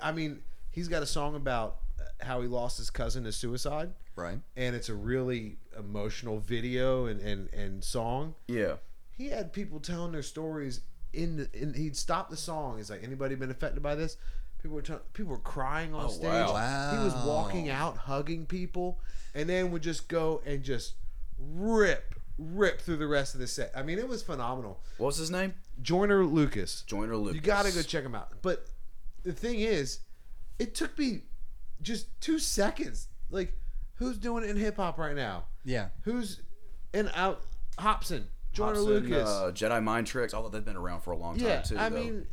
I 0.00 0.12
mean, 0.12 0.42
he's 0.70 0.86
got 0.86 1.02
a 1.02 1.06
song 1.06 1.34
about 1.34 1.78
how 2.22 2.40
he 2.42 2.48
lost 2.48 2.78
his 2.78 2.90
cousin 2.90 3.24
to 3.24 3.32
suicide, 3.32 3.90
Right. 4.16 4.38
and 4.56 4.76
it's 4.76 4.88
a 4.88 4.94
really 4.94 5.58
emotional 5.78 6.38
video 6.40 7.06
and, 7.06 7.20
and, 7.20 7.52
and 7.52 7.82
song. 7.84 8.34
Yeah. 8.48 8.74
He 9.16 9.28
had 9.28 9.52
people 9.52 9.80
telling 9.80 10.12
their 10.12 10.22
stories 10.22 10.80
in 11.12 11.36
the, 11.36 11.48
in 11.52 11.74
he'd 11.74 11.96
stop 11.96 12.30
the 12.30 12.36
song. 12.36 12.76
He's 12.78 12.90
like, 12.90 13.02
anybody 13.02 13.34
been 13.34 13.50
affected 13.50 13.82
by 13.82 13.94
this? 13.94 14.16
People 14.62 14.76
were 14.76 14.82
tell 14.82 15.00
people 15.14 15.32
were 15.32 15.38
crying 15.38 15.94
on 15.94 16.04
Oh, 16.04 16.08
stage. 16.08 16.24
wow. 16.24 16.92
He 16.96 17.02
was 17.04 17.14
walking 17.26 17.68
out, 17.70 17.96
hugging 17.96 18.46
people, 18.46 19.00
and 19.34 19.48
then 19.48 19.70
would 19.72 19.82
just 19.82 20.06
go 20.08 20.42
and 20.46 20.62
just 20.62 20.94
rip, 21.38 22.14
rip 22.38 22.80
through 22.80 22.98
the 22.98 23.06
rest 23.06 23.34
of 23.34 23.40
the 23.40 23.46
set. 23.46 23.72
I 23.74 23.82
mean, 23.82 23.98
it 23.98 24.06
was 24.08 24.22
phenomenal. 24.22 24.80
What 24.98 25.06
was 25.08 25.16
his 25.16 25.30
name? 25.30 25.54
Joyner 25.82 26.24
Lucas. 26.24 26.82
Joyner 26.86 27.16
Lucas. 27.16 27.34
You 27.36 27.40
gotta 27.40 27.72
go 27.72 27.82
check 27.82 28.04
him 28.04 28.14
out. 28.14 28.28
But 28.42 28.66
the 29.22 29.32
thing 29.32 29.60
is, 29.60 30.00
it 30.58 30.74
took 30.74 30.98
me 30.98 31.22
just 31.82 32.06
two 32.20 32.38
seconds. 32.38 33.08
Like, 33.30 33.52
who's 33.94 34.18
doing 34.18 34.44
it 34.44 34.50
in 34.50 34.56
hip 34.56 34.76
hop 34.76 34.98
right 34.98 35.14
now? 35.14 35.44
Yeah. 35.64 35.88
Who's 36.02 36.40
in 36.92 37.10
out 37.14 37.42
Hopsin, 37.78 38.24
Joyner 38.52 38.76
Hopsin, 38.76 38.84
Lucas. 38.86 39.28
Uh, 39.28 39.52
Jedi 39.54 39.82
Mind 39.82 40.06
Tricks. 40.06 40.34
Although 40.34 40.48
they've 40.48 40.64
been 40.64 40.76
around 40.76 41.00
for 41.02 41.12
a 41.12 41.16
long 41.16 41.36
time 41.38 41.46
yeah, 41.46 41.60
too. 41.62 41.78
I 41.78 41.88
though. 41.88 41.96
mean, 42.02 42.26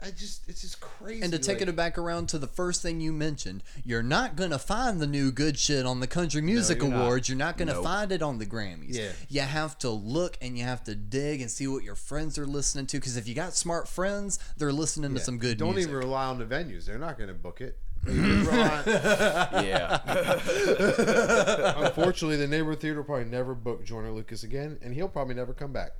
I 0.00 0.10
just 0.10 0.48
it's 0.48 0.60
just 0.60 0.78
crazy. 0.80 1.22
And 1.22 1.32
to 1.32 1.38
take 1.38 1.60
like- 1.60 1.68
it 1.68 1.76
back 1.76 1.96
around 1.98 2.28
to 2.28 2.38
the 2.38 2.46
first 2.46 2.82
thing 2.82 3.00
you 3.00 3.12
mentioned, 3.12 3.62
you're 3.82 4.02
not 4.02 4.36
going 4.36 4.50
to 4.50 4.58
find 4.58 5.00
the 5.00 5.06
new 5.06 5.32
good 5.32 5.58
shit 5.58 5.86
on 5.86 6.00
the 6.00 6.06
Country 6.06 6.42
Music 6.42 6.78
you're 6.78 6.88
not. 6.88 7.00
Awards. 7.02 7.28
You're 7.28 7.38
not 7.38 7.56
going 7.56 7.68
to 7.68 7.74
Nope. 7.74 7.84
find 7.84 8.12
it 8.12 8.20
on 8.22 8.38
the 8.38 8.46
Grammys. 8.46 8.94
Yeah. 8.94 9.12
You 9.28 9.40
have 9.40 9.78
to 9.78 9.90
look 9.90 10.36
and 10.42 10.56
you 10.56 10.64
have 10.64 10.84
to 10.84 10.94
dig 10.94 11.40
and 11.40 11.50
see 11.50 11.66
what 11.66 11.82
your 11.82 11.94
friends 11.94 12.38
are 12.38 12.46
listening 12.46 12.86
to. 12.88 12.98
Because 12.98 13.16
if 13.16 13.26
you 13.26 13.34
got 13.34 13.54
smart 13.54 13.88
friends, 13.88 14.38
they're 14.58 14.72
listening 14.72 15.14
to 15.14 15.20
some 15.20 15.38
good 15.38 15.56
Don't 15.58 15.74
music. 15.74 15.88
even 15.90 15.98
rely 16.00 16.26
on 16.26 16.38
the 16.38 16.44
venues; 16.44 16.84
they're 16.84 16.98
not 16.98 17.16
going 17.16 17.28
to 17.28 17.34
book 17.34 17.60
it. 17.62 17.78
Yeah. 18.06 20.00
Unfortunately, 21.86 22.36
the 22.36 22.46
neighborhood 22.46 22.80
theater 22.80 22.98
will 22.98 23.04
probably 23.04 23.24
never 23.26 23.54
book 23.54 23.84
Joyner 23.84 24.12
Lucas 24.12 24.42
again, 24.42 24.78
and 24.82 24.94
he'll 24.94 25.08
probably 25.08 25.34
never 25.34 25.52
come 25.52 25.72
back. 25.72 25.92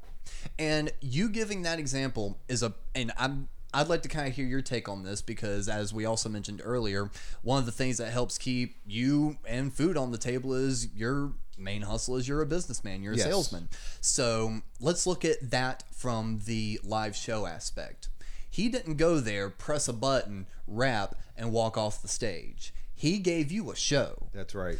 And 0.59 0.93
you 1.01 1.29
giving 1.29 1.63
that 1.63 1.79
example 1.79 2.39
is 2.49 2.63
a, 2.63 2.75
and 2.95 3.13
I'm, 3.17 3.49
I'd 3.73 3.89
like 3.89 4.03
to 4.03 4.09
kind 4.09 4.27
of 4.29 4.35
hear 4.35 4.47
your 4.47 4.63
take 4.63 4.89
on 4.89 5.03
this 5.05 5.23
because, 5.23 5.69
as 5.69 5.93
we 5.93 6.05
also 6.05 6.29
mentioned 6.29 6.61
earlier, 6.65 7.11
one 7.43 7.59
of 7.59 7.67
the 7.67 7.73
things 7.73 7.99
that 7.99 8.11
helps 8.13 8.39
keep 8.39 8.77
you 8.87 9.37
and 9.47 9.73
food 9.73 9.97
on 9.97 10.13
the 10.13 10.19
table 10.19 10.53
is 10.55 10.89
your 10.95 11.33
main 11.59 11.83
hustle 11.83 12.17
is 12.17 12.27
you're 12.29 12.43
a 12.43 12.47
businessman, 12.47 13.03
you're 13.03 13.15
a 13.15 13.17
Yes. 13.17 13.27
salesman. 13.27 13.69
So 14.01 14.61
let's 14.81 15.07
look 15.07 15.25
at 15.25 15.51
that 15.51 15.85
from 15.93 16.41
the 16.45 16.81
live 16.85 17.17
show 17.17 17.47
aspect. 17.47 18.09
He 18.57 18.71
didn't 18.71 18.95
go 18.95 19.21
there, 19.21 19.51
press 19.51 19.87
a 19.87 19.93
button, 19.93 20.47
rap, 20.67 21.15
and 21.37 21.53
walk 21.53 21.77
off 21.77 22.01
the 22.01 22.09
stage. 22.09 22.73
He 22.95 23.19
gave 23.19 23.53
you 23.53 23.71
a 23.71 23.77
show. 23.77 24.31
That's 24.33 24.55
right. 24.55 24.79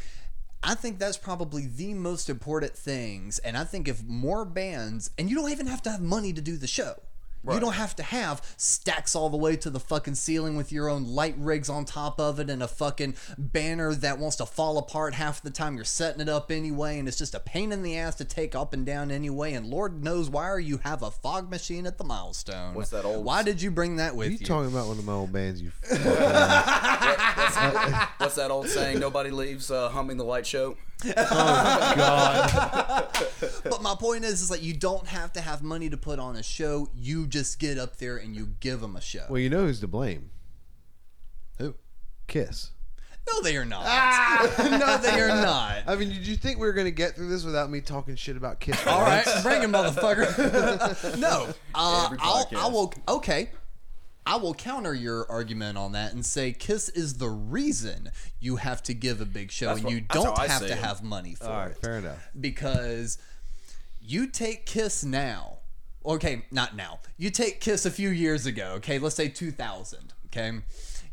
I 0.63 0.75
think 0.75 0.99
that's 0.99 1.19
probably 1.19 1.67
the 1.67 1.93
most 1.93 2.31
important 2.31 2.75
things. 2.75 3.39
And 3.41 3.55
I 3.55 3.65
think 3.65 3.87
if 3.87 4.03
more 4.03 4.47
bands, 4.47 5.11
and 5.19 5.29
you 5.29 5.37
don't 5.37 5.51
even 5.51 5.67
have 5.67 5.83
to 5.83 5.91
have 5.91 6.01
money 6.01 6.33
to 6.33 6.41
do 6.41 6.57
the 6.57 6.67
show. 6.67 6.95
You 7.55 7.61
don't 7.61 7.75
have 7.75 7.95
to 7.97 8.03
have 8.03 8.43
stacks 8.57 9.15
all 9.15 9.29
the 9.31 9.37
way 9.37 9.57
to 9.57 9.71
the 9.71 9.81
fucking 9.81 10.15
ceiling 10.17 10.57
with 10.57 10.73
your 10.73 10.89
own 10.89 11.05
light 11.05 11.35
rigs 11.39 11.69
on 11.69 11.85
top 11.85 12.21
of 12.21 12.41
it 12.41 12.51
and 12.51 12.63
a 12.63 12.69
fucking 12.69 13.15
banner 13.39 13.95
that 13.95 14.19
wants 14.19 14.37
to 14.37 14.47
fall 14.47 14.79
apart 14.79 15.15
half 15.15 15.43
the 15.43 15.51
time 15.51 15.77
you're 15.77 15.85
setting 15.85 16.21
it 16.21 16.29
up 16.29 16.51
anyway 16.51 16.99
and 16.99 17.07
it's 17.09 17.19
just 17.19 17.35
a 17.35 17.41
pain 17.41 17.73
in 17.73 17.83
the 17.83 17.97
ass 17.97 18.15
to 18.17 18.25
take 18.25 18.55
up 18.55 18.73
and 18.73 18.85
down 18.87 19.11
anyway 19.11 19.53
and 19.53 19.67
Lord 19.67 20.03
knows 20.03 20.29
why 20.29 20.45
are 20.45 20.61
you 20.61 20.79
have 20.79 21.03
a 21.03 21.11
fog 21.11 21.51
machine 21.51 21.87
at 21.87 21.99
the 21.99 22.05
milestone. 22.05 22.75
What's 22.75 22.91
that 22.91 23.05
old- 23.05 23.25
Why 23.25 23.43
did 23.43 23.63
you 23.63 23.71
bring 23.71 23.97
that 23.97 24.17
with 24.17 24.31
you? 24.33 24.39
you 24.41 24.47
talking 24.47 24.71
about 24.71 24.89
one 24.89 24.99
of 24.99 25.05
my 25.05 25.13
old 25.13 25.33
bands? 25.33 25.61
You 25.63 25.71
What's 28.19 28.35
that 28.37 28.49
old 28.51 28.69
saying? 28.69 28.99
Nobody 28.99 29.31
leaves 29.31 29.71
uh, 29.71 29.89
humming 29.91 30.17
the 30.17 30.25
light 30.25 30.47
show. 30.47 30.77
But 33.65 33.83
my 33.83 33.95
point 33.99 34.25
is, 34.25 34.43
is 34.43 34.51
like 34.51 34.63
you 34.63 34.75
don't 34.75 35.07
have 35.07 35.33
to 35.35 35.41
have 35.41 35.63
money 35.63 35.91
to 35.91 35.97
put 35.97 36.19
on 36.19 36.37
a 36.37 36.43
show. 36.43 36.89
You 36.95 37.27
just 37.27 37.59
get 37.59 37.79
up 37.79 37.97
there 37.97 38.17
and 38.17 38.35
you 38.35 38.49
give 38.61 38.81
them 38.81 38.97
a 38.97 39.01
show. 39.01 39.27
well, 39.29 39.39
you 39.39 39.51
know 39.51 39.67
who's 39.67 39.81
to 39.81 39.89
blame? 39.89 40.31
Who? 41.59 41.75
Kiss. 42.27 42.71
No, 43.29 43.43
they 43.43 43.57
are 43.57 43.65
not. 43.65 43.83
Ah! 43.85 44.55
no, 44.81 44.99
they 44.99 45.21
are 45.21 45.29
not. 45.29 45.83
I 45.87 45.97
mean, 45.97 46.11
did 46.11 46.27
you 46.27 46.37
think 46.37 46.59
we 46.59 46.67
were 46.67 46.73
gonna 46.73 46.93
get 46.93 47.17
through 47.17 47.29
this 47.29 47.45
without 47.45 47.71
me 47.71 47.81
talking 47.81 48.15
shit 48.15 48.37
about 48.37 48.61
Kiss? 48.61 48.87
All 48.87 49.03
right, 49.03 49.27
bring 49.43 49.63
him, 49.63 49.73
motherfucker. 49.73 51.19
no, 51.19 51.49
uh, 51.75 52.17
I'll, 52.21 52.49
I 52.57 52.69
will. 52.69 52.95
Okay, 53.09 53.51
I 54.27 54.37
will 54.37 54.55
counter 54.55 54.93
your 54.93 55.31
argument 55.31 55.79
on 55.79 55.93
that 55.93 56.13
and 56.13 56.27
say 56.27 56.53
Kiss 56.53 56.89
is 56.89 57.15
the 57.19 57.29
reason 57.29 58.11
you 58.41 58.57
have 58.57 58.83
to 58.85 58.95
give 58.95 59.21
a 59.21 59.25
big 59.25 59.53
show 59.53 59.67
That's 59.67 59.79
and 59.79 59.85
what- 59.85 59.95
you 59.95 60.01
that's 60.01 60.15
don't 60.25 60.37
how 60.37 60.43
I 60.45 60.49
have 60.49 60.63
see 60.63 60.69
to 60.69 60.73
it. 60.73 60.79
have 60.79 61.03
money 61.03 61.35
for 61.35 61.45
All 61.47 61.53
right, 61.53 61.71
it. 61.71 61.79
fair 61.79 61.99
enough. 61.99 62.29
because 62.39 63.19
you 64.01 64.27
take 64.27 64.67
Kiss 64.67 65.05
now. 65.05 65.59
Okay, 66.05 66.45
not 66.51 66.77
now. 66.77 67.01
You 67.17 67.31
take 67.31 67.61
Kiss 67.61 67.85
a 67.87 67.91
few 67.91 68.09
years 68.11 68.47
ago. 68.47 68.75
Okay, 68.77 68.99
let's 68.99 69.17
say 69.17 69.29
2000. 69.29 70.13
Okay, 70.27 70.53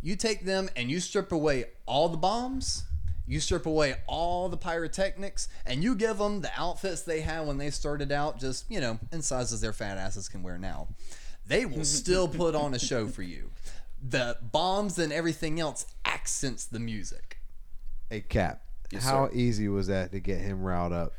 you 0.02 0.16
take 0.16 0.46
them 0.46 0.70
and 0.76 0.90
you 0.92 1.00
strip 1.00 1.32
away 1.32 1.66
all 1.86 2.10
the 2.10 2.18
bombs. 2.18 2.84
You 3.26 3.40
strip 3.40 3.66
away 3.66 3.96
all 4.06 4.50
the 4.50 4.58
pyrotechnics, 4.58 5.48
and 5.66 5.82
you 5.82 5.96
give 5.96 6.18
them 6.18 6.42
the 6.42 6.52
outfits 6.58 7.04
they 7.04 7.22
had 7.22 7.48
when 7.48 7.58
they 7.58 7.70
started 7.70 8.12
out, 8.12 8.38
just 8.38 8.70
you 8.70 8.82
know, 8.82 9.00
in 9.14 9.22
sizes 9.22 9.62
their 9.62 9.72
fat 9.72 9.98
asses 9.98 10.28
can 10.28 10.44
wear 10.44 10.58
now. 10.58 10.90
They 11.48 11.66
will 11.66 11.86
still 12.02 12.28
put 12.28 12.56
on 12.56 12.74
a 12.74 12.80
show 12.80 13.08
for 13.08 13.24
you. 13.24 13.52
The 14.02 14.38
bombs 14.42 15.00
and 15.00 15.14
everything 15.14 15.60
else 15.60 15.86
accents 16.06 16.66
the 16.66 16.80
music. 16.80 17.40
Hey, 18.10 18.22
Cap. 18.22 18.62
Yes, 18.92 19.04
how 19.04 19.28
sir. 19.30 19.36
easy 19.36 19.68
was 19.68 19.88
that 19.88 20.12
to 20.12 20.20
get 20.20 20.40
him 20.40 20.62
riled 20.62 20.94
up? 20.94 21.14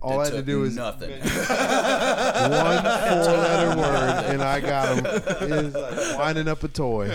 All 0.00 0.20
I 0.20 0.22
It 0.22 0.26
had 0.26 0.34
to 0.36 0.42
do 0.42 0.60
was 0.60 0.76
nothing. 0.76 1.10
one 1.20 1.20
four-letter 1.20 3.76
word, 3.76 4.24
and 4.32 4.42
I 4.42 4.60
got 4.60 4.96
him. 4.96 5.04
He 5.48 5.54
like 5.78 5.98
winding 6.18 6.48
up 6.48 6.62
a 6.62 6.68
toy. 6.68 7.08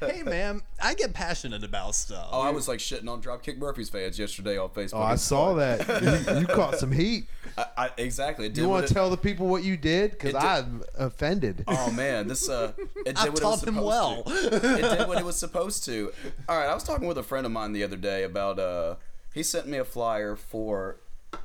Hey 0.00 0.22
man, 0.22 0.62
I 0.82 0.94
get 0.94 1.14
passionate 1.14 1.62
about 1.64 1.94
stuff. 1.94 2.28
Oh, 2.32 2.40
I 2.40 2.50
was 2.50 2.66
like 2.68 2.80
shitting 2.80 3.08
on 3.08 3.22
Dropkick 3.22 3.58
Murphys 3.58 3.88
fans 3.88 4.18
yesterday 4.18 4.58
on 4.58 4.68
Facebook. 4.70 4.94
Oh, 4.94 5.02
I 5.02 5.16
saw 5.16 5.54
that. 5.54 5.86
You, 6.32 6.40
you 6.40 6.46
caught 6.46 6.78
some 6.78 6.92
heat. 6.92 7.28
I, 7.56 7.66
I, 7.76 7.90
exactly. 7.96 8.46
It 8.46 8.54
did 8.54 8.62
You 8.62 8.68
want 8.68 8.86
to 8.88 8.94
tell 8.94 9.08
the 9.08 9.16
people 9.16 9.46
what 9.46 9.62
you 9.62 9.76
did? 9.76 10.10
Because 10.12 10.34
I'm 10.34 10.82
offended. 10.96 11.64
Oh 11.68 11.90
man, 11.92 12.26
this 12.28 12.48
uh, 12.48 12.72
it 12.78 13.04
did 13.04 13.16
I 13.18 13.28
what 13.28 13.38
it 13.38 13.40
taught 13.40 13.60
was 13.60 13.64
him 13.64 13.76
well. 13.76 14.22
to. 14.24 14.78
It 14.78 14.98
did 14.98 15.08
what 15.08 15.18
it 15.18 15.24
was 15.24 15.36
supposed 15.36 15.84
to. 15.86 16.12
All 16.48 16.58
right, 16.58 16.68
I 16.68 16.74
was 16.74 16.82
talking 16.82 17.06
with 17.06 17.18
a 17.18 17.22
friend 17.22 17.46
of 17.46 17.52
mine 17.52 17.72
the 17.72 17.84
other 17.84 17.96
day 17.96 18.24
about 18.24 18.58
uh, 18.58 18.96
he 19.36 19.42
sent 19.42 19.66
me 19.68 19.76
a 19.76 19.84
flyer 19.84 20.34
for 20.34 20.96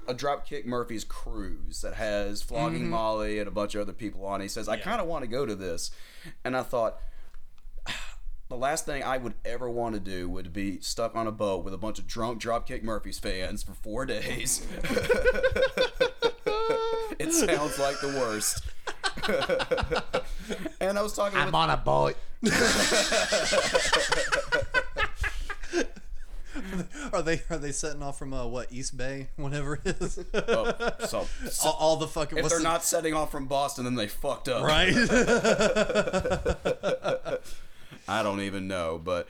a 0.08 0.14
Dropkick 0.14 0.66
Murphys 0.66 1.04
cruise 1.04 1.82
that 1.82 1.96
has 1.96 2.42
Flogging 2.42 2.84
Mm-hmm. 2.84 2.92
Molly 2.92 3.40
and 3.40 3.50
a 3.50 3.52
bunch 3.52 3.76
of 3.76 3.82
other 3.82 3.92
people 3.92 4.26
on. 4.26 4.40
He 4.40 4.48
says 4.48 4.70
I 4.70 4.78
kind 4.78 5.02
of 5.02 5.08
want 5.08 5.24
to 5.24 5.28
go 5.28 5.46
to 5.46 5.54
this, 5.54 5.92
and 6.44 6.58
I 6.58 6.64
thought. 6.64 6.98
The 8.50 8.58
last 8.58 8.86
thing 8.86 9.02
I 9.02 9.16
would 9.16 9.36
ever 9.46 9.70
want 9.70 9.94
to 9.94 10.00
do 10.02 10.28
would 10.28 10.52
be 10.52 10.82
stuck 10.82 11.16
on 11.16 11.26
a 11.26 11.32
boat 11.32 11.64
with 11.64 11.74
a 11.74 11.78
bunch 11.78 12.00
of 12.00 12.06
drunk 12.06 12.42
Dropkick 12.42 12.84
Murphys 12.84 13.18
fans 13.18 13.64
for 13.64 13.74
four 13.74 14.06
days. 14.06 14.68
it 17.18 17.32
sounds 17.32 17.80
like 17.80 18.02
the 18.02 18.10
worst. 18.20 18.62
and 20.82 21.00
I 21.00 21.02
was 21.02 21.14
talking 21.14 21.40
I'm 21.40 21.46
with 21.46 21.56
on 21.56 21.70
a 21.70 21.78
boat. 21.78 22.18
Are 27.14 27.22
they 27.22 27.42
are 27.50 27.58
they 27.58 27.72
setting 27.72 28.04
off 28.04 28.20
from 28.20 28.34
uh, 28.34 28.46
what 28.46 28.72
East 28.72 28.98
Bay, 28.98 29.28
whatever 29.38 29.80
it 29.84 30.02
is? 30.02 30.20
oh, 30.34 30.74
so, 31.08 31.28
so 31.50 31.70
all, 31.70 31.76
all 31.80 31.96
the 31.98 32.08
fucking 32.08 32.38
if 32.38 32.50
they're 32.50 32.58
the- 32.58 32.64
not 32.64 32.84
setting 32.84 33.14
off 33.14 33.32
from 33.32 33.48
Boston, 33.48 33.86
then 33.86 33.96
they 33.96 34.08
fucked 34.08 34.50
up. 34.50 34.64
right. 34.64 34.94
I 38.08 38.24
don't 38.24 38.42
even 38.42 38.68
know, 38.68 39.00
but 39.04 39.28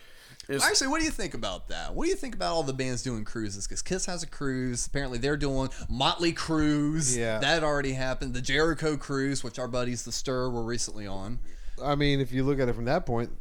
it's, 0.50 0.66
Actually, 0.66 0.88
what 0.88 1.00
do 1.00 1.06
you 1.06 1.12
think 1.12 1.34
about 1.34 1.68
that? 1.70 1.94
What 1.94 2.06
do 2.06 2.10
you 2.10 2.16
think 2.16 2.36
about 2.36 2.54
all 2.54 2.64
the 2.64 2.74
bands 2.74 3.04
doing 3.04 3.24
cruises? 3.24 3.68
Because 3.68 3.82
Kiss 3.82 4.06
has 4.08 4.24
a 4.24 4.28
cruise. 4.28 4.88
Apparently, 4.88 5.18
they're 5.18 5.38
doing 5.38 5.70
Motley 5.88 6.34
Cruise. 6.34 7.16
Yeah. 7.16 7.40
that 7.40 7.64
already 7.64 7.94
happened. 7.94 8.34
The 8.34 8.42
Jericho 8.42 8.98
Cruise, 8.98 9.44
which 9.44 9.60
our 9.60 9.68
buddies 9.68 10.04
the 10.04 10.12
Stir 10.12 10.50
were 10.50 10.64
recently 10.64 11.08
on. 11.08 11.40
I 11.84 11.96
mean, 11.96 12.20
if 12.20 12.32
you 12.32 12.44
look 12.44 12.60
at 12.60 12.70
it 12.70 12.74
from 12.74 12.86
that 12.86 13.06
point, 13.06 13.32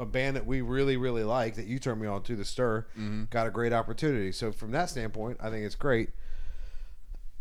a 0.00 0.06
band 0.06 0.34
that 0.36 0.46
we 0.46 0.60
really, 0.62 0.96
really 0.96 1.22
like 1.24 1.54
that 1.56 1.66
you 1.66 1.78
turned 1.78 2.00
me 2.00 2.06
on 2.08 2.22
to, 2.24 2.34
the 2.34 2.44
Stir, 2.44 2.86
got 3.30 3.46
a 3.46 3.50
great 3.50 3.72
opportunity. 3.72 4.32
So 4.32 4.50
from 4.50 4.70
that 4.72 4.88
standpoint, 4.90 5.36
I 5.40 5.50
think 5.50 5.64
it's 5.66 5.74
great. 5.74 6.10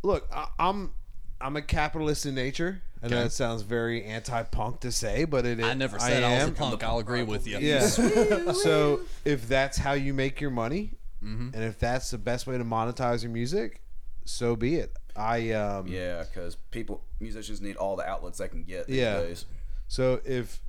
Look, 0.03 0.27
I, 0.33 0.47
I'm 0.59 0.93
I'm 1.41 1.55
a 1.55 1.61
capitalist 1.61 2.25
in 2.25 2.35
nature. 2.35 2.81
I 3.01 3.07
know 3.07 3.23
that 3.23 3.31
sounds 3.31 3.61
very 3.61 4.03
anti-punk 4.03 4.81
to 4.81 4.91
say, 4.91 5.23
but 5.25 5.45
it. 5.45 5.59
Is, 5.59 5.65
I 5.65 5.73
never 5.73 5.97
said 5.99 6.21
I, 6.23 6.33
was 6.35 6.43
a 6.43 6.47
am. 6.47 6.53
punk. 6.53 6.83
I'll 6.83 6.99
agree 6.99 7.23
with 7.23 7.47
you. 7.47 7.59
Yeah. 7.59 7.87
so 7.87 9.01
if 9.23 9.47
that's 9.47 9.77
how 9.77 9.93
you 9.93 10.13
make 10.13 10.41
your 10.41 10.51
money, 10.51 10.91
Mm-hmm. 11.21 11.49
and 11.53 11.63
if 11.65 11.77
that's 11.77 12.11
the 12.11 12.17
best 12.17 12.47
way 12.47 12.57
to 12.57 12.63
monetize 12.63 13.23
your 13.23 13.31
music, 13.33 13.81
so 14.23 14.55
be 14.55 14.75
it. 14.75 14.93
I 15.17 15.51
um 15.51 15.85
yeah, 15.87 16.23
because 16.23 16.55
people, 16.71 17.03
musicians 17.19 17.59
need 17.59 17.75
all 17.75 17.97
the 17.97 18.05
outlets 18.07 18.37
they 18.37 18.47
can 18.47 18.63
get 18.63 18.87
these 18.87 18.95
Yeah. 18.95 19.19
days. 19.19 19.45
So 19.89 20.21
if 20.23 20.61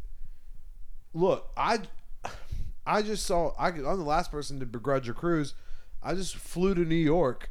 look, 1.14 1.50
I 1.56 1.80
I 2.86 3.02
just 3.02 3.26
saw 3.26 3.52
I 3.58 3.68
I'm 3.68 3.82
the 3.82 3.96
last 3.96 4.30
person 4.30 4.60
to 4.60 4.66
begrudge 4.66 5.08
a 5.08 5.12
cruise. 5.12 5.54
I 6.02 6.14
just 6.14 6.36
flew 6.36 6.74
to 6.74 6.80
New 6.84 6.94
York 6.94 7.50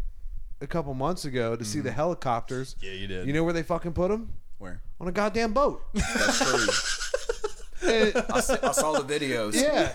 a 0.62 0.68
couple 0.68 0.94
months 0.94 1.24
ago 1.26 1.56
to 1.56 1.64
see 1.64 1.80
the 1.80 1.92
Hellacopters. 1.92 2.76
Mm-hmm. 2.76 2.86
Yeah, 2.86 2.92
you 2.94 3.08
did. 3.08 3.28
You 3.28 3.34
know 3.34 3.44
where 3.44 3.54
they 3.54 3.64
fucking 3.64 3.94
put 3.94 4.10
them? 4.10 4.34
Where? 4.58 4.82
On 5.00 5.08
a 5.08 5.12
goddamn 5.12 5.54
boat. 5.54 5.84
That's 5.94 6.38
true. 6.40 7.90
And- 7.90 8.14
I, 8.34 8.40
see, 8.42 8.56
I 8.62 8.72
saw 8.74 9.00
the 9.00 9.14
videos. 9.20 9.54
yeah. 9.54 9.92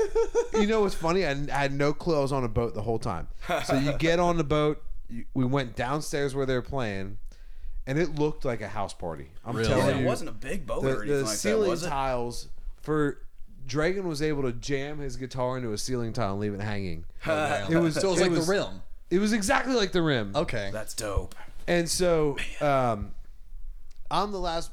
You 0.58 0.66
know 0.66 0.80
what's 0.82 0.94
funny? 0.94 1.26
I, 1.26 1.32
I 1.32 1.58
had 1.58 1.72
no 1.72 1.92
clue 1.92 2.16
I 2.16 2.20
was 2.20 2.32
on 2.32 2.44
a 2.44 2.48
boat 2.48 2.74
the 2.74 2.80
whole 2.82 2.98
time. 2.98 3.28
So 3.64 3.74
you 3.78 3.92
get 3.98 4.18
on 4.20 4.36
the 4.38 4.44
boat. 4.44 4.82
You, 5.10 5.24
we 5.34 5.44
went 5.44 5.76
downstairs 5.76 6.34
where 6.34 6.46
they 6.46 6.54
were 6.54 6.62
playing, 6.62 7.18
and 7.86 7.98
it 7.98 8.14
looked 8.14 8.44
like 8.46 8.62
a 8.62 8.68
house 8.68 8.94
party. 8.94 9.28
I'm 9.44 9.54
Really? 9.54 9.68
telling 9.68 9.86
Yeah, 9.88 9.96
you. 9.98 10.04
it 10.04 10.06
wasn't 10.06 10.30
a 10.30 10.32
big 10.32 10.66
boat 10.66 10.82
the, 10.82 10.88
or 10.96 11.02
anything 11.02 11.08
the 11.10 11.22
like 11.24 11.32
that, 11.32 11.36
ceiling 11.36 11.68
was 11.68 11.82
it? 11.84 11.88
tiles 11.90 12.48
for 12.80 13.18
Dregen 13.66 14.04
was 14.04 14.20
able 14.22 14.42
to 14.42 14.52
jam 14.52 14.98
his 14.98 15.16
guitar 15.16 15.56
into 15.56 15.72
a 15.72 15.78
ceiling 15.78 16.12
tile 16.12 16.32
and 16.32 16.40
leave 16.40 16.54
it 16.54 16.60
hanging. 16.60 17.04
It 17.26 17.78
was 17.80 17.94
So 17.94 18.08
it 18.08 18.10
was 18.12 18.20
like 18.20 18.30
was- 18.30 18.46
the 18.46 18.52
rim. 18.52 18.82
It 19.10 19.18
was 19.18 19.32
exactly 19.32 19.74
like 19.74 19.92
the 19.92 20.02
rim. 20.02 20.32
Okay. 20.34 20.70
That's 20.72 20.94
dope. 20.94 21.34
And 21.68 21.88
so, 21.88 22.36
um, 22.60 23.12
I'm 24.10 24.32
the 24.32 24.38
last. 24.40 24.70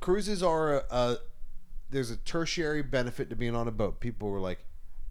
Cruises 0.00 0.42
are 0.42 0.78
a, 0.78 0.84
a. 0.90 1.16
There's 1.90 2.10
a 2.10 2.16
tertiary 2.16 2.82
benefit 2.82 3.30
to 3.30 3.36
being 3.36 3.54
on 3.54 3.68
a 3.68 3.70
boat. 3.70 4.00
People 4.00 4.28
were 4.30 4.40
like, 4.40 4.64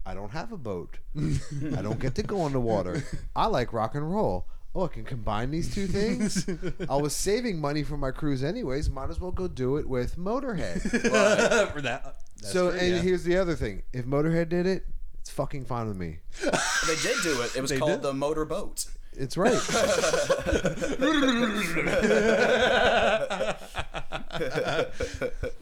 "I 0.04 0.14
don't 0.14 0.30
have 0.32 0.52
a 0.52 0.56
boat. 0.56 0.98
I 1.16 1.80
don't 1.82 1.98
get 1.98 2.14
to 2.16 2.22
go 2.22 2.40
on 2.42 2.52
the 2.52 2.60
water. 2.60 3.02
I 3.34 3.46
like 3.46 3.72
rock 3.72 3.94
and 3.94 4.12
roll. 4.12 4.46
Oh, 4.74 4.84
I 4.84 4.88
can 4.88 5.04
combine 5.04 5.50
these 5.50 5.74
two 5.74 5.86
things. 5.86 6.46
I 6.90 6.96
was 6.96 7.16
saving 7.16 7.58
money 7.60 7.82
for 7.82 7.96
my 7.96 8.10
cruise 8.10 8.44
anyways. 8.44 8.90
Might 8.90 9.08
as 9.08 9.18
well 9.18 9.32
go 9.32 9.48
do 9.48 9.78
it 9.78 9.88
with 9.88 10.16
Motorhead. 10.18 10.82
For 11.72 11.80
that. 11.80 12.16
So, 12.42 12.70
true, 12.70 12.78
and 12.78 12.96
yeah. 12.96 13.02
here's 13.02 13.24
the 13.24 13.36
other 13.36 13.54
thing: 13.54 13.82
if 13.92 14.04
Motorhead 14.06 14.48
did 14.48 14.66
it, 14.66 14.86
it's 15.20 15.30
fucking 15.30 15.64
fine 15.64 15.88
with 15.88 15.96
me. 15.96 16.18
They 16.42 16.96
did 17.02 17.16
do 17.22 17.40
it. 17.42 17.56
It 17.56 17.60
was 17.60 17.70
They 17.70 17.78
called 17.78 17.92
did? 17.92 18.02
the 18.02 18.12
Motor 18.12 18.44
Boat. 18.44 18.86
It's 19.18 19.36
right. 19.36 19.54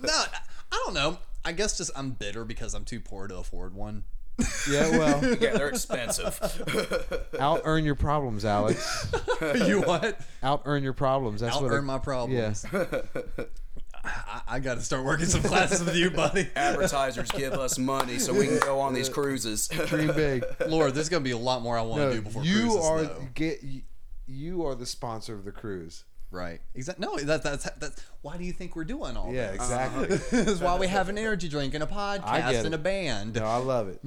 No, 0.02 0.24
I 0.72 0.82
don't 0.84 0.94
know. 0.94 1.18
I 1.44 1.52
guess 1.52 1.76
just 1.76 1.90
I'm 1.96 2.10
bitter 2.10 2.44
because 2.44 2.74
I'm 2.74 2.84
too 2.84 3.00
poor 3.00 3.26
to 3.28 3.36
afford 3.36 3.74
one. 3.74 4.04
yeah, 4.68 4.90
well, 4.98 5.24
Yeah, 5.40 5.56
they're 5.56 5.68
expensive. 5.68 6.40
out 7.40 7.62
earn 7.64 7.84
your 7.84 7.94
problems, 7.94 8.44
Alex. 8.44 9.06
you 9.66 9.82
what? 9.82 10.20
Out 10.42 10.62
earn 10.64 10.82
your 10.82 10.92
problems. 10.92 11.40
That's 11.40 11.56
I'll 11.56 11.62
what. 11.62 11.72
I- 11.72 11.76
earn 11.76 11.84
my 11.84 11.98
problems. 11.98 12.64
Yeah. 12.72 13.04
I, 14.04 14.40
I 14.48 14.58
got 14.60 14.74
to 14.74 14.80
start 14.82 15.04
working 15.04 15.26
some 15.26 15.42
classes 15.42 15.82
with 15.84 15.96
you, 15.96 16.10
buddy. 16.10 16.48
Advertisers 16.56 17.30
give 17.30 17.54
us 17.54 17.78
money 17.78 18.18
so 18.18 18.32
we 18.34 18.46
can 18.46 18.58
go 18.58 18.80
on 18.80 18.94
these 18.94 19.08
cruises. 19.08 19.68
Dream 19.86 20.08
big. 20.14 20.44
Lord, 20.68 20.94
there's 20.94 21.08
gonna 21.08 21.24
be 21.24 21.30
a 21.30 21.38
lot 21.38 21.62
more 21.62 21.78
I 21.78 21.82
want 21.82 22.00
to 22.02 22.06
No, 22.06 22.12
do 22.12 22.22
before 22.22 22.44
you 22.44 22.60
cruises, 22.62 22.84
are 22.84 23.02
though. 23.04 23.28
get 23.34 23.62
you, 23.62 23.82
you 24.26 24.66
are 24.66 24.74
the 24.74 24.86
sponsor 24.86 25.34
of 25.34 25.44
the 25.44 25.52
cruise. 25.52 26.04
right. 26.30 26.60
Exactly. 26.74 27.06
No, 27.06 27.16
that, 27.18 27.42
that's 27.42 27.68
that's 27.78 28.02
why 28.22 28.36
do 28.36 28.44
you 28.44 28.52
think 28.52 28.74
we're 28.76 28.84
doing 28.84 29.16
all 29.16 29.26
this? 29.28 29.36
Yeah, 29.36 29.46
this? 29.52 29.56
exactly. 29.56 30.06
this 30.08 30.32
is 30.32 30.60
why 30.60 30.76
we 30.78 30.88
have 30.88 31.08
an 31.08 31.16
energy 31.18 31.48
drink 31.48 31.74
and 31.74 31.82
a 31.82 31.86
podcast 31.86 32.64
and 32.64 32.74
a 32.74 32.78
band. 32.78 33.34
No, 33.36 33.44
I 33.44 33.56
love 33.56 33.88
it. 33.88 34.00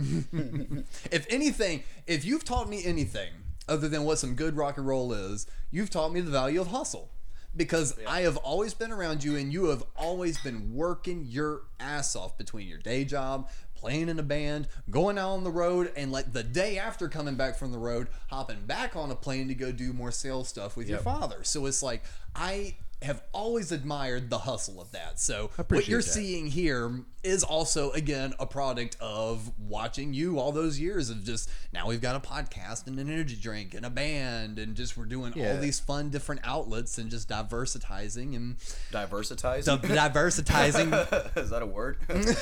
If 1.11 1.25
anything, 1.29 1.83
if 2.05 2.25
you've 2.25 2.43
taught 2.45 2.69
me 2.69 2.83
anything 2.85 3.29
other 3.69 3.87
than 3.89 4.03
what 4.03 4.17
some 4.17 4.33
good 4.35 4.55
rock 4.55 4.77
and 4.77 4.87
roll 4.87 5.11
is, 5.13 5.45
you've 5.71 5.89
taught 5.89 6.11
me 6.13 6.21
the 6.21 6.31
value 6.31 6.61
of 6.61 6.67
hustle. 6.67 7.09
Because 7.57 7.97
I 8.07 8.21
have 8.21 8.37
always 8.37 8.73
been 8.73 8.91
around 8.91 9.23
you 9.23 9.35
and 9.35 9.51
you 9.51 9.65
have 9.65 9.83
always 9.95 10.37
been 10.39 10.73
working 10.73 11.25
your 11.27 11.63
ass 11.79 12.15
off 12.15 12.37
between 12.37 12.67
your 12.67 12.77
day 12.77 13.03
job, 13.03 13.49
playing 13.75 14.09
in 14.09 14.19
a 14.19 14.23
band, 14.23 14.67
going 14.89 15.17
out 15.17 15.31
on 15.31 15.43
the 15.43 15.51
road, 15.51 15.91
and 15.97 16.11
like 16.11 16.31
the 16.31 16.43
day 16.43 16.77
after 16.77 17.09
coming 17.09 17.35
back 17.35 17.55
from 17.55 17.71
the 17.71 17.77
road, 17.77 18.07
hopping 18.29 18.65
back 18.65 18.95
on 18.95 19.11
a 19.11 19.15
plane 19.15 19.47
to 19.47 19.55
go 19.55 19.71
do 19.71 19.91
more 19.91 20.11
sales 20.11 20.47
stuff 20.47 20.77
with 20.77 20.87
your 20.87 20.99
father. 20.99 21.43
So 21.43 21.65
it's 21.65 21.83
like, 21.83 22.03
I 22.35 22.77
have 23.01 23.21
always 23.31 23.71
admired 23.71 24.29
the 24.29 24.39
hustle 24.39 24.81
of 24.81 24.91
that. 24.91 25.19
So 25.19 25.51
what 25.67 25.87
you're 25.87 26.01
that. 26.01 26.07
seeing 26.07 26.47
here 26.47 26.91
is 27.23 27.43
also 27.43 27.91
again 27.91 28.33
a 28.39 28.45
product 28.45 28.95
of 29.01 29.51
watching 29.59 30.13
you 30.13 30.39
all 30.39 30.51
those 30.51 30.79
years 30.79 31.09
of 31.09 31.23
just 31.25 31.49
now 31.73 31.87
we've 31.87 32.01
got 32.01 32.15
a 32.15 32.19
podcast 32.19 32.87
and 32.87 32.97
an 32.99 33.09
energy 33.09 33.35
drink 33.35 33.73
and 33.73 33.85
a 33.85 33.89
band 33.89 34.57
and 34.59 34.75
just 34.75 34.95
we're 34.95 35.03
doing 35.05 35.33
all 35.33 35.57
these 35.57 35.79
fun 35.79 36.09
different 36.09 36.39
outlets 36.43 36.97
and 36.97 37.11
just 37.11 37.27
diversitizing 37.27 38.35
and 38.35 38.55
Diversitizing? 38.91 39.81
the 39.81 39.87
diversitizing 39.89 41.37
Is 41.37 41.49
that 41.49 41.61
a 41.61 41.65
word? 41.65 41.97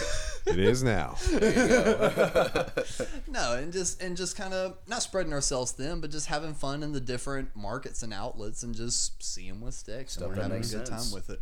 It 0.48 0.60
is 0.60 0.84
now. 0.84 1.16
no 3.28 3.54
and 3.56 3.74
just 3.74 4.00
and 4.00 4.16
just 4.16 4.38
kind 4.38 4.54
of 4.54 4.78
not 4.88 5.02
spreading 5.02 5.34
ourselves 5.34 5.72
thin 5.72 6.00
but 6.02 6.12
just 6.12 6.28
having 6.28 6.54
fun 6.54 6.84
in 6.84 6.92
the 6.92 7.00
different 7.00 7.50
markets 7.56 8.04
and 8.04 8.14
outlets 8.14 8.62
and 8.62 8.76
just 8.76 9.24
seeing 9.24 9.60
what 9.60 9.74
sticks 9.74 10.14
Stuff 10.14 10.28
and 10.28 10.36
we're 10.36 10.44
that 10.44 10.45
having 10.46 10.58
a 10.58 10.60
makes 10.60 10.72
good 10.74 10.88
sense. 10.88 11.12
time 11.12 11.14
with 11.14 11.30
it 11.30 11.42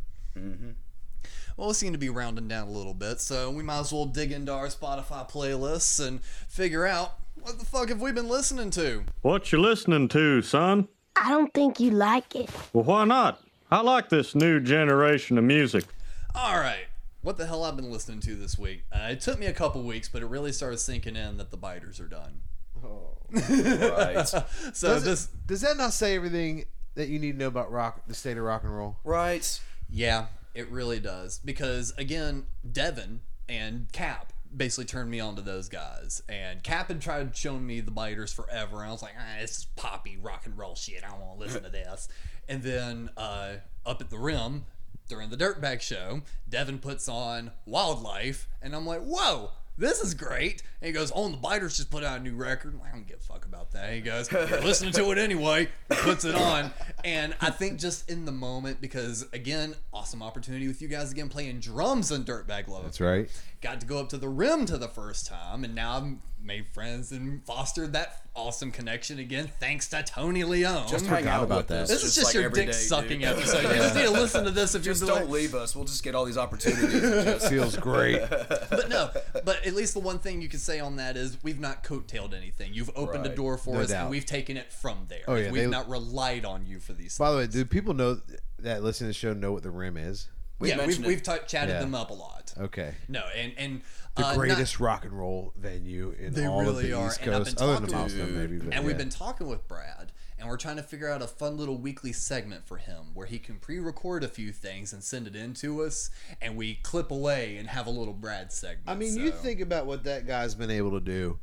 Well, 1.58 1.68
we 1.68 1.74
seem 1.76 1.92
to 1.94 2.00
be 2.00 2.10
rounding 2.10 2.48
down 2.48 2.68
a 2.68 2.72
little 2.72 2.94
bit, 2.96 3.22
so 3.22 3.52
we 3.52 3.62
might 3.64 3.80
as 3.82 3.94
well 3.94 4.06
dig 4.06 4.32
into 4.32 4.52
our 4.52 4.68
Spotify 4.68 5.30
playlists 5.30 6.06
and 6.06 6.24
figure 6.24 6.86
out 6.86 7.14
what 7.42 7.60
the 7.60 7.66
fuck 7.66 7.90
have 7.90 8.02
we 8.02 8.12
been 8.12 8.28
listening 8.28 8.72
to. 8.72 9.04
What 9.22 9.52
you 9.52 9.60
listening 9.62 10.08
to, 10.10 10.42
son? 10.42 10.88
I 11.16 11.30
don't 11.30 11.54
think 11.54 11.80
you 11.80 11.92
like 11.92 12.36
it. 12.36 12.50
Well, 12.74 12.84
why 12.86 13.06
not? 13.06 13.40
I 13.70 13.82
like 13.82 14.10
this 14.10 14.34
new 14.34 14.60
generation 14.60 15.38
of 15.38 15.44
music. 15.44 15.86
All 16.34 16.58
right, 16.58 16.86
what 17.22 17.38
the 17.38 17.46
hell 17.46 17.64
I've 17.64 17.76
been 17.76 17.92
listening 17.92 18.20
to 18.22 18.36
this 18.36 18.58
week? 18.58 18.86
Uh, 18.92 19.10
it 19.12 19.22
took 19.22 19.38
me 19.38 19.46
a 19.46 19.54
couple 19.54 19.84
weeks, 19.84 20.10
but 20.10 20.24
it 20.24 20.26
really 20.26 20.52
started 20.52 20.78
sinking 20.80 21.16
in 21.16 21.38
that 21.38 21.52
the 21.52 21.58
biters 21.58 22.00
are 22.00 22.08
done. 22.08 22.42
Oh, 22.84 23.18
right. 23.32 24.18
So 24.74 24.88
Does, 24.88 25.04
this, 25.06 25.26
it, 25.26 25.48
does 25.48 25.62
that 25.62 25.78
not 25.78 25.94
say 25.94 26.16
everything 26.16 26.66
that 26.96 27.10
you 27.10 27.20
need 27.20 27.34
to 27.34 27.38
know 27.38 27.48
about 27.48 27.72
rock, 27.72 28.02
the 28.08 28.14
state 28.14 28.38
of 28.38 28.44
rock 28.44 28.64
and 28.64 28.76
roll? 28.76 28.98
Right. 29.04 29.60
yeah, 29.90 30.28
it 30.54 30.70
really 30.70 31.00
does 31.00 31.40
because 31.44 31.94
again, 31.98 32.46
Devin 32.70 33.22
and 33.50 33.92
Cap 33.92 34.34
basically 34.56 34.86
turned 34.86 35.10
me 35.10 35.20
on 35.20 35.36
to 35.36 35.42
those 35.42 35.70
guys. 35.70 36.22
And 36.30 36.64
Cap 36.64 36.88
had 36.88 37.02
tried 37.02 37.36
showing 37.36 37.66
me 37.66 37.82
the 37.82 37.92
biters 37.92 38.32
forever, 38.32 38.78
and 38.82 38.90
I 38.90 38.92
was 38.92 39.02
like, 39.02 39.14
ah, 39.18 39.42
this 39.42 39.60
is 39.60 39.66
poppy 39.76 40.18
rock 40.18 40.46
and 40.46 40.58
roll 40.58 40.76
shit. 40.76 41.04
I 41.04 41.10
don't 41.10 41.20
want 41.20 41.40
to 41.40 41.46
listen 41.46 41.64
to 41.64 41.70
this. 41.70 42.08
And 42.48 42.62
then 42.62 43.10
uh, 43.18 43.54
up 43.86 44.02
at 44.02 44.10
the 44.10 44.18
rim 44.18 44.66
during 45.10 45.30
the 45.30 45.38
Dirtbag 45.38 45.82
show, 45.82 46.22
Devin 46.48 46.80
puts 46.80 47.08
on 47.10 47.52
Wildlife, 47.66 48.48
and 48.62 48.76
I'm 48.76 48.86
like, 48.86 49.02
whoa. 49.02 49.52
This 49.78 50.02
is 50.02 50.14
great. 50.14 50.62
And 50.82 50.88
he 50.88 50.92
goes, 50.94 51.12
Oh, 51.16 51.26
and 51.26 51.34
the 51.34 51.40
Biters 51.40 51.78
just 51.78 51.90
put 51.90 52.04
out 52.04 52.20
a 52.20 52.24
new 52.24 52.36
record. 52.36 52.74
I'm 52.74 52.80
like, 52.80 52.92
I 52.92 52.96
don't 52.96 53.08
give 53.08 53.18
a 53.18 53.20
fuck 53.22 53.46
about 53.46 53.72
that. 53.72 53.94
He 53.94 54.02
goes, 54.02 54.32
You're 54.32 54.62
listening 54.62 54.94
to 54.94 55.12
it 55.12 55.18
anyway. 55.18 55.68
He 55.90 55.96
puts 55.96 56.26
it 56.26 56.36
on. 56.36 56.72
And 57.04 57.36
I 57.42 57.50
think 57.50 57.80
just 57.80 58.10
in 58.10 58.26
the 58.26 58.32
moment, 58.32 58.82
because 58.82 59.26
again, 59.34 59.76
awesome 59.92 60.22
opportunity 60.22 60.68
with 60.68 60.82
you 60.82 60.88
guys 60.88 61.12
again 61.12 61.30
playing 61.30 61.60
drums 61.60 62.12
in 62.12 62.24
Dirtbag 62.24 62.68
Love. 62.68 62.84
That's 62.84 63.02
right. 63.02 63.30
Got 63.62 63.80
to 63.82 63.88
go 63.88 64.00
up 64.00 64.10
to 64.10 64.18
the 64.18 64.30
rim 64.30 64.66
to 64.66 64.78
the 64.78 64.88
first 64.88 65.26
time, 65.26 65.64
and 65.64 65.74
now 65.74 65.98
I've 65.98 66.33
made 66.44 66.68
friends 66.68 67.12
and 67.12 67.44
fostered 67.46 67.94
that 67.94 68.20
awesome 68.36 68.72
connection 68.72 69.20
again, 69.20 69.50
thanks 69.60 69.88
to 69.90 70.04
Tony 70.04 70.44
Leone. 70.44 70.88
Just 70.88 71.06
oh 71.06 71.10
hang 71.10 71.20
forgot 71.24 71.34
out 71.40 71.44
about 71.44 71.58
with 71.58 71.68
that. 71.68 71.82
us. 71.84 71.90
this 71.90 72.04
is 72.04 72.16
just 72.16 72.28
like 72.28 72.42
your 72.42 72.50
dick 72.50 72.68
day, 72.68 72.72
sucking 72.74 73.20
dude. 73.22 73.24
episode. 73.30 73.62
You 73.64 73.76
just 73.76 73.96
need 73.96 74.04
to 74.04 74.12
listen 74.12 74.44
to 74.46 74.52
this 74.52 74.76
if 74.76 74.84
Just 74.84 75.02
you're 75.02 75.10
don't 75.10 75.20
doing. 75.22 75.32
leave 75.32 75.56
us. 75.56 75.76
We'll 75.76 75.86
just 75.86 76.04
get 76.04 76.16
all 76.16 76.26
these 76.26 76.38
opportunities. 76.38 76.94
and 77.04 77.26
just- 77.26 77.50
Feels 77.50 77.78
great. 77.78 78.22
But 78.30 78.90
no, 78.90 79.10
but 79.46 79.66
at 79.66 79.74
least 79.74 79.94
the 79.94 80.00
one 80.00 80.20
thing 80.20 80.42
you 80.42 80.50
can 80.50 80.60
say 80.60 80.80
on 80.80 80.96
that 80.98 81.16
is 81.16 81.38
we've 81.44 81.60
not 81.60 81.84
coattailed 81.84 82.34
anything. 82.34 82.74
You've 82.74 82.92
opened 82.96 83.26
a 83.26 83.36
door 83.36 83.58
for 83.58 83.76
No 83.76 83.82
us, 83.82 83.90
doubt. 83.90 84.02
and 84.04 84.10
we've 84.10 84.26
taken 84.26 84.58
it 84.58 84.72
from 84.74 85.06
there. 85.10 85.22
Oh, 85.28 85.36
yeah, 85.36 85.52
we've 85.52 85.64
they- 85.64 85.70
not 85.70 85.88
relied 85.90 86.46
on 86.46 86.66
you 86.66 86.80
for 86.80 86.94
these. 86.94 87.18
By 87.18 87.32
the 87.32 87.38
way, 87.38 87.48
do 87.48 87.64
people 87.66 87.94
know 87.94 88.20
that 88.60 88.84
listen 88.84 89.06
to 89.06 89.10
the 89.10 89.14
show 89.14 89.34
know 89.34 89.52
what 89.52 89.64
the 89.64 89.72
rim 89.72 89.98
is? 89.98 90.28
We 90.64 90.70
yeah, 90.70 90.86
we've, 90.86 91.00
it. 91.00 91.06
we've 91.06 91.24
t- 91.24 91.32
chatted 91.48 91.76
Yeah. 91.76 91.80
them 91.80 91.94
up 91.96 92.10
a 92.10 92.14
lot. 92.14 92.54
Okay. 92.58 92.94
No, 93.08 93.24
and 93.36 93.54
and 93.58 93.82
The 94.16 94.26
uh, 94.26 94.30
not- 94.30 94.38
greatest 94.38 94.80
rock 94.80 95.06
and 95.06 95.14
roll 95.14 95.54
venue 95.56 96.16
in 96.20 96.46
all 96.46 96.68
of 96.68 96.78
the 96.78 96.94
are, 96.94 97.08
East 97.08 97.22
and 97.22 97.32
Coast, 97.32 97.62
other 97.62 97.80
than 97.86 97.92
Milestone, 97.96 98.36
maybe. 98.38 98.58
But 98.58 98.74
and 98.74 98.86
we've 98.86 98.98
been 98.98 99.10
talking 99.10 99.48
with 99.48 99.68
Brad, 99.68 100.12
and 100.38 100.48
we're 100.48 100.58
trying 100.58 100.76
to 100.78 100.84
figure 100.84 101.10
out 101.10 101.22
a 101.22 101.28
fun 101.28 101.58
little 101.58 101.78
weekly 101.78 102.12
segment 102.14 102.68
for 102.68 102.78
him 102.78 103.08
where 103.14 103.26
he 103.26 103.40
can 103.40 103.56
pre-record 103.56 104.24
a 104.24 104.28
few 104.28 104.52
things 104.52 104.94
and 104.94 105.04
send 105.04 105.26
it 105.28 105.36
in 105.36 105.54
to 105.56 105.82
us, 105.84 106.10
and 106.42 106.56
we 106.56 106.76
clip 106.76 107.10
away 107.12 107.58
and 107.58 107.70
have 107.70 107.88
a 107.88 107.92
little 107.92 108.14
Brad 108.14 108.52
segment. 108.52 108.88
I 108.88 108.96
mean, 108.96 109.18
you 109.18 109.32
think 109.32 109.60
about 109.62 109.86
what 109.88 110.04
that 110.04 110.28
guy's 110.28 110.54
been 110.56 110.72
able 110.72 110.92
to 110.92 111.00
do. 111.02 111.40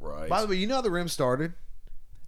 right. 0.00 0.28
By 0.28 0.40
the 0.42 0.46
way, 0.48 0.56
you 0.56 0.66
know 0.66 0.76
how 0.76 0.80
the 0.82 0.90
rim 0.92 1.08
started. 1.08 1.54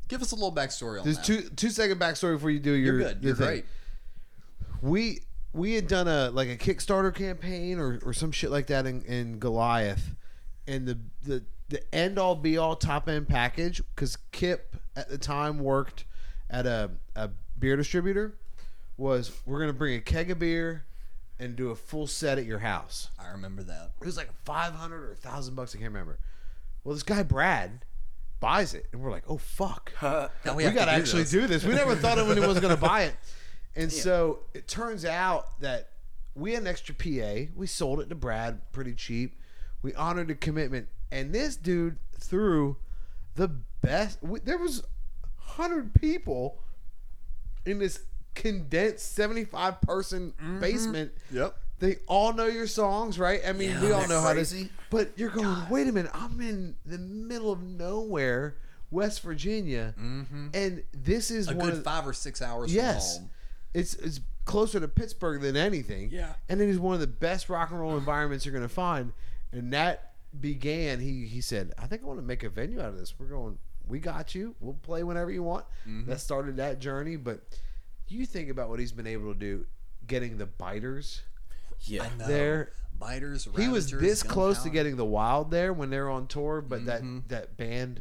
give 0.08 0.20
us 0.22 0.32
a 0.32 0.34
little 0.34 0.52
backstory 0.54 0.98
on 0.98 1.04
There's 1.04 1.16
that. 1.18 1.24
two 1.24 1.42
two 1.56 1.70
second 1.70 1.98
backstory 2.00 2.34
before 2.34 2.50
you 2.50 2.58
do 2.60 2.72
your. 2.72 2.94
You're 2.96 2.98
good. 3.14 3.22
your 3.22 3.28
You're 3.28 3.36
thing. 3.36 3.46
great. 3.46 3.64
We 4.82 5.20
we 5.54 5.74
had 5.74 5.86
done 5.86 6.08
a 6.08 6.30
like 6.30 6.48
a 6.48 6.56
Kickstarter 6.56 7.14
campaign 7.14 7.78
or, 7.78 8.00
or 8.04 8.12
some 8.12 8.32
shit 8.32 8.50
like 8.50 8.66
that 8.66 8.86
in, 8.86 9.02
in 9.02 9.38
Goliath, 9.38 10.14
and 10.66 10.86
the 10.86 10.98
the 11.22 11.44
the 11.68 11.94
end 11.94 12.18
all 12.18 12.34
be 12.34 12.58
all 12.58 12.76
top 12.76 13.08
end 13.08 13.28
package 13.28 13.80
because 13.94 14.18
Kip 14.32 14.76
at 14.96 15.08
the 15.08 15.18
time 15.18 15.58
worked 15.58 16.04
at 16.50 16.66
a 16.66 16.90
a 17.16 17.30
beer 17.58 17.76
distributor 17.76 18.34
was 18.96 19.32
we're 19.46 19.60
gonna 19.60 19.72
bring 19.72 19.94
a 19.94 20.00
keg 20.00 20.30
of 20.30 20.38
beer 20.38 20.84
and 21.38 21.56
do 21.56 21.70
a 21.70 21.74
full 21.76 22.06
set 22.06 22.38
at 22.38 22.44
your 22.44 22.60
house. 22.60 23.08
I 23.18 23.30
remember 23.30 23.62
that. 23.62 23.92
It 24.00 24.06
was 24.06 24.16
like 24.16 24.30
five 24.44 24.74
hundred 24.74 25.04
or 25.04 25.12
a 25.12 25.16
thousand 25.16 25.54
bucks. 25.54 25.74
I 25.74 25.78
can't 25.78 25.92
remember. 25.92 26.18
Well, 26.82 26.94
this 26.94 27.02
guy 27.02 27.22
Brad 27.22 27.84
buys 28.40 28.74
it, 28.74 28.86
and 28.92 29.00
we're 29.00 29.10
like, 29.10 29.24
"Oh 29.28 29.38
fuck, 29.38 29.92
Now 30.02 30.54
we, 30.54 30.64
have 30.64 30.74
got 30.74 30.86
to 30.86 30.90
do 30.90 30.96
actually 30.96 31.22
this. 31.22 31.30
do 31.30 31.46
this." 31.46 31.64
We 31.64 31.74
never 31.74 31.94
thought 31.94 32.18
anyone 32.18 32.48
was 32.48 32.60
going 32.60 32.74
to 32.74 32.80
buy 32.80 33.04
it, 33.04 33.14
and 33.76 33.92
so 33.92 34.40
it 34.54 34.68
turns 34.68 35.04
out 35.04 35.60
that 35.60 35.90
we 36.34 36.52
had 36.52 36.62
an 36.62 36.68
extra 36.68 36.94
PA. 36.94 37.50
We 37.54 37.66
sold 37.66 38.00
it 38.00 38.08
to 38.08 38.14
Brad 38.14 38.60
pretty 38.72 38.94
cheap. 38.94 39.38
We 39.82 39.94
honored 39.94 40.28
the 40.28 40.34
commitment, 40.34 40.88
and 41.12 41.32
this 41.32 41.56
dude 41.56 41.98
threw 42.18 42.76
the 43.34 43.48
best. 43.82 44.22
We, 44.22 44.40
there 44.40 44.58
was 44.58 44.82
hundred 45.38 45.94
people 45.94 46.58
in 47.66 47.78
this 47.78 48.00
condensed 48.34 49.14
seventy-five 49.14 49.80
person 49.80 50.32
mm-hmm. 50.40 50.60
basement. 50.60 51.12
Yep. 51.30 51.56
They 51.80 51.96
all 52.06 52.32
know 52.32 52.46
your 52.46 52.66
songs, 52.66 53.18
right? 53.18 53.40
I 53.46 53.52
mean, 53.52 53.78
we 53.80 53.92
all 53.92 54.02
know 54.02 54.20
that 54.20 54.28
how 54.28 54.32
crazy? 54.32 54.66
to. 54.66 54.70
But 54.90 55.12
you're 55.16 55.30
going. 55.30 55.68
Wait 55.68 55.86
a 55.86 55.92
minute. 55.92 56.10
I'm 56.14 56.40
in 56.40 56.76
the 56.86 56.98
middle 56.98 57.52
of 57.52 57.62
nowhere, 57.62 58.56
West 58.90 59.22
Virginia, 59.22 59.94
mm-hmm. 60.00 60.48
and 60.54 60.82
this 60.92 61.30
is 61.30 61.48
A 61.48 61.54
one 61.54 61.70
good 61.70 61.78
of 61.78 61.84
five 61.84 62.06
or 62.06 62.12
six 62.12 62.40
hours 62.40 62.72
yes, 62.72 63.16
from 63.16 63.24
home. 63.24 63.30
It's 63.74 63.94
it's 63.94 64.20
closer 64.44 64.78
to 64.80 64.88
Pittsburgh 64.88 65.40
than 65.42 65.56
anything. 65.56 66.10
Yeah. 66.10 66.34
and 66.48 66.60
it 66.60 66.68
is 66.68 66.78
one 66.78 66.94
of 66.94 67.00
the 67.00 67.06
best 67.06 67.48
rock 67.48 67.70
and 67.70 67.80
roll 67.80 67.96
environments 67.96 68.44
you're 68.46 68.52
going 68.54 68.66
to 68.66 68.74
find, 68.74 69.12
and 69.52 69.72
that 69.72 70.12
began. 70.38 71.00
He 71.00 71.26
he 71.26 71.40
said, 71.40 71.72
"I 71.78 71.86
think 71.86 72.02
I 72.02 72.06
want 72.06 72.18
to 72.20 72.24
make 72.24 72.42
a 72.42 72.48
venue 72.48 72.80
out 72.80 72.88
of 72.88 72.98
this. 72.98 73.14
We're 73.18 73.26
going. 73.26 73.58
We 73.86 73.98
got 73.98 74.34
you. 74.34 74.54
We'll 74.60 74.74
play 74.74 75.02
whenever 75.02 75.30
you 75.30 75.42
want." 75.42 75.64
Mm-hmm. 75.88 76.08
That 76.10 76.20
started 76.20 76.56
that 76.56 76.78
journey, 76.78 77.16
but 77.16 77.40
you 78.08 78.24
think 78.26 78.48
about 78.50 78.68
what 78.68 78.80
he's 78.80 78.92
been 78.92 79.06
able 79.06 79.32
to 79.32 79.38
do, 79.38 79.66
getting 80.06 80.36
the 80.38 80.46
biters 80.46 81.22
yeah. 81.86 82.06
There 82.18 82.70
Biters. 82.98 83.48
he 83.56 83.68
was 83.68 83.90
this 83.90 84.22
close 84.22 84.62
to 84.62 84.70
getting 84.70 84.96
the 84.96 85.04
Wild 85.04 85.50
there 85.50 85.72
when 85.72 85.90
they 85.90 85.98
were 85.98 86.08
on 86.10 86.26
tour, 86.28 86.60
but 86.62 86.84
Mm-hmm. 86.84 87.16
that 87.16 87.28
that 87.28 87.56
band 87.56 88.00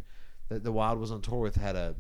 that 0.50 0.64
the 0.64 0.72
Wild 0.72 1.00
was 1.00 1.12
on 1.12 1.22
tour 1.22 1.40
with 1.40 1.56
had 1.56 1.76
a 1.76 1.96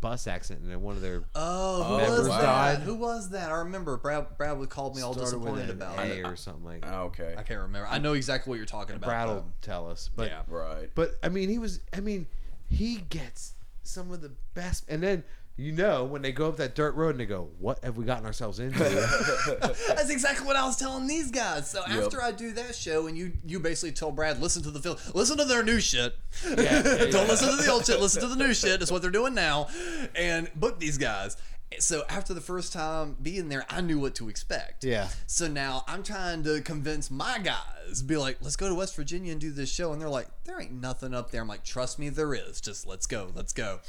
bus 0.00 0.26
accident 0.26 0.70
and 0.70 0.82
one 0.82 0.94
of 0.96 1.02
their 1.02 1.22
Oh, 1.34 1.82
who 1.84 1.96
members 1.98 2.18
was 2.18 2.28
that? 2.28 2.42
died. 2.42 2.78
Who 2.80 2.94
was 2.94 3.30
that? 3.30 3.50
I 3.50 3.58
remember 3.58 3.96
Brad. 3.96 4.36
Brad 4.36 4.58
would 4.58 4.68
called 4.68 4.94
me 4.96 5.02
all 5.02 5.12
started 5.14 5.38
with 5.38 5.54
disappointed 5.56 5.70
an 5.70 5.76
about 5.76 5.98
A 5.98 6.18
it. 6.20 6.26
or 6.26 6.36
something 6.36 6.64
like. 6.64 6.84
Oh, 6.86 7.04
okay. 7.04 7.34
I 7.36 7.42
can't 7.42 7.60
remember. 7.60 7.88
I 7.88 7.98
know 7.98 8.12
exactly 8.12 8.50
what 8.50 8.56
you're 8.56 8.66
talking 8.66 8.96
about. 8.96 9.06
Brad 9.08 9.28
though. 9.28 9.34
will 9.34 9.52
tell 9.62 9.90
us, 9.90 10.10
but 10.14 10.28
Yeah. 10.28 10.42
Right. 10.48 10.90
But 10.94 11.12
I 11.22 11.28
mean, 11.28 11.48
he 11.48 11.58
was. 11.58 11.80
I 11.92 12.00
mean, 12.00 12.26
he 12.68 12.96
gets 13.08 13.54
some 13.82 14.10
of 14.12 14.20
the 14.20 14.32
best. 14.54 14.84
And 14.88 15.02
then 15.02 15.24
you 15.58 15.72
know 15.72 16.04
when 16.04 16.20
they 16.20 16.32
go 16.32 16.48
up 16.48 16.58
that 16.58 16.74
dirt 16.74 16.94
road 16.94 17.10
and 17.10 17.20
they 17.20 17.26
go, 17.26 17.48
"What 17.58 17.82
have 17.82 17.96
we 17.96 18.04
gotten 18.04 18.26
ourselves 18.26 18.58
into?" 18.58 18.78
That's 19.88 20.10
exactly 20.10 20.46
what 20.46 20.56
I 20.56 20.66
was 20.66 20.76
telling 20.76 21.06
these 21.06 21.30
guys. 21.30 21.70
So 21.70 21.82
after 21.86 22.22
I 22.22 22.30
do 22.32 22.52
that 22.52 22.74
show, 22.74 23.06
and 23.06 23.16
you 23.16 23.32
you 23.44 23.58
basically 23.58 23.92
tell 23.92 24.12
Brad, 24.12 24.40
listen 24.40 24.62
to 24.64 24.70
the 24.70 24.80
film, 24.80 24.96
listen 25.14 25.38
to 25.38 25.44
their 25.46 25.62
new 25.62 25.80
shit. 25.80 26.14
Don't 26.44 26.54
listen 26.54 27.50
to 27.50 27.56
the 27.56 27.70
old 27.70 27.86
shit. 27.86 28.00
Listen 28.00 28.20
to 28.22 28.28
the 28.28 28.36
new 28.36 28.52
shit. 28.52 28.80
That's 28.80 28.92
what 28.92 29.00
they're 29.00 29.10
doing 29.10 29.34
now, 29.34 29.68
and 30.14 30.50
book 30.54 30.78
these 30.78 30.98
guys. 30.98 31.36
So 31.78 32.04
after 32.08 32.32
the 32.32 32.40
first 32.40 32.72
time 32.72 33.16
being 33.20 33.48
there, 33.48 33.66
I 33.68 33.80
knew 33.80 33.98
what 33.98 34.14
to 34.16 34.28
expect. 34.28 34.84
Yeah. 34.84 35.08
So 35.26 35.48
now 35.48 35.84
I'm 35.88 36.02
trying 36.02 36.44
to 36.44 36.60
convince 36.60 37.10
my 37.10 37.38
guys, 37.38 38.02
be 38.02 38.16
like, 38.16 38.38
let's 38.40 38.56
go 38.56 38.68
to 38.68 38.74
West 38.74 38.94
Virginia 38.94 39.32
and 39.32 39.40
do 39.40 39.50
this 39.50 39.70
show. 39.70 39.92
And 39.92 40.00
they're 40.00 40.08
like, 40.08 40.28
there 40.44 40.60
ain't 40.60 40.72
nothing 40.72 41.12
up 41.12 41.32
there. 41.32 41.42
I'm 41.42 41.48
like, 41.48 41.64
trust 41.64 41.98
me, 41.98 42.08
there 42.08 42.34
is. 42.34 42.60
Just 42.60 42.86
let's 42.86 43.06
go, 43.06 43.32
let's 43.34 43.52
go. 43.52 43.80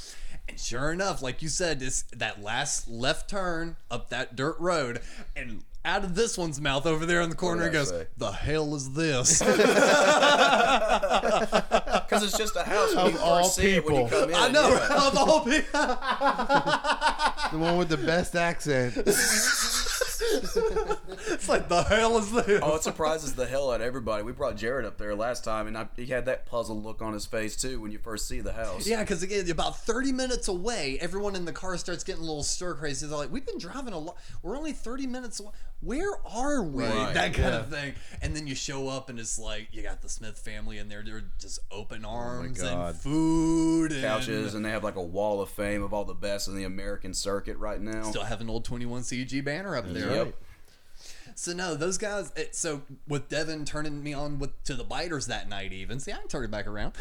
And 0.50 0.60
sure 0.60 0.92
enough, 0.92 1.22
like 1.22 1.42
you 1.42 1.50
said, 1.50 1.80
this 1.80 2.04
that 2.16 2.42
last 2.42 2.88
left 2.88 3.30
turn 3.30 3.76
up 3.92 4.10
that 4.10 4.36
dirt 4.36 4.58
road, 4.60 5.02
and 5.36 5.64
out 5.86 6.04
of 6.04 6.16
this 6.16 6.38
one's 6.38 6.60
mouth 6.60 6.86
over 6.86 7.06
there 7.06 7.22
in 7.22 7.30
the 7.30 7.36
corner, 7.36 7.64
did 7.64 7.70
it 7.70 7.74
goes, 7.74 7.90
say? 7.90 8.08
"The 8.18 8.32
hell 8.32 8.76
is 8.76 8.92
this?" 8.92 9.42
Because 12.08 12.24
it's 12.24 12.38
just 12.38 12.56
a 12.56 12.64
house 12.64 12.96
when 12.96 13.08
Of 13.08 13.14
you 13.14 13.20
all 13.20 13.44
first 13.44 13.56
see 13.58 13.72
it 13.76 13.86
when 13.86 13.96
you 13.96 14.04
people. 14.06 14.20
come 14.22 14.30
in. 14.30 14.36
I 14.36 14.48
know. 14.48 14.70
yeah. 14.70 15.08
Of 15.08 15.18
all 15.18 15.40
people. 15.42 15.80
the 17.52 17.58
one 17.58 17.78
with 17.78 17.90
the 17.90 17.98
best 17.98 18.36
accent. 18.38 18.94
It's 21.30 21.50
like 21.50 21.68
the 21.68 21.84
hell 21.84 22.18
is 22.18 22.32
this? 22.32 22.62
Oh, 22.64 22.76
it 22.76 22.84
surprises 22.84 23.34
the 23.34 23.46
hell 23.46 23.72
out 23.72 23.82
of 23.82 23.88
everybody. 23.88 24.24
We 24.24 24.32
brought 24.32 24.56
Jared 24.56 24.86
up 24.86 24.98
there 24.98 25.16
last 25.16 25.44
time, 25.44 25.68
and 25.68 25.78
I, 25.78 25.88
he 25.96 26.08
had 26.08 26.26
that 26.26 26.46
puzzled 26.46 26.84
look 26.84 27.02
on 27.02 27.14
his 27.14 27.26
face 27.26 27.56
too 27.56 27.82
when 27.82 27.92
you 27.92 27.98
first 27.98 28.28
see 28.28 28.42
the 28.42 28.54
house. 28.54 28.88
Yeah, 28.88 29.02
because 29.02 29.24
again, 29.24 29.50
about 29.50 29.78
30 29.80 30.12
minutes 30.12 30.48
away, 30.48 30.98
everyone 31.02 31.36
in 31.36 31.46
the 31.46 31.54
car 31.54 31.78
starts 31.78 32.04
getting 32.04 32.22
a 32.22 32.26
little 32.26 32.44
stir 32.44 32.76
crazy. 32.76 33.08
They're 33.08 33.18
like, 33.18 33.32
we've 33.32 33.46
been 33.46 33.60
driving 33.60 33.94
a 33.94 34.00
lot. 34.00 34.18
We're 34.42 34.58
only 34.58 34.74
30 34.74 35.08
minutes 35.08 35.40
away. 35.40 35.52
Where 35.82 36.10
are 36.26 36.64
we? 36.64 36.84
Right, 36.84 37.14
That 37.14 37.34
kind 37.34 37.54
of 37.54 37.70
thing. 37.70 37.94
And 38.22 38.36
then 38.36 38.48
you 38.48 38.56
show 38.56 38.88
up, 38.88 39.10
and 39.10 39.20
it's 39.20 39.38
like, 39.38 39.68
you 39.72 39.84
got 39.84 40.02
the 40.02 40.10
Smith 40.10 40.40
family 40.40 40.80
in 40.80 40.90
there. 40.90 41.04
They're 41.04 41.26
just 41.40 41.60
open 41.72 42.04
oh 42.04 42.10
arms 42.10 42.60
and 42.62 42.76
God. 42.76 42.96
food. 42.96 43.92
And 43.92 44.02
couches, 44.02 44.56
and 44.56 44.66
they 44.66 44.72
have 44.72 44.84
like 44.84 44.96
a 44.96 45.02
wall 45.02 45.42
of 45.42 45.50
fame 45.50 45.84
of 45.84 45.94
all 45.94 46.04
the 46.06 46.16
best 46.16 46.48
in 46.48 46.56
the 46.56 46.64
American 46.64 47.14
circuit 47.14 47.58
right 47.58 47.80
now. 47.80 48.04
Still 48.04 48.24
have 48.24 48.42
an 48.42 48.50
old 48.50 48.66
21 48.66 49.02
CG 49.04 49.44
banner 49.44 49.76
up 49.76 49.86
there. 49.94 50.07
Yep. 50.14 50.34
So 51.38 51.54
no, 51.54 51.76
those 51.76 52.00
guys. 52.00 52.32
It, 52.36 52.56
so 52.56 52.82
with 53.08 53.30
Devin 53.30 53.64
turning 53.66 54.04
me 54.04 54.12
on 54.12 54.40
with 54.40 54.64
to 54.64 54.74
the 54.74 54.84
biters 54.84 55.28
that 55.28 55.48
night, 55.48 55.72
even 55.72 56.00
see, 56.00 56.12
I 56.12 56.18
can 56.18 56.28
turn 56.28 56.44
it 56.44 56.50
back 56.50 56.66
around. 56.66 56.94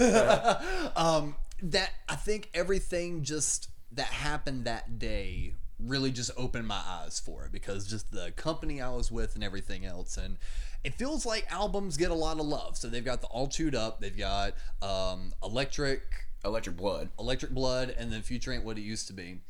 um, 0.96 1.36
that 1.62 1.90
I 2.08 2.16
think 2.16 2.48
everything 2.54 3.22
just 3.22 3.68
that 3.92 4.06
happened 4.06 4.64
that 4.64 4.98
day 4.98 5.52
really 5.78 6.10
just 6.10 6.30
opened 6.38 6.66
my 6.66 6.80
eyes 6.86 7.20
for 7.20 7.44
it 7.44 7.52
because 7.52 7.86
just 7.86 8.10
the 8.12 8.32
company 8.32 8.80
I 8.80 8.88
was 8.88 9.12
with 9.12 9.34
and 9.34 9.44
everything 9.44 9.84
else, 9.84 10.16
and 10.16 10.38
it 10.82 10.94
feels 10.94 11.26
like 11.26 11.46
albums 11.52 11.98
get 11.98 12.10
a 12.10 12.14
lot 12.14 12.40
of 12.40 12.46
love. 12.46 12.78
So 12.78 12.88
they've 12.88 13.04
got 13.04 13.20
the 13.20 13.26
All 13.26 13.46
Chewed 13.46 13.74
Up, 13.74 14.00
they've 14.00 14.16
got 14.16 14.54
um, 14.80 15.34
Electric, 15.42 16.02
Electric 16.46 16.78
Blood. 16.78 17.10
Electric 17.18 17.52
Blood, 17.52 17.94
and 17.98 18.10
then 18.10 18.22
Future 18.22 18.54
Ain't 18.54 18.64
What 18.64 18.78
It 18.78 18.82
Used 18.82 19.06
to 19.08 19.12
Be. 19.12 19.42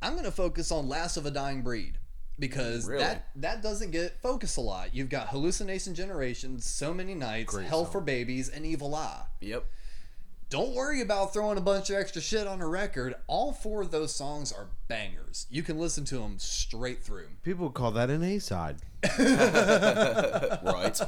I'm 0.00 0.14
gonna 0.14 0.30
focus 0.30 0.70
on 0.70 0.88
Last 0.88 1.16
of 1.16 1.26
a 1.26 1.32
Dying 1.32 1.62
Breed 1.62 1.98
because 2.38 2.86
Really? 2.86 3.02
that 3.02 3.28
that 3.36 3.62
doesn't 3.62 3.90
get 3.90 4.20
focused 4.22 4.56
a 4.56 4.60
lot. 4.60 4.94
You've 4.94 5.08
got 5.10 5.28
Hallucination 5.28 5.94
Generations, 5.94 6.64
So 6.64 6.92
Many 6.94 7.14
Nights, 7.14 7.56
Hell 7.56 7.84
for 7.84 8.00
Babies, 8.00 8.48
and 8.48 8.64
Evil 8.66 8.94
Eye. 8.94 9.22
Yep. 9.40 9.64
Don't 10.50 10.74
worry 10.74 11.02
about 11.02 11.34
throwing 11.34 11.58
a 11.58 11.60
bunch 11.60 11.90
of 11.90 11.96
extra 11.96 12.22
shit 12.22 12.46
on 12.46 12.62
a 12.62 12.66
record. 12.66 13.14
All 13.26 13.52
four 13.52 13.82
of 13.82 13.90
those 13.90 14.14
songs 14.14 14.50
are 14.50 14.68
bangers. 14.88 15.46
You 15.50 15.62
can 15.62 15.78
listen 15.78 16.06
to 16.06 16.16
them 16.20 16.38
straight 16.38 17.02
through. 17.04 17.26
People 17.42 17.68
call 17.68 17.90
that 17.90 18.08
an 18.08 18.22
A 18.22 18.38
side. 18.38 18.76
Right. 20.62 21.00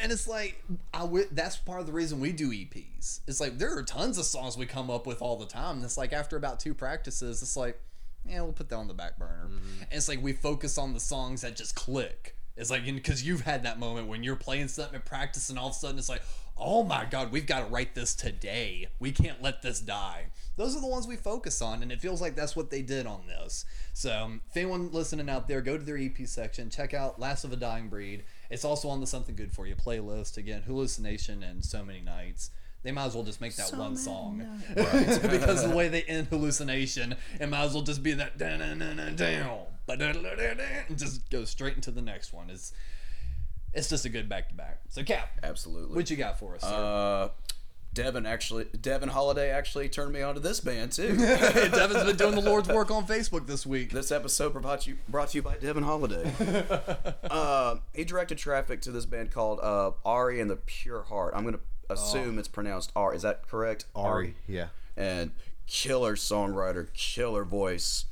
and 0.00 0.10
it's 0.12 0.26
like 0.26 0.62
I 0.94 1.00
w- 1.00 1.28
that's 1.32 1.56
part 1.56 1.80
of 1.80 1.86
the 1.86 1.92
reason 1.92 2.18
we 2.20 2.32
do 2.32 2.50
EPs. 2.50 3.20
It's 3.26 3.40
like 3.40 3.58
there 3.58 3.76
are 3.76 3.82
tons 3.82 4.18
of 4.18 4.24
songs 4.24 4.56
we 4.56 4.66
come 4.66 4.90
up 4.90 5.06
with 5.06 5.20
all 5.22 5.36
the 5.36 5.46
time. 5.46 5.76
And 5.76 5.84
it's 5.84 5.98
like 5.98 6.12
after 6.12 6.36
about 6.36 6.58
two 6.60 6.74
practices, 6.74 7.42
it's 7.42 7.56
like, 7.56 7.80
yeah, 8.28 8.42
we'll 8.42 8.52
put 8.52 8.68
that 8.68 8.76
on 8.76 8.88
the 8.88 8.94
back 8.94 9.18
burner. 9.18 9.48
And 9.80 9.88
it's 9.92 10.08
like 10.08 10.22
we 10.22 10.32
focus 10.32 10.78
on 10.78 10.94
the 10.94 11.00
songs 11.00 11.42
that 11.42 11.56
just 11.56 11.74
click. 11.74 12.36
It's 12.56 12.70
like 12.70 12.84
because 12.84 13.22
you've 13.22 13.42
had 13.42 13.62
that 13.62 13.78
moment 13.78 14.08
when 14.08 14.24
you're 14.24 14.36
playing 14.36 14.68
something 14.68 14.96
and 14.96 15.04
practice, 15.04 15.48
and 15.48 15.58
all 15.58 15.68
of 15.68 15.72
a 15.72 15.76
sudden 15.76 15.98
it's 15.98 16.08
like, 16.08 16.22
oh 16.56 16.82
my 16.82 17.04
god, 17.04 17.30
we've 17.30 17.46
got 17.46 17.60
to 17.60 17.66
write 17.66 17.94
this 17.94 18.14
today. 18.14 18.88
We 18.98 19.12
can't 19.12 19.40
let 19.40 19.62
this 19.62 19.80
die. 19.80 20.26
Those 20.56 20.76
are 20.76 20.80
the 20.80 20.88
ones 20.88 21.06
we 21.06 21.14
focus 21.14 21.62
on, 21.62 21.82
and 21.82 21.92
it 21.92 22.00
feels 22.00 22.20
like 22.20 22.34
that's 22.34 22.56
what 22.56 22.70
they 22.70 22.82
did 22.82 23.06
on 23.06 23.22
this. 23.28 23.64
So, 23.94 24.12
um, 24.12 24.40
if 24.50 24.56
anyone 24.56 24.90
listening 24.90 25.30
out 25.30 25.46
there, 25.46 25.60
go 25.60 25.78
to 25.78 25.84
their 25.84 25.96
EP 25.96 26.16
section, 26.26 26.68
check 26.68 26.92
out 26.94 27.20
"Last 27.20 27.44
of 27.44 27.52
a 27.52 27.56
Dying 27.56 27.88
Breed." 27.88 28.24
It's 28.50 28.64
also 28.64 28.88
on 28.88 29.00
the 29.00 29.06
Something 29.06 29.36
Good 29.36 29.52
for 29.52 29.66
You 29.66 29.76
playlist. 29.76 30.36
Again, 30.36 30.62
hallucination 30.62 31.44
and 31.44 31.64
so 31.64 31.84
many 31.84 32.00
nights. 32.00 32.50
They 32.88 32.92
might 32.92 33.04
as 33.04 33.14
well 33.14 33.22
just 33.22 33.42
make 33.42 33.54
that 33.56 33.70
one 33.76 33.98
song, 33.98 34.38
right? 34.74 35.20
because 35.20 35.62
the 35.62 35.76
way 35.76 35.88
they 35.88 36.04
end 36.04 36.28
hallucination, 36.28 37.16
it 37.38 37.46
might 37.46 37.64
as 37.64 37.74
well 37.74 37.82
just 37.82 38.02
be 38.02 38.14
that 38.14 38.38
down, 38.38 38.80
just 40.96 41.28
go 41.28 41.44
straight 41.44 41.74
into 41.74 41.90
the 41.90 42.00
next 42.00 42.32
one. 42.32 42.48
It's 42.48 42.72
it's 43.74 43.90
just 43.90 44.06
a 44.06 44.08
good 44.08 44.26
back 44.26 44.48
to 44.48 44.54
back. 44.54 44.80
So, 44.88 45.04
Cap, 45.04 45.28
Absolutely. 45.42 45.96
what 45.96 46.08
you 46.08 46.16
got 46.16 46.38
for 46.38 46.54
us? 46.54 46.62
Sir? 46.62 46.68
uh, 46.68 47.28
Devin 47.92 48.24
actually, 48.24 48.64
Devin 48.80 49.10
Holiday 49.10 49.50
actually 49.50 49.90
turned 49.90 50.14
me 50.14 50.22
on 50.22 50.32
to 50.32 50.40
this 50.40 50.60
band 50.60 50.92
too. 50.92 51.14
Devin's 51.18 52.04
been 52.04 52.16
doing 52.16 52.36
the 52.36 52.40
Lord's 52.40 52.70
work 52.70 52.90
on 52.90 53.06
Facebook 53.06 53.46
this 53.46 53.66
week. 53.66 53.90
This 53.90 54.10
episode 54.10 54.54
brought 54.54 54.86
you 54.86 54.96
brought 55.10 55.28
to 55.28 55.36
you 55.36 55.42
by 55.42 55.58
Devin 55.58 55.82
Holiday. 55.82 56.32
uh, 57.30 57.76
he 57.92 58.04
directed 58.04 58.38
traffic 58.38 58.80
to 58.80 58.90
this 58.90 59.04
band 59.04 59.30
called 59.30 59.60
uh, 59.60 59.90
Ari 60.06 60.40
and 60.40 60.48
the 60.48 60.56
Pure 60.56 61.02
Heart. 61.02 61.34
I'm 61.36 61.44
gonna 61.44 61.60
assume 61.90 62.38
it's 62.38 62.48
pronounced 62.48 62.92
R. 62.96 63.14
Is 63.14 63.22
that 63.22 63.46
correct? 63.48 63.86
Ari, 63.94 64.34
yeah. 64.46 64.68
And 64.96 65.32
killer 65.66 66.16
songwriter, 66.16 66.92
killer 66.94 67.44
voice. 67.44 68.04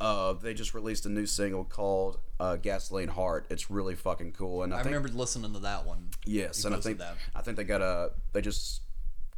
Uh, 0.00 0.32
they 0.32 0.52
just 0.52 0.74
released 0.74 1.06
a 1.06 1.08
new 1.08 1.26
single 1.26 1.64
called 1.64 2.18
uh, 2.40 2.56
"Gasoline 2.56 3.08
Heart." 3.08 3.46
It's 3.50 3.70
really 3.70 3.94
fucking 3.94 4.32
cool, 4.32 4.62
and 4.64 4.74
I, 4.74 4.78
I 4.78 4.82
think 4.82 4.94
remember 4.94 5.16
listening 5.16 5.52
to 5.52 5.60
that 5.60 5.86
one. 5.86 6.08
Yes, 6.24 6.64
and 6.64 6.74
I 6.74 6.80
think 6.80 6.98
that. 6.98 7.14
I 7.36 7.42
think 7.42 7.56
they 7.56 7.64
got 7.64 7.82
a 7.82 8.10
they 8.32 8.40
just 8.40 8.82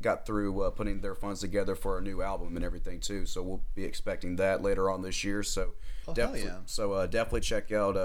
got 0.02 0.26
through 0.26 0.62
uh, 0.62 0.70
putting 0.70 1.00
their 1.00 1.14
funds 1.14 1.40
together 1.40 1.74
for 1.74 1.98
a 1.98 2.00
new 2.02 2.20
album 2.22 2.56
and 2.56 2.64
everything 2.64 3.00
too. 3.00 3.26
So 3.26 3.42
we'll 3.42 3.62
be 3.74 3.84
expecting 3.84 4.36
that 4.36 4.62
later 4.62 4.90
on 4.90 5.02
this 5.02 5.22
year. 5.24 5.42
So 5.42 5.72
Oh, 6.06 6.12
hell 6.12 6.14
definitely, 6.14 6.42
yeah. 6.48 6.58
so 6.66 6.92
uh, 6.92 7.06
definitely 7.06 7.40
check 7.40 7.72
out 7.72 7.96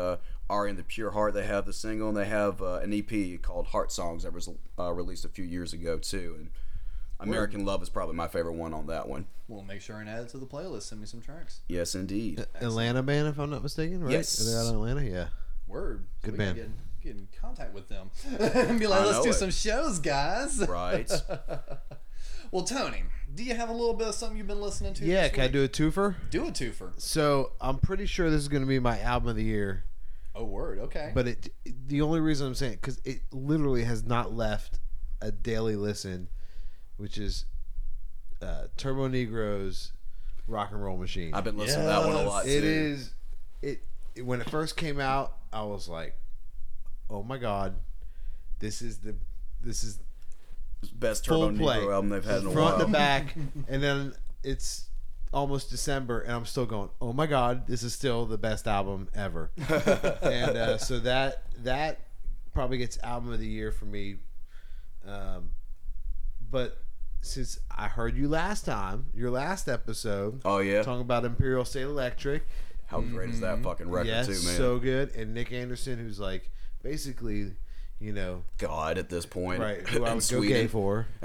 uh, 0.50 0.64
in 0.64 0.76
the 0.76 0.84
Pure 0.84 1.12
Heart. 1.12 1.34
They 1.34 1.46
have 1.46 1.66
the 1.66 1.74
single 1.74 2.10
and 2.10 2.18
they 2.18 2.26
have 2.26 2.62
uh, 2.62 2.80
an 2.80 2.94
EP 2.94 3.42
called 3.42 3.68
Heart 3.68 3.92
Songs 3.92 4.24
that 4.24 4.34
was 4.34 4.50
uh, 4.78 4.92
released 4.92 5.26
a 5.26 5.30
few 5.30 5.46
years 5.46 5.74
ago 5.74 5.98
too. 5.98 6.36
And 6.38 6.50
American 7.20 7.66
Love 7.66 7.82
is 7.82 7.90
probably 7.90 8.16
my 8.16 8.28
favorite 8.28 8.54
one 8.54 8.74
on 8.74 8.88
that 8.88 9.08
one. 9.08 9.28
We'll 9.48 9.64
make 9.64 9.82
sure 9.82 10.00
and 10.00 10.10
add 10.10 10.24
it 10.24 10.30
to 10.30 10.38
the 10.38 10.46
playlist. 10.46 10.84
Send 10.84 11.02
me 11.02 11.08
some 11.08 11.22
tracks. 11.22 11.62
Yes, 11.68 11.96
indeed. 11.96 12.46
Atlanta 12.56 13.04
band, 13.04 13.28
if 13.28 13.40
I'm 13.40 13.50
not 13.50 13.64
mistaken, 13.64 14.04
right? 14.04 14.12
Yes. 14.12 14.40
Are 14.40 14.46
they 14.46 14.58
out 14.58 14.70
in 14.70 14.76
Atlanta? 14.76 15.04
Yeah. 15.04 15.28
Word. 15.68 16.06
Good 16.22 16.34
we 16.34 16.38
band. 16.38 16.56
Get, 16.56 16.70
get 17.02 17.16
in 17.18 17.28
contact 17.40 17.74
with 17.74 17.90
them 17.90 18.12
and 18.40 18.80
be 18.80 18.88
like, 18.88 19.02
I 19.02 19.06
let's 19.06 19.24
do 19.24 19.30
it. 19.30 19.34
some 19.34 19.52
shows, 19.52 20.00
guys. 20.00 20.66
Right. 20.68 21.12
Well, 22.52 22.64
Tony, 22.64 23.04
do 23.36 23.44
you 23.44 23.54
have 23.54 23.70
a 23.70 23.74
little 23.74 23.94
bit 23.94 24.08
of 24.08 24.16
something 24.16 24.38
you've 24.38 24.48
been 24.48 24.62
listening 24.62 24.96
to? 24.96 25.06
Yeah, 25.06 25.24
this 25.24 25.34
can 25.34 25.44
I 25.44 25.48
do 25.50 25.64
a 25.64 25.68
twofer? 25.68 26.16
do 26.32 26.48
a 26.48 26.52
twofer? 26.52 27.00
So 27.00 27.52
I'm 27.62 27.78
pretty 27.78 28.08
sure 28.08 28.32
this 28.32 28.42
is 28.42 28.48
going 28.48 28.64
to 28.64 28.68
be 28.68 28.80
my 28.80 29.00
album 29.00 29.30
of 29.30 29.36
the 29.36 29.44
year. 29.44 29.84
Oh, 30.40 30.46
word. 30.46 30.80
Okay. 30.80 31.12
But 31.14 31.28
it, 31.28 31.50
the 31.88 32.02
only 32.02 32.22
reason 32.22 32.48
I'm 32.48 32.56
saying 32.56 32.76
because 32.76 33.02
it 33.04 33.22
literally 33.32 33.84
has 33.84 34.06
not 34.06 34.34
left 34.34 34.80
a 35.22 35.34
daily 35.34 35.76
listen, 35.76 36.30
which 36.96 37.18
is 37.18 37.44
uh, 38.42 38.68
Turbonegro's 38.78 39.92
Rock 40.48 40.72
and 40.72 40.82
Roll 40.82 40.98
Machine. 40.98 41.34
I've 41.34 41.44
been 41.44 41.58
listening 41.58 41.86
to 41.86 41.88
that 41.88 42.06
one 42.06 42.16
a 42.16 42.22
lot 42.22 42.46
too. 42.46 42.52
It 42.52 42.64
is 42.64 43.14
it, 43.62 43.82
it 44.16 44.26
when 44.26 44.40
it 44.40 44.50
first 44.50 44.78
came 44.78 45.00
out, 45.00 45.36
I 45.52 45.64
was 45.64 45.90
like, 45.90 46.18
"Oh 47.10 47.22
my 47.22 47.38
god, 47.38 47.76
this 48.60 48.82
is 48.82 49.00
the 49.00 49.16
this 49.60 49.84
is 49.84 50.00
best 50.94 51.26
Turbo 51.26 51.54
play 51.54 51.80
Negro 51.80 51.94
album 51.96 52.12
they've 52.12 52.24
had 52.24 52.44
in 52.44 52.48
a 52.48 52.52
front 52.52 52.78
while. 52.78 52.86
to 52.86 52.92
back." 52.92 53.36
and 53.68 53.84
then 53.84 54.14
it's 54.42 54.89
almost 55.32 55.70
December, 55.70 56.22
and 56.22 56.32
I'm 56.34 56.46
still 56.46 56.66
going, 56.66 56.90
"Oh 57.02 57.14
my 57.14 57.28
god, 57.28 57.68
this 57.68 57.84
is 57.84 57.94
still 57.94 58.26
the 58.26 58.38
best 58.38 58.68
album 58.68 59.10
ever." 59.14 59.52
and 60.22 60.58
uh, 60.58 60.78
so 60.78 61.00
that 61.00 61.44
that 61.64 62.00
probably 62.54 62.78
gets 62.78 62.98
album 63.04 63.32
of 63.32 63.40
the 63.40 63.48
year 63.48 63.72
for 63.72 63.86
me. 63.86 64.18
Um, 65.08 65.52
but 66.52 66.78
since 67.22 67.60
I 67.76 67.88
heard 67.88 68.16
you 68.16 68.28
last 68.28 68.66
time, 68.66 69.08
your 69.14 69.30
last 69.30 69.68
episode, 69.68 70.42
Oh 70.46 70.60
yeah. 70.60 70.84
talking 70.84 71.02
about 71.02 71.26
Imperial 71.26 71.66
State 71.66 71.84
Electric, 71.84 72.46
How 72.88 73.02
great 73.02 73.30
is 73.30 73.40
that 73.42 73.62
fucking 73.62 73.90
record 73.90 74.08
yes, 74.08 74.28
too, 74.28 74.34
man? 74.34 74.58
so 74.58 74.80
good, 74.80 75.16
and 75.16 75.36
Nicke 75.36 75.52
Andersson, 75.54 76.00
who's 76.00 76.20
like 76.20 76.50
basically, 76.82 77.54
you 78.00 78.14
know, 78.14 78.44
God 78.58 78.98
at 78.98 79.10
this 79.10 79.26
point. 79.26 79.60
right, 79.62 79.88
who 79.88 80.06
I 80.06 80.14
would 80.14 80.28
go 80.30 80.42
gay 80.42 80.68
for. 80.68 81.08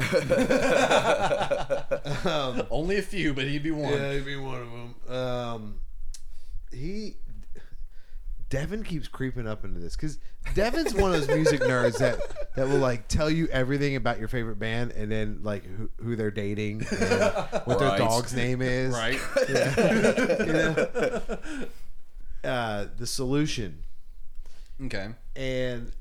um, 2.24 2.66
Only 2.70 2.98
a 2.98 3.02
few, 3.02 3.32
but 3.34 3.44
he'd 3.44 3.62
be 3.62 3.70
one. 3.70 3.92
Yeah, 3.92 4.12
he'd 4.14 4.24
be 4.24 4.36
one 4.36 4.60
of 4.60 4.68
them. 4.70 4.94
Um, 5.16 5.80
he, 6.72 7.16
Devin 8.48 8.82
keeps 8.82 9.06
creeping 9.08 9.46
up 9.46 9.64
into 9.64 9.78
this 9.80 9.96
because 9.96 10.18
Devin's 10.54 10.94
one 10.94 11.14
of 11.14 11.26
those 11.26 11.34
music 11.34 11.60
nerds 11.62 11.98
that 11.98 12.18
that 12.56 12.68
will 12.68 12.78
like 12.78 13.08
tell 13.08 13.30
you 13.30 13.46
everything 13.48 13.96
about 13.96 14.18
your 14.18 14.28
favorite 14.28 14.58
band 14.58 14.92
and 14.92 15.10
then 15.10 15.40
like 15.42 15.64
who, 15.64 15.90
who 16.02 16.16
they're 16.16 16.30
dating, 16.30 16.86
and 16.90 17.62
what 17.64 17.78
their 17.78 17.96
dog's 17.98 18.34
name 18.34 18.60
is, 18.62 18.92
Right. 18.94 19.18
You 19.48 20.52
know? 20.52 20.88
Uh, 22.44 22.86
the 22.98 23.06
solution 23.06 23.82
Okay. 24.84 25.08
and 25.34 25.92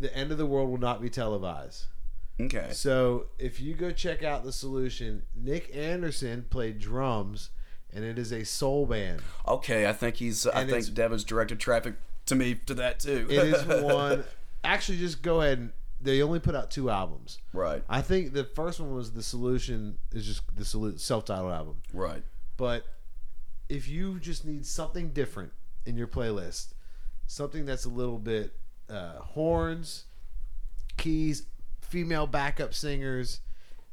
the 0.00 0.14
end 0.16 0.32
of 0.32 0.38
the 0.38 0.46
world 0.46 0.68
will 0.70 0.78
not 0.78 1.00
be 1.00 1.08
televised. 1.10 1.86
Okay. 2.40 2.70
So 2.72 3.26
if 3.38 3.60
you 3.60 3.74
go 3.74 3.90
check 3.92 4.22
out 4.24 4.44
the 4.44 4.52
solution, 4.52 5.22
Nicke 5.38 5.76
Andersson 5.76 6.46
played 6.48 6.78
drums, 6.78 7.50
and 7.92 8.02
it 8.04 8.18
is 8.18 8.32
a 8.32 8.44
soul 8.44 8.86
band. 8.86 9.20
Okay, 9.46 9.86
I 9.86 9.92
think 9.92 10.16
he's. 10.16 10.46
I 10.46 10.62
And 10.62 10.70
it's- 10.70 10.86
think 10.86 10.96
Devin's 10.96 11.22
directed 11.24 11.60
traffic 11.60 11.94
to 12.26 12.34
me 12.34 12.54
to 12.66 12.74
that 12.74 13.00
too. 13.00 13.26
It 13.28 13.44
is 13.54 13.64
one. 13.84 14.24
Actually, 14.64 14.98
just 14.98 15.20
go 15.22 15.40
ahead 15.42 15.58
and 15.58 15.72
they 16.00 16.22
only 16.22 16.38
put 16.40 16.54
out 16.54 16.70
two 16.70 16.88
albums. 16.88 17.38
right. 17.52 17.82
I 17.88 18.00
think 18.00 18.32
the 18.32 18.44
first 18.44 18.80
one 18.80 18.94
was 18.94 19.12
the 19.12 19.22
solution 19.22 19.98
is 20.12 20.24
just 20.26 20.40
the 20.56 20.64
self-titled 20.98 21.52
album. 21.52 21.76
Right. 21.92 22.22
But 22.56 22.84
if 23.68 23.86
you 23.86 24.18
just 24.18 24.46
need 24.46 24.64
something 24.64 25.10
different 25.10 25.52
in 25.84 25.96
your 25.98 26.06
playlist, 26.06 26.72
something 27.26 27.66
that's 27.66 27.84
a 27.84 27.88
little 27.90 28.18
bit 28.18 28.54
uh, 28.90 29.20
horns, 29.20 30.04
keys, 30.96 31.46
female 31.80 32.26
backup 32.26 32.74
singers, 32.74 33.40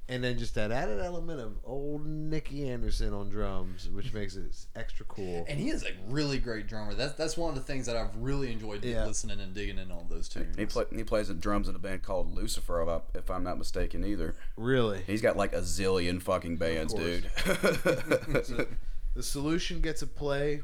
and 0.10 0.24
then 0.24 0.38
just 0.38 0.56
that 0.56 0.72
added 0.72 1.02
element 1.02 1.42
of 1.42 1.58
old 1.66 2.06
Nicke 2.08 2.66
Andersson 2.70 3.14
on 3.14 3.30
drums, 3.30 3.90
which 3.90 4.14
makes 4.14 4.36
it 4.38 4.46
extra 4.76 5.06
cool. 5.06 5.46
And 5.50 5.60
he 5.60 5.70
is 5.70 5.84
a 5.84 5.90
really 6.08 6.38
great 6.40 6.66
drummer. 6.68 6.94
That's 6.94 7.14
that's 7.16 7.36
one 7.36 7.50
of 7.50 7.56
the 7.56 7.62
things 7.62 7.86
that 7.88 7.98
I've 7.98 8.16
really 8.16 8.52
enjoyed 8.52 8.86
Yeah. 8.86 9.06
listening 9.06 9.40
and 9.42 9.54
digging 9.54 9.78
in 9.78 9.92
on 9.92 10.06
those 10.10 10.30
tunes. 10.30 10.56
He 10.58 10.66
play, 10.66 10.86
he 10.96 11.04
plays 11.04 11.28
the 11.28 11.34
drums 11.34 11.68
in 11.68 11.76
a 11.76 11.80
band 11.80 12.04
called 12.04 12.34
Lucifer, 12.34 12.82
if, 12.82 12.88
I, 12.88 13.00
if 13.18 13.30
I'm 13.30 13.44
not 13.44 13.58
mistaken 13.58 14.06
either. 14.06 14.36
Really, 14.56 15.02
He's 15.06 15.22
got 15.22 15.36
like 15.36 15.52
a 15.54 15.60
zillion 15.60 16.22
fucking 16.22 16.56
bands, 16.58 16.94
course. 16.94 17.04
dude. 18.48 18.68
the 19.14 19.24
solution 19.24 19.82
gets 19.82 20.02
a 20.02 20.08
play 20.08 20.62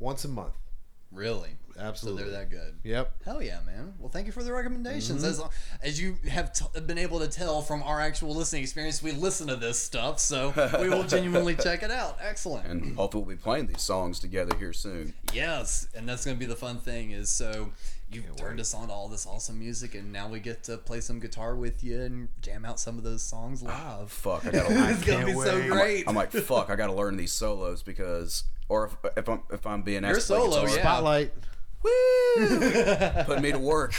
once 0.00 0.24
a 0.24 0.28
month. 0.28 0.54
Really? 1.12 1.50
Absolutely. 1.78 2.24
So 2.24 2.30
they're 2.30 2.40
that 2.40 2.50
good. 2.50 2.74
Yep. 2.84 3.22
Hell 3.24 3.42
yeah, 3.42 3.58
man. 3.64 3.94
Well, 3.98 4.08
thank 4.08 4.26
you 4.26 4.32
for 4.32 4.42
the 4.42 4.52
recommendations. 4.52 5.22
Mm-hmm. 5.22 5.26
As 5.26 5.42
as 5.82 6.00
you 6.00 6.16
have 6.28 6.52
t- 6.52 6.80
been 6.80 6.98
able 6.98 7.20
to 7.20 7.28
tell 7.28 7.62
from 7.62 7.82
our 7.82 8.00
actual 8.00 8.34
listening 8.34 8.62
experience, 8.62 9.02
we 9.02 9.12
listen 9.12 9.46
to 9.48 9.56
this 9.56 9.78
stuff, 9.78 10.18
so 10.18 10.52
we 10.80 10.88
will 10.88 11.04
genuinely 11.08 11.54
check 11.54 11.82
it 11.82 11.90
out. 11.90 12.18
Excellent. 12.20 12.66
and 12.66 12.96
hopefully 12.96 13.24
we'll 13.24 13.36
be 13.36 13.40
playing 13.42 13.66
these 13.66 13.82
songs 13.82 14.18
together 14.18 14.56
here 14.58 14.72
soon. 14.72 15.14
Yes, 15.32 15.88
and 15.94 16.08
that's 16.08 16.24
going 16.24 16.36
to 16.36 16.38
be 16.38 16.46
the 16.46 16.56
fun 16.56 16.78
thing 16.78 17.12
is 17.12 17.28
so 17.30 17.70
you've 18.10 18.34
turned 18.36 18.58
us 18.58 18.72
on 18.74 18.88
to 18.88 18.94
all 18.94 19.08
this 19.08 19.26
awesome 19.26 19.58
music, 19.58 19.94
and 19.94 20.12
now 20.12 20.28
we 20.28 20.40
get 20.40 20.64
to 20.64 20.78
play 20.78 21.00
some 21.00 21.20
guitar 21.20 21.54
with 21.54 21.84
you 21.84 22.00
and 22.00 22.28
jam 22.40 22.64
out 22.64 22.80
some 22.80 22.98
of 22.98 23.04
those 23.04 23.22
songs 23.22 23.62
live. 23.62 24.10
Fuck, 24.10 24.46
I 24.46 24.50
gotta 24.52 24.74
learn. 24.74 24.90
it's 24.94 25.04
going 25.04 25.20
to 25.20 25.26
be 25.26 25.32
so 25.34 25.58
wait. 25.58 25.68
great. 25.68 26.04
I'm 26.08 26.14
like, 26.14 26.32
fuck, 26.32 26.70
I 26.70 26.76
gotta 26.76 26.92
learn 26.94 27.16
these 27.16 27.32
solos 27.32 27.82
because, 27.82 28.44
or 28.68 28.86
if, 28.86 28.96
if 29.18 29.28
I'm 29.28 29.42
if 29.52 29.66
I'm 29.66 29.82
being 29.82 30.04
asked 30.04 30.28
Your 30.30 30.38
to 30.40 30.50
solo, 30.50 30.62
yeah. 30.62 30.80
Spotlight. 30.80 31.32
Put 31.82 33.40
me 33.40 33.52
to 33.52 33.58
work. 33.58 33.94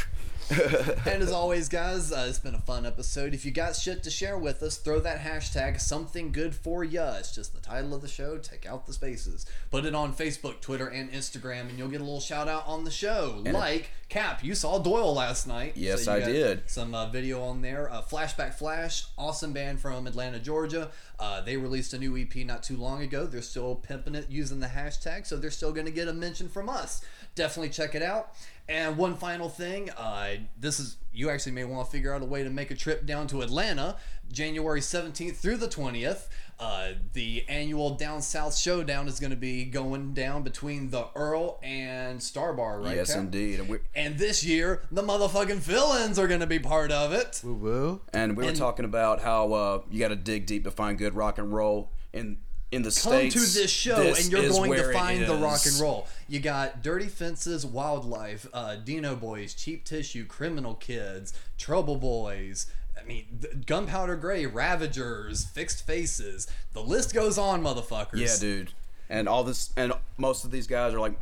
and 1.05 1.21
as 1.21 1.31
always, 1.31 1.69
guys, 1.69 2.11
uh, 2.11 2.25
it's 2.27 2.39
been 2.39 2.55
a 2.55 2.61
fun 2.61 2.83
episode. 2.83 3.35
If 3.35 3.45
you 3.45 3.51
got 3.51 3.75
shit 3.75 4.01
to 4.01 4.09
share 4.09 4.35
with 4.35 4.63
us, 4.63 4.77
throw 4.77 4.99
that 5.01 5.19
hashtag 5.19 5.79
something 5.79 6.31
good 6.31 6.55
for 6.55 6.83
ya. 6.83 7.17
It's 7.19 7.35
just 7.35 7.53
the 7.53 7.61
title 7.61 7.93
of 7.93 8.01
the 8.01 8.07
show. 8.07 8.39
Take 8.39 8.65
out 8.65 8.87
the 8.87 8.93
spaces. 8.93 9.45
Put 9.69 9.85
it 9.85 9.93
on 9.93 10.11
Facebook, 10.11 10.59
Twitter, 10.59 10.87
and 10.87 11.11
Instagram, 11.11 11.69
and 11.69 11.77
you'll 11.77 11.87
get 11.87 12.01
a 12.01 12.03
little 12.03 12.19
shout 12.19 12.47
out 12.47 12.65
on 12.65 12.83
the 12.83 12.89
show. 12.89 13.43
like 13.45 13.91
Cap, 14.09 14.43
you 14.43 14.55
saw 14.55 14.79
Doyle 14.79 15.13
last 15.13 15.45
night. 15.45 15.73
Yes, 15.75 16.07
you 16.07 16.13
I 16.13 16.19
did. 16.21 16.67
Some 16.67 16.95
uh, 16.95 17.05
video 17.09 17.43
on 17.43 17.61
there. 17.61 17.91
Uh, 17.91 18.01
Flashback 18.01 18.55
Flash, 18.55 19.05
awesome 19.19 19.53
band 19.53 19.79
from 19.79 20.07
Atlanta, 20.07 20.39
Georgia. 20.39 20.89
Uh, 21.19 21.41
they 21.41 21.57
released 21.57 21.93
a 21.93 21.99
new 21.99 22.17
EP 22.17 22.35
not 22.37 22.63
too 22.63 22.75
long 22.75 23.03
ago. 23.03 23.27
They're 23.27 23.43
still 23.43 23.75
pimping 23.75 24.15
it 24.15 24.25
using 24.27 24.61
the 24.61 24.67
hashtag, 24.67 25.27
so 25.27 25.37
they're 25.37 25.51
still 25.51 25.71
going 25.71 25.85
to 25.85 25.91
get 25.91 26.07
a 26.07 26.13
mention 26.13 26.49
from 26.49 26.69
us. 26.69 27.01
Definitely 27.39 27.69
check 27.69 27.95
it 27.95 28.03
out. 28.03 28.33
And 28.67 28.97
one 28.97 29.15
final 29.15 29.47
thing, 29.47 29.89
uh, 29.91 30.31
this 30.59 30.77
is 30.77 30.97
you 31.13 31.29
actually 31.29 31.53
may 31.53 31.63
want 31.63 31.85
to 31.87 31.91
figure 31.91 32.13
out 32.13 32.21
a 32.21 32.25
way 32.25 32.43
to 32.43 32.49
make 32.49 32.69
a 32.69 32.75
trip 32.75 33.05
down 33.05 33.27
to 33.27 33.41
Atlanta, 33.41 33.95
January 34.29 34.81
17th 34.81 35.37
through 35.37 35.55
the 35.55 35.69
20th. 35.69 36.27
Uh, 36.59 36.89
the 37.13 37.45
annual 37.47 37.91
Down 37.95 38.21
South 38.21 38.57
Showdown 38.57 39.07
is 39.07 39.21
going 39.21 39.29
to 39.31 39.37
be 39.37 39.63
going 39.63 40.13
down 40.13 40.43
between 40.43 40.89
the 40.89 41.05
Earl 41.15 41.57
and 41.63 42.21
Star 42.21 42.51
Bar, 42.51 42.81
right? 42.81 42.97
yes, 42.97 43.13
Cap? 43.13 43.21
indeed. 43.21 43.61
And 43.61 43.79
And 43.95 44.17
this 44.17 44.43
year, 44.43 44.81
the 44.91 45.01
motherfucking 45.01 45.59
villains 45.59 46.19
are 46.19 46.27
going 46.27 46.41
to 46.41 46.45
be 46.47 46.59
part 46.59 46.91
of 46.91 47.13
it. 47.13 47.39
Woo 47.41 47.53
woo. 47.53 48.01
and 48.11 48.35
we 48.35 48.43
were 48.43 48.49
And- 48.49 48.57
talking 48.59 48.83
about 48.83 49.21
how 49.21 49.53
uh, 49.53 49.81
you 49.89 49.99
got 49.99 50.09
to 50.09 50.17
dig 50.17 50.45
deep 50.45 50.65
to 50.65 50.71
find 50.71 50.97
good 50.97 51.15
rock 51.15 51.37
and 51.37 51.53
roll 51.53 51.93
in 52.11 52.39
in 52.71 52.83
the 52.83 52.89
Come 52.89 53.13
states. 53.13 53.33
to 53.35 53.39
this 53.59 53.71
show 53.71 53.95
this 54.03 54.23
and 54.23 54.31
you're 54.31 54.47
going 54.49 54.71
to 54.73 54.93
find 54.93 55.25
the 55.25 55.35
rock 55.35 55.61
and 55.65 55.79
roll. 55.79 56.07
You 56.27 56.39
got 56.39 56.83
Dirty 56.83 57.07
Fences, 57.07 57.65
Wildlife, 57.65 58.45
uh, 58.53 58.75
Dino 58.75 59.15
Boys, 59.15 59.53
Cheap 59.53 59.83
Tissue, 59.85 60.25
Criminal 60.25 60.75
Kids, 60.75 61.33
Trouble 61.57 61.95
Boys. 61.95 62.67
I 63.01 63.03
mean, 63.07 63.25
Gunpowder 63.65 64.17
Gray, 64.17 64.45
Ravagers, 64.45 65.45
Fixed 65.45 65.85
Faces. 65.87 66.47
The 66.73 66.81
list 66.81 67.13
goes 67.13 67.37
on, 67.37 67.63
motherfuckers. 67.63 68.19
Yeah, 68.19 68.35
dude. 68.39 68.71
And 69.09 69.27
all 69.27 69.43
this, 69.43 69.71
and 69.75 69.93
most 70.17 70.45
of 70.45 70.51
these 70.51 70.67
guys 70.67 70.93
are 70.93 70.99
like 70.99 71.17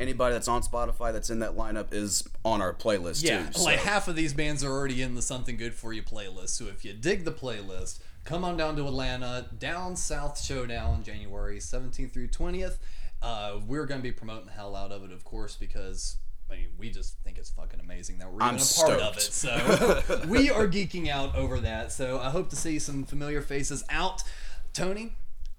anybody 0.00 0.32
that's 0.32 0.48
on 0.48 0.62
Spotify 0.62 1.12
that's 1.12 1.30
in 1.30 1.40
that 1.40 1.52
lineup 1.56 1.92
is 1.92 2.28
on 2.44 2.60
our 2.62 2.72
playlist 2.72 3.22
Yeah, 3.22 3.48
too. 3.50 3.62
like 3.62 3.78
so- 3.80 3.84
half 3.84 4.08
of 4.08 4.16
these 4.16 4.32
bands 4.32 4.64
are 4.64 4.70
already 4.72 5.02
in 5.02 5.14
the 5.14 5.22
Something 5.22 5.56
Good 5.56 5.74
For 5.74 5.92
You 5.92 6.02
playlist. 6.02 6.50
So 6.50 6.66
if 6.66 6.84
you 6.84 6.92
dig 6.92 7.24
the 7.24 7.32
playlist, 7.32 7.98
come 8.24 8.44
on 8.44 8.56
down 8.56 8.76
to 8.76 8.86
Atlanta, 8.86 9.46
Down 9.58 9.96
South 9.96 10.40
Showdown, 10.40 11.02
January 11.02 11.58
17th 11.58 12.12
through 12.12 12.28
20th. 12.28 12.76
Uh, 13.20 13.58
we're 13.66 13.86
going 13.86 14.00
to 14.00 14.02
be 14.02 14.12
promoting 14.12 14.46
the 14.46 14.52
hell 14.52 14.76
out 14.76 14.92
of 14.92 15.04
it, 15.04 15.10
of 15.10 15.24
course, 15.24 15.56
because 15.56 16.18
I 16.50 16.54
mean, 16.56 16.68
we 16.78 16.90
just 16.90 17.18
think 17.24 17.36
it's 17.38 17.50
fucking 17.50 17.80
amazing 17.80 18.18
that 18.18 18.32
we're 18.32 18.42
I'm 18.42 18.56
even 18.56 18.66
a 18.66 18.80
part 18.80 19.00
of 19.00 19.16
it. 19.16 19.22
So 19.22 20.24
we 20.28 20.50
are 20.50 20.66
geeking 20.66 21.08
out 21.08 21.34
over 21.36 21.60
that. 21.60 21.92
So 21.92 22.18
I 22.18 22.30
hope 22.30 22.50
to 22.50 22.56
see 22.56 22.78
some 22.78 23.04
familiar 23.04 23.42
faces 23.42 23.84
out. 23.90 24.22
Tony, 24.72 25.14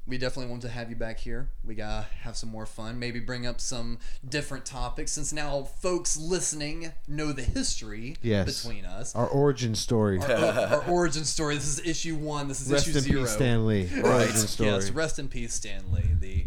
we 0.09 0.17
definitely 0.17 0.49
want 0.49 0.63
to 0.63 0.69
have 0.69 0.89
you 0.89 0.95
back 0.95 1.19
here. 1.19 1.49
We 1.63 1.75
gotta 1.75 2.07
have 2.23 2.35
some 2.35 2.49
more 2.49 2.65
fun. 2.65 2.97
Maybe 2.99 3.19
bring 3.19 3.45
up 3.45 3.61
some 3.61 3.99
different 4.27 4.65
topics 4.65 5.11
since 5.11 5.31
now 5.31 5.63
folks 5.63 6.17
listening 6.17 6.91
know 7.07 7.31
the 7.31 7.43
history 7.43 8.17
Yes. 8.21 8.63
between 8.63 8.85
us. 8.85 9.15
Our 9.15 9.27
origin 9.27 9.75
story. 9.75 10.19
Our, 10.19 10.31
our 10.31 10.85
origin 10.89 11.23
story. 11.25 11.55
This 11.55 11.77
is 11.79 11.87
issue 11.87 12.15
one. 12.15 12.47
This 12.47 12.59
is 12.61 12.71
Rest 12.71 12.87
issue 12.87 12.97
in 12.97 13.03
zero. 13.03 13.21
peace, 13.21 13.31
Stan 13.31 13.65
Lee. 13.67 13.89
Origin 14.03 14.35
story. 14.35 14.69
Yes, 14.71 14.89
rest 14.91 15.19
in 15.19 15.27
peace, 15.27 15.53
Stan 15.53 15.91
Lee, 15.91 16.09
the 16.19 16.45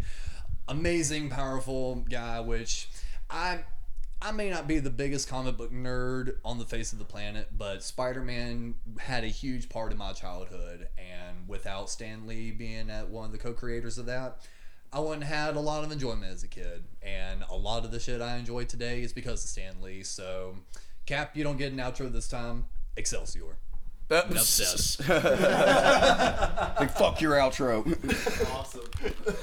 amazing, 0.67 1.29
powerful 1.29 2.05
guy. 2.09 2.39
Which 2.41 2.89
I, 3.29 3.59
I 4.25 4.31
may 4.31 4.49
not 4.49 4.67
be 4.67 4.79
the 4.79 4.89
biggest 4.89 5.27
comic 5.27 5.57
book 5.57 5.71
nerd 5.73 6.35
on 6.45 6.57
the 6.57 6.63
face 6.65 6.93
of 6.93 6.99
the 6.99 7.05
planet, 7.05 7.49
but 7.57 7.83
Spider-Man 7.83 8.75
had 8.99 9.23
a 9.25 9.27
huge 9.27 9.67
part 9.67 9.91
of 9.91 9.97
my 9.97 10.13
childhood, 10.13 10.87
and 10.97 11.47
without 11.47 11.89
Stan 11.89 12.25
Lee 12.25 12.51
being 12.51 12.89
at 12.89 13.09
one 13.09 13.25
of 13.25 13.31
the 13.33 13.37
co-creators 13.37 13.97
of 13.97 14.05
that. 14.05 14.39
I 14.93 14.99
wouldn't 14.99 15.23
had 15.23 15.55
a 15.55 15.59
lot 15.59 15.83
of 15.83 15.91
enjoyment 15.91 16.31
as 16.31 16.43
a 16.43 16.47
kid, 16.47 16.83
and 17.01 17.43
a 17.49 17.55
lot 17.55 17.83
of 17.83 17.91
the 17.91 17.99
shit 17.99 18.21
I 18.21 18.37
enjoy 18.37 18.63
today 18.65 19.01
is 19.01 19.11
because 19.11 19.43
of 19.43 19.49
Stan 19.49 19.81
Lee. 19.81 20.03
So, 20.03 20.55
Cap, 21.05 21.35
you 21.35 21.43
don't 21.43 21.57
get 21.57 21.73
an 21.73 21.79
outro 21.79 22.11
this 22.11 22.27
time. 22.29 22.67
Excelsior. 22.95 23.57
That- 24.07 24.29
Enough 24.31 24.43
said. 24.43 25.05
Like, 26.79 26.91
fuck 26.91 27.19
your 27.21 27.33
outro. 27.33 27.83
did 27.83 29.35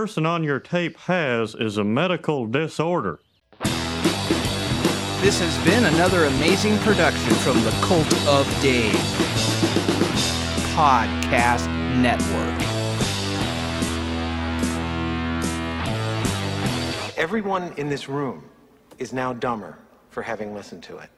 person 0.00 0.24
on 0.24 0.42
your 0.42 0.58
tape 0.58 0.96
has 1.00 1.54
is 1.54 1.76
a 1.76 1.84
medical 1.84 2.46
disorder. 2.46 3.20
This 5.20 5.38
has 5.38 5.62
been 5.62 5.84
another 5.84 6.24
amazing 6.24 6.78
production 6.78 7.34
from 7.34 7.62
the 7.64 7.70
Cult 7.82 8.10
of 8.26 8.46
Dave 8.62 8.94
Podcast 10.72 11.66
Network. 12.00 12.62
Everyone 17.18 17.74
in 17.76 17.90
this 17.90 18.08
room 18.08 18.48
is 18.98 19.12
now 19.12 19.34
dumber 19.34 19.76
for 20.08 20.22
having 20.22 20.54
listened 20.54 20.82
to 20.84 20.96
it. 20.96 21.10